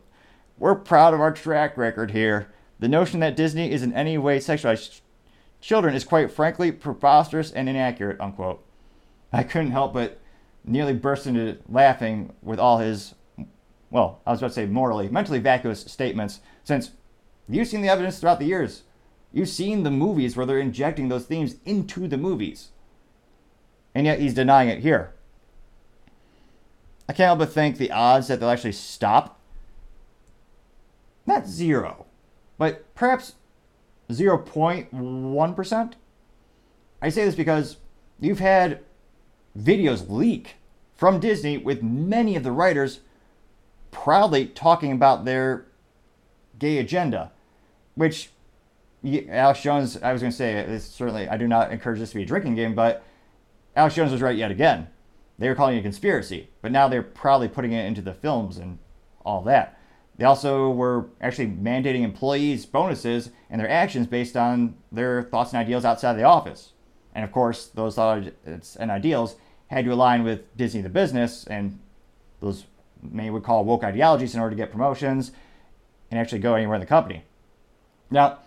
We're 0.58 0.76
proud 0.76 1.14
of 1.14 1.22
our 1.22 1.32
track 1.32 1.78
record 1.78 2.12
here. 2.12 2.52
The 2.80 2.88
notion 2.88 3.20
that 3.20 3.36
Disney 3.36 3.72
is 3.72 3.84
in 3.84 3.94
any 3.94 4.18
way 4.18 4.40
sexualized 4.40 5.02
children 5.62 5.94
is 5.94 6.04
quite 6.04 6.32
frankly 6.32 6.72
preposterous 6.72 7.52
and 7.52 7.70
inaccurate, 7.70 8.20
unquote. 8.20 8.65
I 9.32 9.44
couldn't 9.44 9.72
help 9.72 9.94
but 9.94 10.20
nearly 10.64 10.94
burst 10.94 11.28
into 11.28 11.58
laughing 11.70 12.34
with 12.42 12.60
all 12.60 12.80
his, 12.80 13.16
well, 13.90 14.22
I 14.26 14.32
was 14.32 14.40
about 14.40 14.50
to 14.50 14.54
say 14.54 14.66
morally, 14.66 15.10
mentally 15.10 15.40
vacuous 15.40 15.82
statements, 15.82 16.40
since 16.64 16.92
you've 17.48 17.68
seen 17.68 17.82
the 17.82 17.90
evidence 17.90 18.20
throughout 18.20 18.40
the 18.40 18.46
years. 18.46 18.84
You've 19.32 19.50
seen 19.50 19.84
the 19.84 19.92
movies 19.92 20.38
where 20.38 20.46
they're 20.46 20.60
injecting 20.60 21.10
those 21.10 21.26
themes 21.26 21.58
into 21.66 22.08
the 22.08 22.18
movies. 22.18 22.70
And 23.94 24.06
yet 24.06 24.20
he's 24.20 24.34
denying 24.34 24.70
it 24.70 24.80
here. 24.80 25.14
I 27.08 27.14
can't 27.14 27.28
help 27.28 27.40
but 27.40 27.52
think 27.52 27.78
the 27.78 27.92
odds 27.92 28.30
that 28.30 28.40
they'll 28.40 28.50
actually 28.50 28.72
stop, 28.72 29.40
not 31.26 31.48
zero, 31.48 32.06
but 32.58 32.94
perhaps 32.96 33.36
0.1%. 34.10 35.94
I 37.02 37.10
say 37.10 37.26
this 37.26 37.36
because 37.36 37.78
you've 38.20 38.40
had 38.40 38.80
videos 39.58 40.10
leak 40.10 40.56
from 40.96 41.20
Disney 41.20 41.58
with 41.58 41.84
many 41.84 42.36
of 42.36 42.44
the 42.44 42.52
writers 42.52 43.00
proudly 43.92 44.48
talking 44.48 44.92
about 44.92 45.26
their 45.26 45.66
gay 46.60 46.78
agenda, 46.78 47.32
which 47.96 48.30
Alex 49.30 49.62
Jones, 49.62 50.02
I 50.02 50.14
was 50.14 50.22
going 50.22 50.32
to 50.32 50.38
say, 50.38 50.78
certainly, 50.80 51.28
I 51.28 51.38
do 51.38 51.48
not 51.48 51.72
encourage 51.72 52.00
this 52.00 52.10
to 52.12 52.16
be 52.16 52.24
a 52.24 52.26
drinking 52.26 52.56
game, 52.56 52.76
but 52.76 53.04
Alex 53.76 53.96
Jones 53.96 54.12
was 54.12 54.22
right 54.22 54.36
yet 54.36 54.52
again. 54.52 54.88
They 55.38 55.50
were 55.50 55.56
calling 55.56 55.76
it 55.76 55.80
a 55.80 55.84
conspiracy, 55.84 56.50
but 56.62 56.72
now 56.72 56.88
they're 56.88 57.04
proudly 57.04 57.48
putting 57.48 57.74
it 57.74 57.86
into 57.86 58.02
the 58.02 58.14
films 58.14 58.58
and 58.58 58.80
all 59.26 59.42
that. 59.44 59.78
They 60.18 60.24
also 60.24 60.70
were 60.70 61.10
actually 61.20 61.48
mandating 61.48 62.04
employees 62.04 62.66
bonuses 62.66 63.32
and 63.50 63.60
their 63.60 63.70
actions 63.70 64.08
based 64.08 64.38
on 64.38 64.76
their 64.92 65.24
thoughts 65.24 65.52
and 65.52 65.60
ideals 65.60 65.84
outside 65.84 66.14
the 66.14 66.24
office. 66.24 66.72
And 67.14 67.26
of 67.26 67.32
course, 67.34 67.68
those 67.68 67.96
thoughts 67.96 68.76
and 68.78 68.92
ideals 68.92 69.36
had 69.68 69.86
to 69.86 69.92
align 69.92 70.24
with 70.24 70.56
Disney 70.58 70.82
the 70.82 70.90
business 70.90 71.46
and 71.46 71.80
those 72.42 72.66
many 73.02 73.30
would 73.30 73.44
call 73.44 73.66
woke 73.66 73.84
ideologies 73.84 74.36
in 74.36 74.42
order 74.42 74.52
to 74.52 74.56
get 74.56 74.72
promotions 74.72 75.32
and 76.10 76.20
actually 76.20 76.40
go 76.40 76.56
anywhere 76.56 76.76
in 76.76 76.82
the 76.82 76.88
company. 76.88 77.24
Now, 78.10 78.40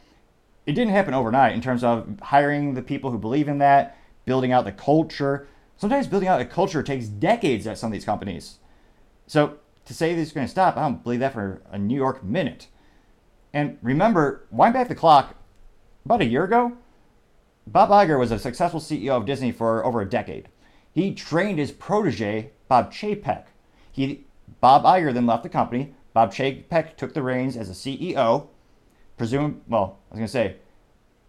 it 0.67 0.73
didn't 0.73 0.93
happen 0.93 1.15
overnight 1.15 1.55
in 1.55 1.61
terms 1.61 1.83
of 1.83 2.07
hiring 2.23 2.75
the 2.75 2.83
people 2.83 3.11
who 3.11 3.19
believe 3.19 3.49
in 3.49 3.59
that, 3.59 3.97
building 4.25 4.53
out 4.53 4.65
the 4.65 4.73
culture. 4.73 5.49
Sometimes 5.77 6.07
building 6.07 6.29
out 6.29 6.41
a 6.41 6.45
culture 6.45 6.83
takes 6.83 7.07
decades 7.07 7.67
at 7.67 7.79
some 7.79 7.89
of 7.89 7.93
these 7.93 8.05
companies. 8.05 8.59
So 9.27 9.59
to 9.87 9.95
say 9.95 10.15
this 10.15 10.29
is 10.29 10.35
going 10.35 10.47
to 10.47 10.51
stop, 10.51 10.77
I 10.77 10.83
don't 10.83 11.03
believe 11.03 11.21
that 11.21 11.33
for 11.33 11.63
a 11.71 11.79
New 11.79 11.97
York 11.97 12.23
minute. 12.23 12.69
And 13.53 13.79
remember, 13.83 14.47
wind 14.51 14.75
back 14.75 14.89
the 14.89 14.95
clock 14.95 15.35
about 16.05 16.21
a 16.21 16.27
year 16.27 16.45
ago, 16.45 16.77
Bob 17.67 17.91
Iger 17.91 18.19
was 18.19 18.31
a 18.31 18.39
successful 18.39 18.81
CEO 18.81 19.17
of 19.17 19.27
Disney 19.27 19.53
for 19.53 19.85
over 19.85 20.01
a 20.01 20.09
decade. 20.09 20.49
He 20.99 21.15
trained 21.15 21.61
his 21.61 21.71
protege, 21.71 22.51
Bob 22.67 22.93
Chapek. 22.93 23.45
He, 23.93 24.25
Bob 24.61 24.83
Iger 24.83 25.15
then 25.15 25.27
left 25.27 25.45
the 25.45 25.49
company. 25.49 25.95
Bob 26.13 26.33
Chapek 26.33 26.97
took 26.97 27.15
the 27.15 27.23
reins 27.23 27.57
as 27.57 27.71
a 27.71 27.73
CEO. 27.73 28.49
Presume, 29.17 29.61
well, 29.69 30.01
I 30.11 30.15
was 30.15 30.19
going 30.19 30.27
to 30.27 30.33
say, 30.33 30.57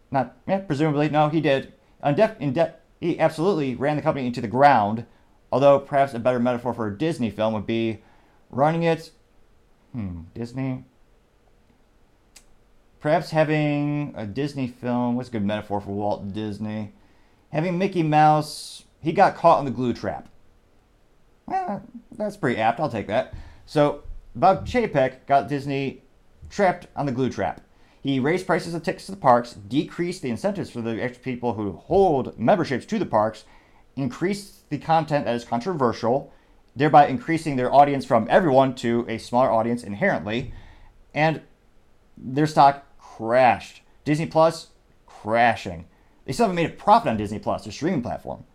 not, 0.10 0.36
yeah, 0.48 0.62
presumably, 0.62 1.08
no, 1.10 1.30
he 1.30 1.40
did. 1.40 1.72
In 2.04 2.16
def, 2.16 2.36
in 2.40 2.58
he 3.00 3.20
absolutely 3.20 3.76
ran 3.76 3.96
the 3.96 4.02
company 4.02 4.26
into 4.26 4.42
the 4.42 4.48
ground, 4.48 5.06
although 5.52 5.78
perhaps 5.78 6.16
a 6.16 6.20
better 6.20 6.40
metaphor 6.40 6.74
for 6.74 6.88
a 6.88 6.98
Disney 6.98 7.30
film 7.30 7.54
would 7.54 7.68
be 7.68 8.00
running 8.50 8.82
it, 8.82 9.12
hmm, 9.92 10.22
Disney, 10.34 10.84
perhaps 13.00 13.30
having 13.30 14.16
a 14.18 14.26
Disney 14.26 14.68
film, 14.68 15.16
what's 15.16 15.30
a 15.30 15.34
good 15.34 15.46
metaphor 15.46 15.80
for 15.80 15.92
Walt 15.92 16.34
Disney? 16.34 16.94
Having 17.52 17.78
Mickey 17.78 18.02
Mouse, 18.02 18.86
he 19.02 19.12
got 19.12 19.36
caught 19.36 19.60
in 19.60 19.66
the 19.66 19.72
glue 19.72 19.94
trap. 19.94 20.30
Well, 21.46 21.84
that's 22.12 22.38
pretty 22.38 22.60
apt, 22.60 22.80
I'll 22.80 22.90
take 22.90 23.08
that. 23.08 23.34
So, 23.66 24.04
Bob 24.36 24.68
Chapek 24.68 25.26
got 25.26 25.48
Disney 25.48 26.04
trapped 26.50 26.88
on 26.96 27.06
the 27.06 27.12
glue 27.12 27.30
trap. 27.30 27.62
He 28.02 28.20
raised 28.20 28.48
prices 28.48 28.74
of 28.74 28.84
tickets 28.84 29.06
to 29.08 29.12
the 29.12 29.18
parks, 29.18 29.54
decreased 29.54 30.22
the 30.22 30.30
incentives 30.30 30.70
for 30.70 30.82
the 30.82 31.02
extra 31.02 31.24
people 31.24 31.54
who 31.54 31.74
hold 31.74 32.38
memberships 32.40 32.86
to 32.88 33.00
the 33.00 33.06
parks, 33.06 33.44
increased 33.96 34.70
the 34.70 34.78
content 34.78 35.26
that 35.26 35.36
is 35.36 35.44
controversial, 35.44 36.32
thereby 36.76 37.08
increasing 37.08 37.56
their 37.56 37.74
audience 37.74 38.06
from 38.06 38.28
everyone 38.30 38.74
to 38.76 39.06
a 39.10 39.18
smaller 39.18 39.52
audience 39.52 39.84
inherently, 39.84 40.54
and 41.14 41.42
their 42.18 42.48
stock 42.48 42.86
crashed. 42.98 43.82
Disney 44.06 44.26
Plus 44.26 44.68
crashing. 45.06 45.86
They 46.26 46.34
still 46.34 46.46
haven't 46.46 46.56
made 46.56 46.70
a 46.70 46.74
profit 46.74 47.10
on 47.10 47.18
Disney 47.18 47.40
Plus, 47.40 47.64
their 47.64 47.74
streaming 47.74 48.02
platform. 48.02 48.46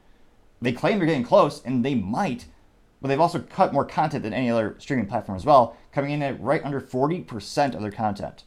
They 0.61 0.73
claim 0.73 0.99
they're 0.99 1.07
getting 1.07 1.25
close, 1.25 1.63
and 1.63 1.85
they 1.85 1.95
might, 1.95 2.47
but 3.01 3.09
they've 3.09 3.21
also 3.21 3.41
cut 3.41 3.73
more 3.73 3.85
content 3.85 4.23
than 4.23 4.33
any 4.33 4.51
other 4.51 4.77
streaming 4.79 5.07
platform 5.07 5.37
as 5.37 5.45
well, 5.45 5.77
coming 5.93 6.11
in 6.11 6.23
at 6.23 6.41
right 6.41 6.65
under 6.65 6.81
40% 6.81 7.75
of 7.75 7.83
their 7.83 7.91
content. 7.91 8.45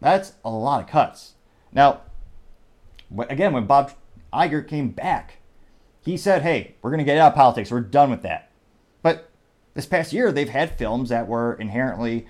That's 0.00 0.34
a 0.44 0.50
lot 0.50 0.82
of 0.82 0.88
cuts. 0.88 1.34
Now, 1.72 2.02
again, 3.28 3.52
when 3.52 3.66
Bob 3.66 3.92
Iger 4.32 4.66
came 4.66 4.90
back, 4.90 5.38
he 6.02 6.16
said, 6.16 6.42
hey, 6.42 6.74
we're 6.80 6.90
going 6.90 6.98
to 6.98 7.04
get 7.04 7.18
out 7.18 7.32
of 7.32 7.36
politics. 7.36 7.70
We're 7.70 7.80
done 7.80 8.10
with 8.10 8.22
that. 8.22 8.50
But 9.02 9.30
this 9.74 9.86
past 9.86 10.12
year, 10.12 10.32
they've 10.32 10.48
had 10.48 10.78
films 10.78 11.10
that 11.10 11.28
were 11.28 11.54
inherently 11.54 12.26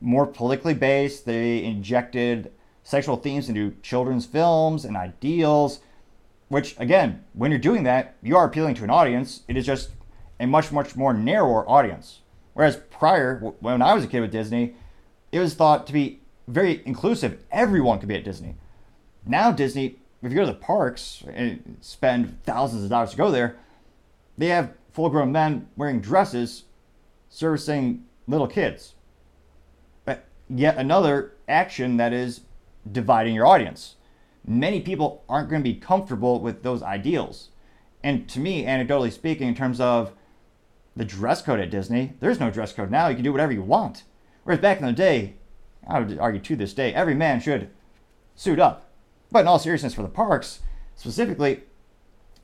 more 0.00 0.26
politically 0.26 0.74
based. 0.74 1.24
They 1.24 1.62
injected 1.62 2.52
sexual 2.82 3.16
themes 3.16 3.48
into 3.48 3.76
children's 3.82 4.26
films 4.26 4.84
and 4.84 4.96
ideals, 4.96 5.80
which, 6.54 6.76
again, 6.78 7.24
when 7.32 7.50
you're 7.50 7.58
doing 7.58 7.82
that, 7.82 8.14
you 8.22 8.36
are 8.36 8.46
appealing 8.46 8.76
to 8.76 8.84
an 8.84 8.90
audience. 8.90 9.40
It 9.48 9.56
is 9.56 9.66
just 9.66 9.90
a 10.38 10.46
much, 10.46 10.70
much 10.70 10.94
more 10.94 11.12
narrower 11.12 11.68
audience. 11.68 12.20
Whereas 12.52 12.76
prior, 12.76 13.40
when 13.58 13.82
I 13.82 13.92
was 13.92 14.04
a 14.04 14.06
kid 14.06 14.20
with 14.20 14.30
Disney, 14.30 14.76
it 15.32 15.40
was 15.40 15.54
thought 15.54 15.84
to 15.88 15.92
be 15.92 16.20
very 16.46 16.80
inclusive. 16.86 17.42
Everyone 17.50 17.98
could 17.98 18.08
be 18.08 18.14
at 18.14 18.22
Disney. 18.22 18.54
Now, 19.26 19.50
Disney, 19.50 19.96
if 20.22 20.30
you 20.30 20.36
go 20.36 20.46
to 20.46 20.52
the 20.52 20.56
parks 20.56 21.24
and 21.26 21.76
spend 21.80 22.38
thousands 22.44 22.84
of 22.84 22.90
dollars 22.90 23.10
to 23.10 23.16
go 23.16 23.32
there, 23.32 23.56
they 24.38 24.46
have 24.46 24.74
full 24.92 25.10
grown 25.10 25.32
men 25.32 25.66
wearing 25.76 26.00
dresses 26.00 26.66
servicing 27.30 28.04
little 28.28 28.46
kids. 28.46 28.94
But 30.04 30.26
yet 30.48 30.76
another 30.76 31.32
action 31.48 31.96
that 31.96 32.12
is 32.12 32.42
dividing 32.92 33.34
your 33.34 33.44
audience. 33.48 33.96
Many 34.46 34.80
people 34.80 35.24
aren't 35.28 35.48
going 35.48 35.62
to 35.62 35.70
be 35.70 35.78
comfortable 35.78 36.40
with 36.40 36.62
those 36.62 36.82
ideals. 36.82 37.48
And 38.02 38.28
to 38.28 38.40
me, 38.40 38.64
anecdotally 38.64 39.12
speaking, 39.12 39.48
in 39.48 39.54
terms 39.54 39.80
of 39.80 40.12
the 40.94 41.04
dress 41.04 41.42
code 41.42 41.60
at 41.60 41.70
Disney, 41.70 42.12
there's 42.20 42.40
no 42.40 42.50
dress 42.50 42.72
code 42.72 42.90
now. 42.90 43.08
You 43.08 43.14
can 43.14 43.24
do 43.24 43.32
whatever 43.32 43.52
you 43.52 43.62
want. 43.62 44.04
Whereas 44.44 44.60
back 44.60 44.78
in 44.78 44.86
the 44.86 44.92
day, 44.92 45.34
I 45.86 46.00
would 46.00 46.18
argue 46.18 46.40
to 46.40 46.56
this 46.56 46.74
day, 46.74 46.92
every 46.92 47.14
man 47.14 47.40
should 47.40 47.70
suit 48.36 48.58
up. 48.58 48.90
But 49.30 49.40
in 49.40 49.48
all 49.48 49.58
seriousness, 49.58 49.94
for 49.94 50.02
the 50.02 50.08
parks 50.08 50.60
specifically, 50.94 51.62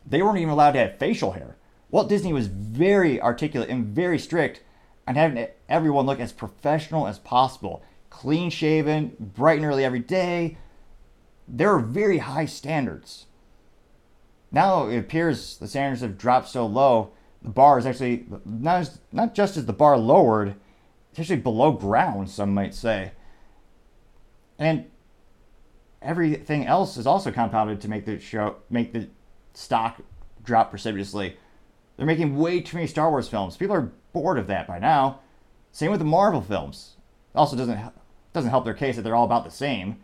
they 0.07 0.23
weren't 0.23 0.39
even 0.39 0.51
allowed 0.51 0.73
to 0.73 0.79
have 0.79 0.99
facial 0.99 1.33
hair. 1.33 1.57
Walt 1.91 2.09
Disney 2.09 2.33
was 2.33 2.47
very 2.47 3.21
articulate 3.21 3.69
and 3.69 3.85
very 3.85 4.19
strict 4.19 4.63
on 5.07 5.17
having 5.17 5.47
everyone 5.69 6.07
look 6.07 6.21
as 6.21 6.33
professional 6.33 7.07
as 7.07 7.19
possible, 7.19 7.83
clean 8.09 8.49
shaven, 8.49 9.17
bright 9.19 9.59
and 9.59 9.67
early 9.67 9.85
every 9.85 9.99
day. 9.99 10.57
There 11.53 11.75
are 11.75 11.81
very 11.81 12.19
high 12.19 12.47
standards. 12.47 13.27
Now 14.53 14.87
it 14.87 14.99
appears 14.99 15.57
the 15.57 15.69
standards 15.69 16.03
have 16.03 16.17
dropped 16.17 16.49
so 16.49 16.65
low, 16.67 17.11
the 17.43 17.49
bar 17.49 17.79
is 17.79 17.87
actually 17.87 18.27
not, 18.45 18.81
as, 18.81 19.01
not 19.13 19.35
just 19.35 19.57
as 19.57 19.67
the 19.67 19.73
bar 19.73 19.97
lowered, 19.97 20.55
it's 21.11 21.21
actually 21.21 21.37
below 21.37 21.73
ground, 21.73 22.31
some 22.31 22.55
might 22.55 22.75
say. 22.75 23.13
And 24.59 24.87
everything 26.03 26.67
else 26.67 26.97
is 26.97 27.07
also 27.07 27.33
compounded 27.33 27.81
to 27.81 27.89
make 27.89 28.05
the 28.05 28.19
show 28.21 28.57
make 28.69 28.93
the 28.93 29.09
stock 29.55 30.01
drop 30.45 30.71
precipitously. 30.71 31.37
They're 31.97 32.07
making 32.07 32.37
way 32.37 32.61
too 32.61 32.77
many 32.77 32.87
Star 32.87 33.11
Wars 33.11 33.29
films. 33.29 33.57
People 33.57 33.77
are 33.77 33.93
bored 34.13 34.39
of 34.39 34.47
that 34.47 34.67
by 34.67 34.79
now. 34.79 35.21
Same 35.73 35.91
with 35.91 36.01
the 36.01 36.07
Marvel 36.07 36.41
films. 36.41 36.97
It 37.35 37.39
Also 37.39 37.57
doesn't 37.57 37.93
doesn't 38.33 38.51
help 38.51 38.65
their 38.65 38.75
case 38.75 38.97
that 38.97 39.03
they're 39.03 39.17
all 39.17 39.25
about 39.25 39.45
the 39.45 39.51
same. 39.51 39.97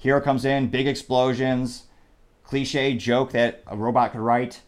Hero 0.00 0.18
comes 0.18 0.46
in, 0.46 0.68
big 0.68 0.88
explosions, 0.88 1.84
cliche 2.42 2.94
joke 2.94 3.32
that 3.32 3.62
a 3.66 3.76
robot 3.76 4.12
could 4.12 4.22
write, 4.22 4.62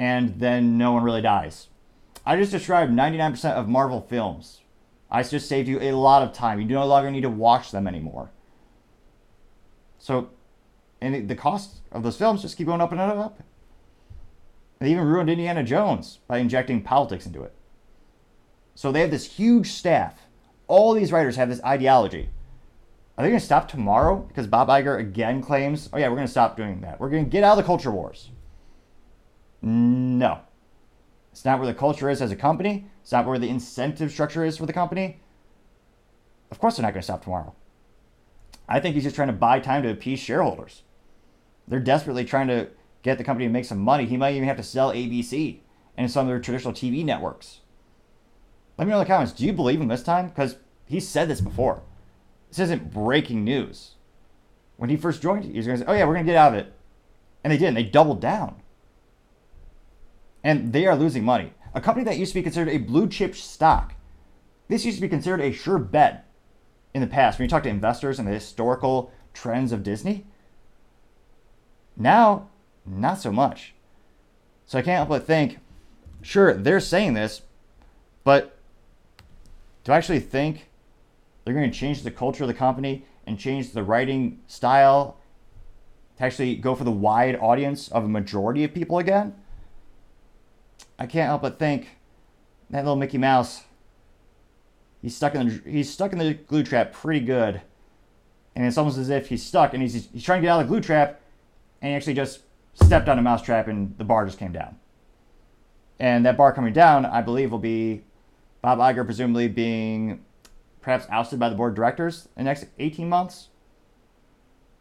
and 0.00 0.40
then 0.40 0.76
no 0.76 0.90
one 0.92 1.04
really 1.04 1.22
dies. 1.22 1.68
I 2.26 2.36
just 2.36 2.50
described 2.50 2.92
99% 2.92 3.52
of 3.52 3.68
Marvel 3.68 4.00
films. 4.00 4.62
I 5.12 5.22
just 5.22 5.48
saved 5.48 5.68
you 5.68 5.80
a 5.80 5.92
lot 5.92 6.22
of 6.22 6.32
time. 6.32 6.60
You 6.60 6.66
no 6.66 6.84
longer 6.86 7.08
need 7.08 7.20
to 7.20 7.30
watch 7.30 7.70
them 7.70 7.86
anymore. 7.86 8.32
So, 10.00 10.30
and 11.00 11.28
the 11.28 11.36
cost 11.36 11.80
of 11.92 12.02
those 12.02 12.16
films 12.16 12.42
just 12.42 12.56
keep 12.56 12.66
going 12.66 12.80
up 12.80 12.90
and 12.90 13.00
up 13.00 13.12
and 13.12 13.20
up. 13.20 13.42
They 14.80 14.90
even 14.90 15.04
ruined 15.04 15.30
Indiana 15.30 15.62
Jones 15.62 16.18
by 16.26 16.38
injecting 16.38 16.82
politics 16.82 17.26
into 17.26 17.44
it. 17.44 17.54
So 18.74 18.90
they 18.90 19.02
have 19.02 19.12
this 19.12 19.34
huge 19.34 19.70
staff. 19.70 20.26
All 20.66 20.94
these 20.94 21.12
writers 21.12 21.36
have 21.36 21.48
this 21.48 21.62
ideology. 21.62 22.30
Are 23.16 23.24
they 23.24 23.28
going 23.28 23.40
to 23.40 23.44
stop 23.44 23.68
tomorrow? 23.68 24.16
Because 24.16 24.46
Bob 24.46 24.68
Iger 24.68 24.98
again 24.98 25.42
claims, 25.42 25.90
oh 25.92 25.98
yeah, 25.98 26.08
we're 26.08 26.16
going 26.16 26.26
to 26.26 26.30
stop 26.30 26.56
doing 26.56 26.80
that. 26.80 26.98
We're 26.98 27.10
going 27.10 27.24
to 27.24 27.30
get 27.30 27.44
out 27.44 27.52
of 27.52 27.56
the 27.58 27.66
culture 27.66 27.90
wars. 27.90 28.30
No. 29.62 30.40
It's 31.32 31.44
not 31.44 31.58
where 31.58 31.68
the 31.68 31.74
culture 31.74 32.08
is 32.08 32.22
as 32.22 32.30
a 32.30 32.36
company. 32.36 32.86
It's 33.02 33.12
not 33.12 33.26
where 33.26 33.38
the 33.38 33.48
incentive 33.48 34.10
structure 34.10 34.44
is 34.44 34.56
for 34.56 34.66
the 34.66 34.72
company. 34.72 35.20
Of 36.50 36.58
course, 36.58 36.76
they're 36.76 36.82
not 36.82 36.92
going 36.92 37.02
to 37.02 37.04
stop 37.04 37.22
tomorrow. 37.22 37.54
I 38.68 38.80
think 38.80 38.94
he's 38.94 39.04
just 39.04 39.16
trying 39.16 39.28
to 39.28 39.34
buy 39.34 39.60
time 39.60 39.82
to 39.82 39.90
appease 39.90 40.20
shareholders. 40.20 40.82
They're 41.68 41.80
desperately 41.80 42.24
trying 42.24 42.48
to 42.48 42.68
get 43.02 43.18
the 43.18 43.24
company 43.24 43.46
to 43.46 43.52
make 43.52 43.64
some 43.64 43.78
money. 43.78 44.06
He 44.06 44.16
might 44.16 44.34
even 44.34 44.48
have 44.48 44.56
to 44.56 44.62
sell 44.62 44.92
ABC 44.92 45.60
and 45.96 46.10
some 46.10 46.26
of 46.26 46.28
their 46.28 46.40
traditional 46.40 46.72
TV 46.72 47.04
networks. 47.04 47.60
Let 48.78 48.86
me 48.86 48.90
know 48.90 48.98
in 48.98 49.04
the 49.04 49.12
comments. 49.12 49.32
Do 49.32 49.44
you 49.44 49.52
believe 49.52 49.80
him 49.80 49.88
this 49.88 50.02
time? 50.02 50.28
Because 50.28 50.56
he 50.86 51.00
said 51.00 51.28
this 51.28 51.40
before. 51.40 51.82
This 52.50 52.58
isn't 52.58 52.92
breaking 52.92 53.44
news. 53.44 53.92
When 54.76 54.90
he 54.90 54.96
first 54.96 55.22
joined, 55.22 55.44
he 55.44 55.56
was 55.56 55.66
going 55.66 55.78
to 55.78 55.84
say, 55.84 55.90
"Oh 55.90 55.94
yeah, 55.94 56.04
we're 56.04 56.14
going 56.14 56.26
to 56.26 56.32
get 56.32 56.38
out 56.38 56.52
of 56.52 56.58
it," 56.58 56.72
and 57.42 57.52
they 57.52 57.56
did. 57.56 57.68
And 57.68 57.76
they 57.76 57.84
doubled 57.84 58.20
down, 58.20 58.60
and 60.42 60.72
they 60.72 60.86
are 60.86 60.96
losing 60.96 61.24
money. 61.24 61.52
A 61.74 61.80
company 61.80 62.04
that 62.04 62.18
used 62.18 62.32
to 62.32 62.38
be 62.38 62.42
considered 62.42 62.70
a 62.70 62.78
blue 62.78 63.08
chip 63.08 63.36
stock, 63.36 63.94
this 64.68 64.84
used 64.84 64.98
to 64.98 65.02
be 65.02 65.08
considered 65.08 65.40
a 65.40 65.52
sure 65.52 65.78
bet 65.78 66.26
in 66.92 67.00
the 67.00 67.06
past. 67.06 67.38
When 67.38 67.44
you 67.44 67.50
talk 67.50 67.62
to 67.62 67.68
investors 67.68 68.18
and 68.18 68.26
the 68.26 68.32
historical 68.32 69.12
trends 69.32 69.70
of 69.70 69.82
Disney, 69.84 70.26
now 71.96 72.48
not 72.84 73.20
so 73.20 73.30
much. 73.30 73.74
So 74.66 74.78
I 74.78 74.82
can't 74.82 74.96
help 74.96 75.08
but 75.08 75.26
think, 75.26 75.58
sure, 76.22 76.54
they're 76.54 76.80
saying 76.80 77.14
this, 77.14 77.42
but 78.24 78.56
do 79.84 79.92
I 79.92 79.96
actually 79.96 80.20
think 80.20 80.69
they're 81.52 81.60
going 81.60 81.70
to 81.70 81.78
change 81.78 82.02
the 82.02 82.10
culture 82.10 82.44
of 82.44 82.48
the 82.48 82.54
company 82.54 83.04
and 83.26 83.38
change 83.38 83.72
the 83.72 83.82
writing 83.82 84.40
style 84.46 85.16
to 86.16 86.24
actually 86.24 86.54
go 86.54 86.74
for 86.74 86.84
the 86.84 86.90
wide 86.90 87.36
audience 87.40 87.88
of 87.88 88.04
a 88.04 88.08
majority 88.08 88.62
of 88.62 88.72
people 88.72 88.98
again? 88.98 89.34
I 90.98 91.06
can't 91.06 91.26
help 91.26 91.42
but 91.42 91.58
think 91.58 91.88
that 92.70 92.84
little 92.84 92.96
Mickey 92.96 93.18
Mouse, 93.18 93.64
he's 95.02 95.16
stuck 95.16 95.34
in 95.34 95.48
the 95.48 95.70
he's 95.70 95.92
stuck 95.92 96.12
in 96.12 96.18
the 96.18 96.34
glue 96.34 96.62
trap 96.62 96.92
pretty 96.92 97.20
good, 97.20 97.60
and 98.54 98.64
it's 98.64 98.78
almost 98.78 98.98
as 98.98 99.10
if 99.10 99.28
he's 99.28 99.44
stuck 99.44 99.74
and 99.74 99.82
he's 99.82 100.08
he's 100.12 100.22
trying 100.22 100.40
to 100.40 100.46
get 100.46 100.52
out 100.52 100.60
of 100.60 100.66
the 100.66 100.70
glue 100.70 100.80
trap, 100.80 101.20
and 101.82 101.90
he 101.90 101.96
actually 101.96 102.14
just 102.14 102.42
stepped 102.74 103.08
on 103.08 103.18
a 103.18 103.22
mousetrap 103.22 103.66
and 103.66 103.96
the 103.98 104.04
bar 104.04 104.24
just 104.24 104.38
came 104.38 104.52
down. 104.52 104.76
And 105.98 106.24
that 106.26 106.36
bar 106.36 106.52
coming 106.52 106.72
down, 106.72 107.04
I 107.04 107.22
believe, 107.22 107.50
will 107.50 107.58
be 107.58 108.04
Bob 108.62 108.78
Iger 108.78 109.04
presumably 109.04 109.48
being 109.48 110.24
perhaps 110.80 111.06
ousted 111.10 111.38
by 111.38 111.48
the 111.48 111.54
board 111.54 111.72
of 111.72 111.76
directors 111.76 112.28
in 112.36 112.44
the 112.44 112.50
next 112.50 112.66
18 112.78 113.08
months. 113.08 113.48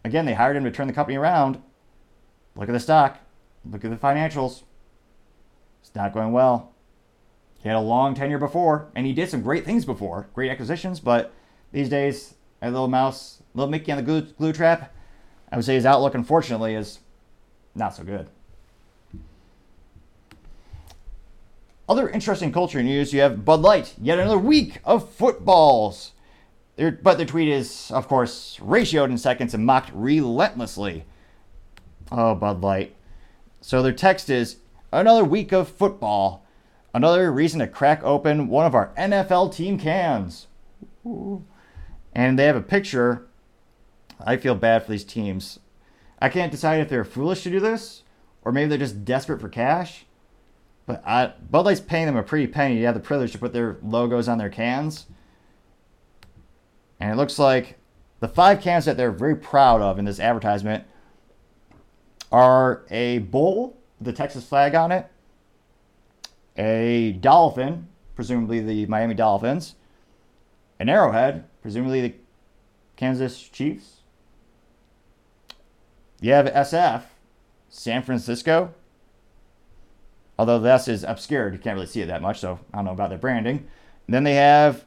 Again, 0.04 0.26
they 0.26 0.34
hired 0.34 0.56
him 0.56 0.64
to 0.64 0.72
turn 0.72 0.88
the 0.88 0.94
company 0.94 1.18
around. 1.18 1.62
Look 2.56 2.70
at 2.70 2.72
the 2.74 2.80
stock, 2.80 3.20
look 3.70 3.84
at 3.84 3.92
the 3.92 3.98
financials. 3.98 4.64
It's 5.82 5.94
not 5.96 6.14
going 6.14 6.32
well. 6.32 6.74
He 7.62 7.68
had 7.68 7.78
a 7.78 7.82
long 7.82 8.16
tenure 8.16 8.38
before, 8.38 8.90
and 8.96 9.06
he 9.06 9.14
did 9.14 9.30
some 9.30 9.42
great 9.42 9.66
things 9.66 9.84
before, 9.86 10.30
great 10.34 10.50
acquisitions, 10.50 11.00
but 11.00 11.34
these 11.72 11.90
days, 11.90 12.36
a 12.62 12.72
little 12.72 12.88
mouse, 12.88 13.44
little 13.54 13.70
Mickey 13.70 13.92
on 13.92 13.98
the 13.98 14.04
glue, 14.04 14.22
glue 14.22 14.54
trap, 14.54 14.94
I 15.52 15.56
would 15.56 15.66
say 15.66 15.76
his 15.76 15.86
outlook, 15.86 16.16
unfortunately, 16.16 16.76
is 16.76 17.00
not 17.76 17.96
so 17.96 18.04
good. 18.04 18.30
Other 21.90 22.08
interesting 22.08 22.52
culture 22.52 22.84
news 22.84 23.14
you 23.14 23.22
have 23.22 23.44
Bud 23.44 23.62
Light, 23.62 23.96
yet 24.00 24.20
another 24.20 24.38
week 24.38 24.80
of 24.86 25.10
footballs. 25.10 26.12
But 26.78 27.18
their 27.18 27.26
tweet 27.26 27.50
is, 27.50 27.90
of 27.90 28.08
course, 28.08 28.60
ratioed 28.62 29.10
in 29.10 29.18
seconds 29.18 29.56
and 29.56 29.66
mocked 29.66 29.90
relentlessly. 29.96 31.06
Oh, 32.12 32.36
Bud 32.36 32.62
Light. 32.62 32.96
So 33.60 33.82
their 33.82 33.92
text 33.92 34.30
is 34.30 34.58
another 34.94 35.24
week 35.24 35.52
of 35.52 35.68
football. 35.68 36.46
Another 36.94 37.32
reason 37.32 37.60
to 37.60 37.66
crack 37.66 38.04
open 38.04 38.50
one 38.50 38.68
of 38.68 38.76
our 38.76 38.94
NFL 38.96 39.56
team 39.56 39.80
cans. 39.80 40.46
And 41.04 42.38
they 42.38 42.46
have 42.46 42.56
a 42.56 42.62
picture. 42.62 43.26
I 44.24 44.38
feel 44.38 44.54
bad 44.54 44.86
for 44.86 44.92
these 44.92 45.04
teams. 45.04 45.60
I 46.22 46.30
can't 46.30 46.52
decide 46.52 46.82
if 46.82 46.90
they're 46.90 47.04
foolish 47.04 47.42
to 47.44 47.50
do 47.50 47.60
this 47.60 48.04
or 48.44 48.52
maybe 48.52 48.70
they're 48.70 48.78
just 48.78 49.06
desperate 49.06 49.42
for 49.42 49.50
cash. 49.50 50.06
But 50.90 51.04
I, 51.06 51.34
Bud 51.52 51.68
Light's 51.68 51.80
paying 51.80 52.08
them 52.08 52.18
a 52.18 52.24
pretty 52.24 52.48
penny 52.48 52.80
to 52.80 52.86
have 52.88 52.96
the 52.96 53.00
privilege 53.00 53.32
to 53.34 53.38
put 53.38 53.54
their 53.54 53.78
logos 53.84 54.28
on 54.28 54.40
their 54.40 54.50
cans. 54.50 55.06
And 57.00 57.12
it 57.12 57.16
looks 57.16 57.38
like 57.38 57.78
the 58.22 58.28
five 58.28 58.60
cans 58.60 58.86
that 58.86 58.98
they're 58.98 59.12
very 59.12 59.36
proud 59.36 59.82
of 59.82 60.00
in 60.00 60.06
this 60.06 60.20
advertisement 60.20 60.86
are 62.32 62.88
a 62.90 63.20
bull 63.20 63.78
with 64.00 64.08
the 64.08 64.14
Texas 64.14 64.44
flag 64.44 64.74
on 64.74 64.92
it, 64.92 65.06
a 66.58 67.12
dolphin, 67.22 67.88
presumably 68.16 68.60
the 68.60 68.88
Miami 68.88 69.14
Dolphins, 69.14 69.76
an 70.80 70.90
arrowhead, 70.90 71.44
presumably 71.62 72.02
the 72.02 72.16
Kansas 72.96 73.40
Chiefs, 73.40 73.98
you 76.20 76.32
have 76.32 76.48
SF, 76.48 77.04
San 77.70 78.02
Francisco. 78.02 78.74
Although 80.40 80.60
the 80.60 80.72
S 80.72 80.88
is 80.88 81.04
obscured, 81.04 81.52
you 81.52 81.60
can't 81.60 81.76
really 81.76 81.86
see 81.86 82.00
it 82.00 82.06
that 82.06 82.22
much, 82.22 82.40
so 82.40 82.62
I 82.74 82.78
don't 82.78 82.86
know 82.86 82.94
about 82.94 83.10
their 83.10 83.18
branding. 83.18 83.58
And 84.08 84.14
then 84.16 84.24
they 84.24 84.36
have 84.36 84.86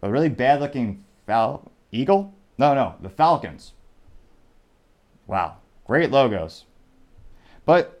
a 0.00 0.10
really 0.10 0.30
bad 0.30 0.60
looking 0.60 1.04
fal- 1.26 1.70
eagle. 1.90 2.32
No, 2.56 2.72
no, 2.72 2.94
the 3.02 3.10
Falcons. 3.10 3.74
Wow, 5.26 5.58
great 5.86 6.10
logos. 6.10 6.64
But 7.66 8.00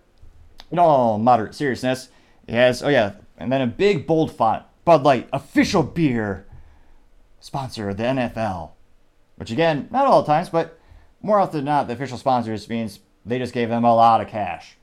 in 0.70 0.78
all 0.78 1.18
moderate 1.18 1.54
seriousness, 1.54 2.08
it 2.46 2.54
has, 2.54 2.82
oh 2.82 2.88
yeah, 2.88 3.12
and 3.36 3.52
then 3.52 3.60
a 3.60 3.66
big 3.66 4.06
bold 4.06 4.34
font 4.34 4.64
Bud 4.86 5.02
Light, 5.02 5.28
official 5.30 5.82
beer 5.82 6.46
sponsor 7.38 7.90
of 7.90 7.98
the 7.98 8.04
NFL. 8.04 8.70
Which 9.36 9.50
again, 9.50 9.88
not 9.90 10.06
all 10.06 10.22
the 10.22 10.26
times, 10.26 10.48
but 10.48 10.80
more 11.20 11.38
often 11.38 11.58
than 11.58 11.64
not, 11.66 11.86
the 11.86 11.92
official 11.92 12.16
sponsors 12.16 12.66
means 12.66 13.00
they 13.26 13.38
just 13.38 13.52
gave 13.52 13.68
them 13.68 13.84
a 13.84 13.94
lot 13.94 14.22
of 14.22 14.28
cash. 14.28 14.78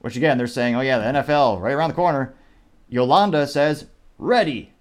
which 0.00 0.16
again, 0.16 0.38
they're 0.38 0.46
saying, 0.46 0.76
oh 0.76 0.80
yeah, 0.80 0.98
the 0.98 1.20
NFL 1.20 1.60
right 1.60 1.72
around 1.72 1.90
the 1.90 1.96
corner. 1.96 2.34
Yolanda 2.88 3.46
says, 3.46 3.86
ready. 4.18 4.72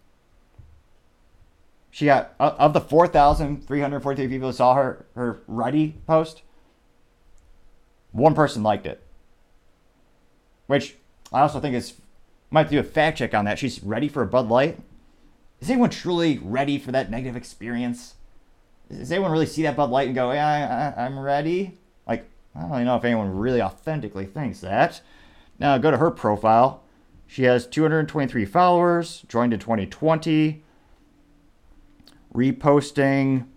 She 1.99 2.05
got, 2.05 2.33
of 2.39 2.71
the 2.71 2.79
4,343 2.79 4.27
people 4.29 4.47
who 4.47 4.53
saw 4.53 4.73
her, 4.73 5.05
her 5.15 5.41
ready 5.47 5.97
post, 6.07 6.43
one 8.13 8.33
person 8.33 8.63
liked 8.63 8.85
it. 8.85 9.03
Which 10.67 10.95
I 11.33 11.41
also 11.41 11.59
think 11.59 11.75
is, 11.75 11.95
might 12.51 12.69
do 12.69 12.79
a 12.79 12.83
fact 12.83 13.17
check 13.17 13.33
on 13.33 13.43
that. 13.43 13.59
She's 13.59 13.83
ready 13.83 14.07
for 14.07 14.21
a 14.21 14.27
Bud 14.27 14.47
Light. 14.47 14.79
Is 15.59 15.69
anyone 15.69 15.89
truly 15.89 16.37
ready 16.41 16.79
for 16.79 16.93
that 16.93 17.11
negative 17.11 17.35
experience? 17.35 18.13
Does 18.89 19.11
anyone 19.11 19.33
really 19.33 19.45
see 19.45 19.63
that 19.63 19.75
Bud 19.75 19.89
Light 19.89 20.07
and 20.07 20.15
go, 20.15 20.31
yeah, 20.31 20.93
I, 20.95 21.03
I'm 21.03 21.19
ready? 21.19 21.77
Like, 22.07 22.29
I 22.55 22.61
don't 22.61 22.71
really 22.71 22.85
know 22.85 22.95
if 22.95 23.03
anyone 23.03 23.37
really 23.37 23.61
authentically 23.61 24.25
thinks 24.25 24.61
that. 24.61 25.01
Now, 25.59 25.77
go 25.77 25.91
to 25.91 25.97
her 25.97 26.11
profile. 26.11 26.81
She 27.27 27.43
has 27.43 27.67
223 27.67 28.45
followers, 28.45 29.25
joined 29.27 29.51
in 29.51 29.59
2020, 29.59 30.63
reposting 32.34 33.47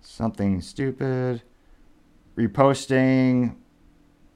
something 0.00 0.60
stupid, 0.60 1.42
reposting 2.36 3.56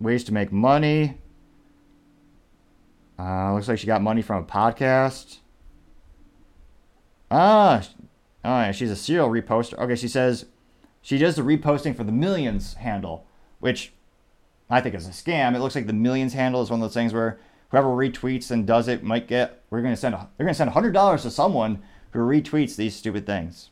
ways 0.01 0.25
to 0.25 0.33
make 0.33 0.53
money. 0.53 1.19
Uh, 3.19 3.53
looks 3.55 3.69
like 3.69 3.79
she 3.79 3.87
got 3.87 4.03
money 4.03 4.23
from 4.23 4.43
a 4.43 4.47
podcast. 4.47 5.39
Ah, 7.31 7.83
oh 8.45 8.49
yeah, 8.61 8.73
she's 8.73 8.91
a 8.91 8.97
serial 8.97 9.29
reposter. 9.29 9.79
Okay, 9.81 9.95
she 9.95 10.09
says 10.09 10.47
she 11.03 11.19
does 11.19 11.37
the 11.37 11.43
reposting 11.43 11.95
for 11.95 12.05
the 12.05 12.13
millions 12.13 12.75
handle, 12.75 13.27
which 13.61 13.93
I 14.69 14.81
think 14.81 14.95
is 14.95 15.07
a 15.07 15.11
scam. 15.11 15.55
It 15.55 15.61
looks 15.61 15.75
like 15.75 15.87
the 15.87 15.93
millions 15.93 16.33
handle 16.33 16.63
is 16.63 16.71
one 16.71 16.81
of 16.81 16.89
those 16.89 16.95
things 16.95 17.13
where 17.13 17.39
whoever 17.71 17.89
retweets 17.89 18.51
and 18.51 18.67
does 18.67 18.89
it 18.89 19.03
might 19.03 19.29
get. 19.29 19.63
We're 19.71 19.83
gonna 19.83 19.97
send. 19.97 20.15
They're 20.15 20.47
gonna 20.47 20.55
send 20.55 20.71
hundred 20.71 20.93
dollars 20.93 21.23
to 21.23 21.31
someone 21.31 21.83
who 22.13 22.21
retweets 22.21 22.77
these 22.77 22.97
stupid 22.97 23.27
things. 23.27 23.71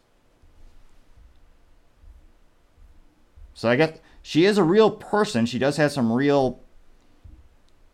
So 3.54 3.68
I 3.68 3.76
guess 3.76 3.98
she 4.22 4.44
is 4.44 4.58
a 4.58 4.62
real 4.62 4.90
person. 4.90 5.46
She 5.46 5.58
does 5.58 5.76
have 5.78 5.90
some 5.90 6.12
real 6.12 6.60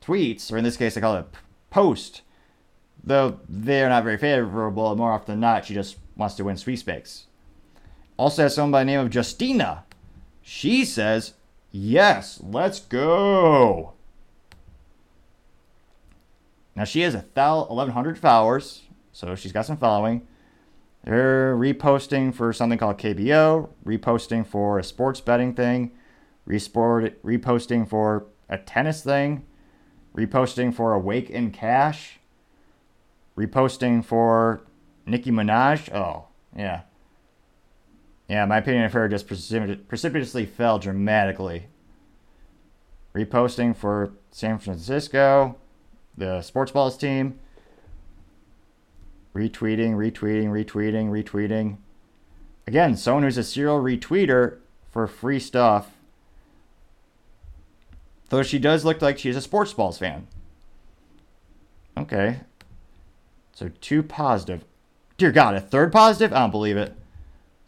tweets, 0.02 0.52
or 0.52 0.58
in 0.58 0.64
this 0.64 0.76
case, 0.76 0.96
I 0.96 1.00
call 1.00 1.16
it 1.16 1.26
post. 1.70 2.22
Though 3.02 3.40
they're 3.48 3.88
not 3.88 4.04
very 4.04 4.18
favorable. 4.18 4.94
More 4.96 5.12
often 5.12 5.32
than 5.34 5.40
not, 5.40 5.64
she 5.64 5.74
just 5.74 5.96
wants 6.16 6.34
to 6.36 6.44
win 6.44 6.56
sweepstakes. 6.56 7.26
Also 8.16 8.42
has 8.42 8.54
someone 8.54 8.72
by 8.72 8.80
the 8.80 8.86
name 8.86 9.00
of 9.00 9.14
Justina. 9.14 9.84
She 10.42 10.84
says, 10.84 11.34
Yes, 11.70 12.40
let's 12.42 12.80
go. 12.80 13.94
Now 16.76 16.84
she 16.84 17.00
has 17.00 17.14
a 17.14 17.24
1,100 17.34 18.18
followers, 18.18 18.82
so 19.12 19.34
she's 19.34 19.52
got 19.52 19.66
some 19.66 19.76
following. 19.76 20.26
They're 21.04 21.54
reposting 21.54 22.34
for 22.34 22.52
something 22.52 22.78
called 22.78 22.98
KBO, 22.98 23.68
reposting 23.84 24.46
for 24.46 24.78
a 24.78 24.84
sports 24.84 25.20
betting 25.20 25.54
thing, 25.54 25.92
resport, 26.46 27.22
reposting 27.22 27.86
for 27.86 28.26
a 28.48 28.56
tennis 28.56 29.02
thing, 29.02 29.44
reposting 30.16 30.72
for 30.72 30.94
a 30.94 30.98
wake 30.98 31.28
in 31.28 31.50
cash, 31.50 32.18
reposting 33.36 34.02
for 34.02 34.62
Nicki 35.04 35.30
Minaj. 35.30 35.94
Oh, 35.94 36.28
yeah. 36.56 36.82
Yeah, 38.28 38.46
my 38.46 38.58
opinion 38.58 38.84
of 38.84 38.92
her 38.94 39.06
just 39.06 39.28
precipit- 39.28 39.86
precipitously 39.86 40.46
fell 40.46 40.78
dramatically. 40.78 41.66
Reposting 43.14 43.76
for 43.76 44.12
San 44.30 44.58
Francisco, 44.58 45.56
the 46.16 46.40
sports 46.40 46.72
balls 46.72 46.96
team. 46.96 47.38
Retweeting, 49.34 49.94
retweeting, 49.94 50.46
retweeting, 50.46 51.10
retweeting. 51.10 51.78
Again, 52.66 52.96
someone 52.96 53.24
who's 53.24 53.36
a 53.36 53.42
serial 53.42 53.80
retweeter 53.80 54.58
for 54.90 55.06
free 55.06 55.40
stuff. 55.40 55.90
Though 58.28 58.42
she 58.42 58.58
does 58.58 58.84
look 58.84 59.02
like 59.02 59.18
she's 59.18 59.36
a 59.36 59.40
sports 59.40 59.72
balls 59.72 59.98
fan. 59.98 60.28
Okay. 61.96 62.40
So 63.52 63.70
two 63.80 64.02
positive. 64.02 64.64
Dear 65.18 65.32
God, 65.32 65.54
a 65.54 65.60
third 65.60 65.92
positive? 65.92 66.32
I 66.32 66.40
don't 66.40 66.50
believe 66.50 66.76
it. 66.76 66.94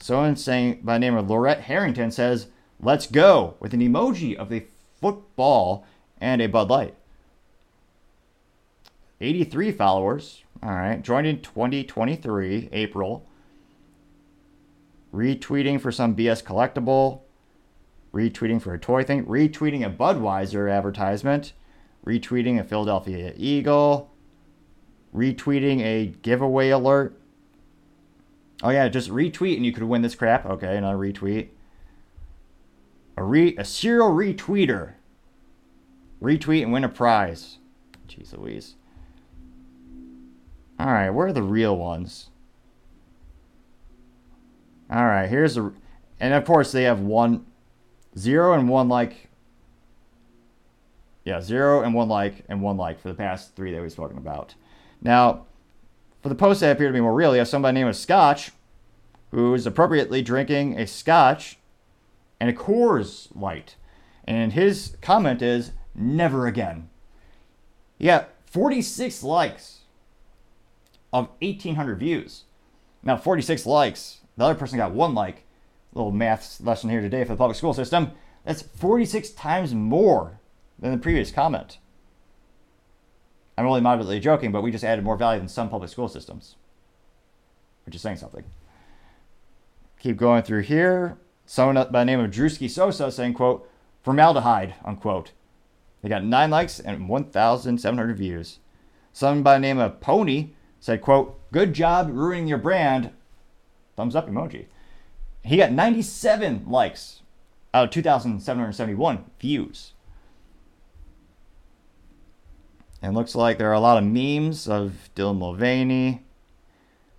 Someone 0.00 0.36
saying 0.36 0.80
by 0.82 0.94
the 0.94 0.98
name 1.00 1.16
of 1.16 1.26
Laurette 1.26 1.62
Harrington 1.62 2.10
says, 2.10 2.48
Let's 2.80 3.06
go, 3.06 3.54
with 3.60 3.72
an 3.72 3.80
emoji 3.80 4.34
of 4.34 4.52
a 4.52 4.66
football 5.00 5.86
and 6.20 6.42
a 6.42 6.46
Bud 6.46 6.68
Light. 6.68 6.94
83 9.20 9.72
followers. 9.72 10.42
All 10.62 10.74
right. 10.74 11.00
Joined 11.02 11.26
in 11.26 11.40
2023, 11.40 12.70
April. 12.72 13.26
Retweeting 15.12 15.80
for 15.80 15.92
some 15.92 16.14
BS 16.14 16.42
collectible. 16.42 17.20
Retweeting 18.12 18.60
for 18.60 18.74
a 18.74 18.78
toy 18.78 19.04
thing. 19.04 19.24
Retweeting 19.26 19.84
a 19.84 19.90
Budweiser 19.90 20.70
advertisement. 20.70 21.52
Retweeting 22.06 22.58
a 22.58 22.64
Philadelphia 22.64 23.32
Eagle. 23.36 24.10
Retweeting 25.14 25.80
a 25.80 26.06
giveaway 26.22 26.70
alert. 26.70 27.18
Oh 28.62 28.70
yeah, 28.70 28.88
just 28.88 29.10
retweet 29.10 29.56
and 29.56 29.66
you 29.66 29.72
could 29.72 29.82
win 29.82 30.02
this 30.02 30.14
crap. 30.14 30.46
Okay, 30.46 30.76
another 30.76 30.96
retweet. 30.96 31.48
A 33.16 33.22
re 33.22 33.56
a 33.56 33.64
serial 33.64 34.10
retweeter. 34.10 34.92
Retweet 36.22 36.62
and 36.62 36.72
win 36.72 36.84
a 36.84 36.88
prize. 36.88 37.58
Jeez 38.08 38.36
Louise. 38.36 38.76
Alright, 40.78 41.14
where 41.14 41.28
are 41.28 41.32
the 41.32 41.42
real 41.42 41.76
ones? 41.76 42.28
All 44.90 45.06
right, 45.06 45.28
here's 45.28 45.56
a, 45.56 45.72
and 46.20 46.34
of 46.34 46.44
course 46.44 46.70
they 46.70 46.84
have 46.84 47.00
one, 47.00 47.46
zero 48.16 48.52
and 48.52 48.68
one 48.68 48.88
like. 48.88 49.28
Yeah, 51.24 51.40
zero 51.40 51.82
and 51.82 51.92
one 51.92 52.08
like 52.08 52.44
and 52.48 52.62
one 52.62 52.76
like 52.76 53.00
for 53.00 53.08
the 53.08 53.14
past 53.14 53.56
three 53.56 53.72
that 53.72 53.82
we've 53.82 53.90
spoken 53.90 54.18
about. 54.18 54.54
Now, 55.00 55.46
for 56.22 56.28
the 56.28 56.34
posts 56.34 56.60
that 56.60 56.72
appear 56.72 56.88
to 56.88 56.92
be 56.92 57.00
more 57.00 57.14
real, 57.14 57.32
you 57.32 57.38
have 57.38 57.48
somebody 57.48 57.80
named 57.80 57.96
Scotch, 57.96 58.52
who's 59.30 59.66
appropriately 59.66 60.22
drinking 60.22 60.78
a 60.78 60.86
Scotch 60.86 61.58
and 62.38 62.48
a 62.48 62.52
Coors 62.52 63.28
Light, 63.34 63.76
and 64.24 64.52
his 64.52 64.96
comment 65.00 65.42
is 65.42 65.72
"Never 65.94 66.46
again." 66.46 66.90
Yeah, 67.98 68.26
46 68.44 69.22
likes 69.22 69.75
of 71.12 71.28
1,800 71.40 71.98
views. 71.98 72.44
Now, 73.02 73.16
46 73.16 73.66
likes. 73.66 74.20
The 74.36 74.44
other 74.44 74.54
person 74.54 74.78
got 74.78 74.92
one 74.92 75.14
like. 75.14 75.44
Little 75.92 76.12
math 76.12 76.60
lesson 76.60 76.90
here 76.90 77.00
today 77.00 77.24
for 77.24 77.32
the 77.32 77.38
public 77.38 77.56
school 77.56 77.72
system. 77.72 78.12
That's 78.44 78.62
46 78.62 79.30
times 79.30 79.74
more 79.74 80.40
than 80.78 80.92
the 80.92 80.98
previous 80.98 81.30
comment. 81.30 81.78
I'm 83.56 83.66
only 83.66 83.80
moderately 83.80 84.20
joking, 84.20 84.52
but 84.52 84.62
we 84.62 84.70
just 84.70 84.84
added 84.84 85.04
more 85.04 85.16
value 85.16 85.40
than 85.40 85.48
some 85.48 85.70
public 85.70 85.90
school 85.90 86.08
systems, 86.08 86.56
which 87.86 87.94
is 87.94 88.02
saying 88.02 88.18
something. 88.18 88.44
Keep 89.98 90.18
going 90.18 90.42
through 90.42 90.62
here. 90.62 91.16
Someone 91.46 91.74
by 91.90 92.00
the 92.00 92.04
name 92.04 92.20
of 92.20 92.30
Drewski 92.30 92.68
Sosa 92.68 93.10
saying, 93.10 93.34
quote, 93.34 93.68
formaldehyde, 94.02 94.74
unquote. 94.84 95.32
They 96.02 96.08
got 96.08 96.24
nine 96.24 96.50
likes 96.50 96.78
and 96.78 97.08
1,700 97.08 98.16
views. 98.18 98.58
Someone 99.12 99.42
by 99.42 99.54
the 99.54 99.60
name 99.60 99.78
of 99.78 100.00
Pony 100.00 100.50
said, 100.86 101.00
quote, 101.00 101.36
good 101.50 101.72
job 101.72 102.08
ruining 102.08 102.46
your 102.46 102.58
brand. 102.58 103.10
Thumbs 103.96 104.14
up 104.14 104.28
emoji. 104.28 104.66
He 105.42 105.56
got 105.56 105.72
97 105.72 106.64
likes 106.68 107.22
out 107.74 107.86
of 107.86 107.90
2,771 107.90 109.24
views. 109.40 109.94
And 113.02 113.16
looks 113.16 113.34
like 113.34 113.58
there 113.58 113.68
are 113.68 113.74
a 113.74 113.80
lot 113.80 113.98
of 113.98 114.04
memes 114.04 114.68
of 114.68 115.10
Dylan 115.16 115.38
Mulvaney. 115.38 116.22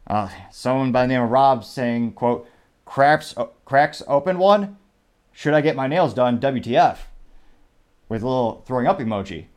Uh, 0.09 0.29
someone 0.49 0.93
by 0.93 1.01
the 1.01 1.09
name 1.09 1.23
of 1.23 1.29
Rob 1.29 1.65
saying, 1.65 2.13
quote, 2.13 2.47
cracks, 2.85 3.35
cracks 3.65 4.01
open 4.07 4.37
one? 4.37 4.77
Should 5.33 5.53
I 5.53 5.59
get 5.59 5.75
my 5.75 5.87
nails 5.87 6.13
done? 6.13 6.39
WTF? 6.39 6.99
With 8.07 8.23
a 8.23 8.25
little 8.25 8.63
throwing 8.65 8.87
up 8.87 8.99
emoji. 8.99 9.47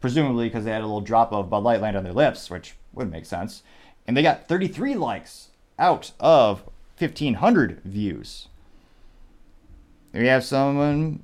Presumably 0.00 0.48
because 0.48 0.64
they 0.64 0.70
had 0.70 0.80
a 0.80 0.86
little 0.86 1.02
drop 1.02 1.30
of 1.30 1.50
Bud 1.50 1.62
Light 1.62 1.82
land 1.82 1.94
on 1.94 2.04
their 2.04 2.14
lips, 2.14 2.48
which 2.48 2.76
would 2.94 3.10
make 3.10 3.26
sense. 3.26 3.62
And 4.06 4.16
they 4.16 4.22
got 4.22 4.48
33 4.48 4.94
likes 4.94 5.50
out 5.78 6.12
of 6.20 6.62
1,500 6.98 7.82
views. 7.84 8.48
We 10.12 10.26
have 10.26 10.44
someone 10.44 11.22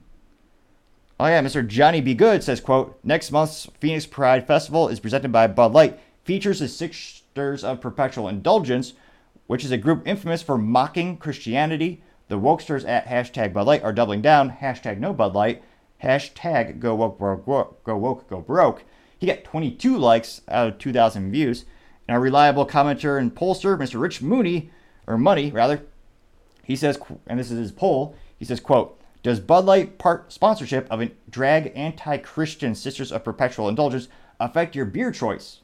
Oh 1.21 1.27
yeah, 1.27 1.43
Mr. 1.43 1.67
Johnny 1.67 2.01
B. 2.01 2.15
Good 2.15 2.43
says, 2.43 2.63
quote, 2.63 2.99
next 3.05 3.31
month's 3.31 3.69
Phoenix 3.79 4.07
Pride 4.07 4.47
Festival 4.47 4.89
is 4.89 5.01
presented 5.01 5.31
by 5.31 5.49
Bud 5.49 5.75
Light, 5.75 6.01
features 6.25 6.61
the 6.61 6.67
Sisters 6.67 7.63
of 7.63 7.83
Perpetual 7.83 8.27
Indulgence, 8.27 8.95
which 9.47 9.63
is 9.63 9.71
a 9.71 9.77
group 9.77 10.09
infamous 10.09 10.41
for 10.41 10.57
mocking 10.57 11.19
Christianity. 11.19 12.03
The 12.29 12.39
wokesters 12.41 12.89
at 12.89 13.05
hashtag 13.05 13.53
Bud 13.53 13.67
Light 13.67 13.83
are 13.83 13.93
doubling 13.93 14.23
down, 14.23 14.51
hashtag 14.51 14.99
no 14.99 15.13
Bud 15.13 15.35
Light, 15.35 15.63
hashtag 16.03 16.81
go 16.81 16.95
woke, 16.95 17.19
broke, 17.19 17.85
go 17.85 17.99
woke, 17.99 18.27
go 18.27 18.41
broke. 18.41 18.85
He 19.21 19.27
got 19.27 19.45
22 19.45 19.97
likes 19.99 20.41
out 20.49 20.69
of 20.69 20.79
2,000 20.79 21.31
views. 21.31 21.67
And 22.09 22.17
our 22.17 22.21
reliable 22.21 22.67
commenter 22.67 23.21
and 23.21 23.33
pollster, 23.33 23.79
Mr. 23.79 24.01
Rich 24.01 24.23
Mooney, 24.23 24.71
or 25.07 25.17
Money 25.19 25.53
rather, 25.53 25.83
he 26.65 26.75
says, 26.75 26.99
and 27.27 27.39
this 27.39 27.51
is 27.51 27.59
his 27.59 27.71
poll, 27.71 28.17
he 28.39 28.45
says, 28.45 28.59
quote, 28.59 28.99
does 29.23 29.39
Bud 29.39 29.67
Light 29.67 29.99
part 29.99 30.33
sponsorship 30.33 30.87
of 30.91 31.03
a 31.03 31.11
drag 31.29 31.73
anti-Christian 31.77 32.75
Sisters 32.75 33.13
of 33.13 33.23
Perpetual 33.23 33.69
Indulgence 33.69 34.09
affect 34.41 34.75
your 34.75 34.87
beer 34.87 35.13
choice? 35.13 35.61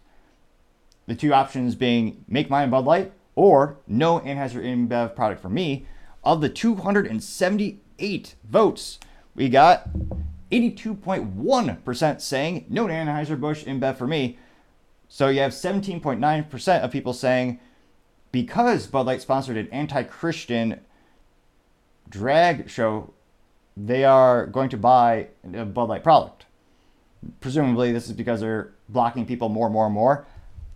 The 1.07 1.15
two 1.15 1.33
options 1.33 1.75
being 1.75 2.23
make 2.29 2.51
mine 2.51 2.69
Bud 2.69 2.85
Light 2.85 3.13
or 3.35 3.79
no 3.87 4.21
Anheuser 4.21 4.63
InBev 4.63 5.17
product 5.17 5.41
for 5.41 5.49
me. 5.49 5.87
Of 6.23 6.41
the 6.43 6.49
278 6.49 8.35
votes, 8.45 8.99
we 9.35 9.49
got 9.49 9.89
82.1% 10.51 12.21
saying 12.21 12.67
no 12.69 12.87
Anheuser-Busch 12.87 13.65
InBev 13.65 13.97
for 13.97 14.07
me. 14.07 14.39
So 15.09 15.29
you 15.29 15.41
have 15.41 15.53
17.9% 15.53 16.81
of 16.83 16.91
people 16.91 17.13
saying 17.13 17.61
because 18.33 18.87
Bud 18.87 19.07
Light 19.07 19.23
sponsored 19.23 19.57
an 19.57 19.69
anti-Christian 19.71 20.81
drag 22.09 22.69
show 22.69 23.13
they 23.77 24.05
are 24.05 24.47
going 24.47 24.71
to 24.71 24.77
buy 24.77 25.29
a 25.53 25.65
Bud 25.65 25.89
Light 25.89 26.03
product. 26.03 26.47
Presumably, 27.41 27.93
this 27.93 28.07
is 28.07 28.13
because 28.13 28.41
they're 28.41 28.73
blocking 28.89 29.27
people 29.27 29.49
more 29.49 29.67
and 29.67 29.73
more 29.75 29.87
and 29.87 29.95
more. 29.95 30.27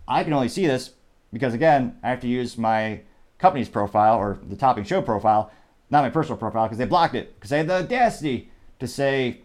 I 0.07 0.23
can 0.23 0.33
only 0.33 0.49
see 0.49 0.67
this 0.67 0.91
because, 1.33 1.53
again, 1.53 1.97
I 2.03 2.09
have 2.09 2.21
to 2.21 2.27
use 2.27 2.57
my 2.57 3.01
company's 3.39 3.69
profile 3.69 4.17
or 4.17 4.39
the 4.47 4.55
Topping 4.55 4.83
Show 4.83 5.01
profile, 5.01 5.51
not 5.89 6.03
my 6.03 6.09
personal 6.09 6.37
profile, 6.37 6.65
because 6.65 6.77
they 6.77 6.85
blocked 6.85 7.15
it. 7.15 7.33
Because 7.35 7.49
they 7.49 7.57
had 7.57 7.67
the 7.67 7.79
audacity 7.79 8.51
to 8.79 8.87
say, 8.87 9.41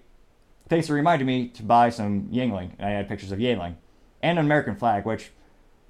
thanks 0.68 0.86
for 0.86 0.94
reminding 0.94 1.26
me 1.26 1.48
to 1.48 1.62
buy 1.62 1.90
some 1.90 2.22
Yuengling. 2.24 2.70
And 2.78 2.88
I 2.88 2.90
had 2.90 3.08
pictures 3.08 3.32
of 3.32 3.38
Yuengling 3.38 3.74
and 4.22 4.38
an 4.38 4.44
American 4.44 4.76
flag, 4.76 5.04
which 5.04 5.30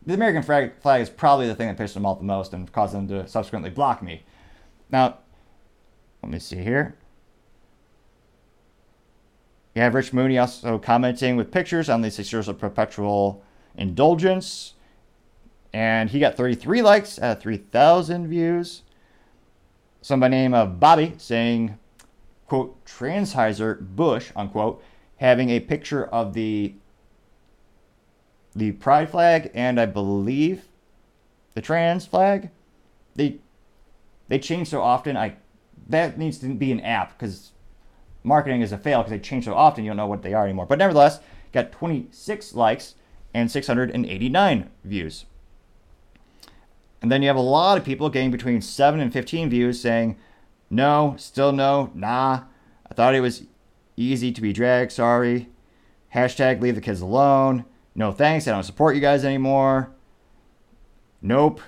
the 0.05 0.15
American 0.15 0.43
flag, 0.43 1.01
is 1.01 1.11
probably 1.11 1.49
the 1.49 1.55
thing 1.55 1.69
that 1.69 1.77
pissed 1.77 1.95
them 1.95 2.07
off 2.07 2.19
the 2.19 2.25
most 2.25 2.53
and 2.53 2.71
caused 2.73 2.95
them 2.95 3.09
to 3.09 3.27
subsequently 3.27 3.71
block 3.71 4.03
me. 4.03 4.23
Now, 4.91 5.19
let 6.23 6.31
me 6.31 6.39
see 6.39 6.59
here. 6.59 6.97
You 9.75 9.83
have 9.83 9.95
Rich 9.95 10.13
Mooney 10.13 10.39
also 10.39 10.79
commenting 10.79 11.37
with 11.37 11.51
pictures 11.51 11.91
on 11.91 12.01
the 12.01 12.11
six 12.11 12.33
years 12.33 12.49
of 12.49 12.59
perpetual 12.59 13.43
indulgence. 13.77 14.75
And 15.73 16.09
he 16.09 16.21
got 16.21 16.37
33 16.37 16.81
likes 16.83 17.19
at 17.19 17.43
3,000 17.43 18.29
views. 18.29 18.83
Somebody 20.01 20.37
named 20.37 20.55
uh, 20.55 20.67
Bobby 20.67 21.15
saying, 21.19 21.79
quote, 22.47 22.85
Transheiser 22.85 23.81
Bush, 23.81 24.31
unquote, 24.37 24.83
having 25.17 25.51
a 25.51 25.61
picture 25.61 26.05
of 26.05 26.35
the 26.35 26.75
the 28.55 28.73
pride 28.73 29.11
flag 29.11 29.51
and 29.55 29.79
I 29.79 29.85
believe 29.85 30.65
the 31.55 31.61
trans 31.61 32.07
flag. 32.07 32.51
They 33.15 33.39
they 34.29 34.39
change 34.39 34.69
so 34.69 34.83
often. 34.83 35.17
I 35.17 35.37
that 35.89 36.19
needs 36.19 36.39
to 36.39 36.55
be 36.55 36.73
an 36.73 36.81
app 36.81 37.19
because 37.19 37.53
marketing 38.23 38.61
is 38.61 38.73
a 38.73 38.79
fail 38.79 39.01
because 39.01 39.11
they 39.11 39.19
change 39.19 39.45
so 39.45 39.55
often 39.55 39.85
you 39.85 39.91
don't 39.91 39.97
know 39.97 40.07
what 40.07 40.23
they 40.23 40.35
are 40.35 40.45
anymore. 40.45 40.67
But 40.67 40.79
nevertheless, 40.79 41.21
got 41.53 41.73
26 41.73 42.55
likes 42.55 42.95
and 43.33 43.51
689 43.51 44.71
views. 44.85 45.27
And 47.03 47.13
then 47.13 47.23
you 47.23 47.29
have 47.29 47.37
a 47.37 47.41
lot 47.41 47.79
of 47.79 47.85
people 47.85 48.09
getting 48.09 48.31
between 48.31 48.61
7 48.61 48.99
and 48.99 49.13
15 49.13 49.51
views 49.51 49.81
saying, 49.81 50.17
no, 50.71 51.15
still 51.19 51.53
no, 51.53 51.91
nah. 51.95 52.45
I 52.91 52.95
thought 52.95 53.15
it 53.15 53.21
was 53.21 53.45
easy 53.97 54.33
to 54.33 54.41
be 54.41 54.53
dragged, 54.53 54.93
sorry. 54.93 55.49
Hashtag 56.15 56.61
leave 56.61 56.75
the 56.75 56.81
kids 56.81 57.01
alone. 57.01 57.65
No 57.95 58.13
thanks, 58.13 58.47
I 58.47 58.53
don't 58.53 58.63
support 58.63 58.95
you 58.95 59.01
guys 59.01 59.25
anymore. 59.25 59.91
Nope. 61.23 61.61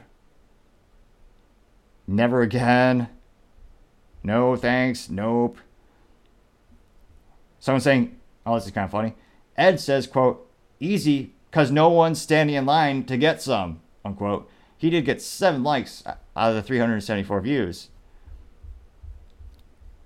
Never 2.06 2.42
again. 2.42 3.08
No 4.22 4.56
thanks, 4.56 5.08
nope. 5.10 5.58
Someone 7.60 7.80
saying, 7.80 8.18
oh, 8.46 8.54
this 8.54 8.66
is 8.66 8.72
kind 8.72 8.84
of 8.84 8.90
funny. 8.90 9.14
Ed 9.56 9.80
says, 9.80 10.06
quote, 10.06 10.48
easy 10.80 11.32
because 11.50 11.70
no 11.70 11.88
one's 11.88 12.20
standing 12.20 12.56
in 12.56 12.66
line 12.66 13.04
to 13.04 13.16
get 13.16 13.42
some, 13.42 13.80
unquote. 14.04 14.48
He 14.76 14.90
did 14.90 15.04
get 15.04 15.20
seven 15.20 15.62
likes 15.62 16.04
uh, 16.06 16.14
out 16.36 16.50
of 16.50 16.54
the 16.54 16.62
374 16.62 17.40
views. 17.40 17.88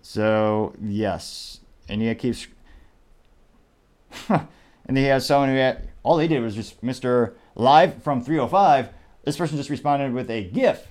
So, 0.03 0.75
yes. 0.83 1.61
And 1.89 2.03
he 2.03 2.15
keeps. 2.15 2.49
and 4.29 4.99
he 4.99 5.05
has 5.05 5.25
someone 5.27 5.49
who 5.49 5.57
had. 5.57 5.89
All 6.03 6.17
they 6.17 6.29
did 6.29 6.43
was 6.43 6.57
just 6.57 6.83
Mr. 6.83 7.35
Live 7.55 8.03
from 8.03 8.23
305. 8.23 8.89
This 9.25 9.37
person 9.37 9.57
just 9.57 9.71
responded 9.71 10.13
with 10.13 10.29
a 10.31 10.45
GIF. 10.45 10.89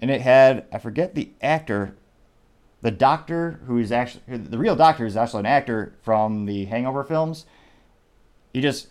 And 0.00 0.10
it 0.10 0.20
had, 0.20 0.66
I 0.72 0.78
forget 0.78 1.14
the 1.14 1.30
actor, 1.40 1.96
the 2.82 2.90
doctor 2.90 3.60
who 3.66 3.78
is 3.78 3.92
actually 3.92 4.22
the 4.38 4.58
real 4.58 4.76
doctor 4.76 5.04
is 5.04 5.16
actually 5.16 5.40
an 5.40 5.46
actor 5.46 5.94
from 6.02 6.46
the 6.46 6.64
Hangover 6.66 7.04
films. 7.04 7.44
He 8.52 8.60
just 8.60 8.88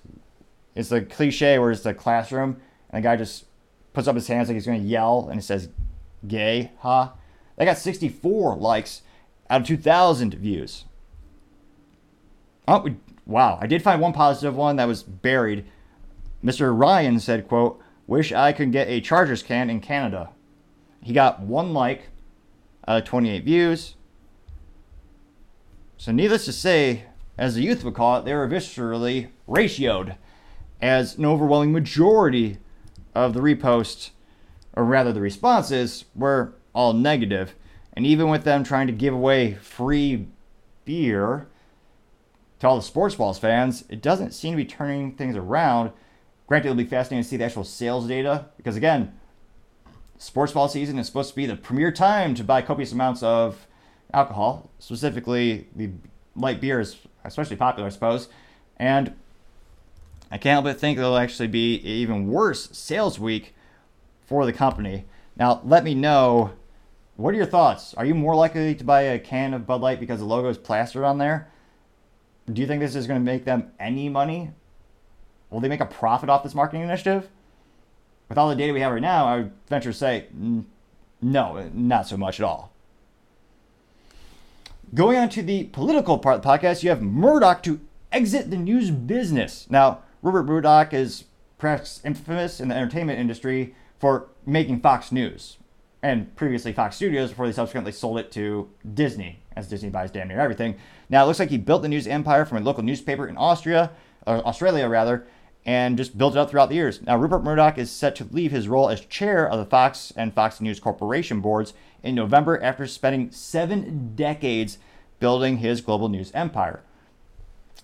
it's 0.75 0.89
the 0.89 1.01
cliche 1.01 1.57
where 1.57 1.71
it's 1.71 1.81
the 1.81 1.93
classroom 1.93 2.61
and 2.89 3.03
the 3.03 3.07
guy 3.07 3.15
just 3.15 3.45
puts 3.93 4.07
up 4.07 4.15
his 4.15 4.27
hands 4.27 4.47
like 4.47 4.55
he's 4.55 4.65
going 4.65 4.81
to 4.81 4.87
yell 4.87 5.27
and 5.29 5.39
it 5.39 5.43
says 5.43 5.69
"gay," 6.27 6.71
huh? 6.79 7.09
They 7.57 7.65
got 7.65 7.77
64 7.77 8.57
likes 8.57 9.01
out 9.49 9.61
of 9.61 9.67
2,000 9.67 10.35
views. 10.35 10.85
Oh, 12.67 12.87
wow! 13.25 13.57
I 13.59 13.67
did 13.67 13.81
find 13.81 13.99
one 13.99 14.13
positive 14.13 14.55
one 14.55 14.75
that 14.75 14.87
was 14.87 15.01
buried. 15.01 15.65
Mr. 16.43 16.77
Ryan 16.77 17.19
said, 17.19 17.47
"quote 17.47 17.81
Wish 18.05 18.31
I 18.31 18.53
could 18.53 18.71
get 18.71 18.87
a 18.87 19.01
Chargers 19.01 19.41
can 19.41 19.69
in 19.69 19.79
Canada." 19.79 20.29
He 21.01 21.13
got 21.13 21.41
one 21.41 21.73
like 21.73 22.09
out 22.87 23.01
of 23.01 23.05
28 23.05 23.43
views. 23.43 23.95
So, 25.97 26.11
needless 26.11 26.45
to 26.45 26.53
say, 26.53 27.03
as 27.37 27.55
the 27.55 27.61
youth 27.61 27.83
would 27.83 27.93
call 27.93 28.17
it, 28.17 28.25
they 28.25 28.33
were 28.33 28.47
viscerally 28.47 29.29
ratioed, 29.47 30.15
as 30.81 31.17
an 31.17 31.25
overwhelming 31.25 31.71
majority 31.71 32.57
of 33.15 33.33
the 33.33 33.41
reposts, 33.41 34.11
or 34.73 34.85
rather 34.85 35.11
the 35.11 35.21
responses, 35.21 36.05
were 36.15 36.53
all 36.73 36.93
negative. 36.93 37.55
And 37.93 38.05
even 38.05 38.29
with 38.29 38.43
them 38.43 38.63
trying 38.63 38.87
to 38.87 38.93
give 38.93 39.13
away 39.13 39.55
free 39.55 40.27
beer 40.85 41.47
to 42.59 42.67
all 42.67 42.75
the 42.75 42.81
Sports 42.81 43.15
Balls 43.15 43.39
fans, 43.39 43.83
it 43.89 44.01
doesn't 44.01 44.31
seem 44.31 44.53
to 44.53 44.57
be 44.57 44.65
turning 44.65 45.15
things 45.15 45.35
around. 45.35 45.91
Granted, 46.47 46.69
it'll 46.69 46.77
be 46.77 46.85
fascinating 46.85 47.23
to 47.23 47.29
see 47.29 47.37
the 47.37 47.45
actual 47.45 47.63
sales 47.63 48.07
data 48.07 48.45
because, 48.57 48.75
again, 48.75 49.17
sports 50.17 50.51
ball 50.51 50.67
season 50.67 50.99
is 50.99 51.07
supposed 51.07 51.29
to 51.29 51.35
be 51.35 51.45
the 51.45 51.55
premier 51.55 51.91
time 51.91 52.35
to 52.35 52.43
buy 52.43 52.61
copious 52.61 52.91
amounts 52.91 53.23
of 53.23 53.67
alcohol. 54.13 54.69
Specifically, 54.79 55.67
the 55.75 55.91
light 56.35 56.61
beer 56.61 56.79
is 56.79 56.97
especially 57.23 57.55
popular, 57.55 57.87
I 57.87 57.91
suppose. 57.91 58.27
And 58.77 59.13
I 60.31 60.37
can't 60.37 60.53
help 60.53 60.65
but 60.65 60.79
think 60.79 60.97
it'll 60.97 61.17
actually 61.17 61.47
be 61.47 61.75
even 61.75 62.27
worse 62.27 62.69
sales 62.71 63.19
week 63.19 63.55
for 64.21 64.45
the 64.45 64.53
company. 64.53 65.05
Now, 65.35 65.61
let 65.63 65.83
me 65.83 65.95
know 65.95 66.51
what 67.19 67.33
are 67.33 67.37
your 67.37 67.45
thoughts? 67.45 67.93
Are 67.95 68.05
you 68.05 68.15
more 68.15 68.33
likely 68.33 68.73
to 68.73 68.83
buy 68.85 69.01
a 69.01 69.19
can 69.19 69.53
of 69.53 69.67
Bud 69.67 69.81
Light 69.81 69.99
because 69.99 70.19
the 70.19 70.25
logo 70.25 70.47
is 70.47 70.57
plastered 70.57 71.03
on 71.03 71.17
there? 71.17 71.49
Do 72.51 72.61
you 72.61 72.67
think 72.67 72.79
this 72.79 72.95
is 72.95 73.07
going 73.07 73.19
to 73.19 73.25
make 73.25 73.43
them 73.43 73.73
any 73.77 74.07
money? 74.07 74.51
Will 75.49 75.59
they 75.59 75.67
make 75.67 75.81
a 75.81 75.85
profit 75.85 76.29
off 76.29 76.43
this 76.43 76.55
marketing 76.55 76.81
initiative? 76.81 77.27
With 78.29 78.37
all 78.37 78.47
the 78.47 78.55
data 78.55 78.71
we 78.71 78.79
have 78.79 78.93
right 78.93 79.01
now, 79.01 79.25
I 79.25 79.35
would 79.35 79.51
venture 79.67 79.91
to 79.91 79.97
say 79.97 80.27
no, 81.21 81.69
not 81.73 82.07
so 82.07 82.15
much 82.15 82.39
at 82.39 82.45
all. 82.45 82.71
Going 84.93 85.17
on 85.17 85.27
to 85.29 85.43
the 85.43 85.65
political 85.65 86.19
part 86.19 86.37
of 86.37 86.41
the 86.41 86.47
podcast, 86.47 86.83
you 86.83 86.89
have 86.89 87.01
Murdoch 87.01 87.61
to 87.63 87.81
exit 88.13 88.49
the 88.49 88.55
news 88.55 88.91
business. 88.91 89.67
Now, 89.69 90.03
Rupert 90.21 90.45
Murdoch 90.45 90.93
is 90.93 91.25
perhaps 91.57 91.99
infamous 92.05 92.61
in 92.61 92.69
the 92.69 92.75
entertainment 92.75 93.19
industry 93.19 93.75
for 93.99 94.27
making 94.45 94.79
Fox 94.79 95.11
News 95.11 95.57
and 96.01 96.33
previously 96.35 96.71
Fox 96.71 96.95
Studios 96.95 97.29
before 97.29 97.45
they 97.47 97.53
subsequently 97.53 97.91
sold 97.91 98.19
it 98.19 98.31
to 98.31 98.69
Disney, 98.93 99.43
as 99.55 99.67
Disney 99.67 99.89
buys 99.89 100.11
damn 100.11 100.29
near 100.29 100.39
everything. 100.39 100.75
Now, 101.09 101.23
it 101.23 101.27
looks 101.27 101.39
like 101.39 101.49
he 101.49 101.57
built 101.57 101.81
the 101.81 101.89
news 101.89 102.07
empire 102.07 102.45
from 102.45 102.59
a 102.59 102.61
local 102.61 102.83
newspaper 102.83 103.27
in 103.27 103.37
Austria, 103.37 103.91
or 104.25 104.45
Australia 104.45 104.87
rather, 104.87 105.27
and 105.65 105.97
just 105.97 106.17
built 106.17 106.35
it 106.35 106.39
up 106.39 106.49
throughout 106.49 106.69
the 106.69 106.75
years. 106.75 107.01
Now, 107.01 107.17
Rupert 107.17 107.43
Murdoch 107.43 107.77
is 107.77 107.91
set 107.91 108.15
to 108.17 108.27
leave 108.31 108.51
his 108.51 108.67
role 108.67 108.89
as 108.89 109.01
chair 109.01 109.47
of 109.47 109.59
the 109.59 109.65
Fox 109.65 110.13
and 110.15 110.33
Fox 110.33 110.61
News 110.61 110.79
Corporation 110.79 111.41
boards 111.41 111.73
in 112.01 112.15
November 112.15 112.61
after 112.61 112.87
spending 112.87 113.31
seven 113.31 114.13
decades 114.15 114.77
building 115.19 115.57
his 115.57 115.81
global 115.81 116.07
news 116.07 116.31
empire. 116.33 116.81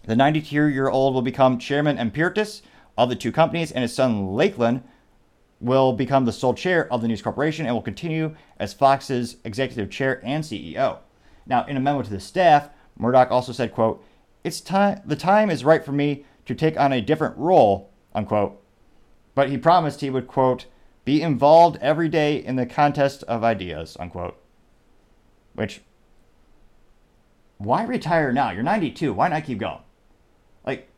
The 0.06 0.16
92 0.16 0.68
year 0.68 0.88
old 0.88 1.14
will 1.14 1.22
become 1.22 1.58
chairman 1.58 1.98
emeritus 1.98 2.62
of 2.98 3.10
the 3.10 3.16
two 3.16 3.32
companies, 3.32 3.72
and 3.72 3.82
his 3.82 3.94
son 3.94 4.34
Lachlan 4.34 4.84
will 5.66 5.94
become 5.94 6.26
the 6.26 6.32
sole 6.32 6.54
chair 6.54 6.92
of 6.94 7.02
the 7.02 7.08
News 7.08 7.24
Corporation 7.24 7.66
and 7.66 7.74
will 7.74 7.82
continue 7.82 8.36
as 8.60 8.74
Fox's 8.74 9.38
executive 9.44 9.90
chair 9.90 10.22
and 10.24 10.44
CEO. 10.44 11.00
Now, 11.48 11.66
in 11.66 11.76
a 11.76 11.80
memo 11.80 12.04
to 12.04 12.10
the 12.10 12.20
staff, 12.20 12.70
Murdoch 12.98 13.32
also 13.32 13.52
said, 13.52 13.74
quote, 13.74 14.04
It's 14.44 14.62
time 14.62 15.02
the 15.06 15.16
time 15.16 15.50
is 15.50 15.66
right 15.66 15.84
for 15.84 15.92
me 15.92 16.26
to 16.46 16.54
take 16.54 16.80
on 16.80 16.94
a 16.94 17.02
different 17.02 17.36
role, 17.38 17.90
unquote. 18.14 18.62
But 19.34 19.50
he 19.50 19.58
promised 19.58 20.02
he 20.02 20.10
would, 20.10 20.28
quote, 20.28 20.66
be 21.04 21.22
involved 21.22 21.78
every 21.82 22.10
day 22.10 22.38
in 22.38 22.56
the 22.56 22.66
contest 22.66 23.24
of 23.24 23.44
ideas, 23.44 23.98
unquote. 24.00 24.40
Which, 25.54 25.82
why 27.58 27.84
retire 27.84 28.32
now? 28.32 28.52
You're 28.52 28.64
92. 28.64 29.14
Why 29.14 29.30
not 29.30 29.46
keep 29.46 29.58
going? 29.58 29.82
Like, 30.66 30.90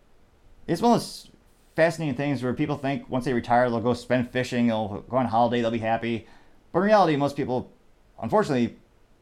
it's 0.67 0.81
one 0.81 0.93
of 0.93 0.99
those 0.99 1.29
fascinating 1.77 2.15
things 2.15 2.41
where 2.41 2.55
people 2.55 2.75
think 2.75 3.07
once 3.07 3.23
they 3.23 3.33
retire, 3.33 3.69
they'll 3.69 3.79
go 3.79 3.93
spend 3.93 4.31
fishing, 4.31 4.65
they'll 4.65 5.05
go 5.07 5.17
on 5.17 5.27
holiday, 5.27 5.61
they'll 5.61 5.69
be 5.69 5.77
happy. 5.77 6.27
But 6.73 6.79
in 6.79 6.85
reality, 6.85 7.15
most 7.15 7.37
people, 7.37 7.71
unfortunately, 8.19 8.77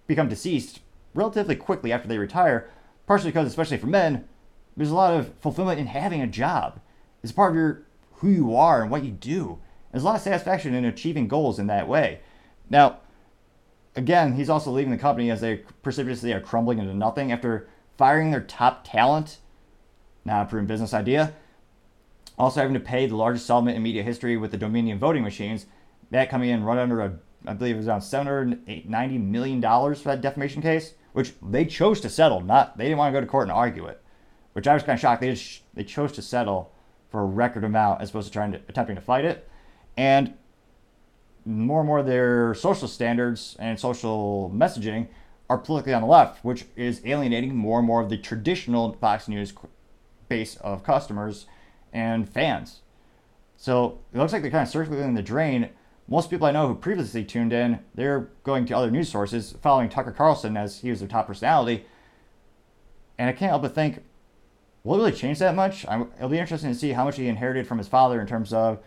become 0.08 0.30
deceased 0.30 0.80
relatively 1.14 1.58
quickly 1.58 1.92
after 1.92 2.08
they 2.08 2.18
retire, 2.18 2.70
partially 3.08 3.32
because, 3.32 3.46
especially 3.48 3.76
for 3.76 3.88
men, 3.88 4.26
there's 4.78 4.90
a 4.90 4.96
lot 4.96 5.14
of 5.14 5.34
fulfillment 5.42 5.82
in 5.82 5.88
having 5.88 6.22
a 6.22 6.28
job. 6.28 6.80
It's 7.22 7.34
part 7.34 7.52
of 7.52 7.58
your 7.58 7.84
who 8.20 8.30
you 8.30 8.56
are 8.56 8.82
and 8.82 8.90
what 8.90 9.04
you 9.04 9.12
do. 9.12 9.60
There's 9.92 10.04
a 10.04 10.06
lot 10.06 10.16
of 10.16 10.22
satisfaction 10.22 10.74
in 10.74 10.86
achieving 10.86 11.28
goals 11.28 11.60
in 11.60 11.68
that 11.68 11.90
way. 11.90 12.22
Now, 12.70 13.00
again, 13.98 14.36
he's 14.36 14.50
also 14.50 14.72
leaving 14.72 14.92
the 14.92 14.98
company 14.98 15.30
as 15.30 15.42
they 15.42 15.58
precipitously 15.84 16.32
are 16.32 16.40
crumbling 16.40 16.80
into 16.80 16.94
nothing 16.94 17.34
after 17.34 17.68
firing 17.98 18.32
their 18.32 18.42
top 18.42 18.88
talent. 18.88 19.40
Not 20.24 20.46
a 20.48 20.50
proven 20.50 20.68
business 20.68 20.94
idea. 20.94 21.34
Also 22.38 22.60
having 22.60 22.74
to 22.74 22.80
pay 22.80 23.08
the 23.08 23.16
largest 23.16 23.46
settlement 23.46 23.78
in 23.78 23.84
media 23.84 24.04
history 24.04 24.38
with 24.38 24.52
the 24.52 24.58
Dominion 24.58 25.00
voting 25.00 25.24
machines. 25.24 25.66
That 26.12 26.30
coming 26.30 26.50
in 26.50 26.64
right 26.64 26.78
under 26.78 27.02
a, 27.02 27.14
I 27.48 27.54
believe 27.54 27.76
it 27.76 27.80
was 27.80 27.88
around 27.88 28.02
790 28.02 29.18
million 29.18 29.60
dollars 29.60 30.02
for 30.02 30.10
that 30.10 30.22
defamation 30.22 30.62
case, 30.62 30.94
which 31.14 31.34
they 31.42 31.66
chose 31.66 32.02
to 32.02 32.10
settle. 32.10 32.42
Not 32.42 32.78
they 32.78 32.86
didn't 32.86 32.98
want 32.98 33.14
to 33.14 33.20
go 33.20 33.26
to 33.26 33.30
court 33.30 33.44
and 33.44 33.52
argue 33.52 33.86
it 33.86 34.02
which 34.56 34.68
I 34.68 34.74
was 34.74 34.84
kind 34.84 34.96
of 34.96 35.02
shocked. 35.02 35.20
They 35.20 35.34
just 35.34 35.64
they 35.74 35.84
chose 35.84 36.14
to 36.14 36.22
settle 36.22 36.72
for 37.12 37.20
a 37.20 37.26
record 37.26 37.66
amount 37.66 38.02
as 38.02 38.10
opposed 38.10 38.28
to 38.28 38.34
trying 38.34 38.54
to 38.54 38.62
attempting 38.70 38.96
to 38.96 39.02
fight 39.02 39.26
it, 39.26 39.50
and 39.98 40.34
more 41.44 41.82
and 41.82 41.88
more 41.88 42.02
their 42.02 42.54
social 42.54 42.88
standards 42.88 43.58
and 43.60 43.78
social 43.78 44.50
messaging 44.56 45.08
are 45.50 45.58
politically 45.58 45.94
on 45.94 46.02
the 46.02 46.08
left, 46.08 46.44
which 46.44 46.66
is 46.78 47.02
alienating 47.04 47.54
more 47.54 47.80
and 47.80 47.88
more 47.88 48.02
of 48.02 48.10
the 48.10 48.18
traditional 48.18 48.94
Fox 48.94 49.28
News 49.28 49.54
base 50.30 50.56
of 50.58 50.84
customers 50.84 51.48
and 51.94 52.28
fans. 52.28 52.82
So 53.58 54.00
it 54.14 54.18
looks 54.18 54.34
like 54.34 54.42
they're 54.42 54.52
kind 54.52 54.64
of 54.64 54.70
circling 54.70 55.14
the 55.14 55.22
drain. 55.22 55.70
Most 56.08 56.30
people 56.30 56.46
I 56.46 56.52
know 56.52 56.68
who 56.68 56.76
previously 56.76 57.24
tuned 57.24 57.54
in, 57.54 57.80
they're 57.96 58.30
going 58.44 58.66
to 58.66 58.78
other 58.78 58.92
news 58.92 59.10
sources, 59.10 59.56
following 59.62 59.90
Tucker 59.90 60.12
Carlson 60.12 60.56
as 60.56 60.80
he 60.80 60.90
was 60.90 61.00
their 61.00 61.10
top 61.10 61.28
personality. 61.28 61.86
And 63.18 63.30
I 63.30 63.34
can't 63.34 63.50
help 63.50 63.62
but 63.62 63.74
think 63.74 64.04
will 64.86 64.96
it 64.96 64.98
really 65.00 65.12
change 65.12 65.40
that 65.40 65.56
much? 65.56 65.86
I'm, 65.88 66.12
it'll 66.18 66.30
be 66.30 66.38
interesting 66.38 66.72
to 66.72 66.78
see 66.78 66.92
how 66.92 67.04
much 67.04 67.18
he 67.18 67.28
inherited 67.28 67.68
from 67.68 67.80
his 67.80 67.88
father 67.88 68.22
in 68.22 68.28
terms 68.28 68.54
of 68.54 68.80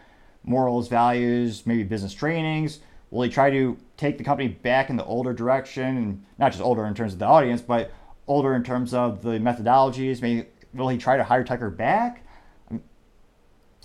morals, 0.45 0.89
values, 0.89 1.67
maybe 1.67 1.83
business 1.83 2.15
trainings. 2.15 2.79
Will 3.11 3.23
he 3.23 3.31
try 3.31 3.51
to 3.51 3.77
take 3.97 4.17
the 4.17 4.25
company 4.25 4.49
back 4.49 4.91
in 4.91 4.97
the 4.97 5.05
older 5.05 5.33
direction, 5.33 5.97
and 5.97 6.25
not 6.39 6.53
just 6.53 6.63
older 6.63 6.87
in 6.87 6.95
terms 6.95 7.15
of 7.15 7.19
the 7.19 7.27
audience, 7.27 7.61
but 7.61 7.91
older 8.29 8.55
in 8.55 8.63
terms 8.63 8.95
of 8.95 9.23
the 9.23 9.39
methodologies? 9.39 10.23
Maybe 10.23 10.47
will 10.73 10.89
he 10.89 10.99
try 10.99 11.17
to 11.17 11.25
hire 11.25 11.43
Tucker 11.43 11.71
back? 11.71 12.25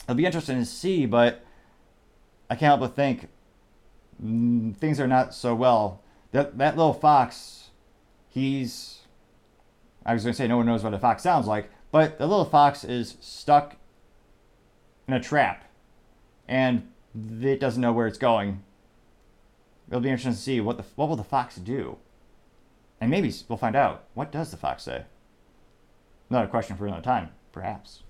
It'll 0.04 0.16
be 0.16 0.26
interesting 0.26 0.60
to 0.60 0.66
see, 0.66 1.06
but 1.06 1.44
I 2.50 2.56
can't 2.56 2.70
help 2.70 2.82
but 2.82 2.96
think 2.96 3.30
mm, 4.24 4.76
things 4.76 5.00
are 5.00 5.08
not 5.08 5.34
so 5.34 5.56
well. 5.56 6.02
That 6.32 6.58
that 6.58 6.78
little 6.78 6.94
fox, 6.94 7.70
he's. 8.30 9.00
I 10.06 10.14
was 10.14 10.24
going 10.24 10.34
to 10.34 10.38
say 10.38 10.48
no 10.48 10.58
one 10.58 10.66
knows 10.66 10.84
what 10.84 10.94
a 10.94 11.00
fox 11.00 11.24
sounds 11.24 11.48
like, 11.48 11.70
but 11.92 12.18
the 12.18 12.28
little 12.28 12.44
fox 12.46 12.84
is 12.84 13.18
stuck 13.22 13.78
in 15.08 15.14
a 15.14 15.20
trap 15.20 15.64
and 16.48 16.90
it 17.42 17.60
doesn't 17.60 17.82
know 17.82 17.94
where 17.94 18.08
it's 18.08 18.18
going. 18.18 18.64
It'll 19.88 20.02
be 20.02 20.10
interesting 20.10 20.34
to 20.34 20.38
see 20.38 20.60
what 20.60 20.78
the 20.78 20.84
what 20.96 21.08
will 21.08 21.16
the 21.16 21.24
fox 21.24 21.56
do. 21.56 21.98
And 23.00 23.12
maybe 23.12 23.34
we'll 23.48 23.58
find 23.58 23.76
out. 23.76 24.06
What 24.14 24.32
does 24.32 24.52
the 24.52 24.58
fox 24.58 24.84
say? 24.84 25.04
Another 26.30 26.48
question 26.48 26.78
for 26.78 26.88
another 26.88 27.02
time, 27.02 27.30
perhaps. 27.52 28.04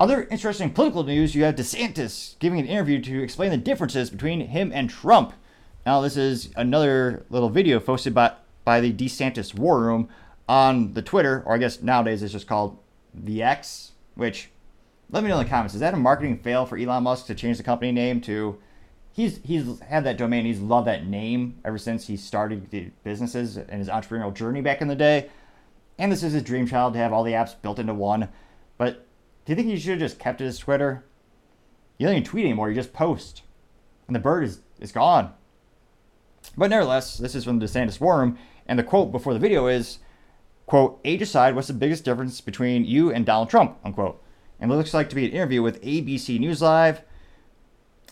Other 0.00 0.28
interesting 0.30 0.70
political 0.70 1.02
news 1.02 1.34
you 1.34 1.42
have 1.42 1.56
DeSantis 1.56 2.38
giving 2.38 2.60
an 2.60 2.66
interview 2.66 3.02
to 3.02 3.22
explain 3.22 3.50
the 3.50 3.56
differences 3.56 4.10
between 4.10 4.40
him 4.40 4.70
and 4.72 4.88
Trump. 4.88 5.32
Now, 5.84 6.00
this 6.00 6.16
is 6.16 6.50
another 6.54 7.26
little 7.30 7.48
video 7.48 7.80
posted 7.80 8.14
by, 8.14 8.34
by 8.64 8.80
the 8.80 8.92
DeSantis 8.92 9.54
War 9.54 9.80
Room 9.80 10.08
on 10.48 10.94
the 10.94 11.02
Twitter, 11.02 11.42
or 11.44 11.54
I 11.54 11.58
guess 11.58 11.82
nowadays 11.82 12.22
it's 12.22 12.32
just 12.32 12.46
called 12.46 12.78
the 13.12 13.42
X, 13.42 13.92
which 14.14 14.50
let 15.10 15.24
me 15.24 15.30
know 15.30 15.40
in 15.40 15.44
the 15.44 15.50
comments. 15.50 15.74
Is 15.74 15.80
that 15.80 15.94
a 15.94 15.96
marketing 15.96 16.38
fail 16.38 16.64
for 16.64 16.78
Elon 16.78 17.02
Musk 17.02 17.26
to 17.26 17.34
change 17.34 17.56
the 17.56 17.64
company 17.64 17.90
name 17.90 18.20
to? 18.22 18.56
He's 19.10 19.40
he's 19.42 19.80
had 19.80 20.04
that 20.04 20.16
domain. 20.16 20.44
He's 20.44 20.60
loved 20.60 20.86
that 20.86 21.06
name 21.08 21.58
ever 21.64 21.78
since 21.78 22.06
he 22.06 22.16
started 22.16 22.70
the 22.70 22.92
businesses 23.02 23.56
and 23.56 23.80
his 23.80 23.88
entrepreneurial 23.88 24.32
journey 24.32 24.60
back 24.60 24.80
in 24.80 24.86
the 24.86 24.94
day. 24.94 25.28
And 25.98 26.12
this 26.12 26.22
is 26.22 26.34
his 26.34 26.44
dream 26.44 26.68
child 26.68 26.92
to 26.92 27.00
have 27.00 27.12
all 27.12 27.24
the 27.24 27.32
apps 27.32 27.60
built 27.60 27.80
into 27.80 27.94
one. 27.94 28.28
But 28.76 29.07
do 29.48 29.52
you 29.52 29.56
think 29.56 29.68
he 29.68 29.78
should 29.78 29.92
have 29.92 30.10
just 30.10 30.18
kept 30.18 30.42
it 30.42 30.44
as 30.44 30.58
Twitter? 30.58 31.06
You 31.96 32.06
don't 32.06 32.16
even 32.16 32.28
tweet 32.28 32.44
anymore. 32.44 32.68
You 32.68 32.74
just 32.74 32.92
post, 32.92 33.44
and 34.06 34.14
the 34.14 34.20
bird 34.20 34.44
is 34.44 34.60
is 34.78 34.92
gone. 34.92 35.32
But 36.54 36.68
nevertheless, 36.68 37.16
this 37.16 37.34
is 37.34 37.44
from 37.44 37.58
the 37.58 37.64
DeSantis 37.64 37.98
War 37.98 38.18
Room, 38.18 38.38
and 38.66 38.78
the 38.78 38.82
quote 38.82 39.10
before 39.10 39.32
the 39.32 39.40
video 39.40 39.66
is 39.66 40.00
quote, 40.66 41.00
age 41.02 41.22
aside, 41.22 41.54
what's 41.54 41.68
the 41.68 41.72
biggest 41.72 42.04
difference 42.04 42.42
between 42.42 42.84
you 42.84 43.10
and 43.10 43.24
Donald 43.24 43.48
Trump, 43.48 43.78
unquote. 43.82 44.22
And 44.60 44.70
it 44.70 44.74
looks 44.74 44.92
like 44.92 45.08
to 45.08 45.16
be 45.16 45.24
an 45.24 45.32
interview 45.32 45.62
with 45.62 45.80
ABC 45.80 46.38
News 46.38 46.60
Live. 46.60 47.00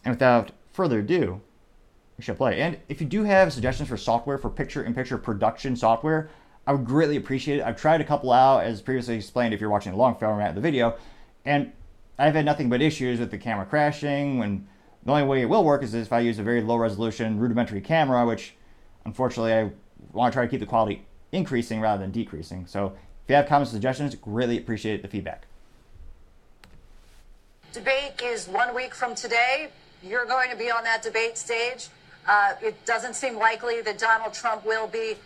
And 0.06 0.14
without 0.14 0.52
further 0.72 1.00
ado, 1.00 1.42
we 2.16 2.24
should 2.24 2.38
play. 2.38 2.62
And 2.62 2.78
if 2.88 2.98
you 2.98 3.06
do 3.06 3.24
have 3.24 3.52
suggestions 3.52 3.90
for 3.90 3.98
software 3.98 4.38
for 4.38 4.48
picture 4.48 4.84
in 4.84 4.94
picture 4.94 5.18
production 5.18 5.76
software, 5.76 6.30
I 6.66 6.72
would 6.72 6.86
greatly 6.86 7.18
appreciate 7.18 7.58
it. 7.58 7.62
I've 7.62 7.76
tried 7.76 8.00
a 8.00 8.04
couple 8.04 8.32
out, 8.32 8.64
as 8.64 8.80
previously 8.80 9.16
explained, 9.16 9.52
if 9.52 9.60
you're 9.60 9.68
watching 9.68 9.92
the 9.92 9.98
long 9.98 10.16
format 10.16 10.48
of 10.48 10.54
the 10.54 10.62
video, 10.62 10.96
and 11.46 11.72
I've 12.18 12.34
had 12.34 12.44
nothing 12.44 12.68
but 12.68 12.82
issues 12.82 13.20
with 13.20 13.30
the 13.30 13.38
camera 13.38 13.64
crashing. 13.64 14.38
When 14.38 14.66
the 15.04 15.12
only 15.12 15.22
way 15.22 15.40
it 15.42 15.48
will 15.48 15.64
work 15.64 15.82
is 15.82 15.94
if 15.94 16.12
I 16.12 16.20
use 16.20 16.38
a 16.38 16.42
very 16.42 16.60
low 16.60 16.76
resolution 16.76 17.38
rudimentary 17.38 17.80
camera, 17.80 18.26
which 18.26 18.54
unfortunately 19.04 19.54
I 19.54 19.70
want 20.12 20.32
to 20.32 20.36
try 20.36 20.44
to 20.44 20.50
keep 20.50 20.60
the 20.60 20.66
quality 20.66 21.06
increasing 21.32 21.80
rather 21.80 22.02
than 22.02 22.10
decreasing. 22.10 22.66
So 22.66 22.86
if 23.24 23.30
you 23.30 23.36
have 23.36 23.46
comments, 23.46 23.72
or 23.72 23.76
suggestions, 23.76 24.14
greatly 24.16 24.58
appreciate 24.58 25.02
the 25.02 25.08
feedback. 25.08 25.46
Debate 27.72 28.20
is 28.22 28.48
one 28.48 28.74
week 28.74 28.94
from 28.94 29.14
today. 29.14 29.68
You're 30.02 30.26
going 30.26 30.50
to 30.50 30.56
be 30.56 30.70
on 30.70 30.82
that 30.84 31.02
debate 31.02 31.36
stage. 31.36 31.88
Uh, 32.26 32.54
it 32.62 32.84
doesn't 32.86 33.14
seem 33.14 33.36
likely 33.36 33.82
that 33.82 33.98
Donald 33.98 34.32
Trump 34.32 34.64
will 34.64 34.86
be. 34.86 35.16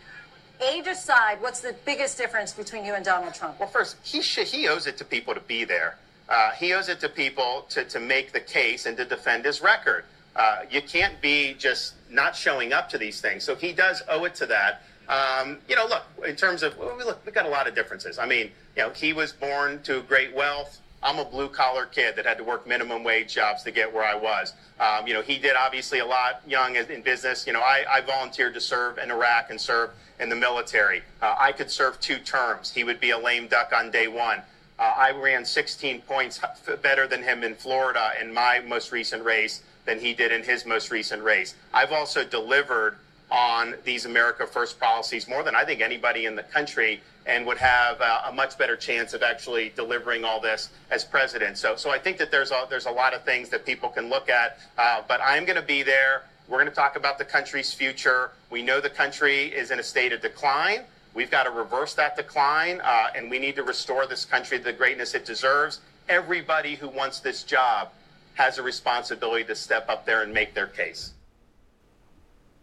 Age 0.61 0.87
aside, 0.87 1.41
what's 1.41 1.61
the 1.61 1.75
biggest 1.87 2.19
difference 2.19 2.53
between 2.53 2.85
you 2.85 2.95
and 2.95 3.05
Donald 3.05 3.33
Trump? 3.33 3.59
Well, 3.59 3.69
first, 3.69 3.97
he 4.03 4.21
sh- 4.21 4.51
he 4.51 4.69
owes 4.69 4.87
it 4.87 4.99
to 4.99 5.05
people 5.05 5.33
to 5.33 5.41
be 5.41 5.65
there. 5.65 5.97
Uh, 6.31 6.53
he 6.53 6.73
owes 6.73 6.89
it 6.89 7.01
to 7.01 7.09
people 7.09 7.67
to, 7.69 7.85
to 7.85 7.99
make 7.99 8.33
the 8.33 8.41
case 8.41 8.87
and 8.87 8.97
to 8.97 9.05
defend 9.05 9.45
his 9.45 9.61
record. 9.61 10.05
Uh, 10.37 10.61
you 10.71 10.81
can't 10.81 11.21
be 11.21 11.55
just 11.55 11.95
not 12.09 12.37
showing 12.37 12.73
up 12.73 12.89
to 12.89 12.97
these 12.97 13.21
things. 13.21 13.43
So 13.43 13.57
he 13.57 13.73
does 13.73 14.03
owe 14.09 14.25
it 14.25 14.35
to 14.37 14.47
that. 14.47 14.83
Um, 15.09 15.59
you 15.69 15.75
know, 15.75 15.87
look, 15.87 16.05
in 16.25 16.37
terms 16.37 16.63
of, 16.63 16.79
well, 16.79 16.97
look, 16.97 17.21
we've 17.27 17.35
got 17.35 17.47
a 17.47 17.49
lot 17.49 17.67
of 17.67 17.75
differences. 17.75 18.19
I 18.19 18.27
mean, 18.27 18.53
you 18.77 18.83
know, 18.83 18.91
he 18.91 19.13
was 19.13 19.33
born 19.33 19.83
to 19.83 20.03
great 20.03 20.33
wealth. 20.33 20.81
I'm 21.03 21.19
a 21.19 21.25
blue 21.25 21.49
collar 21.49 21.87
kid 21.87 22.15
that 22.17 22.27
had 22.27 22.39
to 22.39 22.45
work 22.45 22.67
minimum 22.67 23.03
wage 23.03 23.35
jobs 23.35 23.63
to 23.65 23.71
get 23.71 23.93
where 23.93 24.05
I 24.05 24.15
was. 24.15 24.53
Um, 24.79 25.09
you 25.09 25.15
know, 25.15 25.23
he 25.23 25.39
did 25.39 25.57
obviously 25.57 25.99
a 25.99 26.07
lot 26.07 26.43
young 26.47 26.77
in 26.77 27.03
business. 27.03 27.47
You 27.47 27.55
know, 27.55 27.61
I, 27.61 27.85
I 27.91 28.01
volunteered 28.03 28.55
to 28.55 28.61
serve 28.61 28.99
in 28.99 29.11
Iraq 29.11 29.51
and 29.51 29.61
serve 29.61 29.91
in 30.21 30.29
the 30.29 30.37
military. 30.37 31.03
Uh, 31.21 31.35
I 31.41 31.53
could 31.53 31.71
serve 31.71 31.99
two 32.01 32.19
terms. 32.19 32.71
He 32.71 32.85
would 32.85 33.01
be 33.01 33.11
a 33.11 33.19
lame 33.19 33.49
duck 33.49 33.73
on 33.75 33.91
day 33.91 34.09
one. 34.09 34.43
Uh, 34.81 34.95
I 34.97 35.11
ran 35.11 35.45
16 35.45 36.01
points 36.03 36.41
better 36.81 37.07
than 37.07 37.23
him 37.23 37.45
in 37.45 37.55
Florida 37.55 38.13
in 38.19 38.33
my 38.33 38.61
most 38.61 38.93
recent 38.93 39.23
race 39.23 39.63
than 39.85 40.01
he 40.01 40.15
did 40.15 40.33
in 40.33 40.43
his 40.43 40.65
most 40.65 40.91
recent 40.91 41.23
race. 41.23 41.55
I've 41.75 41.93
also 41.93 42.25
delivered 42.25 42.97
on 43.31 43.75
these 43.85 44.07
America 44.07 44.47
First 44.47 44.81
policies 44.81 45.29
more 45.29 45.43
than 45.43 45.55
I 45.55 45.65
think 45.65 45.83
anybody 45.83 46.25
in 46.25 46.35
the 46.35 46.43
country 46.45 47.03
and 47.27 47.47
would 47.47 47.59
have 47.59 48.01
a, 48.01 48.23
a, 48.29 48.33
much 48.33 48.57
better 48.57 48.75
chance 48.75 49.13
of 49.13 49.23
actually 49.23 49.71
delivering 49.77 50.25
all 50.25 50.41
this 50.41 50.71
as 50.91 51.05
president. 51.05 51.59
So, 51.59 51.77
so 51.77 51.91
I 51.91 51.99
think 51.99 52.17
that 52.17 52.31
there's 52.31 52.51
a, 52.51 52.67
there's 52.69 52.87
a 52.87 52.91
lot 52.91 53.13
of 53.13 53.23
things 53.23 53.51
that 53.51 53.67
people 53.67 53.91
can 53.91 54.09
look 54.09 54.31
at, 54.31 54.59
uh, 54.79 55.03
but 55.07 55.21
I'm 55.23 55.45
going 55.45 55.61
to 55.61 55.67
be 55.67 55.83
there. 55.83 56.23
We're 56.49 56.57
going 56.57 56.71
to 56.71 56.75
talk 56.75 56.97
about 56.97 57.19
the 57.19 57.25
country's 57.25 57.73
future. 57.73 58.33
We 58.49 58.63
know 58.63 58.81
the 58.81 58.91
country 58.91 59.45
is 59.45 59.71
in 59.71 59.79
a 59.79 59.83
state 59.83 60.13
of 60.13 60.23
decline. 60.23 60.81
We've 61.15 61.31
got 61.31 61.45
to 61.45 61.51
reverse 61.51 61.95
that 61.95 62.17
decline, 62.17 62.81
uh, 62.83 63.09
and 63.15 63.31
we 63.31 63.39
need 63.39 63.57
to 63.57 63.63
restore 63.63 64.07
this 64.07 64.25
country 64.25 64.59
to 64.59 64.65
the 64.65 64.73
greatness 64.73 65.15
it 65.15 65.25
deserves. 65.25 65.81
Everybody 66.09 66.77
who 66.77 66.89
wants 66.89 67.21
this 67.21 67.43
job 67.43 67.91
has 68.35 68.59
a 68.59 68.63
responsibility 68.63 69.45
to 69.45 69.55
step 69.55 69.89
up 69.89 70.07
there 70.07 70.23
and 70.23 70.33
make 70.33 70.55
their 70.55 70.67
case. 70.67 71.13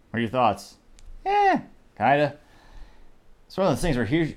What 0.10 0.20
are 0.20 0.22
your 0.22 0.30
thoughts? 0.30 0.76
Yeah, 1.26 1.62
kinda. 1.98 2.38
It's 3.46 3.58
one 3.58 3.68
of 3.68 3.74
those 3.74 3.82
things 3.82 3.98
where 3.98 4.06
here's 4.06 4.34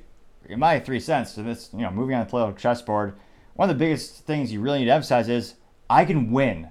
in 0.49 0.59
my 0.59 0.81
three 0.81 1.01
cents 1.01 1.35
to 1.35 1.43
this, 1.43 1.71
you 1.73 1.81
know, 1.81 1.91
moving 1.91 2.17
on 2.17 2.25
the 2.25 2.31
political 2.31 2.59
chessboard. 2.59 3.15
One 3.55 3.71
of 3.71 3.79
the 3.79 3.85
biggest 3.85 4.27
things 4.27 4.53
you 4.53 4.61
really 4.61 4.81
need 4.81 4.87
to 4.87 4.93
emphasize 4.93 5.29
is 5.29 5.55
I 5.89 6.05
can 6.05 6.33
win. 6.33 6.71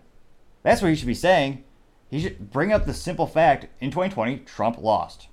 That's 0.64 0.82
what 0.82 0.90
he 0.90 0.95
should 0.95 1.07
be 1.07 1.14
saying. 1.14 1.64
He 2.10 2.22
should 2.22 2.52
bring 2.52 2.74
up 2.74 2.86
the 2.86 2.94
simple 2.94 3.28
fact 3.28 3.68
in 3.80 3.91
2020 3.91 4.40
Trump 4.40 4.78
lost. 4.80 5.29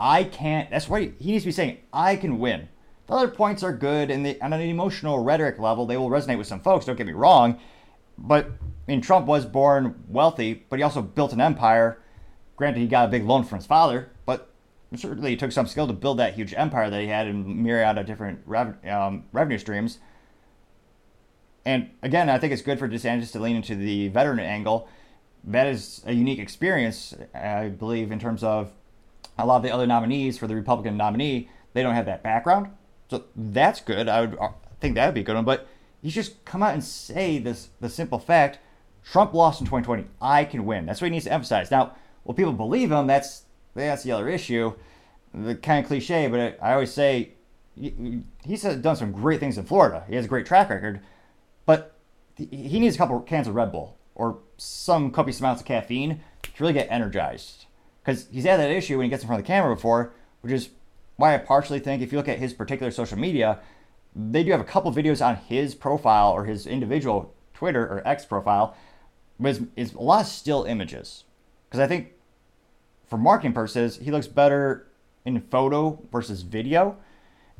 I 0.00 0.24
can't. 0.24 0.70
That's 0.70 0.88
what 0.88 1.02
he, 1.02 1.12
he 1.18 1.32
needs 1.32 1.44
to 1.44 1.48
be 1.48 1.52
saying. 1.52 1.78
I 1.92 2.16
can 2.16 2.38
win. 2.38 2.68
The 3.06 3.14
other 3.14 3.28
points 3.28 3.62
are 3.62 3.72
good, 3.72 4.10
and 4.10 4.26
on 4.40 4.52
an 4.52 4.60
emotional 4.60 5.22
rhetoric 5.22 5.58
level, 5.58 5.84
they 5.84 5.96
will 5.96 6.08
resonate 6.08 6.38
with 6.38 6.46
some 6.46 6.60
folks. 6.60 6.86
Don't 6.86 6.96
get 6.96 7.06
me 7.06 7.12
wrong, 7.12 7.60
but 8.16 8.46
I 8.46 8.50
mean, 8.86 9.00
Trump 9.00 9.26
was 9.26 9.44
born 9.44 10.02
wealthy, 10.08 10.64
but 10.68 10.78
he 10.78 10.82
also 10.82 11.02
built 11.02 11.32
an 11.32 11.40
empire 11.40 12.00
Granted, 12.60 12.80
he 12.80 12.88
got 12.88 13.08
a 13.08 13.10
big 13.10 13.24
loan 13.24 13.42
from 13.42 13.56
his 13.56 13.64
father, 13.64 14.10
but 14.26 14.50
certainly 14.94 15.32
it 15.32 15.38
took 15.38 15.50
some 15.50 15.66
skill 15.66 15.86
to 15.86 15.94
build 15.94 16.18
that 16.18 16.34
huge 16.34 16.52
empire 16.54 16.90
that 16.90 17.00
he 17.00 17.06
had 17.06 17.26
in 17.26 17.62
myriad 17.62 17.96
of 17.96 18.04
different 18.04 18.40
um, 18.86 19.24
revenue 19.32 19.56
streams. 19.56 19.98
And 21.64 21.88
again, 22.02 22.28
I 22.28 22.36
think 22.36 22.52
it's 22.52 22.60
good 22.60 22.78
for 22.78 22.86
DeSantis 22.86 23.32
to 23.32 23.40
lean 23.40 23.56
into 23.56 23.74
the 23.74 24.08
veteran 24.08 24.40
angle. 24.40 24.88
That 25.42 25.68
is 25.68 26.02
a 26.04 26.12
unique 26.12 26.38
experience, 26.38 27.14
I 27.34 27.68
believe, 27.68 28.12
in 28.12 28.18
terms 28.18 28.44
of 28.44 28.72
a 29.38 29.46
lot 29.46 29.56
of 29.56 29.62
the 29.62 29.70
other 29.70 29.86
nominees 29.86 30.38
for 30.38 30.46
the 30.46 30.54
Republican 30.54 30.96
nominee. 30.96 31.48
They 31.72 31.82
don't 31.82 31.94
have 31.94 32.06
that 32.06 32.22
background, 32.22 32.68
so 33.08 33.24
that's 33.36 33.80
good. 33.80 34.08
I 34.08 34.22
would 34.22 34.38
think 34.80 34.94
that 34.94 35.06
would 35.06 35.14
be 35.14 35.20
a 35.20 35.24
good 35.24 35.36
one. 35.36 35.44
But 35.44 35.68
you 36.02 36.10
just 36.10 36.44
come 36.44 36.62
out 36.62 36.74
and 36.74 36.82
say 36.82 37.38
this 37.38 37.68
the 37.80 37.88
simple 37.88 38.18
fact: 38.18 38.58
Trump 39.04 39.34
lost 39.34 39.60
in 39.60 39.66
2020. 39.66 40.06
I 40.20 40.44
can 40.44 40.64
win. 40.64 40.86
That's 40.86 41.00
what 41.00 41.06
he 41.06 41.12
needs 41.12 41.26
to 41.26 41.32
emphasize. 41.32 41.70
Now, 41.70 41.96
will 42.24 42.34
people 42.34 42.52
believe 42.52 42.90
him. 42.90 43.06
That's 43.06 43.44
that's 43.74 44.02
the 44.02 44.12
other 44.12 44.28
issue. 44.28 44.74
The 45.32 45.54
kind 45.54 45.84
of 45.84 45.86
cliche, 45.88 46.26
but 46.26 46.58
I 46.60 46.72
always 46.72 46.92
say 46.92 47.34
he's 47.76 48.62
done 48.62 48.96
some 48.96 49.12
great 49.12 49.40
things 49.40 49.56
in 49.56 49.64
Florida. 49.64 50.04
He 50.08 50.16
has 50.16 50.24
a 50.24 50.28
great 50.28 50.44
track 50.46 50.70
record, 50.70 51.00
but 51.66 51.94
he 52.36 52.80
needs 52.80 52.96
a 52.96 52.98
couple 52.98 53.20
cans 53.20 53.46
of 53.46 53.54
Red 53.54 53.70
Bull 53.70 53.96
or 54.14 54.38
some 54.56 55.10
copious 55.10 55.40
amounts 55.40 55.62
of 55.62 55.66
caffeine 55.66 56.20
to 56.42 56.50
really 56.58 56.72
get 56.72 56.88
energized. 56.90 57.59
Because 58.10 58.26
he's 58.32 58.42
had 58.42 58.58
that 58.58 58.72
issue 58.72 58.98
when 58.98 59.04
he 59.04 59.08
gets 59.08 59.22
in 59.22 59.28
front 59.28 59.38
of 59.38 59.46
the 59.46 59.52
camera 59.52 59.72
before, 59.72 60.12
which 60.40 60.52
is 60.52 60.70
why 61.14 61.32
I 61.32 61.38
partially 61.38 61.78
think 61.78 62.02
if 62.02 62.10
you 62.10 62.18
look 62.18 62.26
at 62.26 62.40
his 62.40 62.52
particular 62.52 62.90
social 62.90 63.16
media, 63.16 63.60
they 64.16 64.42
do 64.42 64.50
have 64.50 64.60
a 64.60 64.64
couple 64.64 64.92
videos 64.92 65.24
on 65.24 65.36
his 65.36 65.76
profile 65.76 66.32
or 66.32 66.44
his 66.44 66.66
individual 66.66 67.32
Twitter 67.54 67.84
or 67.84 68.02
X 68.04 68.24
profile, 68.24 68.76
but 69.38 69.50
it's, 69.50 69.60
it's 69.76 69.92
a 69.92 70.00
lot 70.00 70.22
of 70.22 70.26
still 70.26 70.64
images. 70.64 71.22
Because 71.68 71.78
I 71.78 71.86
think 71.86 72.08
for 73.06 73.16
marketing 73.16 73.52
purposes, 73.52 73.98
he 73.98 74.10
looks 74.10 74.26
better 74.26 74.88
in 75.24 75.40
photo 75.42 76.02
versus 76.10 76.42
video. 76.42 76.96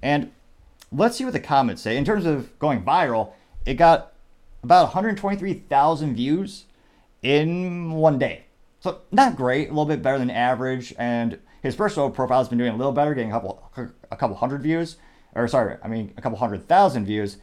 And 0.02 0.32
let's 0.90 1.16
see 1.16 1.24
what 1.24 1.32
the 1.32 1.38
comments 1.38 1.80
say. 1.80 1.96
In 1.96 2.04
terms 2.04 2.26
of 2.26 2.58
going 2.58 2.82
viral, 2.82 3.34
it 3.64 3.74
got 3.74 4.14
about 4.64 4.86
123,000 4.86 6.16
views 6.16 6.64
in 7.22 7.92
one 7.92 8.18
day. 8.18 8.46
So 8.80 9.02
not 9.12 9.36
great, 9.36 9.68
a 9.68 9.70
little 9.70 9.84
bit 9.84 10.02
better 10.02 10.18
than 10.18 10.30
average. 10.30 10.94
And 10.98 11.38
his 11.62 11.76
personal 11.76 12.10
profile 12.10 12.38
has 12.38 12.48
been 12.48 12.58
doing 12.58 12.72
a 12.72 12.76
little 12.76 12.92
better, 12.92 13.14
getting 13.14 13.30
a 13.30 13.34
couple 13.34 13.70
a 14.10 14.16
couple 14.16 14.36
hundred 14.36 14.62
views, 14.62 14.96
or 15.34 15.46
sorry, 15.46 15.76
I 15.82 15.88
mean 15.88 16.12
a 16.16 16.22
couple 16.22 16.38
hundred 16.38 16.66
thousand 16.66 17.04
views, 17.04 17.36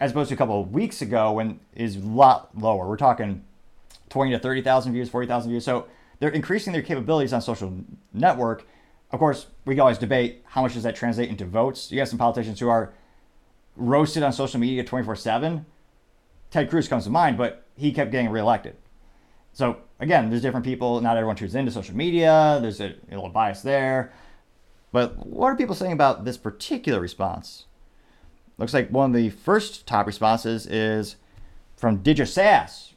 as 0.00 0.12
opposed 0.12 0.28
to 0.28 0.34
a 0.34 0.38
couple 0.38 0.60
of 0.60 0.72
weeks 0.72 1.02
ago 1.02 1.32
when 1.32 1.60
is 1.74 1.96
a 1.96 2.00
lot 2.00 2.56
lower. 2.56 2.88
We're 2.88 2.96
talking 2.96 3.44
20 4.08 4.32
to 4.32 4.38
30,000 4.38 4.92
views, 4.92 5.08
40,000 5.10 5.50
views. 5.50 5.64
So 5.64 5.86
they're 6.18 6.30
increasing 6.30 6.72
their 6.72 6.82
capabilities 6.82 7.32
on 7.32 7.42
social 7.42 7.84
network. 8.12 8.66
Of 9.10 9.18
course, 9.18 9.46
we 9.64 9.74
can 9.74 9.80
always 9.80 9.98
debate 9.98 10.44
how 10.46 10.62
much 10.62 10.74
does 10.74 10.82
that 10.82 10.96
translate 10.96 11.28
into 11.28 11.44
votes. 11.44 11.90
You 11.92 11.98
have 11.98 12.08
some 12.08 12.18
politicians 12.18 12.60
who 12.60 12.68
are 12.68 12.92
roasted 13.76 14.22
on 14.22 14.32
social 14.32 14.60
media 14.60 14.84
24 14.84 15.16
7. 15.16 15.66
Ted 16.50 16.70
Cruz 16.70 16.88
comes 16.88 17.04
to 17.04 17.10
mind, 17.10 17.36
but 17.36 17.64
he 17.76 17.92
kept 17.92 18.10
getting 18.10 18.30
reelected. 18.30 18.76
So 19.52 19.78
again, 20.00 20.30
there's 20.30 20.42
different 20.42 20.64
people. 20.64 21.00
Not 21.00 21.16
everyone 21.16 21.36
tunes 21.36 21.54
into 21.54 21.72
social 21.72 21.96
media. 21.96 22.58
There's 22.60 22.80
a, 22.80 22.94
a 23.10 23.14
little 23.14 23.28
bias 23.30 23.62
there. 23.62 24.12
But 24.92 25.26
what 25.26 25.48
are 25.48 25.56
people 25.56 25.74
saying 25.74 25.92
about 25.92 26.24
this 26.24 26.38
particular 26.38 27.00
response? 27.00 27.66
Looks 28.56 28.74
like 28.74 28.90
one 28.90 29.10
of 29.10 29.16
the 29.16 29.30
first 29.30 29.86
top 29.86 30.06
responses 30.06 30.66
is 30.66 31.16
from 31.76 32.02
Digisass, 32.02 32.92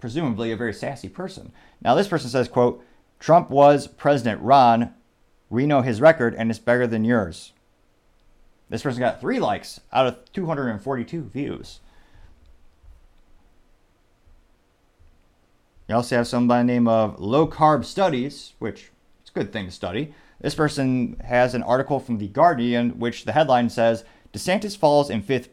presumably 0.00 0.52
a 0.52 0.56
very 0.56 0.72
sassy 0.72 1.08
person. 1.08 1.52
Now 1.82 1.94
this 1.94 2.08
person 2.08 2.30
says, 2.30 2.48
quote, 2.48 2.82
Trump 3.18 3.50
was 3.50 3.86
President 3.86 4.40
Ron. 4.40 4.94
We 5.50 5.66
know 5.66 5.82
his 5.82 6.00
record 6.00 6.34
and 6.34 6.50
it's 6.50 6.58
better 6.58 6.86
than 6.86 7.04
yours. 7.04 7.52
This 8.70 8.82
person 8.82 9.00
got 9.00 9.20
three 9.20 9.40
likes 9.40 9.80
out 9.92 10.06
of 10.06 10.32
242 10.32 11.22
views. 11.22 11.80
You 15.88 15.94
also 15.94 16.16
have 16.16 16.28
someone 16.28 16.48
by 16.48 16.58
the 16.58 16.64
name 16.64 16.86
of 16.86 17.18
Low 17.18 17.46
Carb 17.48 17.82
Studies, 17.82 18.52
which 18.58 18.90
is 19.24 19.30
a 19.30 19.32
good 19.32 19.52
thing 19.54 19.64
to 19.64 19.72
study. 19.72 20.12
This 20.38 20.54
person 20.54 21.16
has 21.24 21.54
an 21.54 21.62
article 21.62 21.98
from 21.98 22.18
The 22.18 22.28
Guardian, 22.28 22.98
which 22.98 23.24
the 23.24 23.32
headline 23.32 23.70
says 23.70 24.04
DeSantis 24.34 24.76
falls 24.76 25.08
in 25.08 25.22
fifth 25.22 25.48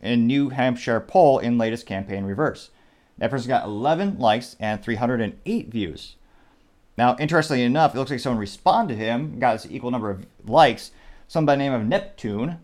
in 0.00 0.28
New 0.28 0.50
Hampshire 0.50 1.00
poll 1.00 1.40
in 1.40 1.58
latest 1.58 1.86
campaign 1.86 2.24
reverse. 2.24 2.70
That 3.18 3.30
person 3.30 3.48
got 3.48 3.64
11 3.64 4.20
likes 4.20 4.54
and 4.60 4.80
308 4.80 5.68
views. 5.68 6.14
Now, 6.96 7.16
interestingly 7.18 7.64
enough, 7.64 7.92
it 7.94 7.98
looks 7.98 8.12
like 8.12 8.20
someone 8.20 8.38
responded 8.38 8.94
to 8.94 9.04
him, 9.04 9.40
got 9.40 9.54
this 9.54 9.70
equal 9.70 9.90
number 9.90 10.10
of 10.10 10.24
likes, 10.46 10.92
someone 11.26 11.46
by 11.46 11.54
the 11.54 11.64
name 11.64 11.72
of 11.72 11.84
Neptune, 11.84 12.60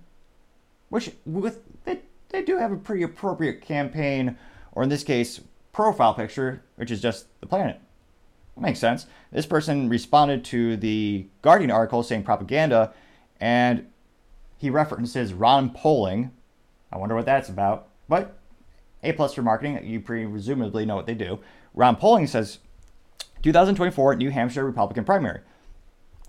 which 0.90 1.11
with 1.24 1.62
they, 1.85 2.03
they 2.28 2.43
do 2.43 2.57
have 2.57 2.70
a 2.70 2.77
pretty 2.77 3.03
appropriate 3.03 3.62
campaign, 3.62 4.39
or 4.73 4.85
in 4.85 4.89
this 4.89 5.03
case, 5.03 5.40
profile 5.77 6.15
picture, 6.15 6.62
which 6.77 6.90
is 6.90 7.03
just 7.03 7.27
the 7.43 7.47
planet. 7.47 7.78
makes 8.59 8.78
sense. 8.78 9.05
This 9.31 9.44
person 9.44 9.90
responded 9.90 10.43
to 10.47 10.74
the 10.78 11.27
Guardian 11.43 11.70
article 11.70 12.03
saying 12.03 12.23
propaganda, 12.23 12.94
and 13.39 13.86
he 14.57 14.70
references 14.70 15.35
Ron 15.35 15.69
Polling. 15.69 16.31
I 16.90 16.97
wonder 16.97 17.15
what 17.15 17.27
that's 17.27 17.51
about. 17.51 17.89
But 18.09 18.39
A 19.03 19.12
plus 19.12 19.35
for 19.35 19.43
marketing, 19.43 19.86
you 19.86 20.01
presumably 20.01 20.86
know 20.86 20.97
what 20.97 21.05
they 21.05 21.15
do. 21.15 21.40
Ron 21.74 21.97
Polling 21.97 22.27
says 22.27 22.59
2024 23.43 24.16
New 24.16 24.31
Hampshire 24.31 24.65
Republican 24.65 25.05
primary. 25.05 25.43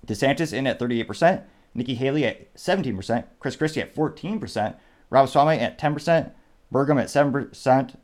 DeSantis 0.06 0.52
in 0.52 0.68
at 0.68 0.78
38%, 0.78 1.44
Nikki 1.74 1.96
Haley 1.96 2.26
at 2.26 2.54
17%, 2.56 3.24
Chris 3.40 3.56
Christie 3.56 3.80
at 3.80 3.96
14%, 3.96 4.76
Ramaswamy 5.10 5.58
at 5.60 5.80
10%, 5.80 6.32
Burgum 6.70 7.00
at 7.00 7.08
7%, 7.08 7.96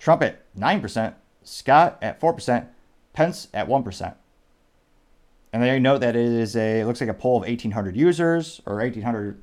Trump 0.00 0.22
at 0.22 0.52
9%, 0.56 1.14
Scott 1.44 1.98
at 2.02 2.20
4%, 2.20 2.66
Pence 3.12 3.48
at 3.52 3.68
1%. 3.68 4.14
And 5.52 5.62
they 5.62 5.78
note 5.78 5.98
that 5.98 6.16
it 6.16 6.24
is 6.24 6.56
a 6.56 6.80
it 6.80 6.86
looks 6.86 7.00
like 7.00 7.10
a 7.10 7.14
poll 7.14 7.36
of 7.36 7.42
1800 7.42 7.96
users 7.96 8.60
or 8.66 8.76
1800 8.76 9.42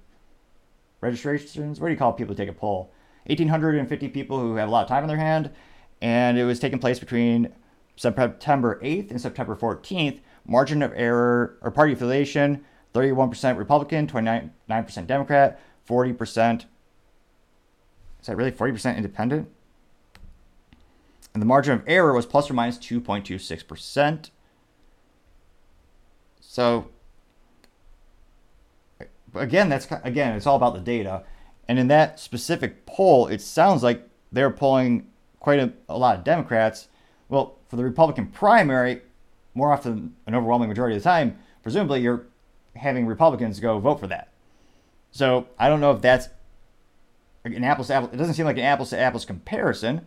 registrations. 1.01 1.79
What 1.79 1.88
do 1.88 1.93
you 1.93 1.97
call 1.97 2.13
people 2.13 2.34
who 2.34 2.38
take 2.38 2.49
a 2.49 2.53
poll? 2.53 2.91
1850 3.25 4.07
people 4.09 4.39
who 4.39 4.55
have 4.55 4.69
a 4.69 4.71
lot 4.71 4.84
of 4.84 4.88
time 4.88 5.03
on 5.03 5.09
their 5.09 5.17
hand, 5.17 5.51
and 6.01 6.39
it 6.39 6.45
was 6.45 6.59
taking 6.59 6.79
place 6.79 6.97
between 6.97 7.53
September 7.97 8.79
8th 8.81 9.11
and 9.11 9.21
September 9.21 9.55
14th. 9.55 10.21
Margin 10.45 10.81
of 10.81 10.93
error 10.95 11.57
or 11.61 11.71
party 11.71 11.91
affiliation 11.91 12.63
31% 12.93 13.57
Republican, 13.57 14.07
29% 14.07 15.07
Democrat, 15.07 15.59
40%. 15.88 16.65
Is 18.21 18.27
that 18.27 18.38
really 18.38 18.51
40% 18.51 18.95
independent? 18.95 19.49
And 21.38 21.41
the 21.43 21.45
margin 21.45 21.76
of 21.76 21.84
error 21.85 22.15
was 22.15 22.26
plus 22.26 22.49
or 22.49 22.55
minus 22.55 22.80
2.26%. 22.80 24.31
So, 26.41 26.88
again, 29.35 29.69
that's 29.69 29.88
again, 30.03 30.34
it's 30.35 30.47
all 30.47 30.55
about 30.55 30.73
the 30.73 30.80
data. 30.80 31.22
And 31.68 31.77
in 31.77 31.89
that 31.89 32.19
specific 32.19 32.88
poll, 32.88 33.27
it 33.27 33.39
sounds 33.41 33.84
like 33.84 34.09
they're 34.31 34.49
polling 34.49 35.11
quite 35.39 35.59
a, 35.59 35.73
a 35.88 35.95
lot 35.95 36.18
of 36.18 36.23
Democrats. 36.23 36.88
Well, 37.30 37.59
for 37.68 37.76
the 37.76 37.84
Republican 37.84 38.30
primary, 38.30 39.03
more 39.53 39.72
often 39.72 40.15
an 40.26 40.34
overwhelming 40.34 40.69
majority 40.69 40.97
of 40.97 41.03
the 41.03 41.07
time, 41.07 41.38
presumably 41.61 42.01
you're 42.01 42.26
having 42.76 43.05
Republicans 43.05 43.59
go 43.59 43.77
vote 43.77 43.99
for 43.99 44.07
that. 44.07 44.31
So 45.11 45.49
I 45.59 45.69
don't 45.69 45.81
know 45.81 45.91
if 45.91 46.01
that's 46.01 46.30
an 47.43 47.64
apples 47.64 47.89
to 47.89 47.93
apples. 47.93 48.11
It 48.11 48.18
doesn't 48.18 48.34
seem 48.34 48.47
like 48.47 48.57
an 48.57 48.64
apples 48.64 48.89
to 48.89 48.97
apples 48.97 49.23
comparison, 49.23 50.01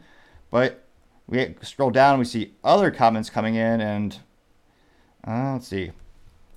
but 0.51 0.89
we 1.31 1.55
scroll 1.63 1.91
down 1.91 2.19
we 2.19 2.25
see 2.25 2.55
other 2.63 2.91
comments 2.91 3.31
coming 3.31 3.55
in, 3.55 3.81
and 3.81 4.19
uh, 5.27 5.53
let's 5.55 5.69
see, 5.69 5.93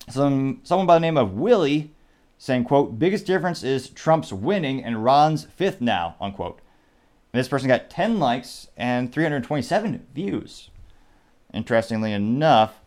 some 0.09 0.59
someone 0.63 0.87
by 0.87 0.95
the 0.95 0.99
name 0.99 1.17
of 1.17 1.33
Willie 1.33 1.91
saying, 2.37 2.65
"quote 2.65 2.99
Biggest 2.99 3.25
difference 3.25 3.63
is 3.63 3.89
Trump's 3.89 4.33
winning 4.33 4.83
and 4.83 5.03
Ron's 5.03 5.45
fifth 5.45 5.79
now." 5.79 6.15
Unquote. 6.19 6.59
And 7.31 7.39
this 7.39 7.47
person 7.47 7.67
got 7.67 7.89
10 7.89 8.19
likes 8.19 8.67
and 8.77 9.11
327 9.11 10.05
views. 10.13 10.69
Interestingly 11.51 12.13
enough, 12.13 12.79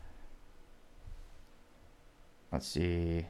let's 2.52 2.68
see. 2.68 3.26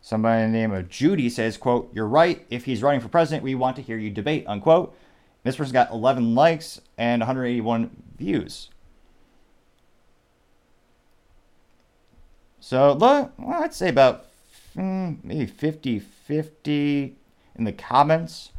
Somebody 0.00 0.42
in 0.42 0.52
the 0.52 0.58
name 0.58 0.72
of 0.72 0.88
Judy 0.88 1.28
says, 1.28 1.56
quote, 1.56 1.90
You're 1.94 2.08
right. 2.08 2.44
If 2.50 2.64
he's 2.64 2.82
running 2.82 3.00
for 3.00 3.08
president, 3.08 3.44
we 3.44 3.54
want 3.54 3.76
to 3.76 3.82
hear 3.82 3.98
you 3.98 4.10
debate, 4.10 4.44
unquote. 4.48 4.96
This 5.44 5.56
person 5.56 5.72
got 5.72 5.90
11 5.90 6.34
likes 6.34 6.80
and 6.96 7.20
181 7.20 7.90
views. 8.18 8.70
So, 12.60 12.94
well, 12.94 13.32
I'd 13.48 13.72
say 13.72 13.88
about 13.88 14.26
mm, 14.76 15.18
maybe 15.22 15.46
50 15.46 15.98
50 15.98 17.16
in 17.56 17.64
the 17.64 17.72
comments. 17.72 18.52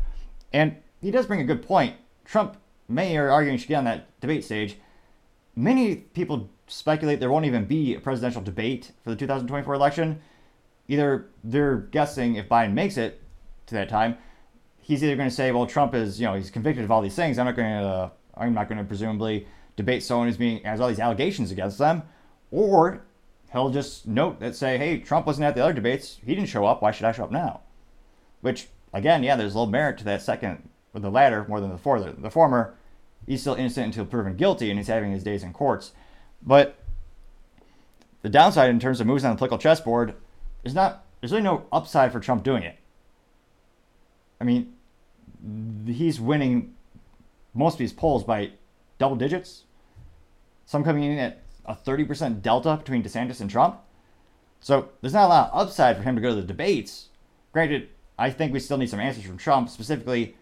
And 0.52 0.78
he 1.02 1.12
does 1.12 1.28
bring 1.28 1.42
a 1.42 1.46
good 1.46 1.62
point. 1.62 1.96
Trump, 2.26 2.58
many 2.88 3.18
are 3.18 3.30
arguing 3.30 3.58
should 3.58 3.68
get 3.68 3.78
on 3.78 3.86
that 3.86 4.20
debate 4.20 4.44
stage. 4.44 4.78
Many 5.56 5.96
people 5.96 6.50
speculate 6.68 7.20
there 7.20 7.32
won't 7.32 7.46
even 7.46 7.66
be 7.66 7.96
a 7.96 8.00
presidential 8.00 8.42
debate 8.42 8.92
for 9.04 9.10
the 9.10 9.16
2024 9.16 9.74
election. 9.74 10.22
Either 10.88 11.28
they're 11.44 11.78
guessing 11.78 12.36
if 12.36 12.50
Biden 12.50 12.74
makes 12.74 12.98
it 12.98 13.22
to 13.68 13.76
that 13.76 13.90
time, 13.90 14.18
he's 14.90 15.04
either 15.04 15.16
going 15.16 15.30
to 15.30 15.36
say, 15.36 15.52
"Well, 15.52 15.68
Trump 15.68 15.94
is, 15.94 16.20
you 16.20 16.26
know, 16.26 16.34
he's 16.34 16.50
convicted 16.50 16.84
of 16.84 16.92
all 16.92 17.02
these 17.02 17.16
things. 17.16 17.38
I'm 17.38 17.46
not 17.46 17.56
going 17.56 17.70
to, 17.70 17.88
uh, 17.88 18.10
I'm 18.36 18.54
not 18.56 18.68
going 18.68 18.80
to 18.80 18.84
presumably 18.84 19.48
debate 19.76 20.04
someone 20.04 20.28
who's 20.28 20.36
being 20.36 20.62
has 20.64 20.82
all 20.82 20.90
these 20.90 21.00
allegations 21.00 21.52
against 21.52 21.78
them," 21.78 22.02
or 22.52 23.04
he'll 23.54 23.70
just 23.70 24.08
note 24.08 24.40
that 24.40 24.56
say, 24.56 24.78
"Hey, 24.80 24.98
Trump 24.98 25.28
wasn't 25.28 25.46
at 25.46 25.56
the 25.56 25.64
other 25.64 25.74
debates. 25.74 26.18
He 26.26 26.34
didn't 26.34 26.50
show 26.50 26.66
up. 26.66 26.82
Why 26.82 26.92
should 26.92 27.06
I 27.06 27.12
show 27.12 27.24
up 27.24 27.32
now?" 27.32 27.62
Which 28.42 28.68
again, 28.92 29.22
yeah, 29.24 29.36
there's 29.36 29.54
a 29.54 29.60
little 29.60 29.72
merit 29.72 30.00
to 30.00 30.04
that 30.06 30.24
second, 30.24 30.68
or 30.94 31.00
the 31.00 31.12
latter 31.12 31.46
more 31.48 31.62
than 31.62 31.70
the 31.70 31.78
former. 31.78 32.12
The 32.12 32.32
former, 32.32 32.74
he's 33.28 33.42
still 33.42 33.54
innocent 33.54 33.86
until 33.86 34.06
proven 34.06 34.36
guilty, 34.36 34.72
and 34.72 34.80
he's 34.80 34.88
having 34.88 35.12
his 35.12 35.24
days 35.24 35.44
in 35.44 35.54
courts. 35.54 35.92
But 36.42 36.76
the 38.24 38.30
downside 38.30 38.72
in 38.72 38.80
terms 38.80 39.00
of 39.00 39.06
moves 39.06 39.24
on 39.24 39.32
the 39.32 39.38
political 39.38 39.60
chessboard 39.60 40.16
is 40.64 40.74
not 40.74 41.06
there's 41.22 41.32
really 41.32 41.44
no 41.44 41.68
upside 41.72 42.12
for 42.12 42.20
Trump 42.20 42.44
doing 42.44 42.64
it. 42.64 42.78
I 44.42 44.46
mean, 44.46 44.74
he's 45.86 46.20
winning 46.20 46.76
most 47.54 47.74
of 47.74 47.80
these 47.80 47.94
polls 47.94 48.24
by 48.24 48.52
double 48.98 49.16
digits. 49.16 49.64
Some 50.66 50.84
coming 50.84 51.04
in 51.04 51.18
at 51.18 51.42
a 51.66 51.74
30% 51.74 52.42
delta 52.42 52.78
between 52.78 53.04
DeSantis 53.04 53.42
and 53.42 53.50
Trump. 53.50 53.80
So 54.60 54.90
there's 55.02 55.14
not 55.14 55.26
a 55.26 55.28
lot 55.28 55.52
of 55.52 55.68
upside 55.68 55.98
for 55.98 56.04
him 56.04 56.16
to 56.16 56.22
go 56.22 56.30
to 56.30 56.36
the 56.36 56.42
debates. 56.42 57.10
Granted, 57.54 57.90
I 58.18 58.30
think 58.30 58.54
we 58.54 58.60
still 58.60 58.78
need 58.78 58.90
some 58.90 59.00
answers 59.00 59.24
from 59.24 59.38
Trump, 59.38 59.70
specifically 59.70 60.36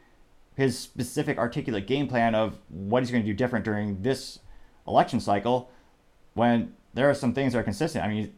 his 0.56 0.78
specific 0.78 1.38
articulate 1.38 1.86
game 1.86 2.08
plan 2.08 2.34
of 2.34 2.58
what 2.70 3.04
he's 3.04 3.12
going 3.12 3.24
to 3.24 3.28
do 3.28 3.34
different 3.34 3.64
during 3.64 4.02
this 4.02 4.40
election 4.88 5.20
cycle 5.20 5.70
when 6.34 6.74
there 6.96 7.08
are 7.10 7.14
some 7.14 7.34
things 7.34 7.54
that 7.54 7.60
are 7.60 7.64
consistent. 7.64 8.04
I 8.04 8.08
mean, 8.08 8.34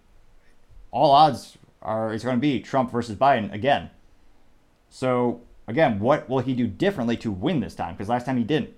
all 0.92 1.12
odds 1.12 1.58
are 1.82 2.14
it's 2.14 2.26
going 2.26 2.36
to 2.36 2.42
be 2.42 2.60
Trump 2.60 2.92
versus 2.92 3.16
Biden 3.16 3.54
again. 3.54 3.90
So 4.90 5.42
again, 5.70 6.00
what 6.00 6.28
will 6.28 6.40
he 6.40 6.56
do 6.56 6.68
differently 6.68 7.16
to 7.18 7.32
win 7.32 7.60
this 7.60 7.76
time? 7.76 7.94
Because 7.94 8.10
last 8.10 8.26
time 8.26 8.38
he 8.38 8.44
didn't. 8.44 8.74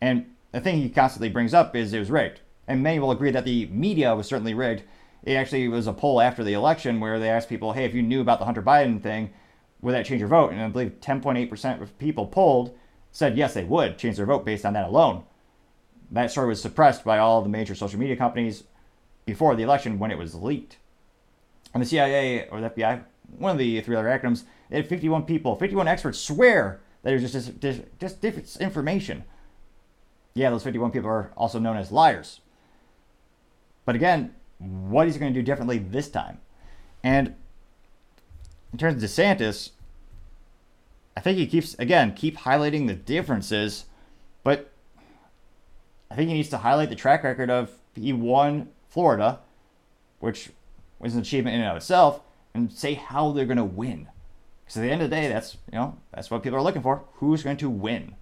And 0.00 0.26
the 0.52 0.60
thing 0.60 0.76
he 0.76 0.88
constantly 0.88 1.28
brings 1.28 1.52
up 1.52 1.74
is 1.74 1.92
it 1.92 1.98
was 1.98 2.10
rigged. 2.10 2.40
And 2.68 2.82
many 2.82 2.98
will 2.98 3.10
agree 3.10 3.32
that 3.32 3.44
the 3.44 3.66
media 3.66 4.14
was 4.14 4.26
certainly 4.26 4.54
rigged. 4.54 4.84
It 5.24 5.34
actually 5.34 5.66
was 5.68 5.86
a 5.86 5.92
poll 5.92 6.20
after 6.20 6.44
the 6.44 6.52
election 6.52 7.00
where 7.00 7.18
they 7.18 7.28
asked 7.28 7.48
people, 7.48 7.72
hey, 7.72 7.84
if 7.84 7.94
you 7.94 8.02
knew 8.02 8.20
about 8.20 8.38
the 8.38 8.44
Hunter 8.44 8.62
Biden 8.62 9.02
thing, 9.02 9.30
would 9.82 9.92
that 9.92 10.06
change 10.06 10.20
your 10.20 10.28
vote? 10.28 10.52
And 10.52 10.62
I 10.62 10.68
believe 10.68 11.00
10.8% 11.00 11.82
of 11.82 11.98
people 11.98 12.26
polled 12.26 12.76
said 13.10 13.36
yes, 13.36 13.54
they 13.54 13.64
would 13.64 13.98
change 13.98 14.16
their 14.16 14.26
vote 14.26 14.44
based 14.44 14.64
on 14.64 14.72
that 14.74 14.88
alone. 14.88 15.24
That 16.10 16.30
story 16.30 16.48
was 16.48 16.62
suppressed 16.62 17.04
by 17.04 17.18
all 17.18 17.42
the 17.42 17.48
major 17.48 17.74
social 17.74 17.98
media 17.98 18.16
companies 18.16 18.64
before 19.26 19.56
the 19.56 19.62
election 19.62 19.98
when 19.98 20.10
it 20.10 20.18
was 20.18 20.34
leaked. 20.34 20.76
And 21.72 21.82
the 21.82 21.86
CIA 21.86 22.48
or 22.48 22.60
the 22.60 22.70
FBI, 22.70 23.02
one 23.36 23.52
of 23.52 23.58
the 23.58 23.80
three 23.80 23.96
other 23.96 24.08
acronyms, 24.08 24.44
they 24.70 24.76
had 24.76 24.88
51 24.88 25.24
people, 25.24 25.56
51 25.56 25.88
experts 25.88 26.18
swear 26.18 26.80
that 27.02 27.12
it 27.12 27.20
was 27.20 27.32
just, 27.32 27.60
just, 27.60 27.82
just 28.00 28.20
different 28.20 28.56
information. 28.60 29.24
Yeah, 30.34 30.50
those 30.50 30.64
51 30.64 30.90
people 30.90 31.08
are 31.08 31.30
also 31.36 31.58
known 31.58 31.76
as 31.76 31.92
liars. 31.92 32.40
But 33.84 33.94
again, 33.94 34.34
what 34.58 35.06
is 35.06 35.14
he 35.14 35.20
going 35.20 35.32
to 35.32 35.38
do 35.38 35.44
differently 35.44 35.78
this 35.78 36.08
time? 36.08 36.38
And 37.02 37.34
in 38.72 38.78
terms 38.78 39.02
of 39.02 39.08
DeSantis, 39.08 39.70
I 41.16 41.20
think 41.20 41.38
he 41.38 41.46
keeps 41.46 41.74
again 41.74 42.14
keep 42.14 42.38
highlighting 42.38 42.88
the 42.88 42.94
differences, 42.94 43.84
but 44.42 44.72
I 46.10 46.16
think 46.16 46.28
he 46.28 46.34
needs 46.34 46.48
to 46.48 46.58
highlight 46.58 46.88
the 46.88 46.96
track 46.96 47.22
record 47.22 47.50
of 47.50 47.70
he 47.94 48.12
won 48.12 48.68
Florida, 48.88 49.40
which 50.18 50.50
was 50.98 51.14
an 51.14 51.20
achievement 51.20 51.54
in 51.54 51.60
and 51.60 51.70
of 51.70 51.76
itself, 51.76 52.20
and 52.54 52.72
say 52.72 52.94
how 52.94 53.30
they're 53.30 53.46
going 53.46 53.58
to 53.58 53.64
win. 53.64 54.08
Because 54.74 54.82
at 54.82 54.88
the 54.88 54.92
end 54.92 55.02
of 55.02 55.10
the 55.10 55.14
day, 55.14 55.28
that's 55.28 55.56
you 55.72 55.78
know 55.78 55.96
that's 56.12 56.32
what 56.32 56.42
people 56.42 56.58
are 56.58 56.62
looking 56.62 56.82
for. 56.82 57.04
Who's 57.14 57.44
going 57.44 57.58
to 57.58 57.70
win? 57.70 58.16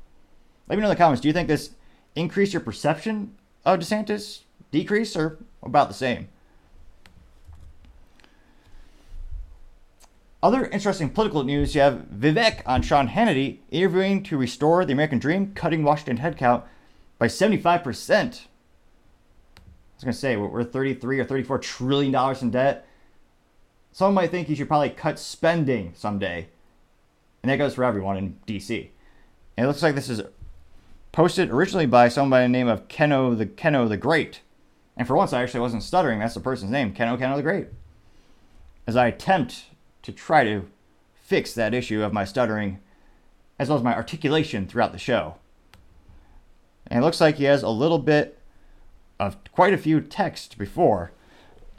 Let 0.69 0.77
me 0.77 0.83
know 0.83 0.89
in 0.89 0.95
the 0.95 0.97
comments. 0.97 1.23
Do 1.23 1.29
you 1.29 1.33
think 1.33 1.49
this 1.49 1.71
increased 2.15 2.53
your 2.53 2.61
perception 2.61 3.35
of 3.65 3.79
DeSantis, 3.79 4.41
decrease, 4.71 5.17
or 5.17 5.39
about 5.63 5.89
the 5.89 5.95
same? 5.95 6.29
Other 10.43 10.67
interesting 10.67 11.09
political 11.09 11.43
news, 11.43 11.75
you 11.75 11.81
have 11.81 12.05
Vivek 12.15 12.61
on 12.67 12.83
Sean 12.83 13.09
Hannity 13.09 13.59
interviewing 13.71 14.23
to 14.25 14.37
restore 14.37 14.85
the 14.85 14.93
American 14.93 15.19
dream, 15.19 15.55
cutting 15.55 15.83
Washington 15.83 16.19
headcount 16.19 16.65
by 17.19 17.29
75%. 17.29 17.65
I 17.65 18.25
was 18.27 18.43
going 20.03 20.13
to 20.13 20.13
say, 20.13 20.37
we're 20.37 20.65
33 20.65 21.21
or 21.21 21.25
34 21.25 21.59
trillion 21.61 22.13
dollars 22.13 22.43
in 22.43 22.51
debt. 22.51 22.87
Someone 23.93 24.15
might 24.15 24.31
think 24.31 24.49
you 24.49 24.57
should 24.57 24.69
probably 24.69 24.91
cut 24.91 25.19
spending 25.19 25.93
someday. 25.95 26.49
And 27.43 27.51
that 27.51 27.57
goes 27.57 27.75
for 27.75 27.85
everyone 27.85 28.17
in 28.17 28.39
DC. 28.47 28.89
And 29.57 29.65
it 29.65 29.67
looks 29.67 29.83
like 29.83 29.95
this 29.95 30.09
is 30.09 30.23
posted 31.13 31.51
originally 31.51 31.87
by 31.87 32.09
someone 32.09 32.31
by 32.31 32.43
the 32.43 32.49
name 32.49 32.69
of 32.69 32.89
Keno 32.89 33.35
the 33.35 33.47
Keno 33.47 33.87
the 33.87 33.99
Great. 33.99 34.41
And 34.97 35.07
for 35.07 35.17
once, 35.17 35.33
I 35.33 35.43
actually 35.43 35.61
wasn't 35.61 35.83
stuttering. 35.83 36.19
That's 36.19 36.35
the 36.35 36.41
person's 36.41 36.71
name, 36.71 36.95
Keno 36.95 37.17
Keno 37.17 37.37
the 37.37 37.43
Great. 37.43 37.69
As 38.87 38.97
I 38.97 39.07
attempt 39.07 39.67
to 40.03 40.13
try 40.13 40.45
to 40.45 40.69
fix 41.15 41.55
that 41.55 41.75
issue 41.75 42.03
of 42.03 42.13
my 42.13 42.25
stuttering, 42.25 42.81
as 43.59 43.69
well 43.69 43.79
as 43.79 43.85
my 43.85 43.95
articulation 43.95 44.67
throughout 44.67 44.93
the 44.93 44.99
show. 44.99 45.37
And 46.87 47.01
it 47.01 47.05
looks 47.05 47.21
like 47.21 47.37
he 47.37 47.45
has 47.45 47.63
a 47.63 47.69
little 47.69 47.99
bit 47.99 48.39
of 49.21 49.37
quite 49.53 49.73
a 49.73 49.79
few 49.79 50.01
texts 50.01 50.55
before. 50.55 51.13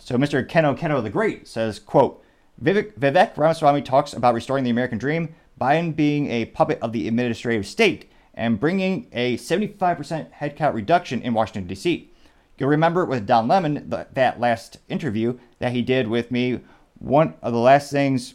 So 0.04 0.18
Mr. 0.18 0.46
Keno 0.46 0.74
Keno 0.74 1.00
the 1.00 1.10
Great 1.10 1.48
says, 1.48 1.80
quote, 1.80 2.22
Vivek, 2.62 3.00
Vivek 3.00 3.38
Ramaswamy 3.38 3.82
talks 3.84 4.12
about 4.12 4.34
restoring 4.34 4.66
the 4.66 4.70
American 4.70 4.98
dream, 4.98 5.34
Biden 5.60 5.96
being 5.96 6.30
a 6.30 6.44
puppet 6.44 6.78
of 6.82 6.92
the 6.92 7.08
administrative 7.08 7.66
state, 7.66 8.12
and 8.34 8.60
bringing 8.60 9.08
a 9.14 9.38
75% 9.38 10.34
headcount 10.34 10.74
reduction 10.74 11.22
in 11.22 11.34
Washington, 11.34 11.68
D.C. 11.68 12.12
You'll 12.58 12.70
remember 12.70 13.06
with 13.06 13.26
Don 13.26 13.48
Lemon, 13.48 13.90
the, 13.90 14.08
that 14.12 14.42
last 14.42 14.80
interview 14.90 15.40
that 15.60 15.72
he 15.72 15.82
did 15.82 16.10
with 16.10 16.32
me, 16.32 16.60
one 17.00 17.36
of 17.42 17.54
the 17.54 17.60
last 17.60 17.90
things 17.90 18.34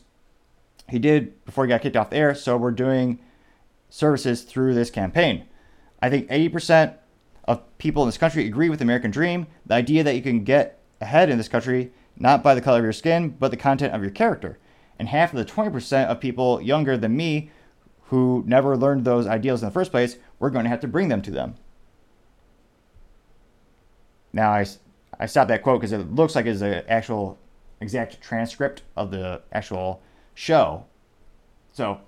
he 0.89 0.99
did 0.99 1.45
before 1.45 1.67
he 1.67 1.69
got 1.69 1.83
kicked 1.83 1.97
off 1.97 2.09
the 2.09 2.17
air. 2.17 2.35
So 2.35 2.57
we're 2.57 2.71
doing 2.71 3.19
services 3.91 4.41
through 4.43 4.73
this 4.73 4.91
campaign. 4.91 5.47
I 6.01 6.09
think 6.09 6.31
80% 6.31 6.95
of 7.45 7.61
people 7.77 8.03
in 8.05 8.09
this 8.09 8.17
country 8.17 8.47
agree 8.47 8.71
with 8.71 8.79
the 8.79 8.85
American 8.85 9.11
dream, 9.11 9.49
the 9.67 9.75
idea 9.75 10.03
that 10.03 10.17
you 10.17 10.23
can 10.23 10.45
get 10.45 10.78
ahead 11.01 11.31
in 11.31 11.39
this 11.39 11.49
country 11.49 11.93
not 12.19 12.43
by 12.43 12.55
the 12.55 12.61
color 12.61 12.79
of 12.79 12.85
your 12.85 12.93
skin, 12.93 13.31
but 13.39 13.51
the 13.51 13.57
content 13.57 13.95
of 13.95 14.03
your 14.03 14.11
character. 14.11 14.59
And 14.99 15.09
half 15.09 15.33
of 15.33 15.39
the 15.39 15.45
20% 15.45 16.07
of 16.07 16.21
people 16.21 16.61
younger 16.61 16.97
than 16.97 17.17
me 17.17 17.51
who 18.05 18.43
never 18.47 18.77
learned 18.77 19.05
those 19.05 19.27
ideals 19.27 19.63
in 19.63 19.69
the 19.69 19.73
first 19.73 19.91
place, 19.91 20.17
we're 20.39 20.51
going 20.51 20.65
to 20.65 20.71
have 20.71 20.81
to 20.81 20.89
bring 20.89 21.09
them 21.09 21.23
to 21.23 21.31
them. 21.31 21.55
Now, 24.33 24.51
I, 24.51 24.67
I 25.19 25.27
stopped 25.27 25.49
that 25.49 25.63
quote 25.63 25.81
because 25.81 25.93
it 25.93 26.13
looks 26.13 26.35
like 26.35 26.47
it's 26.47 26.61
an 26.61 26.83
actual 26.89 27.39
exact 27.81 28.21
transcript 28.21 28.83
of 28.97 29.11
the 29.11 29.43
actual 29.53 30.03
show. 30.35 30.85
So 31.73 32.01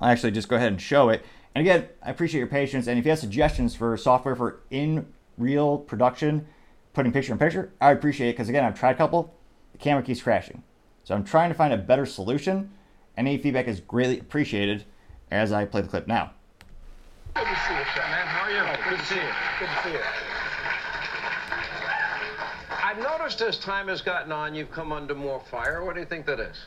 I'll 0.00 0.10
actually 0.10 0.32
just 0.32 0.48
go 0.48 0.56
ahead 0.56 0.72
and 0.72 0.80
show 0.80 1.08
it. 1.08 1.24
And 1.54 1.66
again, 1.66 1.88
I 2.02 2.10
appreciate 2.10 2.40
your 2.40 2.48
patience. 2.48 2.86
And 2.86 2.98
if 2.98 3.04
you 3.04 3.10
have 3.10 3.18
suggestions 3.18 3.74
for 3.74 3.96
software 3.96 4.36
for 4.36 4.60
in 4.70 5.06
real 5.38 5.78
production, 5.78 6.46
putting 6.92 7.12
picture 7.12 7.32
in 7.32 7.38
picture, 7.38 7.72
I 7.80 7.92
appreciate 7.92 8.30
it 8.30 8.32
because 8.32 8.48
again, 8.48 8.64
I've 8.64 8.78
tried 8.78 8.92
a 8.92 8.98
couple, 8.98 9.34
the 9.72 9.78
camera 9.78 10.02
keeps 10.02 10.22
crashing. 10.22 10.62
So 11.04 11.14
I'm 11.14 11.24
trying 11.24 11.50
to 11.50 11.54
find 11.54 11.72
a 11.72 11.78
better 11.78 12.06
solution. 12.06 12.70
Any 13.16 13.38
feedback 13.38 13.66
is 13.66 13.80
greatly 13.80 14.18
appreciated 14.18 14.84
as 15.30 15.52
I 15.52 15.64
play 15.64 15.80
the 15.80 15.88
clip 15.88 16.06
now. 16.06 16.32
Good 17.34 17.44
to 17.44 17.56
see 17.66 17.74
you, 17.74 17.84
sir. 17.94 18.02
Man, 18.02 18.26
how 18.26 18.42
are 18.42 18.50
you? 18.50 18.90
Good 18.90 18.98
to 18.98 19.06
see 19.06 19.14
you. 19.16 19.20
Good 19.58 19.68
to 19.68 19.82
see 19.82 19.92
you. 19.92 20.00
I've 22.70 22.98
noticed 22.98 23.40
as 23.40 23.58
time 23.58 23.88
has 23.88 24.02
gotten 24.02 24.32
on, 24.32 24.54
you've 24.54 24.70
come 24.70 24.92
under 24.92 25.14
more 25.14 25.40
fire. 25.40 25.82
What 25.82 25.94
do 25.94 26.00
you 26.00 26.06
think 26.06 26.26
that 26.26 26.38
is? 26.40 26.58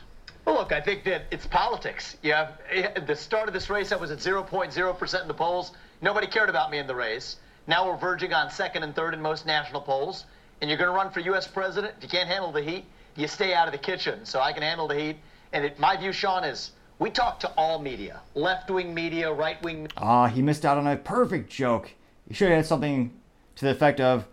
Well, 0.45 0.55
look, 0.55 0.71
I 0.71 0.81
think 0.81 1.03
that 1.03 1.25
it's 1.29 1.45
politics. 1.45 2.17
Yeah, 2.23 2.51
eh, 2.71 2.89
at 2.95 3.05
the 3.05 3.15
start 3.15 3.47
of 3.47 3.53
this 3.53 3.69
race, 3.69 3.91
I 3.91 3.95
was 3.95 4.11
at 4.11 4.19
0.0% 4.19 5.21
in 5.21 5.27
the 5.27 5.33
polls. 5.33 5.71
Nobody 6.01 6.27
cared 6.27 6.49
about 6.49 6.71
me 6.71 6.79
in 6.79 6.87
the 6.87 6.95
race. 6.95 7.37
Now 7.67 7.87
we're 7.87 7.97
verging 7.97 8.33
on 8.33 8.49
second 8.51 8.83
and 8.83 8.95
third 8.95 9.13
in 9.13 9.21
most 9.21 9.45
national 9.45 9.81
polls. 9.81 10.25
And 10.61 10.69
you're 10.69 10.77
going 10.77 10.89
to 10.89 10.95
run 10.95 11.11
for 11.11 11.19
U.S. 11.21 11.47
president. 11.47 11.95
If 11.97 12.03
you 12.03 12.09
can't 12.09 12.29
handle 12.29 12.51
the 12.51 12.61
heat, 12.61 12.85
you 13.15 13.27
stay 13.27 13.53
out 13.53 13.67
of 13.67 13.73
the 13.73 13.77
kitchen. 13.77 14.25
So 14.25 14.39
I 14.39 14.53
can 14.53 14.63
handle 14.63 14.87
the 14.87 14.95
heat. 14.95 15.17
And 15.51 15.65
it, 15.65 15.79
my 15.79 15.97
view, 15.97 16.11
Sean, 16.11 16.43
is 16.43 16.71
we 16.97 17.09
talk 17.09 17.39
to 17.41 17.51
all 17.57 17.79
media, 17.79 18.21
left-wing 18.35 18.93
media, 18.93 19.31
right-wing. 19.31 19.89
Ah, 19.97 20.27
he 20.27 20.41
missed 20.41 20.65
out 20.65 20.77
on 20.77 20.87
a 20.87 20.95
perfect 20.95 21.49
joke. 21.49 21.91
He 22.27 22.33
should 22.33 22.49
have 22.49 22.57
had 22.57 22.65
something 22.65 23.11
to 23.57 23.65
the 23.65 23.71
effect 23.71 23.99
of, 23.99 24.25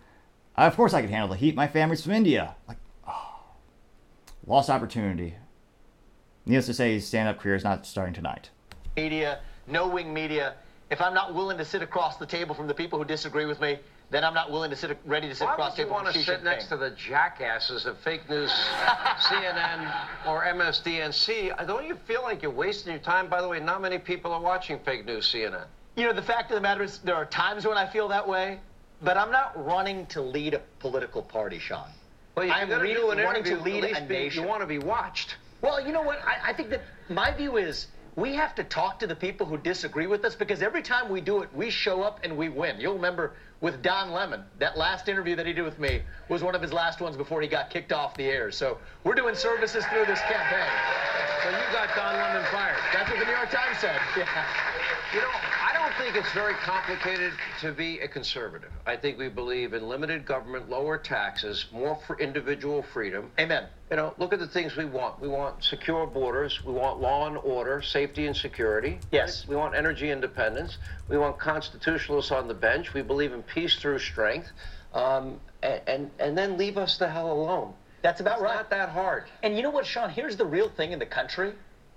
"Of 0.57 0.77
course 0.77 0.95
I 0.95 1.01
can 1.01 1.11
handle 1.11 1.29
the 1.29 1.37
heat. 1.37 1.55
My 1.55 1.67
family's 1.67 2.03
from 2.03 2.13
India." 2.13 2.55
Like, 2.69 2.79
oh, 3.07 3.41
lost 4.47 4.71
opportunity. 4.71 5.35
Needless 6.47 6.67
to 6.67 6.75
say, 6.75 6.95
his 6.95 7.07
stand-up 7.07 7.39
career 7.39 7.55
is 7.55 7.65
not 7.65 7.85
starting 7.85 8.15
tonight. 8.15 8.51
Media, 8.97 9.41
no-wing 9.67 10.15
media. 10.15 10.55
If 10.93 11.01
I'm 11.01 11.15
not 11.15 11.35
willing 11.35 11.57
to 11.57 11.65
sit 11.65 11.81
across 11.81 12.19
the 12.19 12.27
table 12.27 12.55
from 12.55 12.67
the 12.67 12.75
people 12.75 12.99
who 12.99 13.07
disagree 13.07 13.47
with 13.47 13.63
me, 13.63 13.79
then 14.11 14.25
I'm 14.25 14.35
not 14.35 14.51
willing 14.51 14.69
to 14.69 14.77
sit 14.77 14.95
ready 15.07 15.27
to 15.27 15.35
sit 15.35 15.47
Why 15.47 15.55
across 15.55 15.71
would 15.71 15.77
the 15.79 15.81
you 15.81 15.85
table 15.87 16.05
want 16.05 16.15
to 16.15 16.23
sit 16.23 16.45
next 16.45 16.67
to 16.67 16.77
the 16.77 16.91
jackasses 16.91 17.87
of 17.87 17.97
fake 18.01 18.29
news, 18.29 18.51
CNN 19.17 19.91
or 20.27 20.45
MSDNC? 20.45 21.67
Don't 21.67 21.87
you 21.87 21.97
feel 22.07 22.21
like 22.21 22.43
you're 22.43 22.51
wasting 22.51 22.93
your 22.93 23.01
time? 23.01 23.31
By 23.31 23.41
the 23.41 23.49
way, 23.49 23.59
not 23.59 23.81
many 23.81 23.97
people 23.97 24.33
are 24.33 24.41
watching 24.43 24.79
fake 24.81 25.07
news 25.07 25.25
CNN. 25.33 25.65
You 25.97 26.05
know, 26.05 26.13
the 26.13 26.21
fact 26.21 26.51
of 26.51 26.57
the 26.57 26.61
matter 26.61 26.83
is, 26.83 26.99
there 26.99 27.15
are 27.15 27.25
times 27.25 27.67
when 27.67 27.79
I 27.79 27.91
feel 27.91 28.09
that 28.09 28.29
way, 28.29 28.61
but 29.01 29.17
I'm 29.17 29.33
not 29.33 29.65
running 29.65 30.05
to 30.09 30.21
lead 30.21 30.53
a 30.53 30.61
political 30.79 31.23
party, 31.23 31.59
Sean. 31.59 31.89
Well, 32.37 32.45
you're 32.45 32.55
I'm 32.55 32.69
going 32.69 32.81
to 32.81 32.85
really 32.87 33.01
do 33.01 33.11
an 33.13 33.25
wanting 33.25 33.45
to 33.45 33.57
lead 33.63 33.85
a 33.85 34.03
be- 34.03 34.15
nation. 34.15 34.43
You 34.43 34.49
want 34.49 34.61
to 34.61 34.67
be 34.67 34.79
watched. 34.79 35.37
Well, 35.63 35.81
you 35.87 35.93
know 35.93 36.03
what? 36.03 36.19
I, 36.23 36.51
I 36.51 36.53
think 36.53 36.69
that 36.69 36.83
my 37.09 37.33
view 37.35 37.57
is 37.57 37.87
we 38.15 38.35
have 38.35 38.55
to 38.57 38.65
talk 38.65 38.99
to 38.99 39.07
the 39.07 39.17
people 39.17 39.47
who 39.47 39.57
disagree 39.57 40.07
with 40.07 40.25
us 40.25 40.35
because 40.35 40.61
every 40.61 40.83
time 40.83 41.09
we 41.09 41.21
do 41.21 41.43
it, 41.43 41.49
we 41.55 41.71
show 41.71 42.03
up 42.03 42.21
and 42.23 42.37
we 42.37 42.51
win. 42.51 42.79
You'll 42.79 42.95
remember 42.95 43.33
with 43.63 43.81
Don 43.81 44.13
Lemon, 44.13 44.43
that 44.59 44.77
last 44.77 45.09
interview 45.09 45.37
that 45.37 45.47
he 45.47 45.53
did 45.53 45.63
with 45.63 45.79
me 45.79 46.03
was 46.29 46.43
one 46.43 46.55
of 46.55 46.61
his 46.61 46.73
last 46.73 47.01
ones 47.01 47.17
before 47.17 47.41
he 47.41 47.49
got 47.49 47.71
kicked 47.71 47.93
off 47.93 48.15
the 48.17 48.25
air. 48.25 48.51
So 48.51 48.77
we're 49.05 49.15
doing 49.15 49.35
services 49.35 49.87
through 49.87 50.05
this 50.05 50.21
campaign. 50.21 50.69
So 51.43 51.51
you 51.51 51.65
got 51.73 51.89
Don 51.97 52.15
Lemon 52.15 52.45
fired. 52.53 52.77
That's 52.93 53.09
what 53.09 53.19
the 53.19 53.25
New 53.25 53.33
York 53.33 53.51
Times 53.51 53.79
said. 53.79 53.99
Yeah. 54.17 54.27
You 55.15 55.21
know, 55.21 55.31
I 55.33 55.72
don't 55.93 56.05
think 56.13 56.17
it's 56.17 56.33
very 56.33 56.55
complicated 56.55 57.33
to 57.61 57.73
be 57.73 58.01
a 58.01 58.09
conservative. 58.09 58.71
I 58.87 58.97
think 58.97 59.19
we 59.19 59.29
believe 59.29 59.73
in 59.73 59.89
limited 59.89 60.25
government, 60.25 60.71
lower 60.71 60.97
taxes, 60.97 61.67
more 61.73 61.99
for 62.07 62.19
individual 62.19 62.83
freedom. 62.83 63.31
Amen. 63.39 63.67
You 63.91 63.97
know, 63.97 64.15
look 64.19 64.33
at 64.33 64.39
the 64.39 64.47
things 64.47 64.77
we 64.77 64.85
want. 64.85 65.21
We 65.21 65.29
want 65.29 65.63
secure 65.63 66.07
borders. 66.07 66.65
We 66.65 66.73
want 66.73 67.01
law 67.01 67.27
and 67.27 67.37
order, 67.37 67.83
safety 67.83 68.27
and 68.27 68.35
security. 68.37 68.99
Yes. 69.11 69.47
We 69.47 69.57
want 69.57 69.75
energy 69.75 70.11
independence. 70.11 70.79
We 71.09 71.19
want 71.19 71.39
constitutionalists 71.39 72.31
on 72.31 72.49
the 72.49 72.55
bench. 72.55 72.95
We 72.95 73.03
believe 73.03 73.33
in 73.33 73.43
peace 73.43 73.77
through 73.77 73.99
strength. 73.99 74.51
Um, 74.95 75.41
and, 75.63 75.81
and, 75.87 76.11
and 76.19 76.39
then 76.39 76.57
leave 76.57 76.79
us 76.79 76.97
the 76.97 77.09
hell 77.09 77.31
alone. 77.31 77.75
That's 78.03 78.21
about 78.21 78.35
It's 78.35 78.43
right. 78.43 78.55
not 78.57 78.71
that 78.71 78.89
hard. 78.89 79.25
And 79.43 79.57
you 79.57 79.63
know 79.63 79.71
what, 79.71 79.87
Sean? 79.87 80.11
Here's 80.11 80.37
the 80.37 80.47
real 80.47 80.69
thing 80.69 80.93
in 80.93 80.99
the 80.99 81.07
country. 81.07 81.53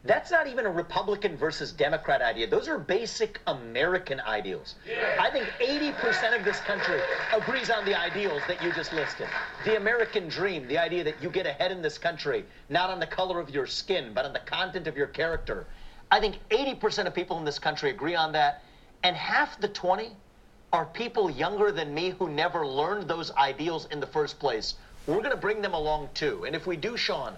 That's 0.05 0.29
not 0.29 0.45
even 0.45 0.67
a 0.67 0.71
Republican 0.71 1.35
versus 1.35 1.71
Democrat 1.71 2.21
idea. 2.21 2.47
Those 2.47 2.67
are 2.67 2.77
basic 2.77 3.41
American 3.47 4.19
ideals. 4.19 4.75
I 5.19 5.31
think 5.31 5.47
80% 5.59 6.37
of 6.37 6.45
this 6.45 6.59
country 6.59 6.99
agrees 7.33 7.71
on 7.71 7.85
the 7.85 7.99
ideals 7.99 8.43
that 8.47 8.63
you 8.63 8.71
just 8.71 8.93
listed. 8.93 9.27
The 9.65 9.77
American 9.77 10.27
dream, 10.27 10.67
the 10.67 10.77
idea 10.77 11.03
that 11.03 11.15
you 11.23 11.31
get 11.31 11.47
ahead 11.47 11.71
in 11.71 11.81
this 11.81 11.97
country, 11.97 12.45
not 12.69 12.91
on 12.91 12.99
the 12.99 13.07
color 13.07 13.39
of 13.39 13.49
your 13.49 13.65
skin, 13.65 14.11
but 14.13 14.25
on 14.25 14.33
the 14.33 14.39
content 14.39 14.85
of 14.85 14.95
your 14.95 15.07
character. 15.07 15.65
I 16.11 16.19
think 16.19 16.37
80% 16.51 17.07
of 17.07 17.15
people 17.15 17.39
in 17.39 17.45
this 17.45 17.57
country 17.57 17.89
agree 17.89 18.15
on 18.15 18.31
that. 18.33 18.61
And 19.01 19.15
half 19.15 19.59
the 19.59 19.69
20 19.69 20.11
are 20.71 20.85
people 20.85 21.31
younger 21.31 21.71
than 21.71 21.95
me 21.95 22.11
who 22.11 22.29
never 22.29 22.67
learned 22.67 23.07
those 23.07 23.31
ideals 23.31 23.87
in 23.89 23.99
the 23.99 24.07
first 24.07 24.37
place. 24.37 24.75
We're 25.07 25.17
going 25.17 25.31
to 25.31 25.37
bring 25.37 25.63
them 25.63 25.73
along 25.73 26.09
too. 26.13 26.45
And 26.45 26.55
if 26.55 26.67
we 26.67 26.77
do, 26.77 26.95
Sean, 26.95 27.35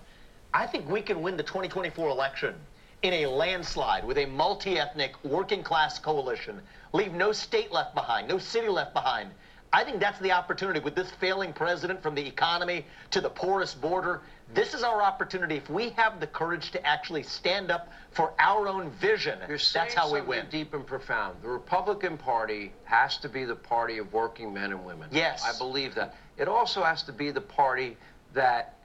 I 0.53 0.65
think 0.65 0.89
we 0.89 1.01
can 1.01 1.21
win 1.21 1.37
the 1.37 1.43
2024 1.43 2.09
election 2.09 2.55
in 3.03 3.13
a 3.13 3.27
landslide 3.27 4.03
with 4.05 4.17
a 4.17 4.25
multi 4.25 4.79
ethnic, 4.79 5.13
working 5.23 5.63
class 5.63 5.99
coalition. 5.99 6.61
Leave 6.93 7.13
no 7.13 7.31
state 7.31 7.71
left 7.71 7.93
behind, 7.93 8.27
no 8.27 8.37
city 8.37 8.67
left 8.67 8.93
behind. 8.93 9.29
I 9.73 9.83
think 9.83 9.99
that's 9.99 10.19
the 10.19 10.31
opportunity 10.31 10.79
with 10.79 10.95
this 10.95 11.11
failing 11.19 11.51
president 11.51 12.01
from 12.01 12.15
the 12.15 12.25
economy 12.25 12.85
to 13.11 13.19
the 13.19 13.29
poorest 13.29 13.81
border. 13.81 14.21
This 14.53 14.73
is 14.73 14.81
our 14.81 15.01
opportunity. 15.01 15.57
If 15.57 15.69
we 15.69 15.89
have 15.89 16.21
the 16.21 16.27
courage 16.27 16.71
to 16.71 16.87
actually 16.87 17.23
stand 17.23 17.69
up 17.69 17.91
for 18.11 18.33
our 18.39 18.69
own 18.69 18.89
vision, 18.91 19.39
that's 19.73 19.93
how 19.93 20.11
we 20.11 20.21
win. 20.21 20.45
deep 20.49 20.73
and 20.73 20.87
profound. 20.87 21.41
The 21.41 21.49
Republican 21.49 22.17
Party 22.17 22.71
has 22.85 23.17
to 23.17 23.29
be 23.29 23.43
the 23.43 23.57
party 23.57 23.97
of 23.97 24.13
working 24.13 24.53
men 24.53 24.71
and 24.71 24.85
women. 24.85 25.09
Yes. 25.11 25.43
I 25.43 25.57
believe 25.57 25.95
that. 25.95 26.15
It 26.37 26.47
also 26.47 26.81
has 26.83 27.03
to 27.03 27.11
be 27.11 27.31
the 27.31 27.41
party 27.41 27.97
that 28.33 28.76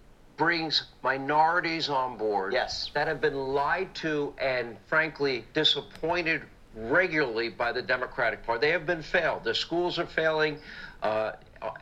brings 0.43 0.82
minorities 1.05 1.89
on 1.89 2.16
board. 2.16 2.52
Yes. 2.52 2.90
That 2.94 3.06
have 3.06 3.20
been 3.20 3.36
lied 3.36 3.94
to 3.97 4.35
and, 4.39 4.77
frankly, 4.89 5.44
disappointed 5.55 6.43
regularly 6.74 7.48
by 7.48 7.70
the 7.70 7.81
Democratic 7.81 8.44
Party. 8.44 8.60
They 8.66 8.73
have 8.73 8.85
been 8.85 9.02
failed. 9.02 9.44
Their 9.44 9.55
schools 9.55 10.01
are 10.01 10.06
failing. 10.06 10.59
Uh, 11.01 11.32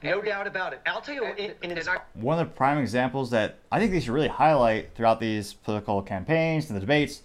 No 0.02 0.20
doubt 0.20 0.46
about 0.46 0.74
it. 0.74 0.80
I'll 0.84 1.00
tell 1.00 1.14
you, 1.14 1.24
in, 1.24 1.54
in 1.62 1.70
And 1.78 1.88
I- 1.88 2.00
One 2.12 2.38
of 2.38 2.46
the 2.48 2.54
prime 2.54 2.76
examples 2.76 3.30
that 3.30 3.56
I 3.72 3.78
think 3.78 3.92
they 3.92 4.00
should 4.00 4.12
really 4.12 4.28
highlight 4.28 4.94
throughout 4.94 5.20
these 5.20 5.54
political 5.54 6.02
campaigns 6.02 6.68
and 6.68 6.76
the 6.76 6.80
debates 6.80 7.22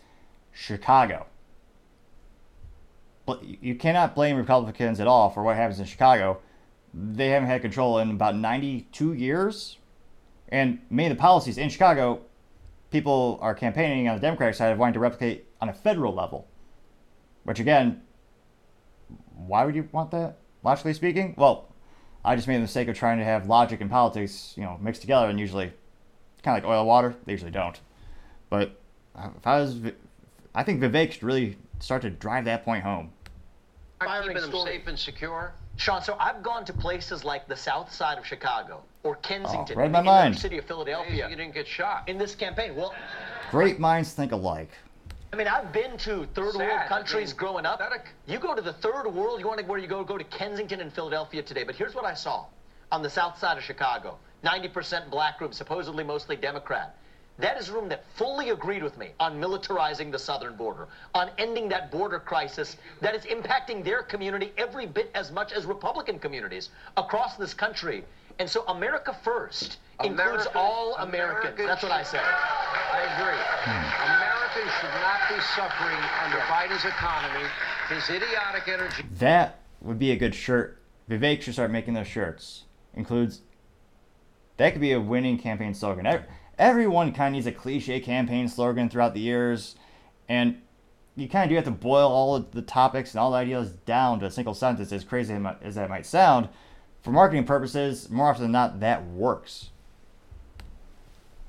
Chicago. 0.54 1.26
But 3.26 3.44
you 3.44 3.76
cannot 3.76 4.16
blame 4.16 4.38
Republicans 4.38 5.02
at 5.02 5.08
all 5.08 5.30
for 5.32 5.44
what 5.44 5.58
happens 5.58 5.82
in 5.82 5.86
Chicago. 5.86 6.40
They 6.94 7.30
haven't 7.32 7.50
had 7.50 7.62
control 7.62 8.00
in 8.00 8.12
about 8.12 8.38
92 8.38 9.12
years. 9.12 9.80
And 10.50 10.80
many 10.90 11.10
of 11.10 11.18
the 11.18 11.22
policies 11.22 11.58
in 11.58 11.70
Chicago, 11.70 12.22
people 12.92 13.40
are 13.42 13.56
campaigning 13.56 14.08
on 14.08 14.16
the 14.16 14.22
Democratic 14.22 14.56
side 14.56 14.72
of 14.72 14.78
wanting 14.78 14.94
to 14.94 15.00
replicate 15.00 15.46
on 15.62 15.70
a 15.70 15.74
federal 15.74 16.14
level. 16.14 16.48
Which, 17.44 17.60
again, 17.60 18.02
why 19.36 19.66
would 19.66 19.76
you 19.76 19.88
want 19.92 20.12
that? 20.12 20.38
Logically 20.64 20.94
speaking, 20.94 21.36
well, 21.38 21.68
I 22.24 22.36
just 22.36 22.48
made 22.48 22.58
the 22.58 22.62
mistake 22.62 22.88
of 22.88 22.98
trying 22.98 23.20
to 23.20 23.24
have 23.24 23.48
logic 23.48 23.82
and 23.82 23.90
politics, 23.90 24.54
you 24.56 24.64
know, 24.64 24.80
mixed 24.82 25.02
together, 25.02 25.30
and 25.30 25.40
usually, 25.40 25.72
kind 26.42 26.58
of 26.58 26.64
like 26.64 26.72
oil 26.72 26.80
and 26.80 26.88
water, 26.88 27.16
they 27.26 27.34
usually 27.34 27.52
don't. 27.52 27.80
But 28.50 28.80
uh, 29.16 29.30
if 29.38 29.46
I 29.46 29.60
was, 29.60 29.80
I 30.56 30.64
think 30.64 30.82
Vivek 30.82 31.12
should 31.12 31.24
really 31.24 31.58
start 31.80 32.02
to 32.04 32.10
drive 32.10 32.46
that 32.46 32.66
point 32.66 32.84
home. 32.84 33.12
Keeping 34.02 34.36
them 34.36 34.52
safe 34.52 34.88
and 34.88 34.98
secure. 34.98 35.54
Sean, 35.78 36.02
so 36.02 36.16
I've 36.20 36.42
gone 36.42 36.66
to 36.66 36.74
places 36.74 37.24
like 37.24 37.48
the 37.48 37.56
south 37.56 37.94
side 37.94 38.18
of 38.18 38.26
Chicago 38.26 38.84
or 39.06 39.16
Kensington, 39.18 39.78
Oh, 39.78 39.82
read 39.82 39.92
my 39.92 40.00
in 40.00 40.06
the 40.06 40.12
mind. 40.12 40.38
city 40.38 40.58
of 40.58 40.66
Philadelphia, 40.66 41.30
You 41.30 41.36
didn't 41.36 41.54
get 41.54 41.68
shot. 41.68 42.10
in 42.10 42.18
this 42.18 42.34
campaign. 42.36 42.76
Well, 42.76 42.94
Great 43.52 43.80
minds 43.80 44.14
think 44.14 44.32
alike. 44.32 44.72
I 45.32 45.36
mean, 45.38 45.48
I've 45.48 45.72
been 45.72 45.98
to 46.00 46.26
third 46.34 46.54
Sad. 46.54 46.60
world 46.60 46.80
I 46.80 46.88
countries 46.88 47.30
mean, 47.30 47.38
growing 47.38 47.66
up. 47.66 47.80
pathetic. 47.80 48.08
You 48.26 48.40
go 48.40 48.56
to 48.56 48.62
the 48.62 48.74
third 48.74 49.06
world, 49.08 49.40
you 49.40 49.48
want 49.48 49.60
to 49.60 49.66
where 49.66 49.78
you 49.80 49.88
go, 49.88 50.04
go 50.04 50.18
to 50.18 50.24
Kensington 50.26 50.82
and 50.82 50.92
Philadelphia 50.92 51.44
today. 51.44 51.64
But 51.64 51.76
here's 51.76 51.94
what 51.94 52.06
I 52.06 52.14
saw 52.16 52.46
on 52.92 53.04
the 53.04 53.10
south 53.10 53.38
side 53.38 53.58
of 53.58 53.64
Chicago 53.64 54.18
90% 54.44 55.10
black 55.12 55.38
group, 55.38 55.54
supposedly 55.54 56.04
mostly 56.04 56.36
Democrat. 56.36 56.96
That 57.38 57.58
is 57.60 57.68
a 57.70 57.74
room 57.74 57.90
that 57.90 58.06
fully 58.16 58.52
agreed 58.52 58.82
with 58.82 58.98
me 58.98 59.10
on 59.20 59.40
militarizing 59.42 60.10
the 60.12 60.20
southern 60.20 60.56
border, 60.56 60.88
on 61.14 61.30
ending 61.38 61.68
that 61.70 61.92
border 61.92 62.18
crisis 62.20 62.78
that 63.02 63.14
is 63.14 63.26
impacting 63.26 63.84
their 63.84 64.04
community 64.04 64.54
every 64.58 64.86
bit 64.88 65.12
as 65.16 65.32
much 65.32 65.52
as 65.52 65.66
Republican 65.66 66.18
communities 66.18 66.70
across 66.96 67.36
this 67.36 67.54
country. 67.54 68.06
And 68.40 68.50
so 68.50 68.64
America 68.68 69.16
first 69.24 69.78
includes 70.04 70.48
all 70.56 70.96
Americans. 70.98 71.54
America 71.60 71.64
That's 71.68 71.84
what 71.84 71.92
I 71.92 72.00
should- 72.04 72.12
say. 72.12 72.20
I 72.20 73.02
agree. 73.16 73.42
Hmm. 73.64 74.12
Americans 74.12 74.72
should 74.80 75.02
not 75.02 75.30
be 75.30 75.42
suffering 75.56 75.98
under 76.24 76.38
Biden's 76.48 76.86
economy, 76.86 77.46
his 77.90 78.10
idiotic 78.10 78.68
energy. 78.68 79.04
That 79.20 79.60
would 79.82 80.00
be 80.00 80.12
a 80.12 80.16
good 80.16 80.36
shirt. 80.36 80.82
Vivek 81.10 81.42
should 81.42 81.54
start 81.54 81.72
making 81.72 81.94
those 81.94 82.08
shirts. 82.08 82.64
Includes. 82.94 83.42
That 84.58 84.72
could 84.72 84.82
be 84.82 84.94
a 84.94 85.00
winning 85.00 85.38
campaign 85.38 85.74
slogan. 85.74 86.08
Everyone 86.58 87.12
kind 87.12 87.28
of 87.28 87.34
needs 87.34 87.46
a 87.48 87.52
cliche 87.52 88.00
campaign 88.00 88.48
slogan 88.48 88.90
throughout 88.90 89.14
the 89.14 89.20
years, 89.20 89.76
and 90.30 90.62
you 91.18 91.28
kind 91.28 91.44
of 91.44 91.50
do 91.50 91.56
have 91.56 91.66
to 91.66 91.72
boil 91.72 92.08
all 92.10 92.36
of 92.36 92.52
the 92.52 92.62
topics 92.62 93.12
and 93.14 93.20
all 93.20 93.32
the 93.32 93.38
ideas 93.38 93.72
down 93.86 94.20
to 94.22 94.26
a 94.28 94.32
single 94.32 94.54
sentence. 94.54 94.92
As 94.94 95.04
crazy 95.04 95.38
as 95.62 95.76
that 95.76 95.90
might 95.90 96.06
sound, 96.06 96.48
for 97.06 97.12
marketing 97.12 97.46
purposes, 97.46 98.10
more 98.10 98.32
often 98.32 98.42
than 98.42 98.52
not, 98.52 98.80
that 98.80 99.06
works. 99.10 99.70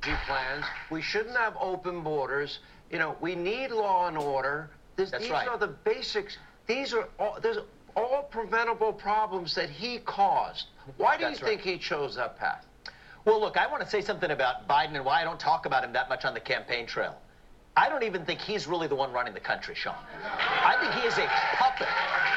plans. 0.02 0.64
We 0.90 1.00
shouldn't 1.00 1.34
have 1.34 1.56
open 1.58 2.02
borders. 2.02 2.58
You 2.90 2.98
know, 2.98 3.16
we 3.22 3.34
need 3.34 3.70
law 3.70 4.06
and 4.06 4.18
order. 4.18 4.68
This, 4.96 5.10
That's 5.10 5.24
these 5.24 5.32
right. 5.32 5.48
are 5.48 5.56
the 5.56 5.68
basics. 5.68 6.36
These 6.66 6.92
are 6.92 7.08
all, 7.18 7.38
there's 7.40 7.56
all 7.96 8.28
preventable 8.30 8.92
problems 8.92 9.54
that 9.54 9.70
he 9.70 9.98
caused. 10.00 10.66
Why 10.98 11.16
do 11.16 11.24
That's 11.24 11.40
you 11.40 11.46
right. 11.46 11.58
think 11.58 11.62
he 11.62 11.78
chose 11.78 12.14
that 12.16 12.38
path? 12.38 12.66
Well, 13.24 13.40
look, 13.40 13.56
I 13.56 13.66
want 13.66 13.82
to 13.82 13.88
say 13.88 14.02
something 14.02 14.30
about 14.30 14.68
Biden 14.68 14.94
and 14.94 15.06
why 15.06 15.22
I 15.22 15.24
don't 15.24 15.40
talk 15.40 15.64
about 15.64 15.82
him 15.82 15.92
that 15.94 16.10
much 16.10 16.26
on 16.26 16.34
the 16.34 16.40
campaign 16.40 16.86
trail. 16.86 17.16
I 17.78 17.90
don't 17.90 18.04
even 18.04 18.24
think 18.24 18.40
he's 18.40 18.66
really 18.66 18.88
the 18.88 18.94
one 18.94 19.12
running 19.12 19.34
the 19.34 19.40
country, 19.40 19.74
Sean. 19.74 19.96
I 20.24 20.76
think 20.80 20.94
he 20.94 21.06
is 21.06 21.18
a 21.18 21.26
puppet 21.56 21.88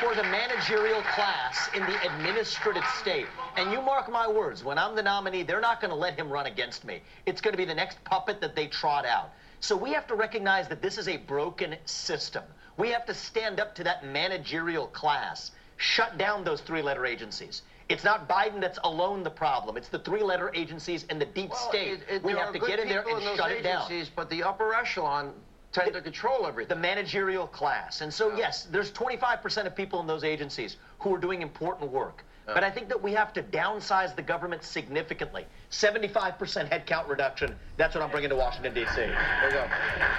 for 0.02 0.14
the 0.14 0.24
managerial 0.24 1.02
class 1.02 1.70
in 1.74 1.82
the 1.84 2.06
administrative 2.06 2.84
state. 3.00 3.26
And 3.56 3.72
you 3.72 3.82
mark 3.82 4.12
my 4.12 4.28
words, 4.28 4.66
when 4.66 4.78
I'm 4.78 4.98
the 4.98 5.04
nominee, 5.04 5.44
they're 5.44 5.62
not 5.62 5.80
going 5.80 5.92
to 5.92 5.96
let 5.96 6.20
him 6.20 6.30
run 6.30 6.46
against 6.46 6.84
me. 6.84 7.02
It's 7.26 7.40
going 7.40 7.54
to 7.54 7.58
be 7.58 7.64
the 7.64 7.74
next 7.74 8.04
puppet 8.04 8.42
that 8.42 8.54
they 8.54 8.68
trot 8.68 9.06
out. 9.06 9.30
So 9.62 9.78
we 9.78 9.94
have 9.94 10.08
to 10.08 10.16
recognize 10.16 10.68
that 10.68 10.82
this 10.82 10.98
is 10.98 11.08
a 11.08 11.16
broken 11.16 11.76
system. 11.86 12.44
We 12.76 12.90
have 12.90 13.06
to 13.06 13.14
stand 13.14 13.62
up 13.62 13.76
to 13.76 13.84
that 13.86 14.06
managerial 14.06 14.88
class, 14.88 15.52
shut 15.78 16.18
down 16.18 16.44
those 16.44 16.60
three 16.62 16.82
letter 16.82 17.06
agencies. 17.06 17.62
It's 17.90 18.04
not 18.04 18.30
Biden 18.30 18.62
that's 18.62 18.78
alone 18.84 19.24
the 19.24 19.32
problem. 19.32 19.76
It's 19.76 19.90
the 19.90 19.98
three-letter 20.00 20.52
agencies 20.54 21.06
and 21.10 21.20
the 21.20 21.26
deep 21.26 21.50
Well, 21.50 21.60
state. 21.70 21.94
it- 21.94 22.04
it- 22.08 22.24
we 22.24 22.34
have 22.34 22.54
to 22.54 22.60
get 22.60 22.80
in 22.80 22.88
there 22.88 23.02
and 23.02 23.18
in 23.18 23.26
those 23.26 23.36
shut 23.36 23.52
it 23.52 23.64
down. 23.64 23.90
But 24.16 24.30
the 24.30 24.44
upper 24.44 24.76
echelon 24.76 25.34
tend 25.72 25.94
to 25.94 26.02
control 26.02 26.52
The 26.52 26.76
managerial 26.76 27.48
class. 27.48 28.02
And 28.02 28.14
so, 28.14 28.36
yes, 28.36 28.66
there's 28.66 28.92
25% 28.92 29.66
of 29.68 29.76
people 29.76 30.00
in 30.00 30.08
those 30.08 30.24
agencies 30.24 30.78
who 31.00 31.14
are 31.16 31.18
doing 31.18 31.42
important 31.42 31.92
work. 31.92 32.24
But 32.46 32.64
I 32.64 32.72
think 32.72 32.90
that 32.90 33.00
we 33.00 33.14
have 33.14 33.32
to 33.34 33.44
downsize 33.44 34.16
the 34.16 34.24
government 34.24 34.64
significantly. 34.64 35.46
75% 35.70 36.70
headcount 36.72 37.08
reduction. 37.08 37.58
That's 37.78 37.94
what 37.94 38.04
I'm 38.04 38.10
bringing 38.10 38.32
to 38.32 38.36
Washington, 38.36 38.74
D.C. 38.74 38.96
There 38.96 39.10
you 39.46 39.52
go. 39.52 39.68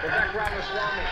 Vivek 0.03 0.35
Ramaswamy. 0.35 1.07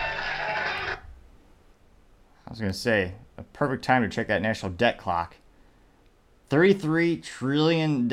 I 2.47 2.49
was 2.49 2.59
going 2.59 2.71
to 2.71 2.77
say, 2.77 3.13
a 3.37 3.43
perfect 3.43 3.83
time 3.83 4.01
to 4.01 4.09
check 4.09 4.27
that 4.27 4.41
national 4.41 4.71
debt 4.71 4.97
clock. 4.97 5.35
$33 6.49 7.23
trillion. 7.23 8.09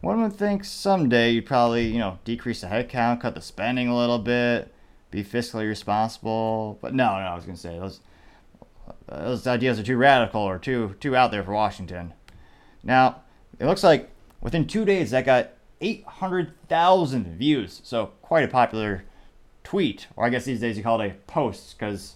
One 0.00 0.22
would 0.22 0.34
think 0.34 0.64
someday 0.64 1.32
you'd 1.32 1.46
probably, 1.46 1.86
you 1.88 1.98
know, 1.98 2.18
decrease 2.24 2.60
the 2.60 2.68
headcount, 2.68 3.20
cut 3.20 3.34
the 3.34 3.40
spending 3.40 3.88
a 3.88 3.96
little 3.96 4.18
bit, 4.18 4.72
be 5.10 5.24
fiscally 5.24 5.66
responsible. 5.66 6.78
But 6.80 6.94
no, 6.94 7.06
no, 7.06 7.26
I 7.26 7.34
was 7.34 7.44
going 7.44 7.56
to 7.56 7.60
say, 7.60 7.78
those, 7.78 8.00
those 9.08 9.46
ideas 9.46 9.80
are 9.80 9.82
too 9.82 9.96
radical 9.96 10.42
or 10.42 10.58
too, 10.58 10.94
too 11.00 11.16
out 11.16 11.30
there 11.30 11.42
for 11.42 11.52
Washington. 11.52 12.14
Now, 12.82 13.22
it 13.58 13.66
looks 13.66 13.82
like 13.82 14.10
within 14.40 14.66
two 14.66 14.84
days 14.84 15.10
that 15.10 15.24
got 15.24 15.50
800,000 15.80 17.36
views. 17.36 17.80
So 17.82 18.12
quite 18.22 18.44
a 18.44 18.48
popular 18.48 19.04
tweet, 19.64 20.06
or 20.14 20.24
I 20.24 20.28
guess 20.28 20.44
these 20.44 20.60
days 20.60 20.76
you 20.76 20.84
call 20.84 21.00
it 21.00 21.10
a 21.10 21.14
post, 21.30 21.76
because 21.76 22.14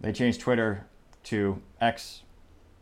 they 0.00 0.12
changed 0.12 0.40
Twitter 0.40 0.86
to 1.24 1.62
X. 1.80 2.22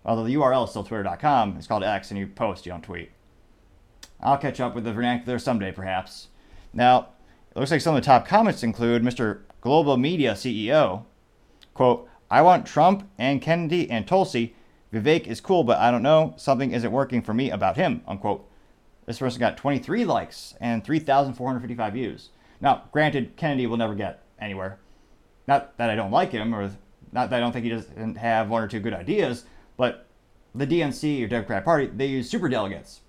Although 0.04 0.24
the 0.24 0.34
URL 0.34 0.64
is 0.64 0.70
still 0.70 0.84
twitter.com, 0.84 1.56
it's 1.56 1.66
called 1.66 1.82
X, 1.82 2.10
and 2.10 2.18
you 2.18 2.26
post, 2.26 2.66
you 2.66 2.72
don't 2.72 2.82
tweet. 2.82 3.10
I'll 4.20 4.38
catch 4.38 4.60
up 4.60 4.74
with 4.74 4.84
the 4.84 4.92
vernacular 4.92 5.38
someday, 5.38 5.72
perhaps. 5.72 6.28
Now, 6.72 7.08
it 7.54 7.58
looks 7.58 7.70
like 7.70 7.80
some 7.80 7.94
of 7.94 8.02
the 8.02 8.06
top 8.06 8.26
comments 8.26 8.62
include 8.62 9.02
Mr. 9.02 9.40
Global 9.60 9.96
Media 9.96 10.32
CEO. 10.32 11.04
Quote, 11.72 12.08
I 12.30 12.42
want 12.42 12.66
Trump 12.66 13.08
and 13.18 13.40
Kennedy 13.40 13.90
and 13.90 14.06
Tulsi. 14.06 14.54
Vivek 14.92 15.26
is 15.26 15.40
cool, 15.40 15.64
but 15.64 15.78
I 15.78 15.90
don't 15.90 16.02
know. 16.02 16.34
Something 16.36 16.72
isn't 16.72 16.92
working 16.92 17.22
for 17.22 17.34
me 17.34 17.50
about 17.50 17.76
him. 17.76 18.02
Unquote. 18.06 18.48
This 19.06 19.18
person 19.18 19.40
got 19.40 19.56
23 19.56 20.04
likes 20.04 20.54
and 20.60 20.82
3,455 20.82 21.92
views. 21.92 22.30
Now, 22.60 22.84
granted, 22.92 23.36
Kennedy 23.36 23.66
will 23.66 23.76
never 23.76 23.94
get 23.94 24.22
anywhere. 24.40 24.78
Not 25.46 25.76
that 25.76 25.90
I 25.90 25.94
don't 25.94 26.10
like 26.10 26.30
him, 26.30 26.54
or 26.54 26.70
not 27.12 27.30
that 27.30 27.36
I 27.36 27.40
don't 27.40 27.52
think 27.52 27.64
he 27.64 27.70
doesn't 27.70 28.16
have 28.16 28.48
one 28.48 28.62
or 28.62 28.68
two 28.68 28.80
good 28.80 28.94
ideas, 28.94 29.44
but 29.76 30.06
the 30.54 30.66
DNC 30.66 31.24
or 31.24 31.28
Democratic 31.28 31.64
Party, 31.64 31.86
they 31.86 32.06
use 32.06 32.30
super 32.30 32.48
delegates. 32.48 33.00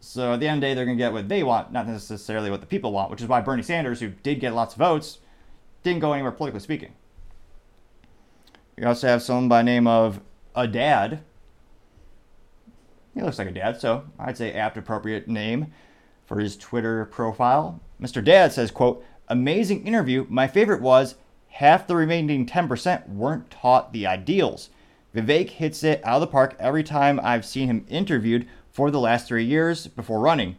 So 0.00 0.34
at 0.34 0.40
the 0.40 0.48
end 0.48 0.58
of 0.58 0.60
the 0.60 0.66
day, 0.68 0.74
they're 0.74 0.84
going 0.84 0.96
to 0.96 1.02
get 1.02 1.12
what 1.12 1.28
they 1.28 1.42
want, 1.42 1.72
not 1.72 1.86
necessarily 1.86 2.50
what 2.50 2.60
the 2.60 2.66
people 2.66 2.92
want, 2.92 3.10
which 3.10 3.20
is 3.20 3.28
why 3.28 3.40
Bernie 3.40 3.62
Sanders, 3.62 4.00
who 4.00 4.08
did 4.08 4.40
get 4.40 4.54
lots 4.54 4.74
of 4.74 4.78
votes, 4.78 5.18
didn't 5.82 6.00
go 6.00 6.12
anywhere 6.12 6.32
politically 6.32 6.60
speaking. 6.60 6.92
You 8.76 8.86
also 8.86 9.08
have 9.08 9.22
someone 9.22 9.48
by 9.48 9.58
the 9.58 9.64
name 9.64 9.86
of 9.86 10.20
a 10.54 10.68
dad. 10.68 11.22
He 13.14 13.22
looks 13.22 13.38
like 13.38 13.48
a 13.48 13.52
dad, 13.52 13.80
so 13.80 14.04
I'd 14.18 14.36
say 14.36 14.52
apt 14.52 14.76
appropriate 14.76 15.26
name 15.26 15.72
for 16.26 16.38
his 16.38 16.56
Twitter 16.56 17.04
profile. 17.06 17.80
Mr. 18.00 18.22
Dad 18.22 18.52
says, 18.52 18.70
quote, 18.70 19.04
amazing 19.26 19.84
interview. 19.84 20.26
My 20.28 20.46
favorite 20.46 20.80
was 20.80 21.16
half 21.48 21.86
the 21.86 21.96
remaining 21.96 22.46
10% 22.46 23.08
weren't 23.08 23.50
taught 23.50 23.92
the 23.92 24.06
ideals. 24.06 24.70
Vivek 25.20 25.50
hits 25.50 25.82
it 25.82 26.00
out 26.04 26.16
of 26.16 26.20
the 26.20 26.26
park 26.26 26.56
every 26.58 26.82
time 26.82 27.20
I've 27.22 27.44
seen 27.44 27.68
him 27.68 27.86
interviewed 27.88 28.46
for 28.70 28.90
the 28.90 29.00
last 29.00 29.26
three 29.26 29.44
years 29.44 29.86
before 29.86 30.20
running. 30.20 30.56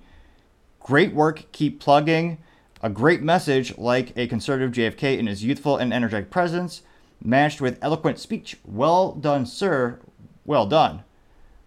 Great 0.80 1.14
work, 1.14 1.46
keep 1.52 1.80
plugging. 1.80 2.38
A 2.82 2.90
great 2.90 3.22
message 3.22 3.78
like 3.78 4.18
a 4.18 4.28
conservative 4.28 4.72
JFK 4.72 5.18
in 5.18 5.28
his 5.28 5.44
youthful 5.44 5.78
and 5.78 5.94
energetic 5.94 6.30
presence, 6.30 6.82
matched 7.22 7.60
with 7.62 7.78
eloquent 7.82 8.20
speech. 8.20 8.58
Well 8.66 9.12
done, 9.14 9.46
sir. 9.46 10.00
Well 10.46 10.66
done. 10.66 11.04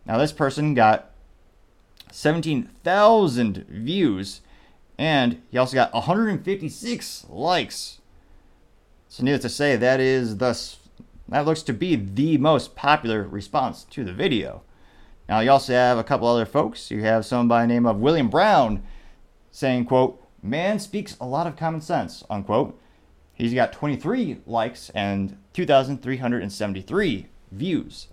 Now, 0.07 0.19
this 0.19 0.33
person 0.33 0.75
got 0.75 1.11
17,000 2.11 3.67
views, 3.69 4.41
and 4.99 5.43
he 5.51 5.59
also 5.59 5.75
got 5.75 5.93
156 5.93 7.27
likes. 7.29 8.01
So, 9.09 9.23
needless 9.23 9.43
to 9.43 9.49
say, 9.51 9.77
that 9.77 10.01
is 10.01 10.39
thus 10.39 10.79
that 11.35 11.47
looks 11.47 11.63
to 11.63 11.73
be 11.73 11.97
the 11.97 12.39
most 12.39 12.75
popular 12.75 13.23
response 13.23 13.85
to 13.85 14.05
the 14.05 14.13
video. 14.13 14.63
Now, 15.29 15.41
you 15.41 15.51
also 15.51 15.73
have 15.73 15.99
a 15.99 16.05
couple 16.05 16.29
other 16.29 16.45
folks. 16.45 16.91
You 16.91 17.03
have 17.03 17.25
someone 17.25 17.49
by 17.49 17.63
the 17.63 17.69
name 17.69 17.87
of 17.87 17.99
William 17.99 18.29
Brown 18.29 18.83
saying, 19.51 19.87
"quote 19.87 20.23
Man 20.43 20.79
speaks 20.79 21.17
a 21.21 21.27
lot 21.27 21.47
of 21.47 21.57
common 21.57 21.81
sense." 21.81 22.25
Unquote. 22.29 22.79
He's 23.35 23.55
got 23.55 23.73
23 23.73 24.39
likes 24.47 24.91
and 24.91 25.37
2,373 25.53 27.27
views. 27.51 28.09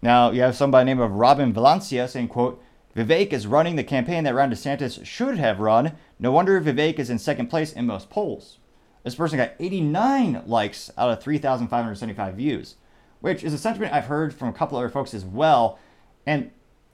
Now 0.00 0.30
you 0.30 0.42
have 0.42 0.54
somebody 0.54 0.82
by 0.82 0.84
the 0.84 0.94
name 0.94 1.00
of 1.00 1.12
Robin 1.12 1.52
Valencia 1.52 2.06
saying, 2.06 2.28
quote, 2.28 2.62
Vivek 2.96 3.32
is 3.32 3.46
running 3.46 3.76
the 3.76 3.84
campaign 3.84 4.24
that 4.24 4.34
Ron 4.34 4.50
DeSantis 4.50 5.04
should 5.04 5.36
have 5.36 5.60
run. 5.60 5.92
No 6.18 6.32
wonder 6.32 6.60
Vivek 6.60 6.98
is 6.98 7.10
in 7.10 7.18
second 7.18 7.48
place 7.48 7.72
in 7.72 7.86
most 7.86 8.08
polls. 8.08 8.58
This 9.06 9.14
person 9.14 9.38
got 9.38 9.52
89 9.60 10.42
likes 10.46 10.90
out 10.98 11.10
of 11.10 11.22
3,575 11.22 12.34
views, 12.34 12.74
which 13.20 13.44
is 13.44 13.54
a 13.54 13.58
sentiment 13.58 13.92
I've 13.92 14.06
heard 14.06 14.34
from 14.34 14.48
a 14.48 14.52
couple 14.52 14.76
other 14.76 14.88
folks 14.88 15.14
as 15.14 15.24
well. 15.24 15.78
And 16.26 16.50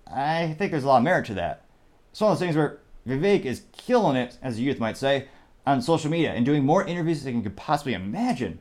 I 0.06 0.55
think 0.59 0.72
there's 0.72 0.84
a 0.84 0.89
lot 0.89 0.98
of 0.98 1.05
merit 1.05 1.24
to 1.28 1.34
that. 1.34 1.64
It's 2.10 2.20
one 2.20 2.30
of 2.30 2.39
those 2.39 2.47
things 2.47 2.55
where 2.55 2.80
Vivek 3.09 3.47
is 3.47 3.62
killing 3.72 4.14
it, 4.16 4.36
as 4.43 4.56
the 4.56 4.62
youth 4.62 4.78
might 4.78 4.98
say, 4.98 5.28
on 5.66 5.80
social 5.80 6.10
media 6.10 6.34
and 6.34 6.44
doing 6.44 6.66
more 6.66 6.84
interviews 6.84 7.24
than 7.24 7.36
you 7.36 7.40
could 7.40 7.56
possibly 7.56 7.94
imagine. 7.94 8.59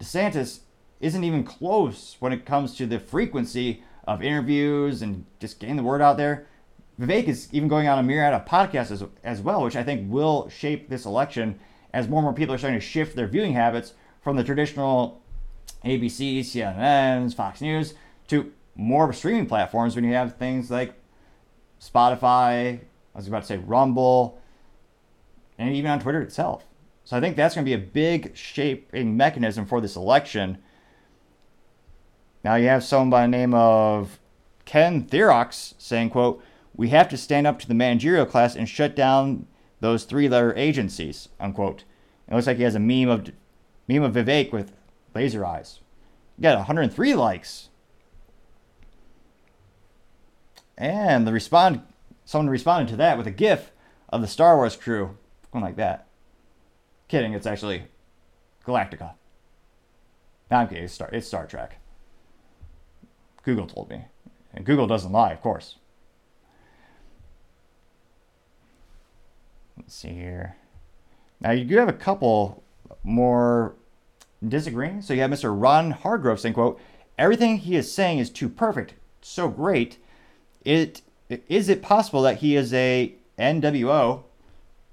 DeSantis 0.00 0.62
isn't 0.98 1.22
even 1.22 1.44
close 1.44 2.16
when 2.18 2.32
it 2.32 2.44
comes 2.44 2.74
to 2.78 2.86
the 2.86 2.98
frequency 2.98 3.84
of 4.08 4.24
interviews 4.24 5.02
and 5.02 5.24
just 5.38 5.60
getting 5.60 5.76
the 5.76 5.84
word 5.84 6.02
out 6.02 6.16
there. 6.16 6.48
Vivek 7.00 7.28
is 7.28 7.48
even 7.52 7.68
going 7.68 7.86
on 7.86 8.00
a 8.00 8.02
myriad 8.02 8.34
of 8.34 8.44
podcasts 8.44 8.90
as, 8.90 9.04
as 9.22 9.40
well, 9.40 9.62
which 9.62 9.76
I 9.76 9.84
think 9.84 10.10
will 10.10 10.48
shape 10.48 10.88
this 10.88 11.06
election 11.06 11.60
as 11.96 12.08
more 12.08 12.18
and 12.18 12.24
more 12.26 12.34
people 12.34 12.54
are 12.54 12.58
starting 12.58 12.78
to 12.78 12.84
shift 12.84 13.16
their 13.16 13.26
viewing 13.26 13.54
habits 13.54 13.94
from 14.20 14.36
the 14.36 14.44
traditional 14.44 15.22
ABC, 15.82 16.40
CNNs, 16.40 17.34
Fox 17.34 17.62
News 17.62 17.94
to 18.28 18.52
more 18.74 19.10
streaming 19.14 19.46
platforms 19.46 19.94
when 19.94 20.04
you 20.04 20.12
have 20.12 20.36
things 20.36 20.70
like 20.70 20.92
Spotify, 21.80 22.80
I 22.80 22.80
was 23.14 23.28
about 23.28 23.42
to 23.42 23.46
say 23.46 23.56
Rumble, 23.56 24.38
and 25.56 25.74
even 25.74 25.90
on 25.90 25.98
Twitter 25.98 26.20
itself. 26.20 26.66
So 27.04 27.16
I 27.16 27.20
think 27.20 27.34
that's 27.34 27.54
going 27.54 27.64
to 27.64 27.68
be 27.68 27.82
a 27.82 27.86
big 27.86 28.36
shaping 28.36 29.16
mechanism 29.16 29.64
for 29.64 29.80
this 29.80 29.96
election. 29.96 30.58
Now 32.44 32.56
you 32.56 32.68
have 32.68 32.84
someone 32.84 33.08
by 33.08 33.22
the 33.22 33.28
name 33.28 33.54
of 33.54 34.18
Ken 34.66 35.06
Therox 35.06 35.72
saying, 35.78 36.10
quote, 36.10 36.44
we 36.74 36.90
have 36.90 37.08
to 37.08 37.16
stand 37.16 37.46
up 37.46 37.58
to 37.60 37.68
the 37.68 37.72
managerial 37.72 38.26
class 38.26 38.54
and 38.54 38.68
shut 38.68 38.94
down 38.94 39.46
those 39.80 40.04
three-letter 40.04 40.54
agencies, 40.56 41.28
unquote. 41.38 41.84
It 42.28 42.34
looks 42.34 42.46
like 42.46 42.56
he 42.56 42.62
has 42.62 42.74
a 42.74 42.80
meme 42.80 43.08
of 43.08 43.30
meme 43.88 44.02
of 44.02 44.14
Vivek 44.14 44.52
with 44.52 44.72
laser 45.14 45.44
eyes. 45.44 45.80
You 46.36 46.42
got 46.42 46.58
103 46.58 47.14
likes. 47.14 47.68
And 50.76 51.26
the 51.26 51.32
respond 51.32 51.82
someone 52.24 52.50
responded 52.50 52.90
to 52.90 52.96
that 52.96 53.16
with 53.16 53.26
a 53.26 53.30
GIF 53.30 53.72
of 54.08 54.20
the 54.20 54.26
Star 54.26 54.56
Wars 54.56 54.76
crew 54.76 55.16
going 55.52 55.64
like 55.64 55.76
that. 55.76 56.06
Kidding, 57.08 57.32
it's 57.32 57.46
actually 57.46 57.84
Galactica. 58.66 59.12
No, 60.50 60.58
I'm 60.58 60.68
kidding, 60.68 60.84
it's 60.84 60.94
Star, 60.94 61.08
it's 61.12 61.26
Star 61.26 61.46
Trek. 61.46 61.78
Google 63.42 63.66
told 63.66 63.88
me. 63.88 64.06
And 64.52 64.64
Google 64.64 64.86
doesn't 64.86 65.12
lie, 65.12 65.32
of 65.32 65.40
course. 65.40 65.76
Let's 69.76 69.94
see 69.94 70.08
here. 70.08 70.56
Now, 71.40 71.50
you 71.50 71.64
do 71.64 71.76
have 71.76 71.88
a 71.88 71.92
couple 71.92 72.62
more 73.02 73.74
disagreeing. 74.46 75.02
So 75.02 75.14
you 75.14 75.20
have 75.20 75.30
Mr. 75.30 75.54
Ron 75.58 75.92
Hargrove 75.92 76.40
saying, 76.40 76.54
quote, 76.54 76.80
everything 77.18 77.58
he 77.58 77.76
is 77.76 77.92
saying 77.92 78.18
is 78.18 78.30
too 78.30 78.48
perfect, 78.48 78.94
so 79.22 79.48
great. 79.48 79.98
It 80.64 81.02
is 81.48 81.68
it 81.68 81.82
possible 81.82 82.22
that 82.22 82.38
he 82.38 82.54
is 82.54 82.72
a 82.72 83.14
NWO 83.38 84.22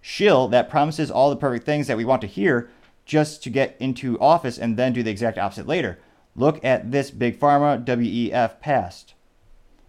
shill 0.01 0.47
that 0.47 0.69
promises 0.69 1.11
all 1.11 1.29
the 1.29 1.35
perfect 1.35 1.65
things 1.65 1.87
that 1.87 1.97
we 1.97 2.05
want 2.05 2.21
to 2.21 2.27
hear 2.27 2.69
just 3.05 3.43
to 3.43 3.49
get 3.49 3.75
into 3.79 4.19
office 4.19 4.57
and 4.57 4.75
then 4.75 4.93
do 4.93 5.03
the 5.03 5.11
exact 5.11 5.37
opposite 5.37 5.67
later? 5.67 5.99
Look 6.35 6.63
at 6.65 6.91
this 6.91 7.11
big 7.11 7.39
pharma 7.39 7.83
WEF 7.85 8.59
past. 8.59 9.13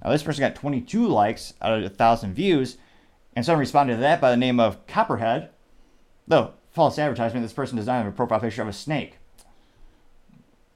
Now 0.03 0.11
this 0.11 0.23
person 0.23 0.43
got 0.43 0.55
22 0.55 1.07
likes 1.07 1.55
out 1.62 1.79
of 1.79 1.85
a 1.85 1.89
thousand 1.89 2.35
views, 2.35 2.77
and 3.35 3.44
someone 3.44 3.61
responded 3.61 3.94
to 3.94 4.01
that 4.01 4.20
by 4.20 4.31
the 4.31 4.36
name 4.36 4.61
of 4.61 4.86
Copperhead. 4.86 5.51
Though 6.27 6.52
false 6.70 6.98
advertisement, 6.98 7.44
this 7.44 7.52
person 7.52 7.77
does 7.77 7.86
not 7.86 8.05
have 8.05 8.06
a 8.06 8.16
profile 8.16 8.40
picture 8.40 8.62
of 8.62 8.69
a 8.69 8.73
snake. 8.73 9.19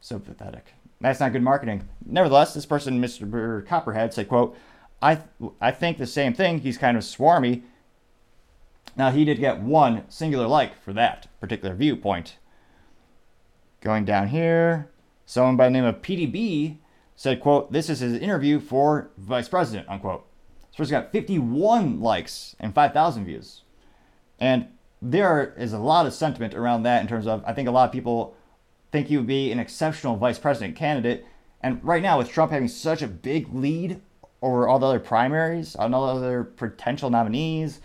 So 0.00 0.18
pathetic. 0.18 0.74
That's 1.00 1.20
not 1.20 1.32
good 1.32 1.42
marketing. 1.42 1.88
Nevertheless, 2.04 2.54
this 2.54 2.66
person, 2.66 3.00
Mr. 3.00 3.66
Copperhead, 3.66 4.12
said, 4.12 4.28
quote, 4.28 4.56
I, 5.00 5.16
th- 5.16 5.52
I 5.60 5.70
think 5.70 5.98
the 5.98 6.06
same 6.06 6.34
thing. 6.34 6.60
He's 6.60 6.78
kind 6.78 6.96
of 6.96 7.04
swarmy. 7.04 7.62
Now, 8.96 9.10
he 9.10 9.24
did 9.24 9.38
get 9.38 9.60
one 9.60 10.04
singular 10.08 10.46
like 10.48 10.80
for 10.82 10.92
that 10.92 11.28
particular 11.40 11.74
viewpoint. 11.74 12.36
Going 13.80 14.04
down 14.04 14.28
here, 14.28 14.90
someone 15.24 15.56
by 15.56 15.66
the 15.66 15.70
name 15.70 15.84
of 15.84 16.02
PDB 16.02 16.78
said, 17.14 17.40
quote, 17.40 17.70
this 17.70 17.88
is 17.88 18.00
his 18.00 18.14
interview 18.14 18.58
for 18.58 19.10
vice 19.16 19.48
president, 19.48 19.88
unquote. 19.88 20.27
Person 20.78 20.92
got 20.92 21.10
51 21.10 22.00
likes 22.00 22.54
and 22.60 22.72
5,000 22.72 23.24
views. 23.24 23.62
And 24.38 24.68
there 25.02 25.52
is 25.58 25.72
a 25.72 25.78
lot 25.78 26.06
of 26.06 26.14
sentiment 26.14 26.54
around 26.54 26.84
that 26.84 27.02
in 27.02 27.08
terms 27.08 27.26
of, 27.26 27.42
I 27.44 27.52
think 27.52 27.68
a 27.68 27.72
lot 27.72 27.86
of 27.86 27.92
people 27.92 28.36
think 28.92 29.08
he 29.08 29.16
would 29.16 29.26
be 29.26 29.50
an 29.50 29.58
exceptional 29.58 30.16
vice 30.16 30.38
president 30.38 30.76
candidate. 30.76 31.26
And 31.60 31.82
right 31.82 32.00
now, 32.00 32.16
with 32.16 32.30
Trump 32.30 32.52
having 32.52 32.68
such 32.68 33.02
a 33.02 33.08
big 33.08 33.52
lead 33.52 34.00
over 34.40 34.68
all 34.68 34.78
the 34.78 34.86
other 34.86 35.00
primaries, 35.00 35.74
on 35.74 35.92
all 35.92 36.06
the 36.06 36.24
other 36.24 36.44
potential 36.44 37.10
nominees. 37.10 37.80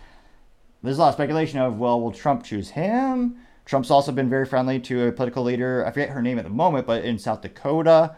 There's 0.80 0.98
a 0.98 1.00
lot 1.00 1.08
of 1.08 1.14
speculation 1.14 1.58
of, 1.58 1.78
well, 1.78 2.00
will 2.00 2.12
Trump 2.12 2.44
choose 2.44 2.70
him? 2.70 3.38
Trump's 3.64 3.90
also 3.90 4.12
been 4.12 4.30
very 4.30 4.46
friendly 4.46 4.78
to 4.78 5.08
a 5.08 5.12
political 5.12 5.42
leader, 5.42 5.84
I 5.84 5.90
forget 5.90 6.10
her 6.10 6.22
name 6.22 6.38
at 6.38 6.44
the 6.44 6.50
moment, 6.50 6.86
but 6.86 7.04
in 7.04 7.18
South 7.18 7.40
Dakota. 7.40 8.14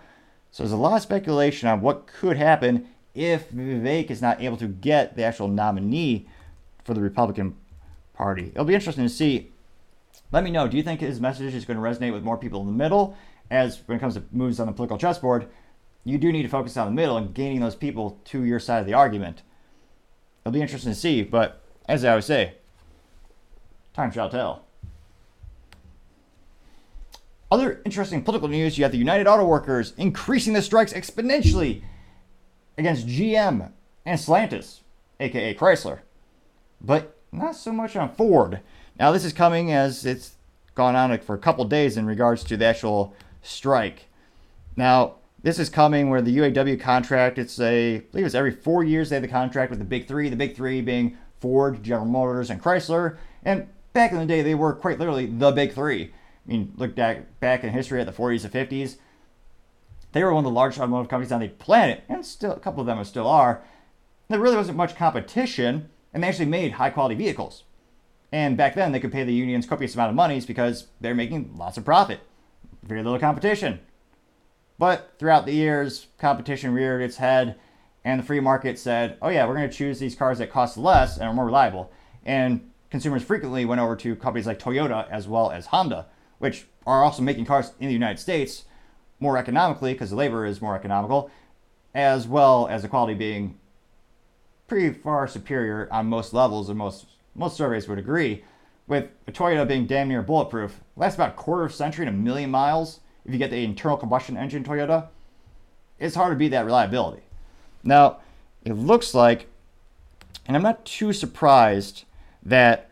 So 0.51 0.63
there's 0.63 0.73
a 0.73 0.77
lot 0.77 0.97
of 0.97 1.03
speculation 1.03 1.67
on 1.67 1.81
what 1.81 2.07
could 2.07 2.37
happen 2.37 2.89
if 3.17 3.51
Vivek 3.51 4.11
is 4.11 4.21
not 4.21 4.43
able 4.43 4.57
to 4.59 4.69
get 4.69 5.17
the 5.17 5.25
actual 5.25 5.49
nominee 5.49 6.29
for 6.85 6.95
the 6.95 7.01
Republican 7.01 7.57
Party. 8.15 8.49
It'll 8.49 8.65
be 8.65 8.75
interesting 8.75 9.05
to 9.05 9.09
see. 9.09 9.51
Let 10.33 10.45
me 10.45 10.51
know. 10.51 10.69
Do 10.69 10.77
you 10.77 10.83
think 10.83 11.01
his 11.01 11.21
message 11.21 11.55
is 11.55 11.65
going 11.65 11.79
to 11.79 11.83
resonate 11.83 12.13
with 12.13 12.23
more 12.23 12.37
people 12.37 12.61
in 12.61 12.67
the 12.67 12.73
middle? 12.73 13.17
As 13.51 13.81
when 13.87 13.97
it 13.97 14.01
comes 14.01 14.15
to 14.15 14.25
moves 14.33 14.61
on 14.61 14.67
the 14.67 14.73
political 14.73 14.99
chessboard, 14.99 15.49
you 16.05 16.19
do 16.19 16.31
need 16.31 16.43
to 16.43 16.49
focus 16.49 16.77
on 16.77 16.87
the 16.87 16.93
middle 16.93 17.17
and 17.17 17.35
gaining 17.35 17.61
those 17.61 17.75
people 17.75 18.21
to 18.27 18.45
your 18.45 18.61
side 18.61 18.81
of 18.81 18.87
the 18.87 18.95
argument. 18.95 19.43
It'll 20.45 20.53
be 20.53 20.63
interesting 20.63 20.93
to 20.93 20.99
see, 20.99 21.23
but 21.23 21.63
as 21.89 22.05
I 22.05 22.11
always 22.11 22.27
say, 22.27 22.55
time 23.95 24.11
shall 24.11 24.29
tell. 24.29 24.65
Other 27.51 27.81
interesting 27.85 28.23
political 28.23 28.49
news 28.49 28.77
you 28.77 28.85
have 28.85 28.93
the 28.93 28.99
United 28.99 29.27
Auto 29.27 29.47
Workers 29.47 29.95
increasing 29.97 30.53
the 30.53 30.63
strikes 30.63 30.93
exponentially 30.93 31.83
against 32.79 33.07
GM 33.07 33.71
and 34.05 34.19
Stellantis, 34.19 34.81
aka 35.21 35.55
Chrysler, 35.55 36.01
but 36.81 37.17
not 37.33 37.57
so 37.57 37.73
much 37.73 37.97
on 37.97 38.15
Ford. 38.15 38.61
Now, 38.99 39.13
this 39.13 39.25
is 39.25 39.33
coming 39.33 39.73
as 39.73 40.07
it's 40.07 40.37
gone 40.75 40.97
on 40.97 41.17
for 41.19 41.35
a 41.35 41.39
couple 41.39 41.65
days 41.65 41.97
in 41.97 42.07
regards 42.07 42.45
to 42.45 42.57
the 42.57 42.65
actual 42.65 43.15
strike. 43.43 44.07
Now, 44.77 45.17
this 45.43 45.59
is 45.59 45.69
coming 45.69 46.11
where 46.11 46.23
the 46.23 46.37
UAW 46.37 46.81
contract, 46.81 47.39
it's 47.39 47.61
a, 47.61 47.97
I 47.97 47.99
believe 47.99 48.27
it's 48.27 48.35
every 48.35 48.51
four 48.51 48.85
years 48.85 49.11
they 49.11 49.17
have 49.17 49.23
the 49.23 49.29
contract 49.29 49.71
with 49.71 49.79
the 49.79 49.85
big 49.85 50.07
three, 50.07 50.29
the 50.29 50.37
big 50.37 50.57
three 50.57 50.81
being 50.81 51.17
Ford, 51.41 51.83
General 51.83 52.07
Motors, 52.07 52.51
and 52.51 52.63
Chrysler. 52.63 53.17
And 53.45 53.69
back 53.93 54.13
in 54.13 54.19
the 54.19 54.27
day, 54.27 54.43
they 54.43 54.55
were 54.55 54.75
quite 54.75 54.99
literally 54.99 55.27
the 55.27 55.53
big 55.53 55.73
three. 55.73 56.05
I 56.05 56.51
mean, 56.51 56.73
look 56.77 56.95
back, 56.95 57.39
back 57.41 57.65
in 57.65 57.71
history 57.71 58.01
at 58.01 58.07
the 58.07 58.13
40s 58.13 58.45
and 58.45 58.53
50s. 58.53 58.97
They 60.17 60.25
were 60.25 60.33
one 60.33 60.47
of 60.47 60.51
the 60.51 60.57
largest 60.57 60.81
automotive 60.81 61.11
companies 61.11 61.31
on 61.31 61.43
the 61.43 61.49
planet, 61.49 62.03
and 62.09 62.25
still 62.25 62.53
a 62.53 62.59
couple 62.59 62.81
of 62.81 62.87
them 62.87 63.05
still 63.05 63.27
are. 63.27 63.63
There 64.29 64.41
really 64.41 64.57
wasn't 64.57 64.79
much 64.79 64.97
competition, 64.97 65.91
and 66.15 66.23
they 66.23 66.29
actually 66.29 66.47
made 66.47 66.73
high 66.73 66.89
quality 66.89 67.15
vehicles. 67.15 67.65
And 68.33 68.57
back 68.57 68.75
then, 68.75 68.93
they 68.93 68.99
could 68.99 69.13
pay 69.13 69.25
the 69.25 69.35
unions 69.35 69.67
copious 69.67 69.95
amount 69.95 70.09
of 70.09 70.17
monies 70.17 70.47
because 70.47 70.87
they're 71.03 71.15
making 71.15 71.55
lots 71.59 71.77
of 71.77 71.85
profit. 71.85 72.21
Very 72.83 73.03
little 73.03 73.19
competition. 73.19 73.81
But 74.79 75.13
throughout 75.19 75.45
the 75.45 75.53
years, 75.53 76.07
competition 76.17 76.73
reared 76.73 77.03
its 77.03 77.19
head, 77.19 77.57
and 78.03 78.19
the 78.19 78.25
free 78.25 78.41
market 78.41 78.79
said, 78.79 79.19
oh, 79.21 79.29
yeah, 79.29 79.47
we're 79.47 79.57
going 79.57 79.69
to 79.69 79.77
choose 79.77 79.99
these 79.99 80.17
cars 80.17 80.39
that 80.39 80.51
cost 80.51 80.79
less 80.79 81.19
and 81.19 81.29
are 81.29 81.35
more 81.35 81.45
reliable. 81.45 81.93
And 82.25 82.71
consumers 82.91 83.23
frequently 83.23 83.67
went 83.67 83.83
over 83.83 83.95
to 83.97 84.17
companies 84.17 84.47
like 84.47 84.61
Toyota 84.61 85.11
as 85.11 85.29
well 85.29 85.51
as 85.51 85.67
Honda, 85.67 86.07
which 86.39 86.69
are 86.87 87.05
also 87.05 87.21
making 87.21 87.45
cars 87.45 87.73
in 87.79 87.89
the 87.89 87.93
United 87.93 88.19
States 88.19 88.65
more 89.21 89.39
economically 89.39 89.93
because 89.93 90.11
the 90.11 90.17
labor 90.17 90.45
is 90.45 90.61
more 90.61 90.77
economical, 90.77 91.31
as 91.95 92.27
well 92.27 92.67
as 92.69 92.83
the 92.83 92.89
quality 92.89 93.15
being 93.15 93.59
pretty 94.69 94.93
far 94.93 95.27
superior 95.27 95.89
on 95.91 96.07
most 96.07 96.33
levels, 96.33 96.69
and 96.69 96.79
most 96.79 97.07
most 97.35 97.57
surveys 97.57 97.89
would 97.89 97.99
agree. 97.99 98.45
With 98.87 99.09
a 99.27 99.33
Toyota 99.33 99.67
being 99.67 99.87
damn 99.87 100.09
near 100.09 100.23
bulletproof, 100.23 100.81
lasts 100.95 101.17
about 101.17 101.31
a 101.31 101.35
quarter 101.35 101.65
of 101.65 101.73
a 101.73 101.75
century 101.75 102.07
and 102.07 102.15
a 102.15 102.19
million 102.19 102.51
miles. 102.51 103.01
If 103.25 103.33
you 103.33 103.39
get 103.39 103.51
the 103.51 103.65
internal 103.65 103.97
combustion 103.97 104.37
engine 104.37 104.63
Toyota, 104.63 105.09
it's 105.99 106.15
hard 106.15 106.33
to 106.33 106.37
beat 106.37 106.51
that 106.51 106.65
reliability. 106.65 107.23
Now, 107.83 108.19
it 108.65 108.75
looks 108.75 109.13
like, 109.13 109.49
and 110.47 110.57
I'm 110.57 110.63
not 110.63 110.85
too 110.85 111.13
surprised 111.13 112.05
that 112.45 112.91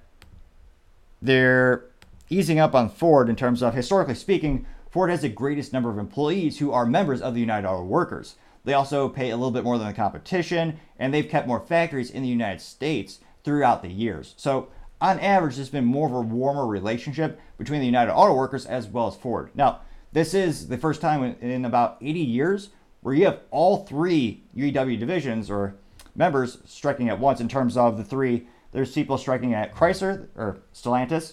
they're 1.23 1.85
easing 2.29 2.59
up 2.59 2.75
on 2.75 2.89
Ford 2.89 3.29
in 3.29 3.37
terms 3.37 3.63
of 3.63 3.75
historically 3.75 4.15
speaking, 4.15 4.67
Ford 4.95 5.11
has 5.11 5.23
the 5.23 5.29
greatest 5.29 5.73
number 5.73 5.91
of 5.91 5.99
employees 5.99 6.61
who 6.61 6.71
are 6.71 6.87
members 6.87 7.21
of 7.21 7.35
the 7.35 7.41
United 7.41 7.66
Auto 7.66 7.83
Workers. 7.83 8.37
They 8.65 8.75
also 8.75 9.09
pay 9.09 9.31
a 9.31 9.37
little 9.37 9.51
bit 9.51 9.65
more 9.65 9.77
than 9.77 9.89
the 9.89 9.93
competition, 9.93 10.79
and 11.01 11.12
they've 11.12 11.29
kept 11.29 11.49
more 11.49 11.59
factories 11.59 12.12
in 12.12 12.23
the 12.23 12.29
United 12.29 12.61
States 12.61 13.19
throughout 13.43 13.83
the 13.83 13.89
years. 13.89 14.35
So 14.37 14.69
on 15.01 15.19
average, 15.19 15.57
there's 15.57 15.69
been 15.69 15.85
more 15.85 16.07
of 16.07 16.15
a 16.15 16.21
warmer 16.21 16.65
relationship 16.65 17.41
between 17.59 17.81
the 17.81 17.87
United 17.87 18.12
Auto 18.12 18.35
Workers 18.35 18.66
as 18.66 18.87
well 18.87 19.09
as 19.09 19.16
Ford. 19.16 19.51
Now, 19.57 19.81
this 20.12 20.33
is 20.33 20.69
the 20.69 20.79
first 20.79 21.01
time 21.01 21.25
in, 21.41 21.65
about 21.65 21.97
80 22.01 22.21
years 22.21 22.71
where 23.01 23.16
you 23.16 23.25
have 23.25 23.41
all 23.51 23.79
three 23.79 24.45
UAW 24.57 24.97
divisions 24.97 25.51
or 25.51 25.75
members 26.15 26.59
striking 26.66 27.09
at 27.09 27.19
once 27.19 27.41
in 27.41 27.49
terms 27.49 27.77
of 27.77 27.97
the 27.97 28.05
three. 28.05 28.47
There's 28.71 28.93
people 28.93 29.19
striking 29.19 29.55
at 29.55 29.75
Chrysler 29.75 30.29
or 30.37 30.59
Stellantis. 30.73 31.33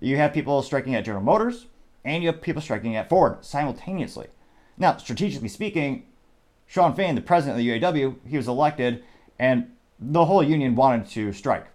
You 0.00 0.16
have 0.16 0.34
people 0.34 0.60
striking 0.60 0.96
at 0.96 1.04
General 1.04 1.22
Motors, 1.22 1.66
and 2.06 2.22
you 2.22 2.28
have 2.28 2.40
people 2.40 2.62
striking 2.62 2.96
at 2.96 3.08
Ford 3.08 3.44
simultaneously. 3.44 4.28
Now, 4.78 4.96
strategically 4.96 5.48
speaking, 5.48 6.04
Shawn 6.66 6.94
Fain, 6.94 7.16
the 7.16 7.20
president 7.20 7.58
of 7.58 7.64
the 7.64 7.80
UAW, 7.80 8.16
he 8.26 8.36
was 8.36 8.48
elected, 8.48 9.02
and 9.38 9.72
the 9.98 10.24
whole 10.24 10.42
union 10.42 10.76
wanted 10.76 11.08
to 11.10 11.32
strike. 11.32 11.66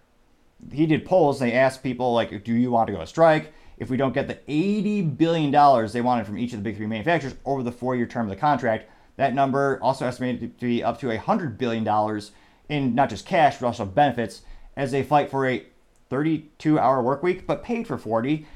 He 0.72 0.86
did 0.86 1.04
polls. 1.04 1.38
They 1.38 1.52
asked 1.52 1.82
people 1.82 2.14
like, 2.14 2.44
"Do 2.44 2.54
you 2.54 2.70
want 2.70 2.86
to 2.86 2.94
go 2.94 3.00
to 3.00 3.06
strike?" 3.06 3.52
If 3.76 3.90
we 3.90 3.96
don't 3.96 4.14
get 4.14 4.28
the 4.28 4.38
80 4.48 5.02
billion 5.02 5.50
dollars 5.50 5.92
they 5.92 6.00
wanted 6.00 6.24
from 6.24 6.38
each 6.38 6.52
of 6.52 6.60
the 6.60 6.62
big 6.62 6.76
three 6.76 6.86
manufacturers 6.86 7.34
over 7.44 7.62
the 7.62 7.72
four-year 7.72 8.06
term 8.06 8.26
of 8.26 8.30
the 8.30 8.36
contract, 8.36 8.88
that 9.16 9.34
number 9.34 9.78
also 9.82 10.06
estimated 10.06 10.58
to 10.58 10.66
be 10.66 10.82
up 10.82 10.98
to 11.00 11.10
a 11.10 11.18
hundred 11.18 11.58
billion 11.58 11.84
dollars 11.84 12.30
in 12.68 12.94
not 12.94 13.10
just 13.10 13.26
cash 13.26 13.58
but 13.58 13.66
also 13.66 13.84
benefits 13.84 14.42
as 14.76 14.92
they 14.92 15.02
fight 15.02 15.30
for 15.30 15.46
a 15.46 15.66
32-hour 16.10 17.02
work 17.02 17.22
week 17.22 17.46
but 17.46 17.64
paid 17.64 17.86
for 17.86 17.98
40, 17.98 18.46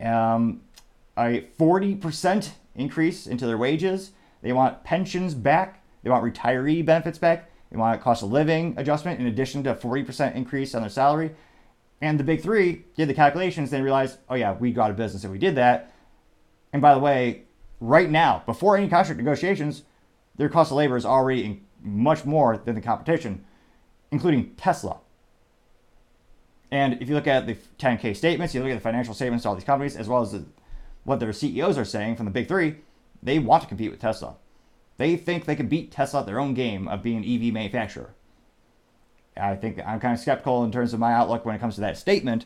um, 0.00 0.60
a 1.16 1.46
40% 1.58 2.50
increase 2.74 3.26
into 3.26 3.46
their 3.46 3.58
wages. 3.58 4.12
They 4.42 4.52
want 4.52 4.84
pensions 4.84 5.34
back. 5.34 5.84
They 6.02 6.10
want 6.10 6.24
retiree 6.24 6.84
benefits 6.84 7.18
back. 7.18 7.50
They 7.70 7.76
want 7.76 7.98
a 7.98 8.02
cost 8.02 8.22
of 8.22 8.30
living 8.30 8.74
adjustment 8.76 9.20
in 9.20 9.26
addition 9.26 9.62
to 9.64 9.72
a 9.72 9.76
40% 9.76 10.34
increase 10.34 10.74
on 10.74 10.82
their 10.82 10.90
salary. 10.90 11.34
And 12.00 12.18
the 12.18 12.24
big 12.24 12.42
three 12.42 12.84
did 12.96 13.08
the 13.08 13.14
calculations, 13.14 13.70
they 13.70 13.80
realized, 13.80 14.18
oh 14.28 14.34
yeah, 14.34 14.54
we 14.54 14.72
got 14.72 14.90
a 14.90 14.94
business 14.94 15.24
if 15.24 15.30
we 15.30 15.38
did 15.38 15.54
that. 15.54 15.92
And 16.72 16.82
by 16.82 16.94
the 16.94 17.00
way, 17.00 17.42
right 17.80 18.10
now, 18.10 18.42
before 18.44 18.76
any 18.76 18.88
contract 18.88 19.18
negotiations, 19.18 19.82
their 20.36 20.48
cost 20.48 20.70
of 20.70 20.76
labor 20.76 20.96
is 20.96 21.06
already 21.06 21.62
much 21.80 22.24
more 22.24 22.56
than 22.56 22.74
the 22.74 22.80
competition, 22.80 23.44
including 24.10 24.54
Tesla. 24.56 24.98
And 26.70 27.00
if 27.02 27.08
you 27.08 27.14
look 27.14 27.26
at 27.26 27.46
the 27.46 27.56
10K 27.78 28.16
statements, 28.16 28.54
you 28.54 28.62
look 28.62 28.70
at 28.70 28.74
the 28.74 28.80
financial 28.80 29.14
statements 29.14 29.44
of 29.44 29.50
all 29.50 29.54
these 29.54 29.64
companies, 29.64 29.94
as 29.94 30.08
well 30.08 30.22
as 30.22 30.32
the, 30.32 30.44
what 31.04 31.20
their 31.20 31.32
CEOs 31.32 31.78
are 31.78 31.84
saying 31.84 32.16
from 32.16 32.26
the 32.26 32.30
big 32.32 32.48
three, 32.48 32.76
they 33.22 33.38
want 33.38 33.62
to 33.62 33.68
compete 33.68 33.90
with 33.90 34.00
Tesla. 34.00 34.36
They 34.98 35.16
think 35.16 35.44
they 35.44 35.56
can 35.56 35.68
beat 35.68 35.90
Tesla 35.90 36.20
at 36.20 36.26
their 36.26 36.40
own 36.40 36.54
game 36.54 36.88
of 36.88 37.02
being 37.02 37.18
an 37.18 37.24
EV 37.24 37.52
manufacturer. 37.52 38.14
I 39.36 39.56
think 39.56 39.80
I'm 39.86 40.00
kind 40.00 40.14
of 40.14 40.20
skeptical 40.20 40.62
in 40.64 40.70
terms 40.70 40.92
of 40.92 41.00
my 41.00 41.12
outlook 41.12 41.44
when 41.44 41.54
it 41.54 41.60
comes 41.60 41.76
to 41.76 41.80
that 41.80 41.96
statement, 41.96 42.44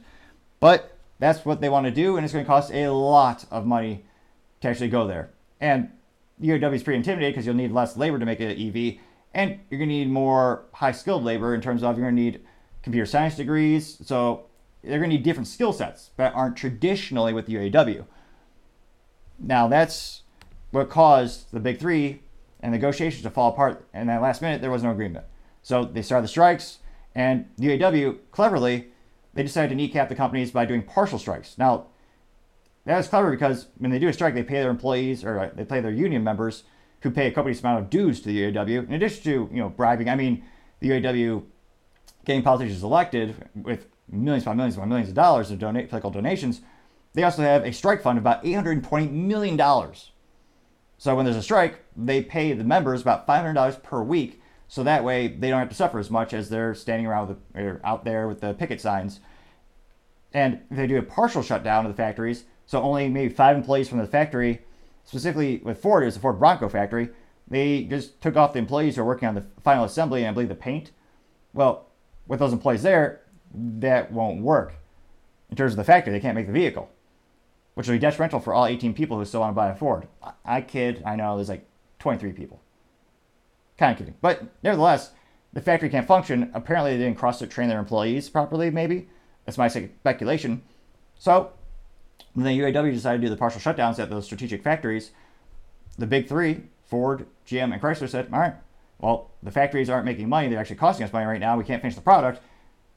but 0.60 0.96
that's 1.18 1.44
what 1.44 1.60
they 1.60 1.68
want 1.68 1.86
to 1.86 1.90
do, 1.90 2.16
and 2.16 2.24
it's 2.24 2.32
going 2.32 2.44
to 2.44 2.48
cost 2.48 2.72
a 2.72 2.88
lot 2.88 3.44
of 3.50 3.66
money 3.66 4.04
to 4.60 4.68
actually 4.68 4.88
go 4.88 5.06
there. 5.06 5.30
And 5.60 5.90
UAW 6.40 6.74
is 6.74 6.82
pretty 6.82 6.98
intimidated 6.98 7.34
because 7.34 7.46
you'll 7.46 7.56
need 7.56 7.72
less 7.72 7.96
labor 7.96 8.18
to 8.18 8.26
make 8.26 8.40
an 8.40 8.50
EV, 8.50 9.00
and 9.34 9.58
you're 9.70 9.78
going 9.78 9.88
to 9.88 9.94
need 9.94 10.10
more 10.10 10.64
high 10.74 10.92
skilled 10.92 11.24
labor 11.24 11.54
in 11.54 11.60
terms 11.60 11.82
of 11.82 11.96
you're 11.96 12.06
going 12.06 12.16
to 12.16 12.22
need 12.22 12.40
computer 12.82 13.06
science 13.06 13.36
degrees. 13.36 13.98
So 14.04 14.46
they're 14.82 14.98
going 14.98 15.10
to 15.10 15.16
need 15.16 15.24
different 15.24 15.48
skill 15.48 15.72
sets 15.72 16.10
that 16.16 16.34
aren't 16.34 16.56
traditionally 16.56 17.32
with 17.32 17.48
UAW. 17.48 18.04
Now, 19.38 19.68
that's 19.68 20.22
what 20.70 20.90
caused 20.90 21.52
the 21.52 21.60
big 21.60 21.78
three 21.78 22.22
and 22.60 22.72
negotiations 22.72 23.22
to 23.22 23.30
fall 23.30 23.52
apart. 23.52 23.86
And 23.92 24.08
that 24.08 24.22
last 24.22 24.42
minute, 24.42 24.60
there 24.60 24.70
was 24.70 24.82
no 24.82 24.90
agreement. 24.90 25.24
So 25.62 25.84
they 25.84 26.02
started 26.02 26.24
the 26.24 26.28
strikes, 26.28 26.78
and 27.14 27.46
the 27.56 27.68
UAW, 27.68 28.18
cleverly, 28.30 28.88
they 29.34 29.42
decided 29.42 29.68
to 29.70 29.74
kneecap 29.74 30.08
the 30.08 30.14
companies 30.14 30.50
by 30.50 30.64
doing 30.64 30.82
partial 30.82 31.18
strikes. 31.18 31.58
Now, 31.58 31.86
that 32.84 32.96
was 32.96 33.08
clever 33.08 33.30
because 33.30 33.66
when 33.78 33.90
they 33.90 33.98
do 33.98 34.08
a 34.08 34.12
strike, 34.12 34.34
they 34.34 34.42
pay 34.42 34.60
their 34.60 34.70
employees 34.70 35.24
or 35.24 35.38
uh, 35.38 35.50
they 35.54 35.64
pay 35.64 35.80
their 35.80 35.90
union 35.90 36.22
members 36.22 36.62
who 37.00 37.10
pay 37.10 37.26
a 37.26 37.32
copious 37.32 37.60
amount 37.60 37.82
of 37.82 37.90
dues 37.90 38.20
to 38.20 38.28
the 38.28 38.52
UAW. 38.52 38.86
In 38.86 38.94
addition 38.94 39.22
to 39.24 39.50
you 39.52 39.60
know 39.60 39.68
bribing, 39.68 40.08
I 40.08 40.14
mean, 40.14 40.44
the 40.80 40.90
UAW 40.90 41.42
getting 42.24 42.42
politicians 42.42 42.82
elected 42.82 43.34
with 43.54 43.86
millions 44.08 44.44
upon 44.44 44.56
millions 44.56 44.76
upon 44.76 44.88
millions 44.88 45.08
of 45.08 45.14
dollars 45.14 45.50
of 45.50 45.58
donate 45.58 45.88
political 45.88 46.10
donations. 46.10 46.60
They 47.16 47.22
also 47.22 47.40
have 47.40 47.64
a 47.64 47.72
strike 47.72 48.02
fund 48.02 48.18
of 48.18 48.22
about 48.22 48.44
$820 48.44 49.10
million. 49.10 49.56
So 50.98 51.16
when 51.16 51.24
there's 51.24 51.36
a 51.36 51.42
strike, 51.42 51.80
they 51.96 52.22
pay 52.22 52.52
the 52.52 52.62
members 52.62 53.00
about 53.00 53.26
$500 53.26 53.82
per 53.82 54.02
week 54.02 54.42
so 54.68 54.82
that 54.82 55.02
way 55.02 55.28
they 55.28 55.48
don't 55.48 55.60
have 55.60 55.70
to 55.70 55.74
suffer 55.74 55.98
as 55.98 56.10
much 56.10 56.34
as 56.34 56.50
they're 56.50 56.74
standing 56.74 57.06
around 57.06 57.28
with 57.28 57.38
the, 57.54 57.62
or 57.62 57.80
out 57.84 58.04
there 58.04 58.28
with 58.28 58.42
the 58.42 58.52
picket 58.52 58.82
signs. 58.82 59.20
And 60.34 60.60
they 60.70 60.86
do 60.86 60.98
a 60.98 61.02
partial 61.02 61.42
shutdown 61.42 61.86
of 61.86 61.90
the 61.90 61.96
factories, 61.96 62.44
so 62.66 62.82
only 62.82 63.08
maybe 63.08 63.32
five 63.32 63.56
employees 63.56 63.88
from 63.88 63.96
the 63.96 64.06
factory, 64.06 64.60
specifically 65.06 65.62
with 65.64 65.80
Ford, 65.80 66.02
it 66.02 66.06
was 66.06 66.16
the 66.16 66.20
Ford 66.20 66.38
Bronco 66.38 66.68
factory, 66.68 67.08
they 67.48 67.84
just 67.84 68.20
took 68.20 68.36
off 68.36 68.52
the 68.52 68.58
employees 68.58 68.96
who 68.96 69.02
are 69.02 69.06
working 69.06 69.26
on 69.26 69.36
the 69.36 69.46
final 69.62 69.84
assembly 69.84 70.20
and 70.20 70.28
I 70.28 70.32
believe 70.34 70.50
the 70.50 70.54
paint. 70.54 70.90
Well, 71.54 71.86
with 72.26 72.40
those 72.40 72.52
employees 72.52 72.82
there, 72.82 73.22
that 73.54 74.12
won't 74.12 74.42
work. 74.42 74.74
In 75.48 75.56
terms 75.56 75.72
of 75.72 75.78
the 75.78 75.84
factory, 75.84 76.12
they 76.12 76.20
can't 76.20 76.34
make 76.34 76.48
the 76.48 76.52
vehicle, 76.52 76.90
which 77.76 77.86
will 77.86 77.94
be 77.94 77.98
detrimental 77.98 78.40
for 78.40 78.54
all 78.54 78.64
18 78.64 78.94
people 78.94 79.18
who 79.18 79.24
still 79.26 79.40
want 79.40 79.50
to 79.50 79.54
buy 79.54 79.68
a 79.68 79.74
Ford. 79.74 80.08
I, 80.22 80.32
I 80.46 80.60
kid, 80.62 81.02
I 81.04 81.14
know 81.14 81.36
there's 81.36 81.50
like 81.50 81.68
23 81.98 82.32
people. 82.32 82.62
Kind 83.76 83.92
of 83.92 83.98
kidding. 83.98 84.14
But 84.22 84.44
nevertheless, 84.62 85.10
the 85.52 85.60
factory 85.60 85.90
can't 85.90 86.06
function. 86.06 86.50
Apparently, 86.54 86.96
they 86.96 87.04
didn't 87.04 87.18
cross 87.18 87.42
train 87.50 87.68
their 87.68 87.78
employees 87.78 88.30
properly, 88.30 88.70
maybe. 88.70 89.10
That's 89.44 89.58
my 89.58 89.68
speculation. 89.68 90.62
So, 91.18 91.52
when 92.32 92.46
the 92.46 92.58
UAW 92.58 92.92
decided 92.94 93.20
to 93.20 93.26
do 93.26 93.30
the 93.30 93.36
partial 93.36 93.60
shutdowns 93.60 93.98
at 93.98 94.08
those 94.08 94.24
strategic 94.24 94.62
factories, 94.62 95.10
the 95.98 96.06
big 96.06 96.28
three, 96.28 96.62
Ford, 96.86 97.26
GM, 97.46 97.74
and 97.74 97.82
Chrysler 97.82 98.08
said, 98.08 98.28
all 98.32 98.40
right, 98.40 98.54
well, 98.98 99.32
the 99.42 99.50
factories 99.50 99.90
aren't 99.90 100.06
making 100.06 100.30
money. 100.30 100.48
They're 100.48 100.58
actually 100.58 100.76
costing 100.76 101.04
us 101.04 101.12
money 101.12 101.26
right 101.26 101.40
now. 101.40 101.58
We 101.58 101.64
can't 101.64 101.82
finish 101.82 101.94
the 101.94 102.00
product. 102.00 102.40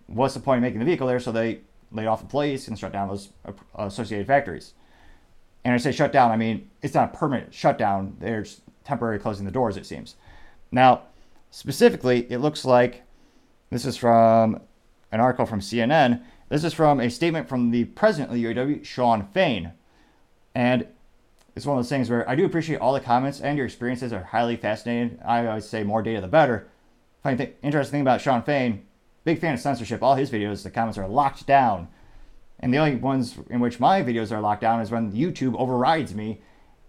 What's 0.08 0.36
the 0.36 0.40
point 0.40 0.60
of 0.60 0.62
making 0.62 0.80
the 0.80 0.86
vehicle 0.86 1.06
there? 1.06 1.20
So 1.20 1.34
they 1.34 1.60
laid 1.92 2.08
off 2.08 2.22
employees 2.22 2.68
and 2.68 2.78
shut 2.78 2.94
down 2.94 3.08
those 3.08 3.30
uh, 3.46 3.52
associated 3.78 4.28
factories. 4.28 4.74
And 5.64 5.74
I 5.74 5.78
say 5.78 5.92
shut 5.92 6.12
down, 6.12 6.32
I 6.32 6.38
mean, 6.38 6.70
it's 6.82 6.94
not 6.94 7.14
a 7.14 7.18
permanent 7.18 7.54
shutdown. 7.54 8.16
They're 8.20 8.46
temporarily 8.84 9.22
closing 9.22 9.46
the 9.46 9.52
doors, 9.52 9.78
it 9.78 9.86
seems. 9.86 10.16
Now, 10.72 11.04
specifically, 11.52 12.32
it 12.32 12.38
looks 12.38 12.64
like 12.64 13.04
this 13.70 13.86
is 13.86 13.98
from 13.98 14.62
an 15.12 15.20
article 15.20 15.46
from 15.46 15.60
CNN. 15.60 16.22
This 16.50 16.64
is 16.64 16.74
from 16.74 17.00
a 17.00 17.10
statement 17.10 17.50
from 17.50 17.72
the 17.72 17.86
president 17.86 18.32
of 18.32 18.36
the 18.36 18.46
UAW, 18.46 18.86
Shawn 18.86 19.28
Fain. 19.34 19.74
And 20.56 20.88
it's 21.56 21.66
one 21.66 21.78
of 21.78 21.84
those 21.84 21.90
things 21.90 22.10
where 22.10 22.28
I 22.30 22.36
do 22.36 22.46
appreciate 22.46 22.80
all 22.80 22.94
the 22.94 23.00
comments 23.00 23.42
and 23.42 23.58
your 23.58 23.66
experiences 23.66 24.14
are 24.14 24.24
highly 24.24 24.56
fascinating. 24.56 25.20
I 25.26 25.46
always 25.46 25.68
say 25.68 25.84
more 25.84 26.02
data 26.02 26.22
the 26.22 26.28
better. 26.28 26.68
Funny 27.22 27.38
thing, 27.38 27.54
interesting 27.62 27.92
thing 27.92 28.02
about 28.02 28.22
Shawn 28.22 28.44
Fain, 28.44 28.86
big 29.24 29.40
fan 29.40 29.54
of 29.54 29.60
censorship. 29.60 30.02
All 30.02 30.16
his 30.16 30.30
videos, 30.30 30.64
the 30.64 30.70
comments 30.70 30.98
are 30.98 31.08
locked 31.08 31.46
down. 31.46 31.88
And 32.60 32.74
the 32.74 32.78
only 32.78 32.96
ones 32.96 33.38
in 33.50 33.60
which 33.60 33.80
my 33.80 34.02
videos 34.02 34.32
are 34.32 34.42
locked 34.42 34.62
down 34.62 34.82
is 34.82 34.92
when 34.92 35.12
YouTube 35.12 35.56
overrides 35.58 36.14
me 36.14 36.42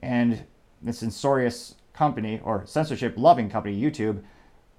and 0.02 0.44
the 0.82 0.92
censorious 0.92 1.76
company 1.92 2.40
or 2.42 2.64
censorship 2.66 3.14
loving 3.16 3.50
company, 3.50 3.80
YouTube, 3.80 4.22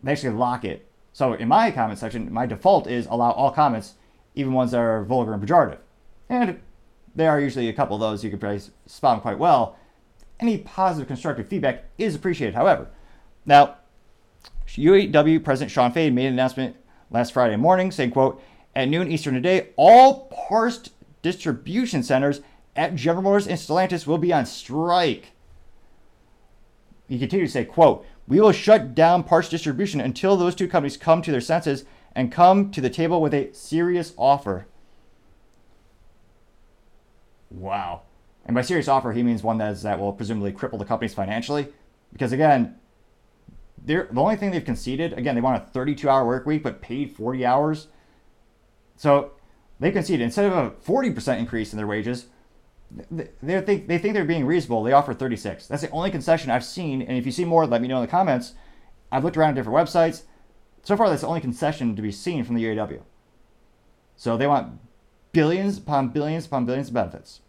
they 0.04 0.12
actually 0.12 0.36
lock 0.36 0.66
it. 0.66 0.88
So 1.14 1.34
in 1.34 1.48
my 1.48 1.72
comment 1.72 2.00
section, 2.00 2.32
my 2.32 2.46
default 2.46 2.88
is 2.88 3.06
allow 3.06 3.32
all 3.32 3.52
comments, 3.52 3.96
even 4.36 4.54
ones 4.54 4.72
that 4.72 4.80
are 4.80 5.04
vulgar 5.04 5.34
and 5.34 5.44
pejorative. 5.44 5.80
And 6.30 6.60
there 7.16 7.30
are 7.30 7.40
usually 7.40 7.70
a 7.70 7.74
couple 7.74 7.96
of 7.96 8.02
those 8.02 8.24
you 8.24 8.30
can 8.30 8.40
probably 8.40 8.62
spot 8.86 9.16
them 9.16 9.22
quite 9.22 9.38
well. 9.38 9.78
Any 10.40 10.58
positive 10.58 11.08
constructive 11.08 11.48
feedback 11.48 11.86
is 11.98 12.16
appreciated, 12.16 12.56
however. 12.56 12.88
Now, 13.46 13.78
UAW 14.68 15.44
President 15.44 15.72
Shawn 15.72 15.92
Fain 15.92 16.16
made 16.16 16.28
an 16.28 16.34
announcement 16.34 16.76
last 17.12 17.34
Friday 17.34 17.58
morning 17.58 17.92
saying, 17.92 18.12
quote, 18.12 18.42
at 18.76 18.88
noon 18.88 19.12
Eastern 19.12 19.34
today, 19.34 19.70
all 19.76 20.28
parts 20.48 20.90
distribution 21.22 22.02
centers 22.02 22.42
at 22.76 22.96
General 22.96 23.24
Motors 23.24 23.48
and 23.48 23.60
Stellantis 23.60 24.08
will 24.08 24.18
be 24.18 24.34
on 24.34 24.46
strike. 24.46 25.34
He 27.08 27.20
continued 27.20 27.48
to 27.48 27.52
say, 27.52 27.66
quote, 27.66 28.06
we 28.28 28.40
will 28.40 28.54
shut 28.54 28.96
down 28.96 29.24
parts 29.24 29.50
distribution 29.50 30.00
until 30.00 30.38
those 30.38 30.56
two 30.56 30.68
companies 30.68 30.96
come 30.96 31.22
to 31.22 31.32
their 31.32 31.42
senses 31.42 31.84
and 32.16 32.32
come 32.32 32.72
to 32.72 32.80
the 32.80 32.90
table 32.90 33.22
with 33.22 33.34
a 33.34 33.54
serious 33.54 34.14
offer. 34.18 34.68
Wow. 37.50 38.04
And 38.46 38.56
by 38.56 38.62
serious 38.62 38.88
offer, 38.88 39.12
he 39.12 39.24
means 39.24 39.44
one 39.44 39.58
that, 39.58 39.74
is, 39.74 39.82
that 39.84 40.00
will 40.00 40.14
presumably 40.14 40.54
cripple 40.54 40.80
the 40.80 40.86
companies 40.86 41.14
financially. 41.14 41.68
Because 42.14 42.32
again, 42.32 42.76
the 43.86 44.08
only 44.16 44.36
thing 44.36 44.52
they've 44.52 44.64
conceded, 44.64 45.14
again, 45.14 45.36
they 45.36 45.42
want 45.42 45.62
a 45.62 45.66
32 45.68 46.08
hour 46.08 46.26
work 46.26 46.46
week, 46.46 46.64
but 46.64 46.82
paid 46.82 47.12
40 47.12 47.46
hours. 47.46 47.88
So 48.96 49.32
they 49.80 49.92
conceded, 49.92 50.24
instead 50.24 50.46
of 50.46 50.54
a 50.54 50.72
40% 50.72 51.40
increase 51.40 51.74
in 51.74 51.78
their 51.78 51.88
wages, 51.88 52.28
they 53.10 53.62
think 53.62 53.88
they 53.88 53.98
think 53.98 54.14
they're 54.14 54.26
being 54.26 54.46
reasonable. 54.46 54.84
They 54.84 54.92
offer 54.92 55.14
36. 55.14 55.68
That's 55.68 55.82
the 55.82 55.90
only 55.92 56.12
concession 56.12 56.52
I've 56.52 56.66
seen. 56.66 57.02
And 57.02 57.18
if 57.18 57.26
you 57.26 57.32
see 57.32 57.46
more, 57.46 57.66
let 57.66 57.82
me 57.82 57.88
know 57.88 57.98
in 57.98 58.02
the 58.02 58.08
comments. 58.08 58.54
I've 59.12 59.24
looked 59.24 59.38
around 59.38 59.56
different 59.56 59.78
websites. 59.78 60.24
So 60.84 60.98
far, 60.98 61.10
that's 61.10 61.22
the 61.22 61.28
only 61.28 61.42
concession 61.42 61.96
to 61.96 62.02
be 62.02 62.12
seen 62.12 62.44
from 62.44 62.56
the 62.56 62.64
UAW. 62.64 63.02
So 64.16 64.36
they 64.36 64.48
want 64.48 64.80
billions 65.32 65.78
upon 65.78 66.10
billions 66.10 66.46
upon 66.46 66.66
billions 66.66 66.90
of 66.90 66.94
benefits. 66.94 67.42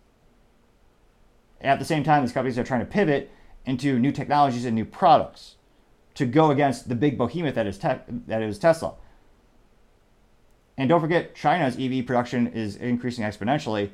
At 1.61 1.79
the 1.79 1.85
same 1.85 2.05
time, 2.05 2.23
these 2.23 2.33
companies 2.33 2.59
are 2.59 2.65
trying 2.65 2.81
to 2.81 2.87
pivot 2.87 3.31
into 3.67 3.99
new 3.99 4.13
technologies 4.13 4.65
and 4.65 4.75
new 4.75 4.85
products 4.85 5.57
to 6.15 6.27
go 6.27 6.51
against 6.51 6.89
the 6.89 6.95
big 6.95 7.17
behemoth 7.17 7.55
that 7.55 7.67
is, 7.67 7.79
te- 7.79 8.01
that 8.27 8.43
is 8.43 8.59
Tesla. 8.59 8.95
And 10.77 10.89
don't 10.89 11.01
forget, 11.01 11.35
China's 11.35 11.77
EV 11.79 12.07
production 12.07 12.49
is 12.49 12.77
increasing 12.77 13.25
exponentially. 13.25 13.91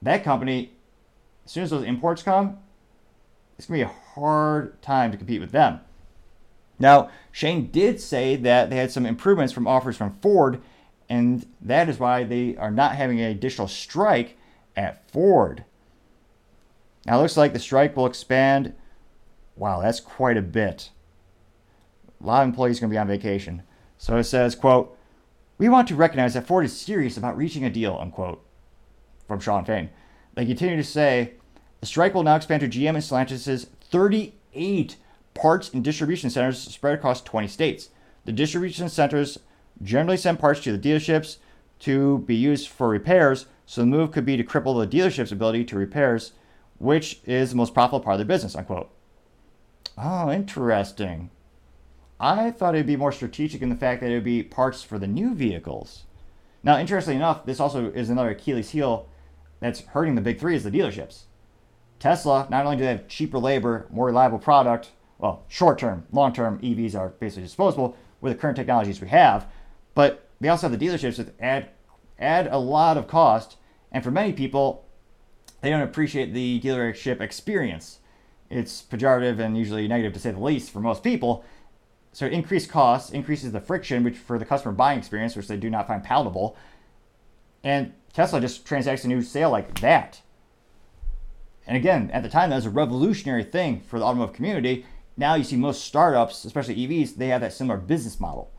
That 0.00 0.24
company, 0.24 0.72
as 1.44 1.52
soon 1.52 1.64
as 1.64 1.70
those 1.70 1.84
imports 1.84 2.22
come, 2.22 2.58
it's 3.58 3.66
going 3.66 3.80
to 3.80 3.86
be 3.86 3.90
a 3.90 4.14
hard 4.14 4.80
time 4.82 5.10
to 5.12 5.16
compete 5.16 5.40
with 5.40 5.52
them. 5.52 5.80
Now, 6.78 7.10
Shane 7.30 7.70
did 7.70 8.00
say 8.00 8.34
that 8.36 8.70
they 8.70 8.76
had 8.76 8.90
some 8.90 9.06
improvements 9.06 9.52
from 9.52 9.66
offers 9.66 9.96
from 9.96 10.18
Ford, 10.20 10.60
and 11.08 11.46
that 11.60 11.88
is 11.88 11.98
why 11.98 12.24
they 12.24 12.56
are 12.56 12.70
not 12.70 12.96
having 12.96 13.20
an 13.20 13.30
additional 13.30 13.68
strike 13.68 14.36
at 14.76 15.08
Ford. 15.10 15.64
Now, 17.06 17.18
it 17.18 17.22
looks 17.22 17.36
like 17.36 17.52
the 17.52 17.58
strike 17.58 17.96
will 17.96 18.06
expand. 18.06 18.74
Wow, 19.56 19.80
that's 19.80 20.00
quite 20.00 20.36
a 20.36 20.42
bit. 20.42 20.90
A 22.22 22.26
lot 22.26 22.42
of 22.42 22.48
employees 22.48 22.78
are 22.78 22.82
going 22.82 22.90
to 22.90 22.94
be 22.94 22.98
on 22.98 23.08
vacation. 23.08 23.62
So 23.98 24.16
it 24.16 24.24
says, 24.24 24.54
quote, 24.54 24.96
we 25.58 25.68
want 25.68 25.88
to 25.88 25.94
recognize 25.94 26.34
that 26.34 26.46
Ford 26.46 26.64
is 26.64 26.78
serious 26.78 27.16
about 27.16 27.36
reaching 27.36 27.64
a 27.64 27.70
deal, 27.70 27.98
unquote, 28.00 28.44
from 29.26 29.40
Shawn 29.40 29.64
Fain. 29.64 29.90
They 30.34 30.46
continue 30.46 30.76
to 30.76 30.84
say, 30.84 31.34
the 31.80 31.86
strike 31.86 32.14
will 32.14 32.22
now 32.22 32.36
expand 32.36 32.60
to 32.60 32.68
GM 32.68 32.90
and 32.90 32.98
Stellantis' 32.98 33.66
38 33.80 34.96
parts 35.34 35.72
and 35.72 35.82
distribution 35.82 36.30
centers 36.30 36.58
spread 36.58 36.94
across 36.94 37.22
20 37.22 37.48
states. 37.48 37.90
The 38.24 38.32
distribution 38.32 38.88
centers 38.88 39.38
generally 39.82 40.16
send 40.16 40.38
parts 40.38 40.60
to 40.60 40.76
the 40.76 40.90
dealerships 40.90 41.38
to 41.80 42.18
be 42.18 42.36
used 42.36 42.68
for 42.68 42.88
repairs, 42.88 43.46
so 43.66 43.80
the 43.80 43.86
move 43.86 44.12
could 44.12 44.24
be 44.24 44.36
to 44.36 44.44
cripple 44.44 44.78
the 44.78 44.96
dealership's 44.96 45.32
ability 45.32 45.64
to 45.64 45.76
repairs, 45.76 46.32
which 46.78 47.20
is 47.24 47.50
the 47.50 47.56
most 47.56 47.74
profitable 47.74 48.00
part 48.00 48.14
of 48.14 48.18
their 48.18 48.36
business, 48.36 48.54
unquote. 48.54 48.90
Oh, 49.98 50.30
interesting. 50.30 51.30
I 52.22 52.52
thought 52.52 52.76
it'd 52.76 52.86
be 52.86 52.94
more 52.94 53.10
strategic 53.10 53.62
in 53.62 53.68
the 53.68 53.74
fact 53.74 54.00
that 54.00 54.10
it 54.10 54.14
would 54.14 54.22
be 54.22 54.44
parts 54.44 54.80
for 54.84 54.96
the 54.96 55.08
new 55.08 55.34
vehicles. 55.34 56.04
Now, 56.62 56.78
interestingly 56.78 57.16
enough, 57.16 57.44
this 57.44 57.58
also 57.58 57.90
is 57.90 58.10
another 58.10 58.30
Achilles 58.30 58.70
heel 58.70 59.08
that's 59.58 59.80
hurting 59.80 60.14
the 60.14 60.20
big 60.20 60.38
three 60.38 60.54
is 60.54 60.62
the 60.62 60.70
dealerships. 60.70 61.22
Tesla, 61.98 62.46
not 62.48 62.64
only 62.64 62.76
do 62.76 62.84
they 62.84 62.90
have 62.90 63.08
cheaper 63.08 63.40
labor, 63.40 63.88
more 63.90 64.06
reliable 64.06 64.38
product, 64.38 64.92
well, 65.18 65.42
short 65.48 65.80
term, 65.80 66.06
long 66.12 66.32
term 66.32 66.60
EVs 66.60 66.94
are 66.94 67.08
basically 67.08 67.42
disposable 67.42 67.96
with 68.20 68.32
the 68.32 68.38
current 68.38 68.56
technologies 68.56 69.00
we 69.00 69.08
have, 69.08 69.48
but 69.96 70.28
they 70.40 70.48
also 70.48 70.68
have 70.68 70.78
the 70.78 70.86
dealerships 70.86 71.16
that 71.16 71.34
add 71.40 71.70
add 72.20 72.46
a 72.46 72.58
lot 72.58 72.96
of 72.96 73.08
cost, 73.08 73.56
and 73.90 74.04
for 74.04 74.12
many 74.12 74.32
people, 74.32 74.84
they 75.60 75.70
don't 75.70 75.82
appreciate 75.82 76.32
the 76.32 76.60
dealership 76.60 77.20
experience. 77.20 77.98
It's 78.48 78.82
pejorative 78.82 79.40
and 79.40 79.58
usually 79.58 79.88
negative 79.88 80.12
to 80.12 80.20
say 80.20 80.30
the 80.30 80.40
least 80.40 80.70
for 80.70 80.78
most 80.78 81.02
people. 81.02 81.44
So 82.12 82.26
increased 82.26 82.68
costs 82.68 83.10
increases 83.10 83.52
the 83.52 83.60
friction 83.60 84.04
which 84.04 84.16
for 84.16 84.38
the 84.38 84.44
customer 84.44 84.72
buying 84.72 84.98
experience, 84.98 85.34
which 85.34 85.48
they 85.48 85.56
do 85.56 85.70
not 85.70 85.88
find 85.88 86.04
palatable. 86.04 86.56
And 87.64 87.94
Tesla 88.12 88.40
just 88.40 88.66
transacts 88.66 89.04
a 89.04 89.08
new 89.08 89.22
sale 89.22 89.50
like 89.50 89.80
that. 89.80 90.20
And 91.66 91.76
again, 91.76 92.10
at 92.12 92.22
the 92.22 92.28
time, 92.28 92.50
that 92.50 92.56
was 92.56 92.66
a 92.66 92.70
revolutionary 92.70 93.44
thing 93.44 93.80
for 93.80 93.98
the 93.98 94.04
automotive 94.04 94.34
community. 94.34 94.84
Now 95.16 95.34
you 95.34 95.44
see 95.44 95.56
most 95.56 95.84
startups, 95.84 96.44
especially 96.44 96.76
EVs, 96.76 97.16
they 97.16 97.28
have 97.28 97.40
that 97.40 97.52
similar 97.52 97.78
business 97.78 98.20
model. 98.20 98.50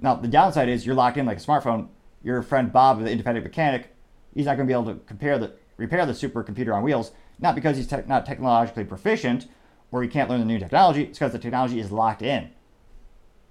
Now, 0.00 0.14
the 0.14 0.28
downside 0.28 0.68
is 0.68 0.86
you're 0.86 0.94
locked 0.94 1.16
in 1.16 1.26
like 1.26 1.38
a 1.38 1.40
smartphone. 1.40 1.88
Your 2.22 2.42
friend 2.42 2.72
Bob, 2.72 3.02
the 3.02 3.10
independent 3.10 3.44
mechanic, 3.44 3.94
he's 4.34 4.46
not 4.46 4.56
going 4.56 4.66
to 4.66 4.72
be 4.72 4.78
able 4.78 4.92
to 4.92 5.00
compare 5.06 5.38
the, 5.38 5.52
repair 5.76 6.04
the 6.04 6.12
supercomputer 6.12 6.74
on 6.74 6.82
wheels, 6.82 7.12
not 7.38 7.54
because 7.54 7.76
he's 7.76 7.86
te- 7.86 8.02
not 8.06 8.26
technologically 8.26 8.84
proficient 8.84 9.46
or 9.90 10.02
he 10.02 10.08
can't 10.08 10.28
learn 10.28 10.40
the 10.40 10.46
new 10.46 10.58
technology, 10.58 11.04
it's 11.04 11.18
because 11.18 11.32
the 11.32 11.38
technology 11.38 11.80
is 11.80 11.90
locked 11.90 12.22
in, 12.22 12.50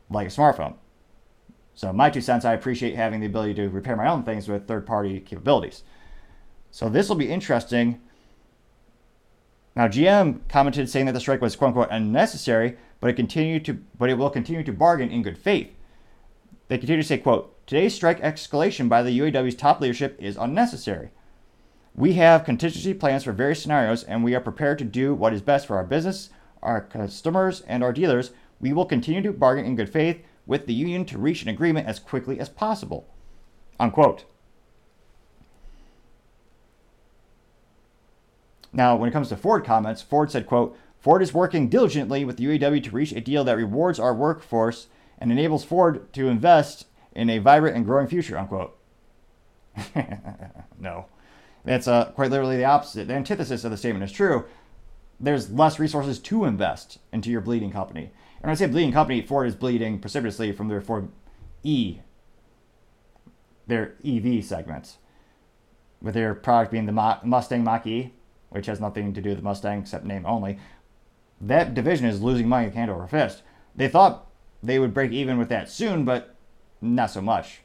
like 0.09 0.27
a 0.27 0.31
smartphone. 0.31 0.75
So, 1.73 1.93
my 1.93 2.09
two 2.09 2.21
cents, 2.21 2.45
I 2.45 2.53
appreciate 2.53 2.95
having 2.95 3.19
the 3.19 3.27
ability 3.27 3.53
to 3.55 3.69
repair 3.69 3.95
my 3.95 4.07
own 4.07 4.23
things 4.23 4.47
with 4.47 4.67
third 4.67 4.85
party 4.87 5.19
capabilities. 5.19 5.83
So, 6.71 6.89
this 6.89 7.07
will 7.07 7.15
be 7.15 7.29
interesting 7.29 8.01
now, 9.77 9.87
GM 9.87 10.39
commented 10.49 10.89
saying 10.89 11.05
that 11.05 11.11
the 11.11 11.19
strike 11.19 11.39
was 11.39 11.55
"quote 11.55 11.67
unquote" 11.67 11.89
unnecessary, 11.91 12.77
but 12.99 13.11
it 13.11 13.13
continued 13.13 13.63
to, 13.65 13.77
but 13.95 14.09
it 14.09 14.17
will 14.17 14.31
continue 14.31 14.63
to 14.63 14.73
bargain 14.73 15.11
in 15.11 15.21
good 15.21 15.37
faith. 15.37 15.69
They 16.67 16.79
continue 16.79 17.03
to 17.03 17.07
say, 17.07 17.19
"quote 17.19 17.55
Today's 17.67 17.93
strike 17.93 18.19
escalation 18.19 18.89
by 18.89 19.03
the 19.03 19.11
UAW's 19.11 19.53
top 19.53 19.79
leadership 19.79 20.17
is 20.19 20.35
unnecessary. 20.35 21.11
We 21.93 22.13
have 22.13 22.43
contingency 22.43 22.95
plans 22.95 23.23
for 23.23 23.33
various 23.33 23.61
scenarios, 23.61 24.03
and 24.03 24.23
we 24.23 24.33
are 24.33 24.39
prepared 24.39 24.79
to 24.79 24.83
do 24.83 25.13
what 25.13 25.31
is 25.31 25.43
best 25.43 25.67
for 25.67 25.77
our 25.77 25.83
business, 25.83 26.31
our 26.63 26.81
customers, 26.81 27.61
and 27.67 27.83
our 27.83 27.93
dealers. 27.93 28.31
We 28.59 28.73
will 28.73 28.85
continue 28.85 29.21
to 29.21 29.31
bargain 29.31 29.65
in 29.65 29.75
good 29.75 29.89
faith 29.89 30.21
with 30.45 30.65
the 30.65 30.73
union 30.73 31.05
to 31.05 31.17
reach 31.17 31.43
an 31.43 31.49
agreement 31.49 31.87
as 31.87 31.99
quickly 31.99 32.39
as 32.39 32.49
possible." 32.49 33.07
Unquote. 33.79 34.25
Now, 38.73 38.95
when 38.95 39.09
it 39.09 39.13
comes 39.13 39.29
to 39.29 39.37
Ford 39.37 39.65
comments, 39.65 40.01
Ford 40.01 40.31
said, 40.31 40.45
quote, 40.45 40.77
Ford 40.99 41.21
is 41.21 41.33
working 41.33 41.69
diligently 41.69 42.25
with 42.25 42.37
the 42.37 42.45
UAW 42.45 42.83
to 42.83 42.91
reach 42.91 43.11
a 43.11 43.21
deal 43.21 43.43
that 43.43 43.57
rewards 43.57 43.99
our 43.99 44.13
workforce 44.13 44.87
and 45.17 45.31
enables 45.31 45.63
Ford 45.63 46.11
to 46.13 46.27
invest 46.27 46.85
in 47.13 47.29
a 47.29 47.39
vibrant 47.39 47.75
and 47.75 47.85
growing 47.85 48.07
future, 48.07 48.37
unquote. 48.37 48.77
no. 50.79 51.05
That's 51.63 51.87
uh, 51.87 52.11
quite 52.15 52.29
literally 52.29 52.57
the 52.57 52.65
opposite. 52.65 53.07
The 53.07 53.13
antithesis 53.13 53.63
of 53.63 53.71
the 53.71 53.77
statement 53.77 54.03
is 54.03 54.11
true. 54.11 54.45
There's 55.19 55.51
less 55.51 55.79
resources 55.79 56.19
to 56.19 56.45
invest 56.45 56.99
into 57.11 57.29
your 57.29 57.41
bleeding 57.41 57.71
company. 57.71 58.11
When 58.47 58.53
I 58.53 58.55
say 58.55 58.67
bleeding 58.67 58.93
company, 58.93 59.21
Ford 59.21 59.45
is 59.45 59.55
bleeding 59.55 59.99
precipitously 59.99 60.53
from 60.53 60.69
their 60.69 60.79
Ford 60.79 61.09
E, 61.63 61.99
their 63.67 63.95
EV 64.05 64.41
segments, 64.45 64.99
with 66.01 66.13
their 66.13 66.33
product 66.33 66.71
being 66.71 66.85
the 66.85 67.19
Mustang 67.25 67.65
Mach 67.65 67.85
E 67.85 68.13
which 68.47 68.67
has 68.67 68.79
nothing 68.79 69.13
to 69.13 69.21
do 69.21 69.31
with 69.31 69.43
Mustang 69.43 69.81
except 69.81 70.05
name 70.05 70.25
only, 70.25 70.59
that 71.41 71.73
division 71.73 72.05
is 72.05 72.21
losing 72.21 72.47
money 72.47 72.71
over 72.73 73.03
a 73.03 73.07
fist. 73.09 73.43
They 73.75 73.89
thought 73.89 74.27
they 74.63 74.79
would 74.79 74.93
break 74.93 75.11
even 75.11 75.37
with 75.37 75.49
that 75.49 75.69
soon, 75.69 76.05
but 76.05 76.33
not 76.79 77.11
so 77.11 77.19
much. 77.19 77.63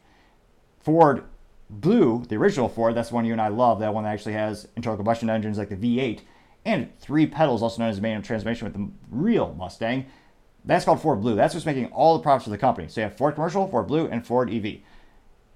Ford 0.80 1.22
Blue, 1.70 2.24
the 2.28 2.34
original 2.34 2.68
Ford, 2.68 2.96
that's 2.96 3.10
the 3.10 3.14
one 3.14 3.24
you 3.24 3.30
and 3.30 3.40
I 3.40 3.46
love, 3.46 3.78
that 3.78 3.94
one 3.94 4.02
that 4.02 4.10
actually 4.10 4.32
has 4.32 4.66
internal 4.74 4.96
combustion 4.96 5.30
engines 5.30 5.58
like 5.58 5.68
the 5.68 5.76
V8, 5.76 6.22
and 6.64 6.98
three 6.98 7.28
pedals, 7.28 7.62
also 7.62 7.82
known 7.82 7.90
as 7.90 8.00
manual 8.00 8.24
transmission 8.24 8.64
with 8.64 8.74
the 8.74 8.90
real 9.12 9.54
Mustang. 9.54 10.06
That's 10.64 10.84
called 10.84 11.02
Ford 11.02 11.20
Blue. 11.20 11.34
That's 11.34 11.54
what's 11.54 11.66
making 11.66 11.86
all 11.86 12.16
the 12.16 12.22
profits 12.22 12.44
for 12.44 12.50
the 12.50 12.58
company. 12.58 12.88
So 12.88 13.00
you 13.00 13.04
have 13.04 13.16
Ford 13.16 13.34
Commercial, 13.34 13.68
Ford 13.68 13.88
Blue, 13.88 14.06
and 14.06 14.24
Ford 14.26 14.52
EV. 14.52 14.78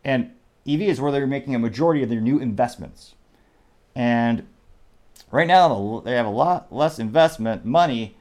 And 0.05 0.33
EV 0.67 0.83
is 0.83 1.01
where 1.01 1.13
they're 1.13 1.27
making 1.27 1.55
a 1.55 1.59
majority 1.59 2.03
of 2.03 2.09
their 2.09 2.21
new 2.21 2.39
investments. 2.39 3.15
And 3.95 4.47
Right 5.31 5.47
now, 5.47 6.03
they 6.05 6.13
have 6.13 6.27
a 6.27 6.31
lot 6.31 6.73
less 6.73 6.99
investment 6.99 7.65
money, 7.65 8.17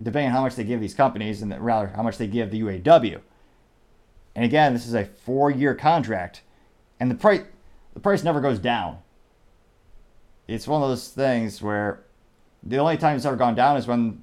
depending 0.00 0.28
on 0.28 0.32
how 0.32 0.42
much 0.42 0.54
they 0.54 0.64
give 0.64 0.80
these 0.80 0.94
companies, 0.94 1.42
and 1.42 1.52
rather 1.60 1.88
how 1.88 2.02
much 2.02 2.18
they 2.18 2.26
give 2.26 2.50
the 2.50 2.62
UAW. 2.62 3.20
And 4.34 4.44
again, 4.44 4.72
this 4.72 4.86
is 4.86 4.94
a 4.94 5.04
four-year 5.04 5.74
contract, 5.74 6.42
and 7.00 7.10
the 7.10 7.14
price 7.14 7.42
the 7.94 8.00
price 8.00 8.22
never 8.22 8.40
goes 8.40 8.58
down. 8.58 8.98
It's 10.46 10.68
one 10.68 10.82
of 10.82 10.88
those 10.88 11.08
things 11.08 11.62
where 11.62 12.04
the 12.62 12.76
only 12.76 12.98
time 12.98 13.16
it's 13.16 13.24
ever 13.24 13.36
gone 13.36 13.54
down 13.54 13.78
is 13.78 13.86
when 13.86 14.22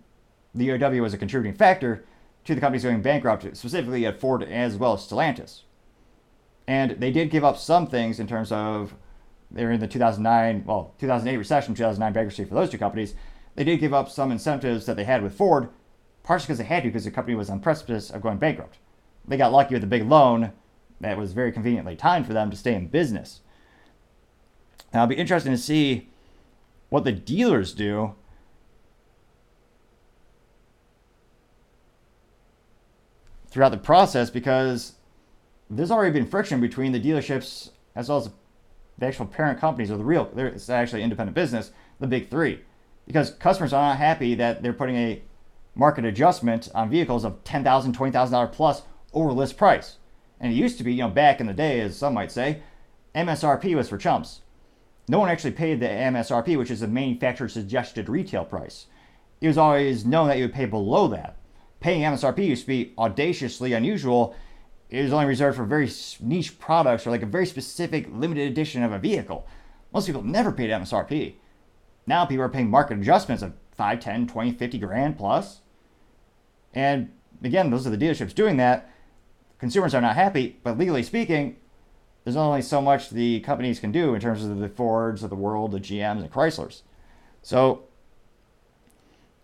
the 0.54 0.70
UAW 0.70 1.02
was 1.02 1.14
a 1.14 1.18
contributing 1.18 1.58
factor 1.58 2.06
to 2.46 2.56
the 2.56 2.62
companies 2.62 2.84
going 2.84 3.02
bankrupt, 3.02 3.44
specifically 3.56 4.06
at 4.06 4.20
Ford 4.20 4.44
as 4.44 4.78
well 4.78 4.94
as 4.94 5.02
Stellantis. 5.02 5.62
And 6.68 6.92
they 6.92 7.12
did 7.12 7.30
give 7.30 7.44
up 7.44 7.58
some 7.58 7.88
things 7.88 8.20
in 8.20 8.28
terms 8.28 8.52
of 8.52 8.94
they 9.52 9.64
were 9.64 9.72
in 9.72 9.80
the 9.80 9.88
2009, 9.88 10.64
well, 10.66 10.94
2008 11.00 11.38
recession, 11.38 11.76
2009 11.76 12.14
bankruptcy 12.14 12.44
for 12.44 12.56
those 12.56 12.70
two 12.70 12.78
companies. 12.78 13.14
They 13.56 13.64
did 13.64 13.80
give 13.80 13.94
up 13.94 14.10
some 14.10 14.32
incentives 14.32 14.86
that 14.88 14.96
they 14.96 15.04
had 15.04 15.22
with 15.22 15.36
Ford, 15.36 15.70
partially 16.24 16.48
because 16.48 16.58
they 16.58 16.64
had 16.64 16.84
to, 16.84 16.90
because 16.90 17.06
the 17.06 17.12
company 17.12 17.36
was 17.36 17.50
on 17.50 17.58
the 17.58 17.64
precipice 17.64 18.10
of 18.10 18.22
going 18.22 18.38
bankrupt. 18.38 18.80
They 19.28 19.38
got 19.38 19.52
lucky 19.52 19.76
with 19.76 19.84
a 19.84 19.88
big 19.88 20.08
loan 20.08 20.54
that 21.00 21.18
was 21.18 21.34
very 21.34 21.52
conveniently 21.52 21.96
timed 21.96 22.26
for 22.26 22.34
them 22.34 22.50
to 22.50 22.58
stay 22.58 22.74
in 22.74 22.88
business. 22.88 23.42
Now, 24.94 25.04
it'll 25.04 25.10
be 25.10 25.16
interesting 25.16 25.52
to 25.52 25.58
see 25.58 26.10
what 26.90 27.04
the 27.04 27.12
dealers 27.12 27.74
do. 27.74 28.16
Throughout 33.54 33.70
the 33.70 33.78
process, 33.78 34.32
because 34.32 34.94
there's 35.70 35.92
already 35.92 36.12
been 36.12 36.26
friction 36.26 36.60
between 36.60 36.92
the 36.92 37.00
dealerships 37.00 37.70
as 37.96 38.10
well 38.10 38.18
as 38.18 38.32
the 38.98 39.06
actual 39.06 39.28
parent 39.28 39.60
companies 39.60 39.92
or 39.92 39.98
the 39.98 40.04
real, 40.04 40.28
it's 40.36 40.72
actually 40.72 41.04
independent 41.04 41.36
business, 41.36 41.72
the 42.00 42.08
big 42.08 42.32
three. 42.32 42.62
Because 43.06 43.30
customers 43.30 43.72
are 43.72 43.90
not 43.90 44.00
happy 44.00 44.34
that 44.34 44.64
they're 44.64 44.74
putting 44.74 44.96
a 44.96 45.22
market 45.76 46.04
adjustment 46.04 46.68
on 46.74 46.90
vehicles 46.90 47.24
of 47.24 47.44
$10,000, 47.44 47.94
$20,000 47.94 48.52
plus 48.52 48.82
over 49.14 49.32
list 49.32 49.56
price. 49.56 49.98
And 50.40 50.52
it 50.52 50.56
used 50.56 50.80
to 50.80 50.84
be, 50.84 50.94
you 50.94 51.04
know, 51.04 51.10
back 51.12 51.40
in 51.40 51.46
the 51.46 51.54
day, 51.54 51.80
as 51.82 51.96
some 51.96 52.16
might 52.16 52.32
say, 52.32 52.64
MSRP 53.14 53.76
was 53.76 53.88
for 53.88 54.00
chumps. 54.00 54.42
no 55.08 55.20
one 55.20 55.30
actually 55.30 55.52
paid 55.52 55.80
the 55.80 55.86
MSRP, 55.86 56.58
which 56.58 56.72
is 56.72 56.80
the 56.80 56.88
manufacturer 56.88 57.48
suggested 57.48 58.10
retail 58.10 58.46
price. 58.46 58.88
It 59.42 59.48
was 59.48 59.60
always 59.60 60.08
known 60.08 60.28
that 60.30 60.40
you 60.40 60.46
would 60.46 60.56
pay 60.56 60.66
below 60.66 61.08
that. 61.10 61.38
Paying 61.84 62.04
MSRP 62.04 62.46
used 62.46 62.62
to 62.62 62.68
be 62.68 62.94
audaciously 62.98 63.74
unusual. 63.74 64.34
It 64.90 65.04
was 65.04 65.12
only 65.12 65.26
reserved 65.26 65.58
for 65.58 65.66
very 65.66 65.92
niche 66.22 66.58
products 66.58 67.06
or 67.06 67.10
like 67.10 67.24
a 67.24 67.26
very 67.26 67.46
specific 67.46 68.08
limited 68.10 68.50
edition 68.50 68.84
of 68.84 68.94
a 68.94 69.00
vehicle. 69.00 69.46
Most 69.94 70.08
people 70.08 70.24
never 70.24 70.54
paid 70.54 70.70
MSRP. 70.70 71.34
Now 72.08 72.26
people 72.26 72.46
are 72.46 72.50
paying 72.50 72.70
market 72.70 73.00
adjustments 73.00 73.44
of 73.44 73.52
5, 73.74 74.00
10, 74.00 74.28
20, 74.28 74.54
50 74.54 74.78
grand 74.78 75.18
plus. 75.18 75.60
And 76.74 77.12
again, 77.44 77.70
those 77.70 77.86
are 77.86 77.90
the 77.90 77.98
dealerships 77.98 78.34
doing 78.34 78.56
that. 78.56 78.90
Consumers 79.60 79.94
are 79.94 80.00
not 80.00 80.16
happy, 80.16 80.60
but 80.64 80.78
legally 80.78 81.04
speaking, 81.04 81.58
there's 82.24 82.38
only 82.38 82.62
so 82.62 82.82
much 82.82 83.10
the 83.10 83.42
companies 83.42 83.82
can 83.82 83.92
do 83.92 84.14
in 84.14 84.22
terms 84.22 84.46
of 84.46 84.58
the 84.58 84.70
Fords 84.70 85.22
of 85.22 85.30
the 85.30 85.36
world, 85.36 85.74
the 85.74 85.82
GMs 85.82 86.22
and 86.22 86.32
Chryslers. 86.32 86.84
So 87.42 87.84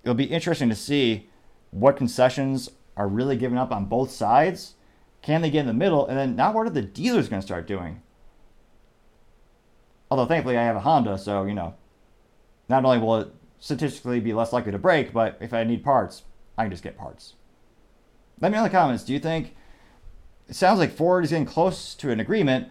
it'll 0.04 0.16
be 0.16 0.24
interesting 0.24 0.70
to 0.70 0.76
see 0.76 1.29
what 1.72 1.98
concessions 1.98 2.70
are 2.98 3.08
really 3.08 3.38
given 3.38 3.58
up 3.58 3.72
on 3.72 3.86
both 3.86 4.12
sides. 4.12 4.76
Can 5.22 5.42
they 5.42 5.50
get 5.50 5.62
in 5.62 5.68
the 5.68 5.74
middle? 5.74 6.06
And 6.06 6.18
then 6.18 6.36
now 6.36 6.52
what 6.52 6.68
are 6.68 6.72
the 6.72 6.82
dealers 6.82 7.30
going 7.30 7.42
to 7.42 7.46
start 7.46 7.68
doing? 7.68 8.02
Although 10.12 10.26
thankfully 10.26 10.58
I 10.58 10.64
have 10.64 10.76
a 10.76 10.82
Honda, 10.82 11.18
so 11.18 11.46
you 11.46 11.54
know, 11.54 11.76
not 12.68 12.84
only 12.84 12.98
will 12.98 13.18
it 13.18 13.34
statistically 13.60 14.20
be 14.20 14.34
less 14.34 14.54
likely 14.54 14.72
to 14.72 14.78
break, 14.80 15.14
but 15.14 15.38
if 15.40 15.54
I 15.54 15.64
need 15.64 15.84
parts, 15.84 16.24
I 16.58 16.64
can 16.64 16.72
just 16.72 16.84
get 16.84 16.98
parts. 16.98 17.36
Let 18.42 18.52
me 18.52 18.58
know 18.58 18.66
in 18.66 18.72
the 18.72 18.78
comments. 18.78 19.04
Do 19.04 19.14
you 19.14 19.20
think 19.20 19.56
it 20.48 20.56
sounds 20.56 20.80
like 20.80 20.92
Ford 20.92 21.24
is 21.24 21.30
getting 21.30 21.46
close 21.46 21.94
to 21.96 22.12
an 22.12 22.20
agreement? 22.20 22.70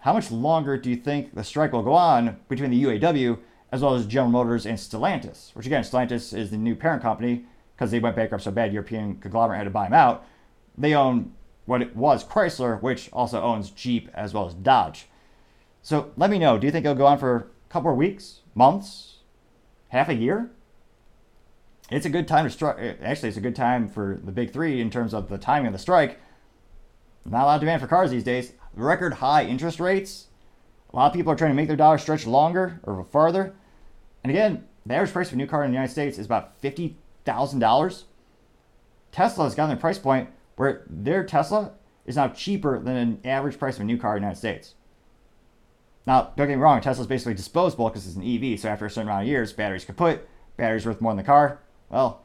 How 0.00 0.12
much 0.12 0.30
longer 0.30 0.76
do 0.76 0.90
you 0.90 0.96
think 0.96 1.34
the 1.34 1.44
strike 1.44 1.72
will 1.72 1.82
go 1.82 1.94
on 1.94 2.38
between 2.48 2.70
the 2.70 2.82
UAW 2.82 3.38
as 3.72 3.80
well 3.80 3.94
as 3.94 4.06
General 4.06 4.30
Motors 4.30 4.66
and 4.66 4.76
Stellantis? 4.76 5.54
Which 5.54 5.66
again, 5.66 5.82
Stellantis 5.82 6.36
is 6.36 6.50
the 6.50 6.58
new 6.58 6.74
parent 6.74 7.02
company 7.02 7.46
because 7.74 7.90
they 7.90 7.98
went 7.98 8.16
bankrupt 8.16 8.44
so 8.44 8.50
bad, 8.50 8.72
European 8.72 9.16
conglomerate 9.16 9.58
had 9.58 9.64
to 9.64 9.70
buy 9.70 9.84
them 9.84 9.94
out. 9.94 10.24
They 10.76 10.94
own 10.94 11.32
what 11.66 11.82
it 11.82 11.96
was 11.96 12.24
Chrysler, 12.24 12.80
which 12.82 13.08
also 13.12 13.40
owns 13.40 13.70
Jeep 13.70 14.10
as 14.14 14.34
well 14.34 14.46
as 14.46 14.54
Dodge. 14.54 15.06
So 15.82 16.12
let 16.16 16.30
me 16.30 16.38
know. 16.38 16.58
Do 16.58 16.66
you 16.66 16.72
think 16.72 16.84
it'll 16.84 16.96
go 16.96 17.06
on 17.06 17.18
for 17.18 17.36
a 17.36 17.44
couple 17.68 17.90
of 17.90 17.96
weeks, 17.96 18.40
months, 18.54 19.18
half 19.88 20.08
a 20.08 20.14
year? 20.14 20.50
It's 21.90 22.06
a 22.06 22.10
good 22.10 22.26
time 22.26 22.44
to 22.44 22.50
strike. 22.50 22.98
Actually, 23.02 23.28
it's 23.28 23.38
a 23.38 23.42
good 23.42 23.56
time 23.56 23.88
for 23.88 24.18
the 24.22 24.32
big 24.32 24.52
three 24.52 24.80
in 24.80 24.90
terms 24.90 25.12
of 25.12 25.28
the 25.28 25.38
timing 25.38 25.66
of 25.66 25.72
the 25.72 25.78
strike. 25.78 26.18
Not 27.24 27.42
a 27.42 27.46
lot 27.46 27.54
of 27.56 27.60
demand 27.60 27.82
for 27.82 27.86
cars 27.88 28.10
these 28.10 28.24
days. 28.24 28.52
Record 28.74 29.14
high 29.14 29.44
interest 29.44 29.80
rates. 29.80 30.28
A 30.92 30.96
lot 30.96 31.06
of 31.06 31.12
people 31.12 31.32
are 31.32 31.36
trying 31.36 31.50
to 31.50 31.54
make 31.54 31.68
their 31.68 31.76
dollar 31.76 31.98
stretch 31.98 32.26
longer 32.26 32.80
or 32.84 33.04
farther. 33.04 33.54
And 34.22 34.30
again, 34.30 34.64
the 34.86 34.94
average 34.94 35.12
price 35.12 35.28
of 35.28 35.34
a 35.34 35.36
new 35.36 35.46
car 35.46 35.64
in 35.64 35.70
the 35.70 35.74
United 35.74 35.92
States 35.92 36.18
is 36.18 36.26
about 36.26 36.56
fifty 36.58 36.96
thousand 37.24 37.60
dollars. 37.60 38.04
Tesla 39.12 39.44
has 39.44 39.54
gotten 39.54 39.70
their 39.70 39.80
price 39.80 39.98
point 39.98 40.28
where 40.56 40.84
their 40.88 41.24
Tesla 41.24 41.72
is 42.06 42.16
now 42.16 42.28
cheaper 42.28 42.78
than 42.78 42.96
an 42.96 43.20
average 43.24 43.58
price 43.58 43.76
of 43.76 43.82
a 43.82 43.84
new 43.84 43.98
car 43.98 44.16
in 44.16 44.22
the 44.22 44.26
United 44.26 44.38
States. 44.38 44.74
Now, 46.06 46.32
don't 46.36 46.48
get 46.48 46.56
me 46.56 46.62
wrong, 46.62 46.80
Tesla's 46.80 47.06
basically 47.06 47.34
disposable 47.34 47.88
because 47.88 48.06
it's 48.06 48.16
an 48.16 48.22
EV, 48.22 48.60
so 48.60 48.68
after 48.68 48.86
a 48.86 48.90
certain 48.90 49.08
amount 49.08 49.22
of 49.22 49.28
years, 49.28 49.52
battery's 49.52 49.84
kaput, 49.84 50.28
batteries 50.56 50.84
worth 50.84 51.00
more 51.00 51.12
than 51.12 51.18
the 51.18 51.22
car. 51.22 51.60
Well, 51.88 52.22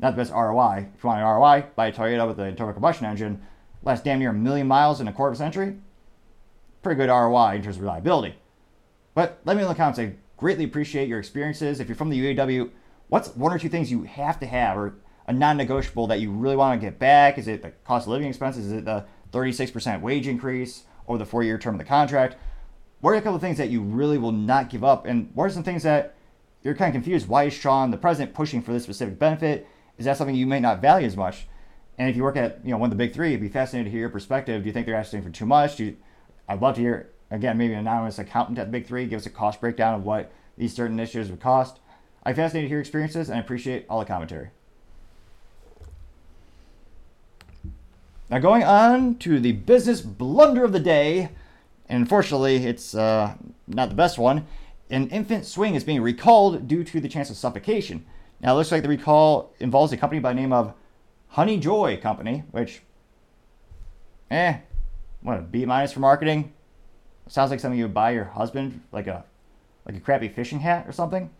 not 0.00 0.12
the 0.12 0.16
best 0.16 0.32
ROI. 0.32 0.88
If 0.96 1.04
you 1.04 1.08
want 1.08 1.20
an 1.20 1.26
ROI, 1.26 1.66
buy 1.76 1.86
a 1.88 1.92
Toyota 1.92 2.26
with 2.26 2.40
an 2.40 2.48
internal 2.48 2.72
combustion 2.72 3.06
engine, 3.06 3.40
lasts 3.82 4.04
damn 4.04 4.18
near 4.18 4.30
a 4.30 4.34
million 4.34 4.66
miles 4.66 5.00
in 5.00 5.06
a 5.06 5.12
quarter 5.12 5.30
of 5.30 5.34
a 5.34 5.38
century. 5.38 5.76
Pretty 6.82 6.98
good 6.98 7.10
ROI 7.10 7.56
in 7.56 7.62
terms 7.62 7.76
of 7.76 7.82
reliability. 7.82 8.34
But 9.14 9.40
let 9.44 9.56
me 9.56 9.62
know 9.62 9.68
in 9.68 9.74
the 9.74 9.76
comments. 9.76 10.00
I 10.00 10.14
greatly 10.36 10.64
appreciate 10.64 11.08
your 11.08 11.18
experiences. 11.18 11.78
If 11.78 11.88
you're 11.88 11.96
from 11.96 12.10
the 12.10 12.34
UAW, 12.34 12.70
what's 13.10 13.28
one 13.36 13.52
or 13.52 13.58
two 13.58 13.68
things 13.68 13.90
you 13.90 14.04
have 14.04 14.40
to 14.40 14.46
have 14.46 14.78
or 14.78 14.94
a 15.26 15.32
non-negotiable 15.32 16.06
that 16.06 16.20
you 16.20 16.30
really 16.30 16.56
want 16.56 16.80
to 16.80 16.86
get 16.86 16.98
back? 16.98 17.36
Is 17.36 17.46
it 17.46 17.62
the 17.62 17.70
cost 17.84 18.06
of 18.06 18.12
living 18.12 18.28
expenses? 18.28 18.66
Is 18.66 18.72
it 18.72 18.84
the 18.84 19.04
36% 19.32 20.00
wage 20.00 20.26
increase 20.26 20.84
or 21.06 21.18
the 21.18 21.26
four-year 21.26 21.58
term 21.58 21.74
of 21.74 21.78
the 21.78 21.84
contract? 21.84 22.36
What 23.00 23.10
are 23.10 23.16
a 23.16 23.20
couple 23.20 23.36
of 23.36 23.40
things 23.40 23.58
that 23.58 23.70
you 23.70 23.82
really 23.82 24.18
will 24.18 24.32
not 24.32 24.70
give 24.70 24.84
up? 24.84 25.06
And 25.06 25.30
what 25.34 25.44
are 25.44 25.50
some 25.50 25.62
things 25.62 25.82
that 25.82 26.14
you're 26.62 26.74
kind 26.74 26.88
of 26.88 26.94
confused? 26.94 27.28
Why 27.28 27.44
is 27.44 27.52
Sean, 27.52 27.90
the 27.90 27.96
president, 27.96 28.34
pushing 28.34 28.62
for 28.62 28.72
this 28.72 28.84
specific 28.84 29.18
benefit? 29.18 29.66
Is 29.98 30.04
that 30.04 30.16
something 30.16 30.34
you 30.34 30.46
may 30.46 30.60
not 30.60 30.80
value 30.80 31.06
as 31.06 31.16
much? 31.16 31.46
And 31.98 32.08
if 32.08 32.16
you 32.16 32.22
work 32.22 32.36
at 32.36 32.60
you 32.64 32.70
know 32.70 32.78
one 32.78 32.90
of 32.90 32.96
the 32.96 33.04
big 33.04 33.12
three, 33.12 33.28
it'd 33.28 33.40
be 33.40 33.48
fascinating 33.48 33.84
to 33.84 33.90
hear 33.90 34.00
your 34.00 34.08
perspective. 34.08 34.62
Do 34.62 34.66
you 34.66 34.72
think 34.72 34.86
they're 34.86 34.96
asking 34.96 35.22
for 35.22 35.30
too 35.30 35.46
much? 35.46 35.76
Do 35.76 35.84
you, 35.84 35.96
I'd 36.48 36.62
love 36.62 36.76
to 36.76 36.80
hear 36.80 37.10
again 37.30 37.58
maybe 37.58 37.74
an 37.74 37.80
anonymous 37.80 38.18
accountant 38.18 38.58
at 38.58 38.66
the 38.66 38.72
big 38.72 38.86
three 38.86 39.06
give 39.06 39.20
us 39.20 39.26
a 39.26 39.30
cost 39.30 39.60
breakdown 39.60 39.94
of 39.94 40.04
what 40.04 40.32
these 40.56 40.74
certain 40.74 40.98
initiatives 40.98 41.30
would 41.30 41.40
cost. 41.40 41.80
I'm 42.22 42.34
fascinated 42.34 42.66
to 42.66 42.68
hear 42.68 42.80
experiences 42.80 43.28
and 43.28 43.38
I 43.38 43.40
appreciate 43.40 43.86
all 43.88 44.00
the 44.00 44.04
commentary. 44.04 44.50
Now 48.30 48.38
going 48.38 48.62
on 48.62 49.16
to 49.18 49.40
the 49.40 49.52
business 49.52 50.00
blunder 50.00 50.64
of 50.64 50.72
the 50.72 50.78
day, 50.78 51.30
and 51.88 52.02
unfortunately 52.02 52.64
it's 52.64 52.94
uh, 52.94 53.34
not 53.66 53.88
the 53.88 53.96
best 53.96 54.18
one. 54.18 54.46
An 54.88 55.08
infant 55.08 55.46
swing 55.46 55.74
is 55.74 55.82
being 55.82 56.00
recalled 56.00 56.68
due 56.68 56.84
to 56.84 57.00
the 57.00 57.08
chance 57.08 57.30
of 57.30 57.36
suffocation. 57.36 58.04
Now 58.40 58.52
it 58.52 58.56
looks 58.56 58.70
like 58.70 58.82
the 58.82 58.88
recall 58.88 59.52
involves 59.58 59.92
a 59.92 59.96
company 59.96 60.20
by 60.20 60.32
the 60.32 60.40
name 60.40 60.52
of 60.52 60.74
Honey 61.28 61.58
Joy 61.58 61.96
Company, 62.00 62.44
which, 62.52 62.82
eh, 64.30 64.58
what 65.22 65.38
a 65.38 65.42
B 65.42 65.64
minus 65.64 65.92
for 65.92 66.00
marketing. 66.00 66.52
Sounds 67.26 67.50
like 67.50 67.60
something 67.60 67.78
you 67.78 67.84
would 67.84 67.94
buy 67.94 68.12
your 68.12 68.24
husband, 68.24 68.80
like 68.92 69.06
a 69.08 69.24
like 69.86 69.96
a 69.96 70.00
crappy 70.00 70.28
fishing 70.28 70.60
hat 70.60 70.86
or 70.86 70.92
something. 70.92 71.30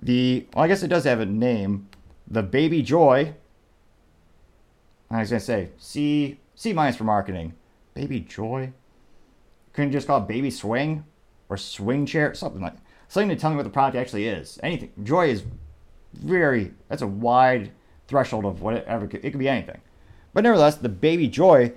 The, 0.00 0.46
well, 0.54 0.64
I 0.64 0.68
guess 0.68 0.82
it 0.82 0.88
does 0.88 1.04
have 1.04 1.20
a 1.20 1.26
name. 1.26 1.88
The 2.26 2.42
Baby 2.42 2.82
Joy. 2.82 3.34
I 5.10 5.20
was 5.20 5.28
to 5.30 5.40
say, 5.40 5.70
C 5.78 6.38
C 6.54 6.72
minus 6.72 6.96
for 6.96 7.04
marketing. 7.04 7.54
Baby 7.94 8.20
Joy. 8.20 8.72
Couldn't 9.72 9.92
just 9.92 10.06
call 10.06 10.22
it 10.22 10.28
Baby 10.28 10.50
Swing 10.50 11.04
or 11.48 11.56
Swing 11.56 12.06
Chair, 12.06 12.34
something 12.34 12.60
like 12.60 12.74
something 13.08 13.28
to 13.28 13.36
tell 13.36 13.50
me 13.50 13.56
what 13.56 13.64
the 13.64 13.70
product 13.70 13.96
actually 13.96 14.26
is. 14.26 14.58
Anything. 14.62 14.92
Joy 15.02 15.28
is 15.28 15.44
very. 16.14 16.72
That's 16.88 17.02
a 17.02 17.06
wide 17.06 17.72
threshold 18.08 18.44
of 18.44 18.62
whatever. 18.62 19.04
It 19.04 19.08
could 19.08 19.38
be 19.38 19.48
anything. 19.48 19.80
But 20.32 20.44
nevertheless, 20.44 20.76
the 20.76 20.88
Baby 20.88 21.28
Joy 21.28 21.72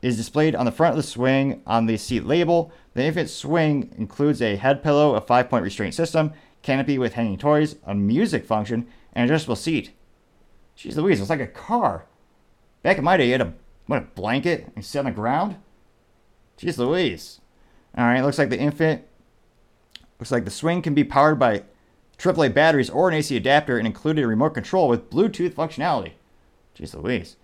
is 0.00 0.16
displayed 0.16 0.54
on 0.54 0.66
the 0.66 0.72
front 0.72 0.92
of 0.92 0.96
the 0.96 1.08
swing 1.08 1.62
on 1.66 1.86
the 1.86 1.96
seat 1.96 2.24
label. 2.24 2.72
The 2.94 3.04
infant 3.04 3.30
swing 3.30 3.94
includes 3.96 4.42
a 4.42 4.56
head 4.56 4.82
pillow, 4.82 5.14
a 5.14 5.20
five-point 5.20 5.62
restraint 5.62 5.94
system, 5.94 6.32
canopy 6.62 6.98
with 6.98 7.14
hanging 7.14 7.38
toys, 7.38 7.76
a 7.84 7.94
music 7.94 8.44
function, 8.44 8.88
and 9.12 9.30
adjustable 9.30 9.56
seat. 9.56 9.92
Jeez 10.76 10.96
Louise, 10.96 11.20
it's 11.20 11.30
like 11.30 11.40
a 11.40 11.46
car. 11.46 12.06
Back 12.82 12.98
in 12.98 13.04
my 13.04 13.16
day, 13.16 13.26
you 13.26 13.32
had 13.32 13.40
a 13.40 13.54
what, 13.86 13.98
a 13.98 14.06
blanket 14.14 14.72
and 14.74 14.84
sit 14.84 14.98
on 15.00 15.04
the 15.06 15.10
ground? 15.10 15.56
Jeez 16.58 16.78
Louise. 16.78 17.40
All 17.96 18.04
right, 18.04 18.22
looks 18.22 18.38
like 18.38 18.50
the 18.50 18.58
infant, 18.58 19.02
looks 20.18 20.30
like 20.30 20.44
the 20.44 20.50
swing 20.50 20.82
can 20.82 20.94
be 20.94 21.04
powered 21.04 21.38
by 21.38 21.64
AAA 22.18 22.54
batteries 22.54 22.88
or 22.88 23.08
an 23.08 23.14
AC 23.14 23.36
adapter 23.36 23.78
and 23.78 23.86
included 23.86 24.24
a 24.24 24.26
remote 24.28 24.54
control 24.54 24.88
with 24.88 25.10
Bluetooth 25.10 25.54
functionality. 25.54 26.12
Jeez 26.78 26.94
Louise. 26.94 27.36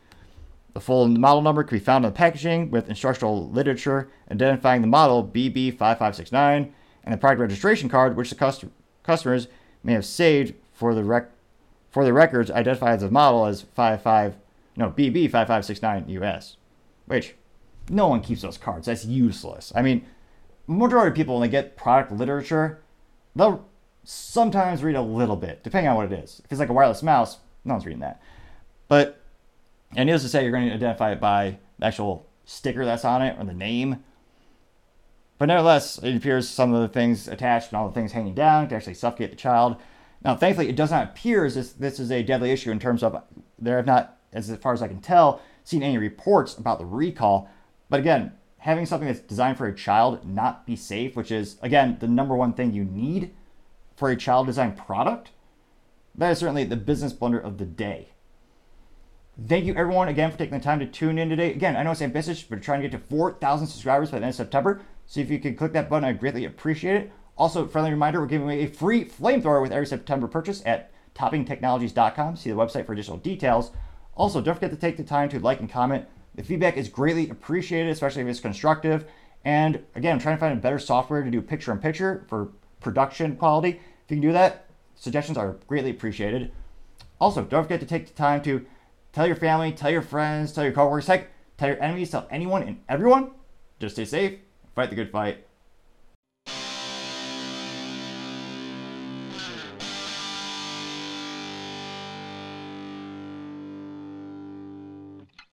The 0.74 0.81
full 0.81 1.09
model 1.09 1.43
number 1.43 1.65
can 1.65 1.78
be 1.78 1.85
found 1.85 2.05
on 2.05 2.12
the 2.12 2.16
packaging 2.16 2.70
with 2.70 2.89
instructional 2.89 3.51
literature 3.51 4.10
identifying 4.31 4.81
the 4.81 4.86
model 4.86 5.27
BB5569 5.27 6.70
and 7.05 7.15
the 7.15 7.19
product 7.19 7.40
registration 7.40 7.89
card, 7.89 8.16
which 8.16 8.31
the 8.31 8.36
cust- 8.36 8.65
customers 9.02 9.48
may 9.82 9.93
have 9.93 10.05
saved 10.05 10.55
for 10.73 10.94
the 10.94 11.02
rec 11.02 11.31
for 11.90 12.05
the 12.05 12.12
records 12.12 12.51
identifies 12.51 13.01
the 13.01 13.10
model 13.10 13.47
as 13.47 13.62
55 13.62 14.36
no 14.79 14.91
BB 14.91 15.31
5569 15.31 16.09
US, 16.23 16.57
which 17.07 17.35
no 17.91 18.09
one 18.09 18.23
keeps 18.23 18.43
those 18.43 18.57
cards. 18.57 18.87
That's 18.87 19.05
useless. 19.05 19.73
I 19.75 19.83
mean, 19.83 20.07
majority 20.67 21.11
of 21.11 21.17
people 21.17 21.35
when 21.35 21.49
they 21.49 21.51
get 21.51 21.77
product 21.77 22.13
literature, 22.13 22.81
they'll 23.37 23.67
sometimes 24.05 24.83
read 24.83 24.97
a 24.97 25.03
little 25.03 25.37
bit, 25.37 25.63
depending 25.63 25.91
on 25.91 25.97
what 25.97 26.11
it 26.11 26.19
is. 26.25 26.41
If 26.45 26.53
it's 26.53 26.61
like 26.61 26.71
a 26.71 26.73
wireless 26.73 27.03
mouse, 27.03 27.39
no 27.65 27.75
one's 27.75 27.85
reading 27.85 28.01
that. 28.01 28.23
But 28.89 29.21
and 29.97 30.07
needless 30.07 30.23
to 30.23 30.29
say, 30.29 30.43
you're 30.43 30.53
going 30.53 30.69
to 30.69 30.75
identify 30.75 31.13
it 31.13 31.21
by 31.21 31.59
the 31.79 31.87
actual 31.87 32.27
sticker 32.45 32.85
that's 32.85 33.05
on 33.05 33.23
it 33.23 33.37
or 33.39 33.45
the 33.45 33.55
name. 33.55 34.05
But 35.39 35.47
nevertheless, 35.47 35.99
it 35.99 36.17
appears 36.17 36.49
some 36.49 36.75
of 36.75 36.83
the 36.83 36.89
things 36.89 37.29
attached 37.29 37.73
and 37.73 37.79
all 37.79 37.89
the 37.89 37.95
things 37.95 38.13
hanging 38.13 38.35
down 38.35 38.69
to 38.69 38.75
actually 38.75 38.95
suffocate 38.95 39.31
the 39.31 39.37
child. 39.37 39.77
Now, 40.25 40.35
thankfully, 40.35 40.69
it 40.69 40.77
does 40.77 40.91
not 40.91 41.11
appear 41.11 41.45
as 41.45 41.55
this, 41.55 41.73
this 41.73 42.01
is 42.01 42.11
a 42.11 42.23
deadly 42.23 42.51
issue 42.51 42.73
in 42.73 42.81
terms 42.81 43.03
of 43.03 43.23
there 43.59 43.77
have 43.77 43.87
not, 43.87 44.18
as 44.33 44.55
far 44.57 44.73
as 44.73 44.83
I 44.83 44.89
can 44.89 45.01
tell, 45.01 45.41
seen 45.65 45.83
any 45.83 45.99
reports 45.99 46.57
about 46.57 46.79
the 46.79 46.87
recall. 46.87 47.49
But 47.89 48.01
again, 48.01 48.33
having 48.59 48.87
something 48.87 49.09
that's 49.09 49.21
designed 49.21 49.59
for 49.59 49.67
a 49.67 49.75
child 49.75 50.27
not 50.29 50.67
be 50.67 50.77
safe, 50.77 51.17
which 51.17 51.31
is, 51.31 51.57
again, 51.63 51.97
the 52.01 52.09
number 52.09 52.35
one 52.35 52.53
thing 52.53 52.73
you 52.73 52.85
need 52.85 53.35
for 53.97 54.11
a 54.11 54.17
child 54.17 54.47
designed 54.47 54.77
product, 54.77 55.31
that 56.15 56.31
is 56.33 56.39
certainly 56.39 56.65
the 56.65 56.77
business 56.77 57.13
blunder 57.13 57.39
of 57.39 57.59
the 57.59 57.65
day. 57.65 58.09
Thank 59.47 59.67
you 59.67 59.75
everyone 59.75 60.09
again 60.09 60.33
for 60.33 60.39
taking 60.39 60.59
the 60.59 60.65
time 60.65 60.81
to 60.81 60.87
tune 60.87 61.17
in 61.17 61.29
today. 61.29 61.53
Again, 61.53 61.77
I 61.77 61.85
know 61.85 61.93
it's 61.93 62.03
ambitious, 62.03 62.43
but 62.43 62.59
we're 62.59 62.63
trying 62.63 62.83
to 62.83 62.89
get 62.89 62.99
to 62.99 63.07
4,000 63.07 63.69
subscribers 63.69 64.11
by 64.11 64.19
the 64.19 64.25
end 64.25 64.31
of 64.31 64.37
September. 64.37 64.81
So 65.07 65.21
if 65.21 65.31
you 65.31 65.39
could 65.39 65.57
click 65.57 65.73
that 65.75 65.89
button, 65.89 66.05
I'd 66.05 66.19
greatly 66.19 66.45
appreciate 66.45 66.97
it. 66.97 67.13
Also, 67.37 67.69
friendly 67.69 67.93
reminder, 67.93 68.21
we're 68.21 68.27
giving 68.27 68.49
away 68.49 68.65
a 68.65 68.69
free 68.69 69.05
flamethrower 69.05 69.63
with 69.63 69.71
every 69.71 69.87
September 69.87 70.27
purchase 70.27 70.61
at 70.67 70.91
toppingtechnologies.com. 71.15 72.37
See 72.37 72.51
the 72.51 72.57
website 72.57 72.85
for 72.85 72.95
additional 72.95 73.19
details. 73.19 73.71
Also, 74.19 74.40
don't 74.40 74.55
forget 74.57 74.73
to 74.73 74.77
take 74.77 74.97
the 74.97 75.05
time 75.05 75.28
to 75.28 75.39
like 75.39 75.61
and 75.61 75.70
comment. 75.70 76.05
The 76.35 76.43
feedback 76.43 76.77
is 76.77 76.89
greatly 76.89 77.31
appreciated, 77.31 77.90
especially 77.90 78.23
if 78.23 78.28
it's 78.28 78.40
constructive. 78.40 79.07
And 79.45 79.85
again, 79.95 80.15
I'm 80.15 80.19
trying 80.19 80.36
to 80.36 80.40
find 80.40 80.53
a 80.53 80.61
better 80.61 80.78
software 80.78 81.23
to 81.23 81.31
do 81.31 81.40
picture 81.40 81.73
in 81.73 81.78
picture 81.78 82.27
for 82.28 82.51
production 82.81 83.36
quality. 83.36 83.70
If 83.70 84.11
you 84.11 84.16
can 84.16 84.20
do 84.20 84.32
that, 84.32 84.66
suggestions 84.97 85.39
are 85.39 85.57
greatly 85.69 85.90
appreciated. 85.90 86.51
Also, 87.20 87.45
don't 87.45 87.62
forget 87.62 87.81
to 87.81 87.86
take 87.86 88.09
the 88.09 88.12
time 88.12 88.43
to 88.43 88.66
tell 89.12 89.27
your 89.27 89.36
family, 89.36 89.73
tell 89.73 89.90
your 89.90 90.03
friends, 90.03 90.53
tell 90.53 90.65
your 90.65 90.73
coworkers, 90.73 91.07
heck, 91.07 91.31
tell 91.57 91.69
your 91.69 91.82
enemies, 91.82 92.11
tell 92.11 92.27
anyone 92.31 92.62
and 92.65 92.81
everyone. 92.89 93.31
Just 93.78 93.95
stay 93.95 94.05
safe, 94.05 94.39
fight 94.74 94.90
the 94.90 94.97
good 94.97 95.11
fight. 95.11 95.48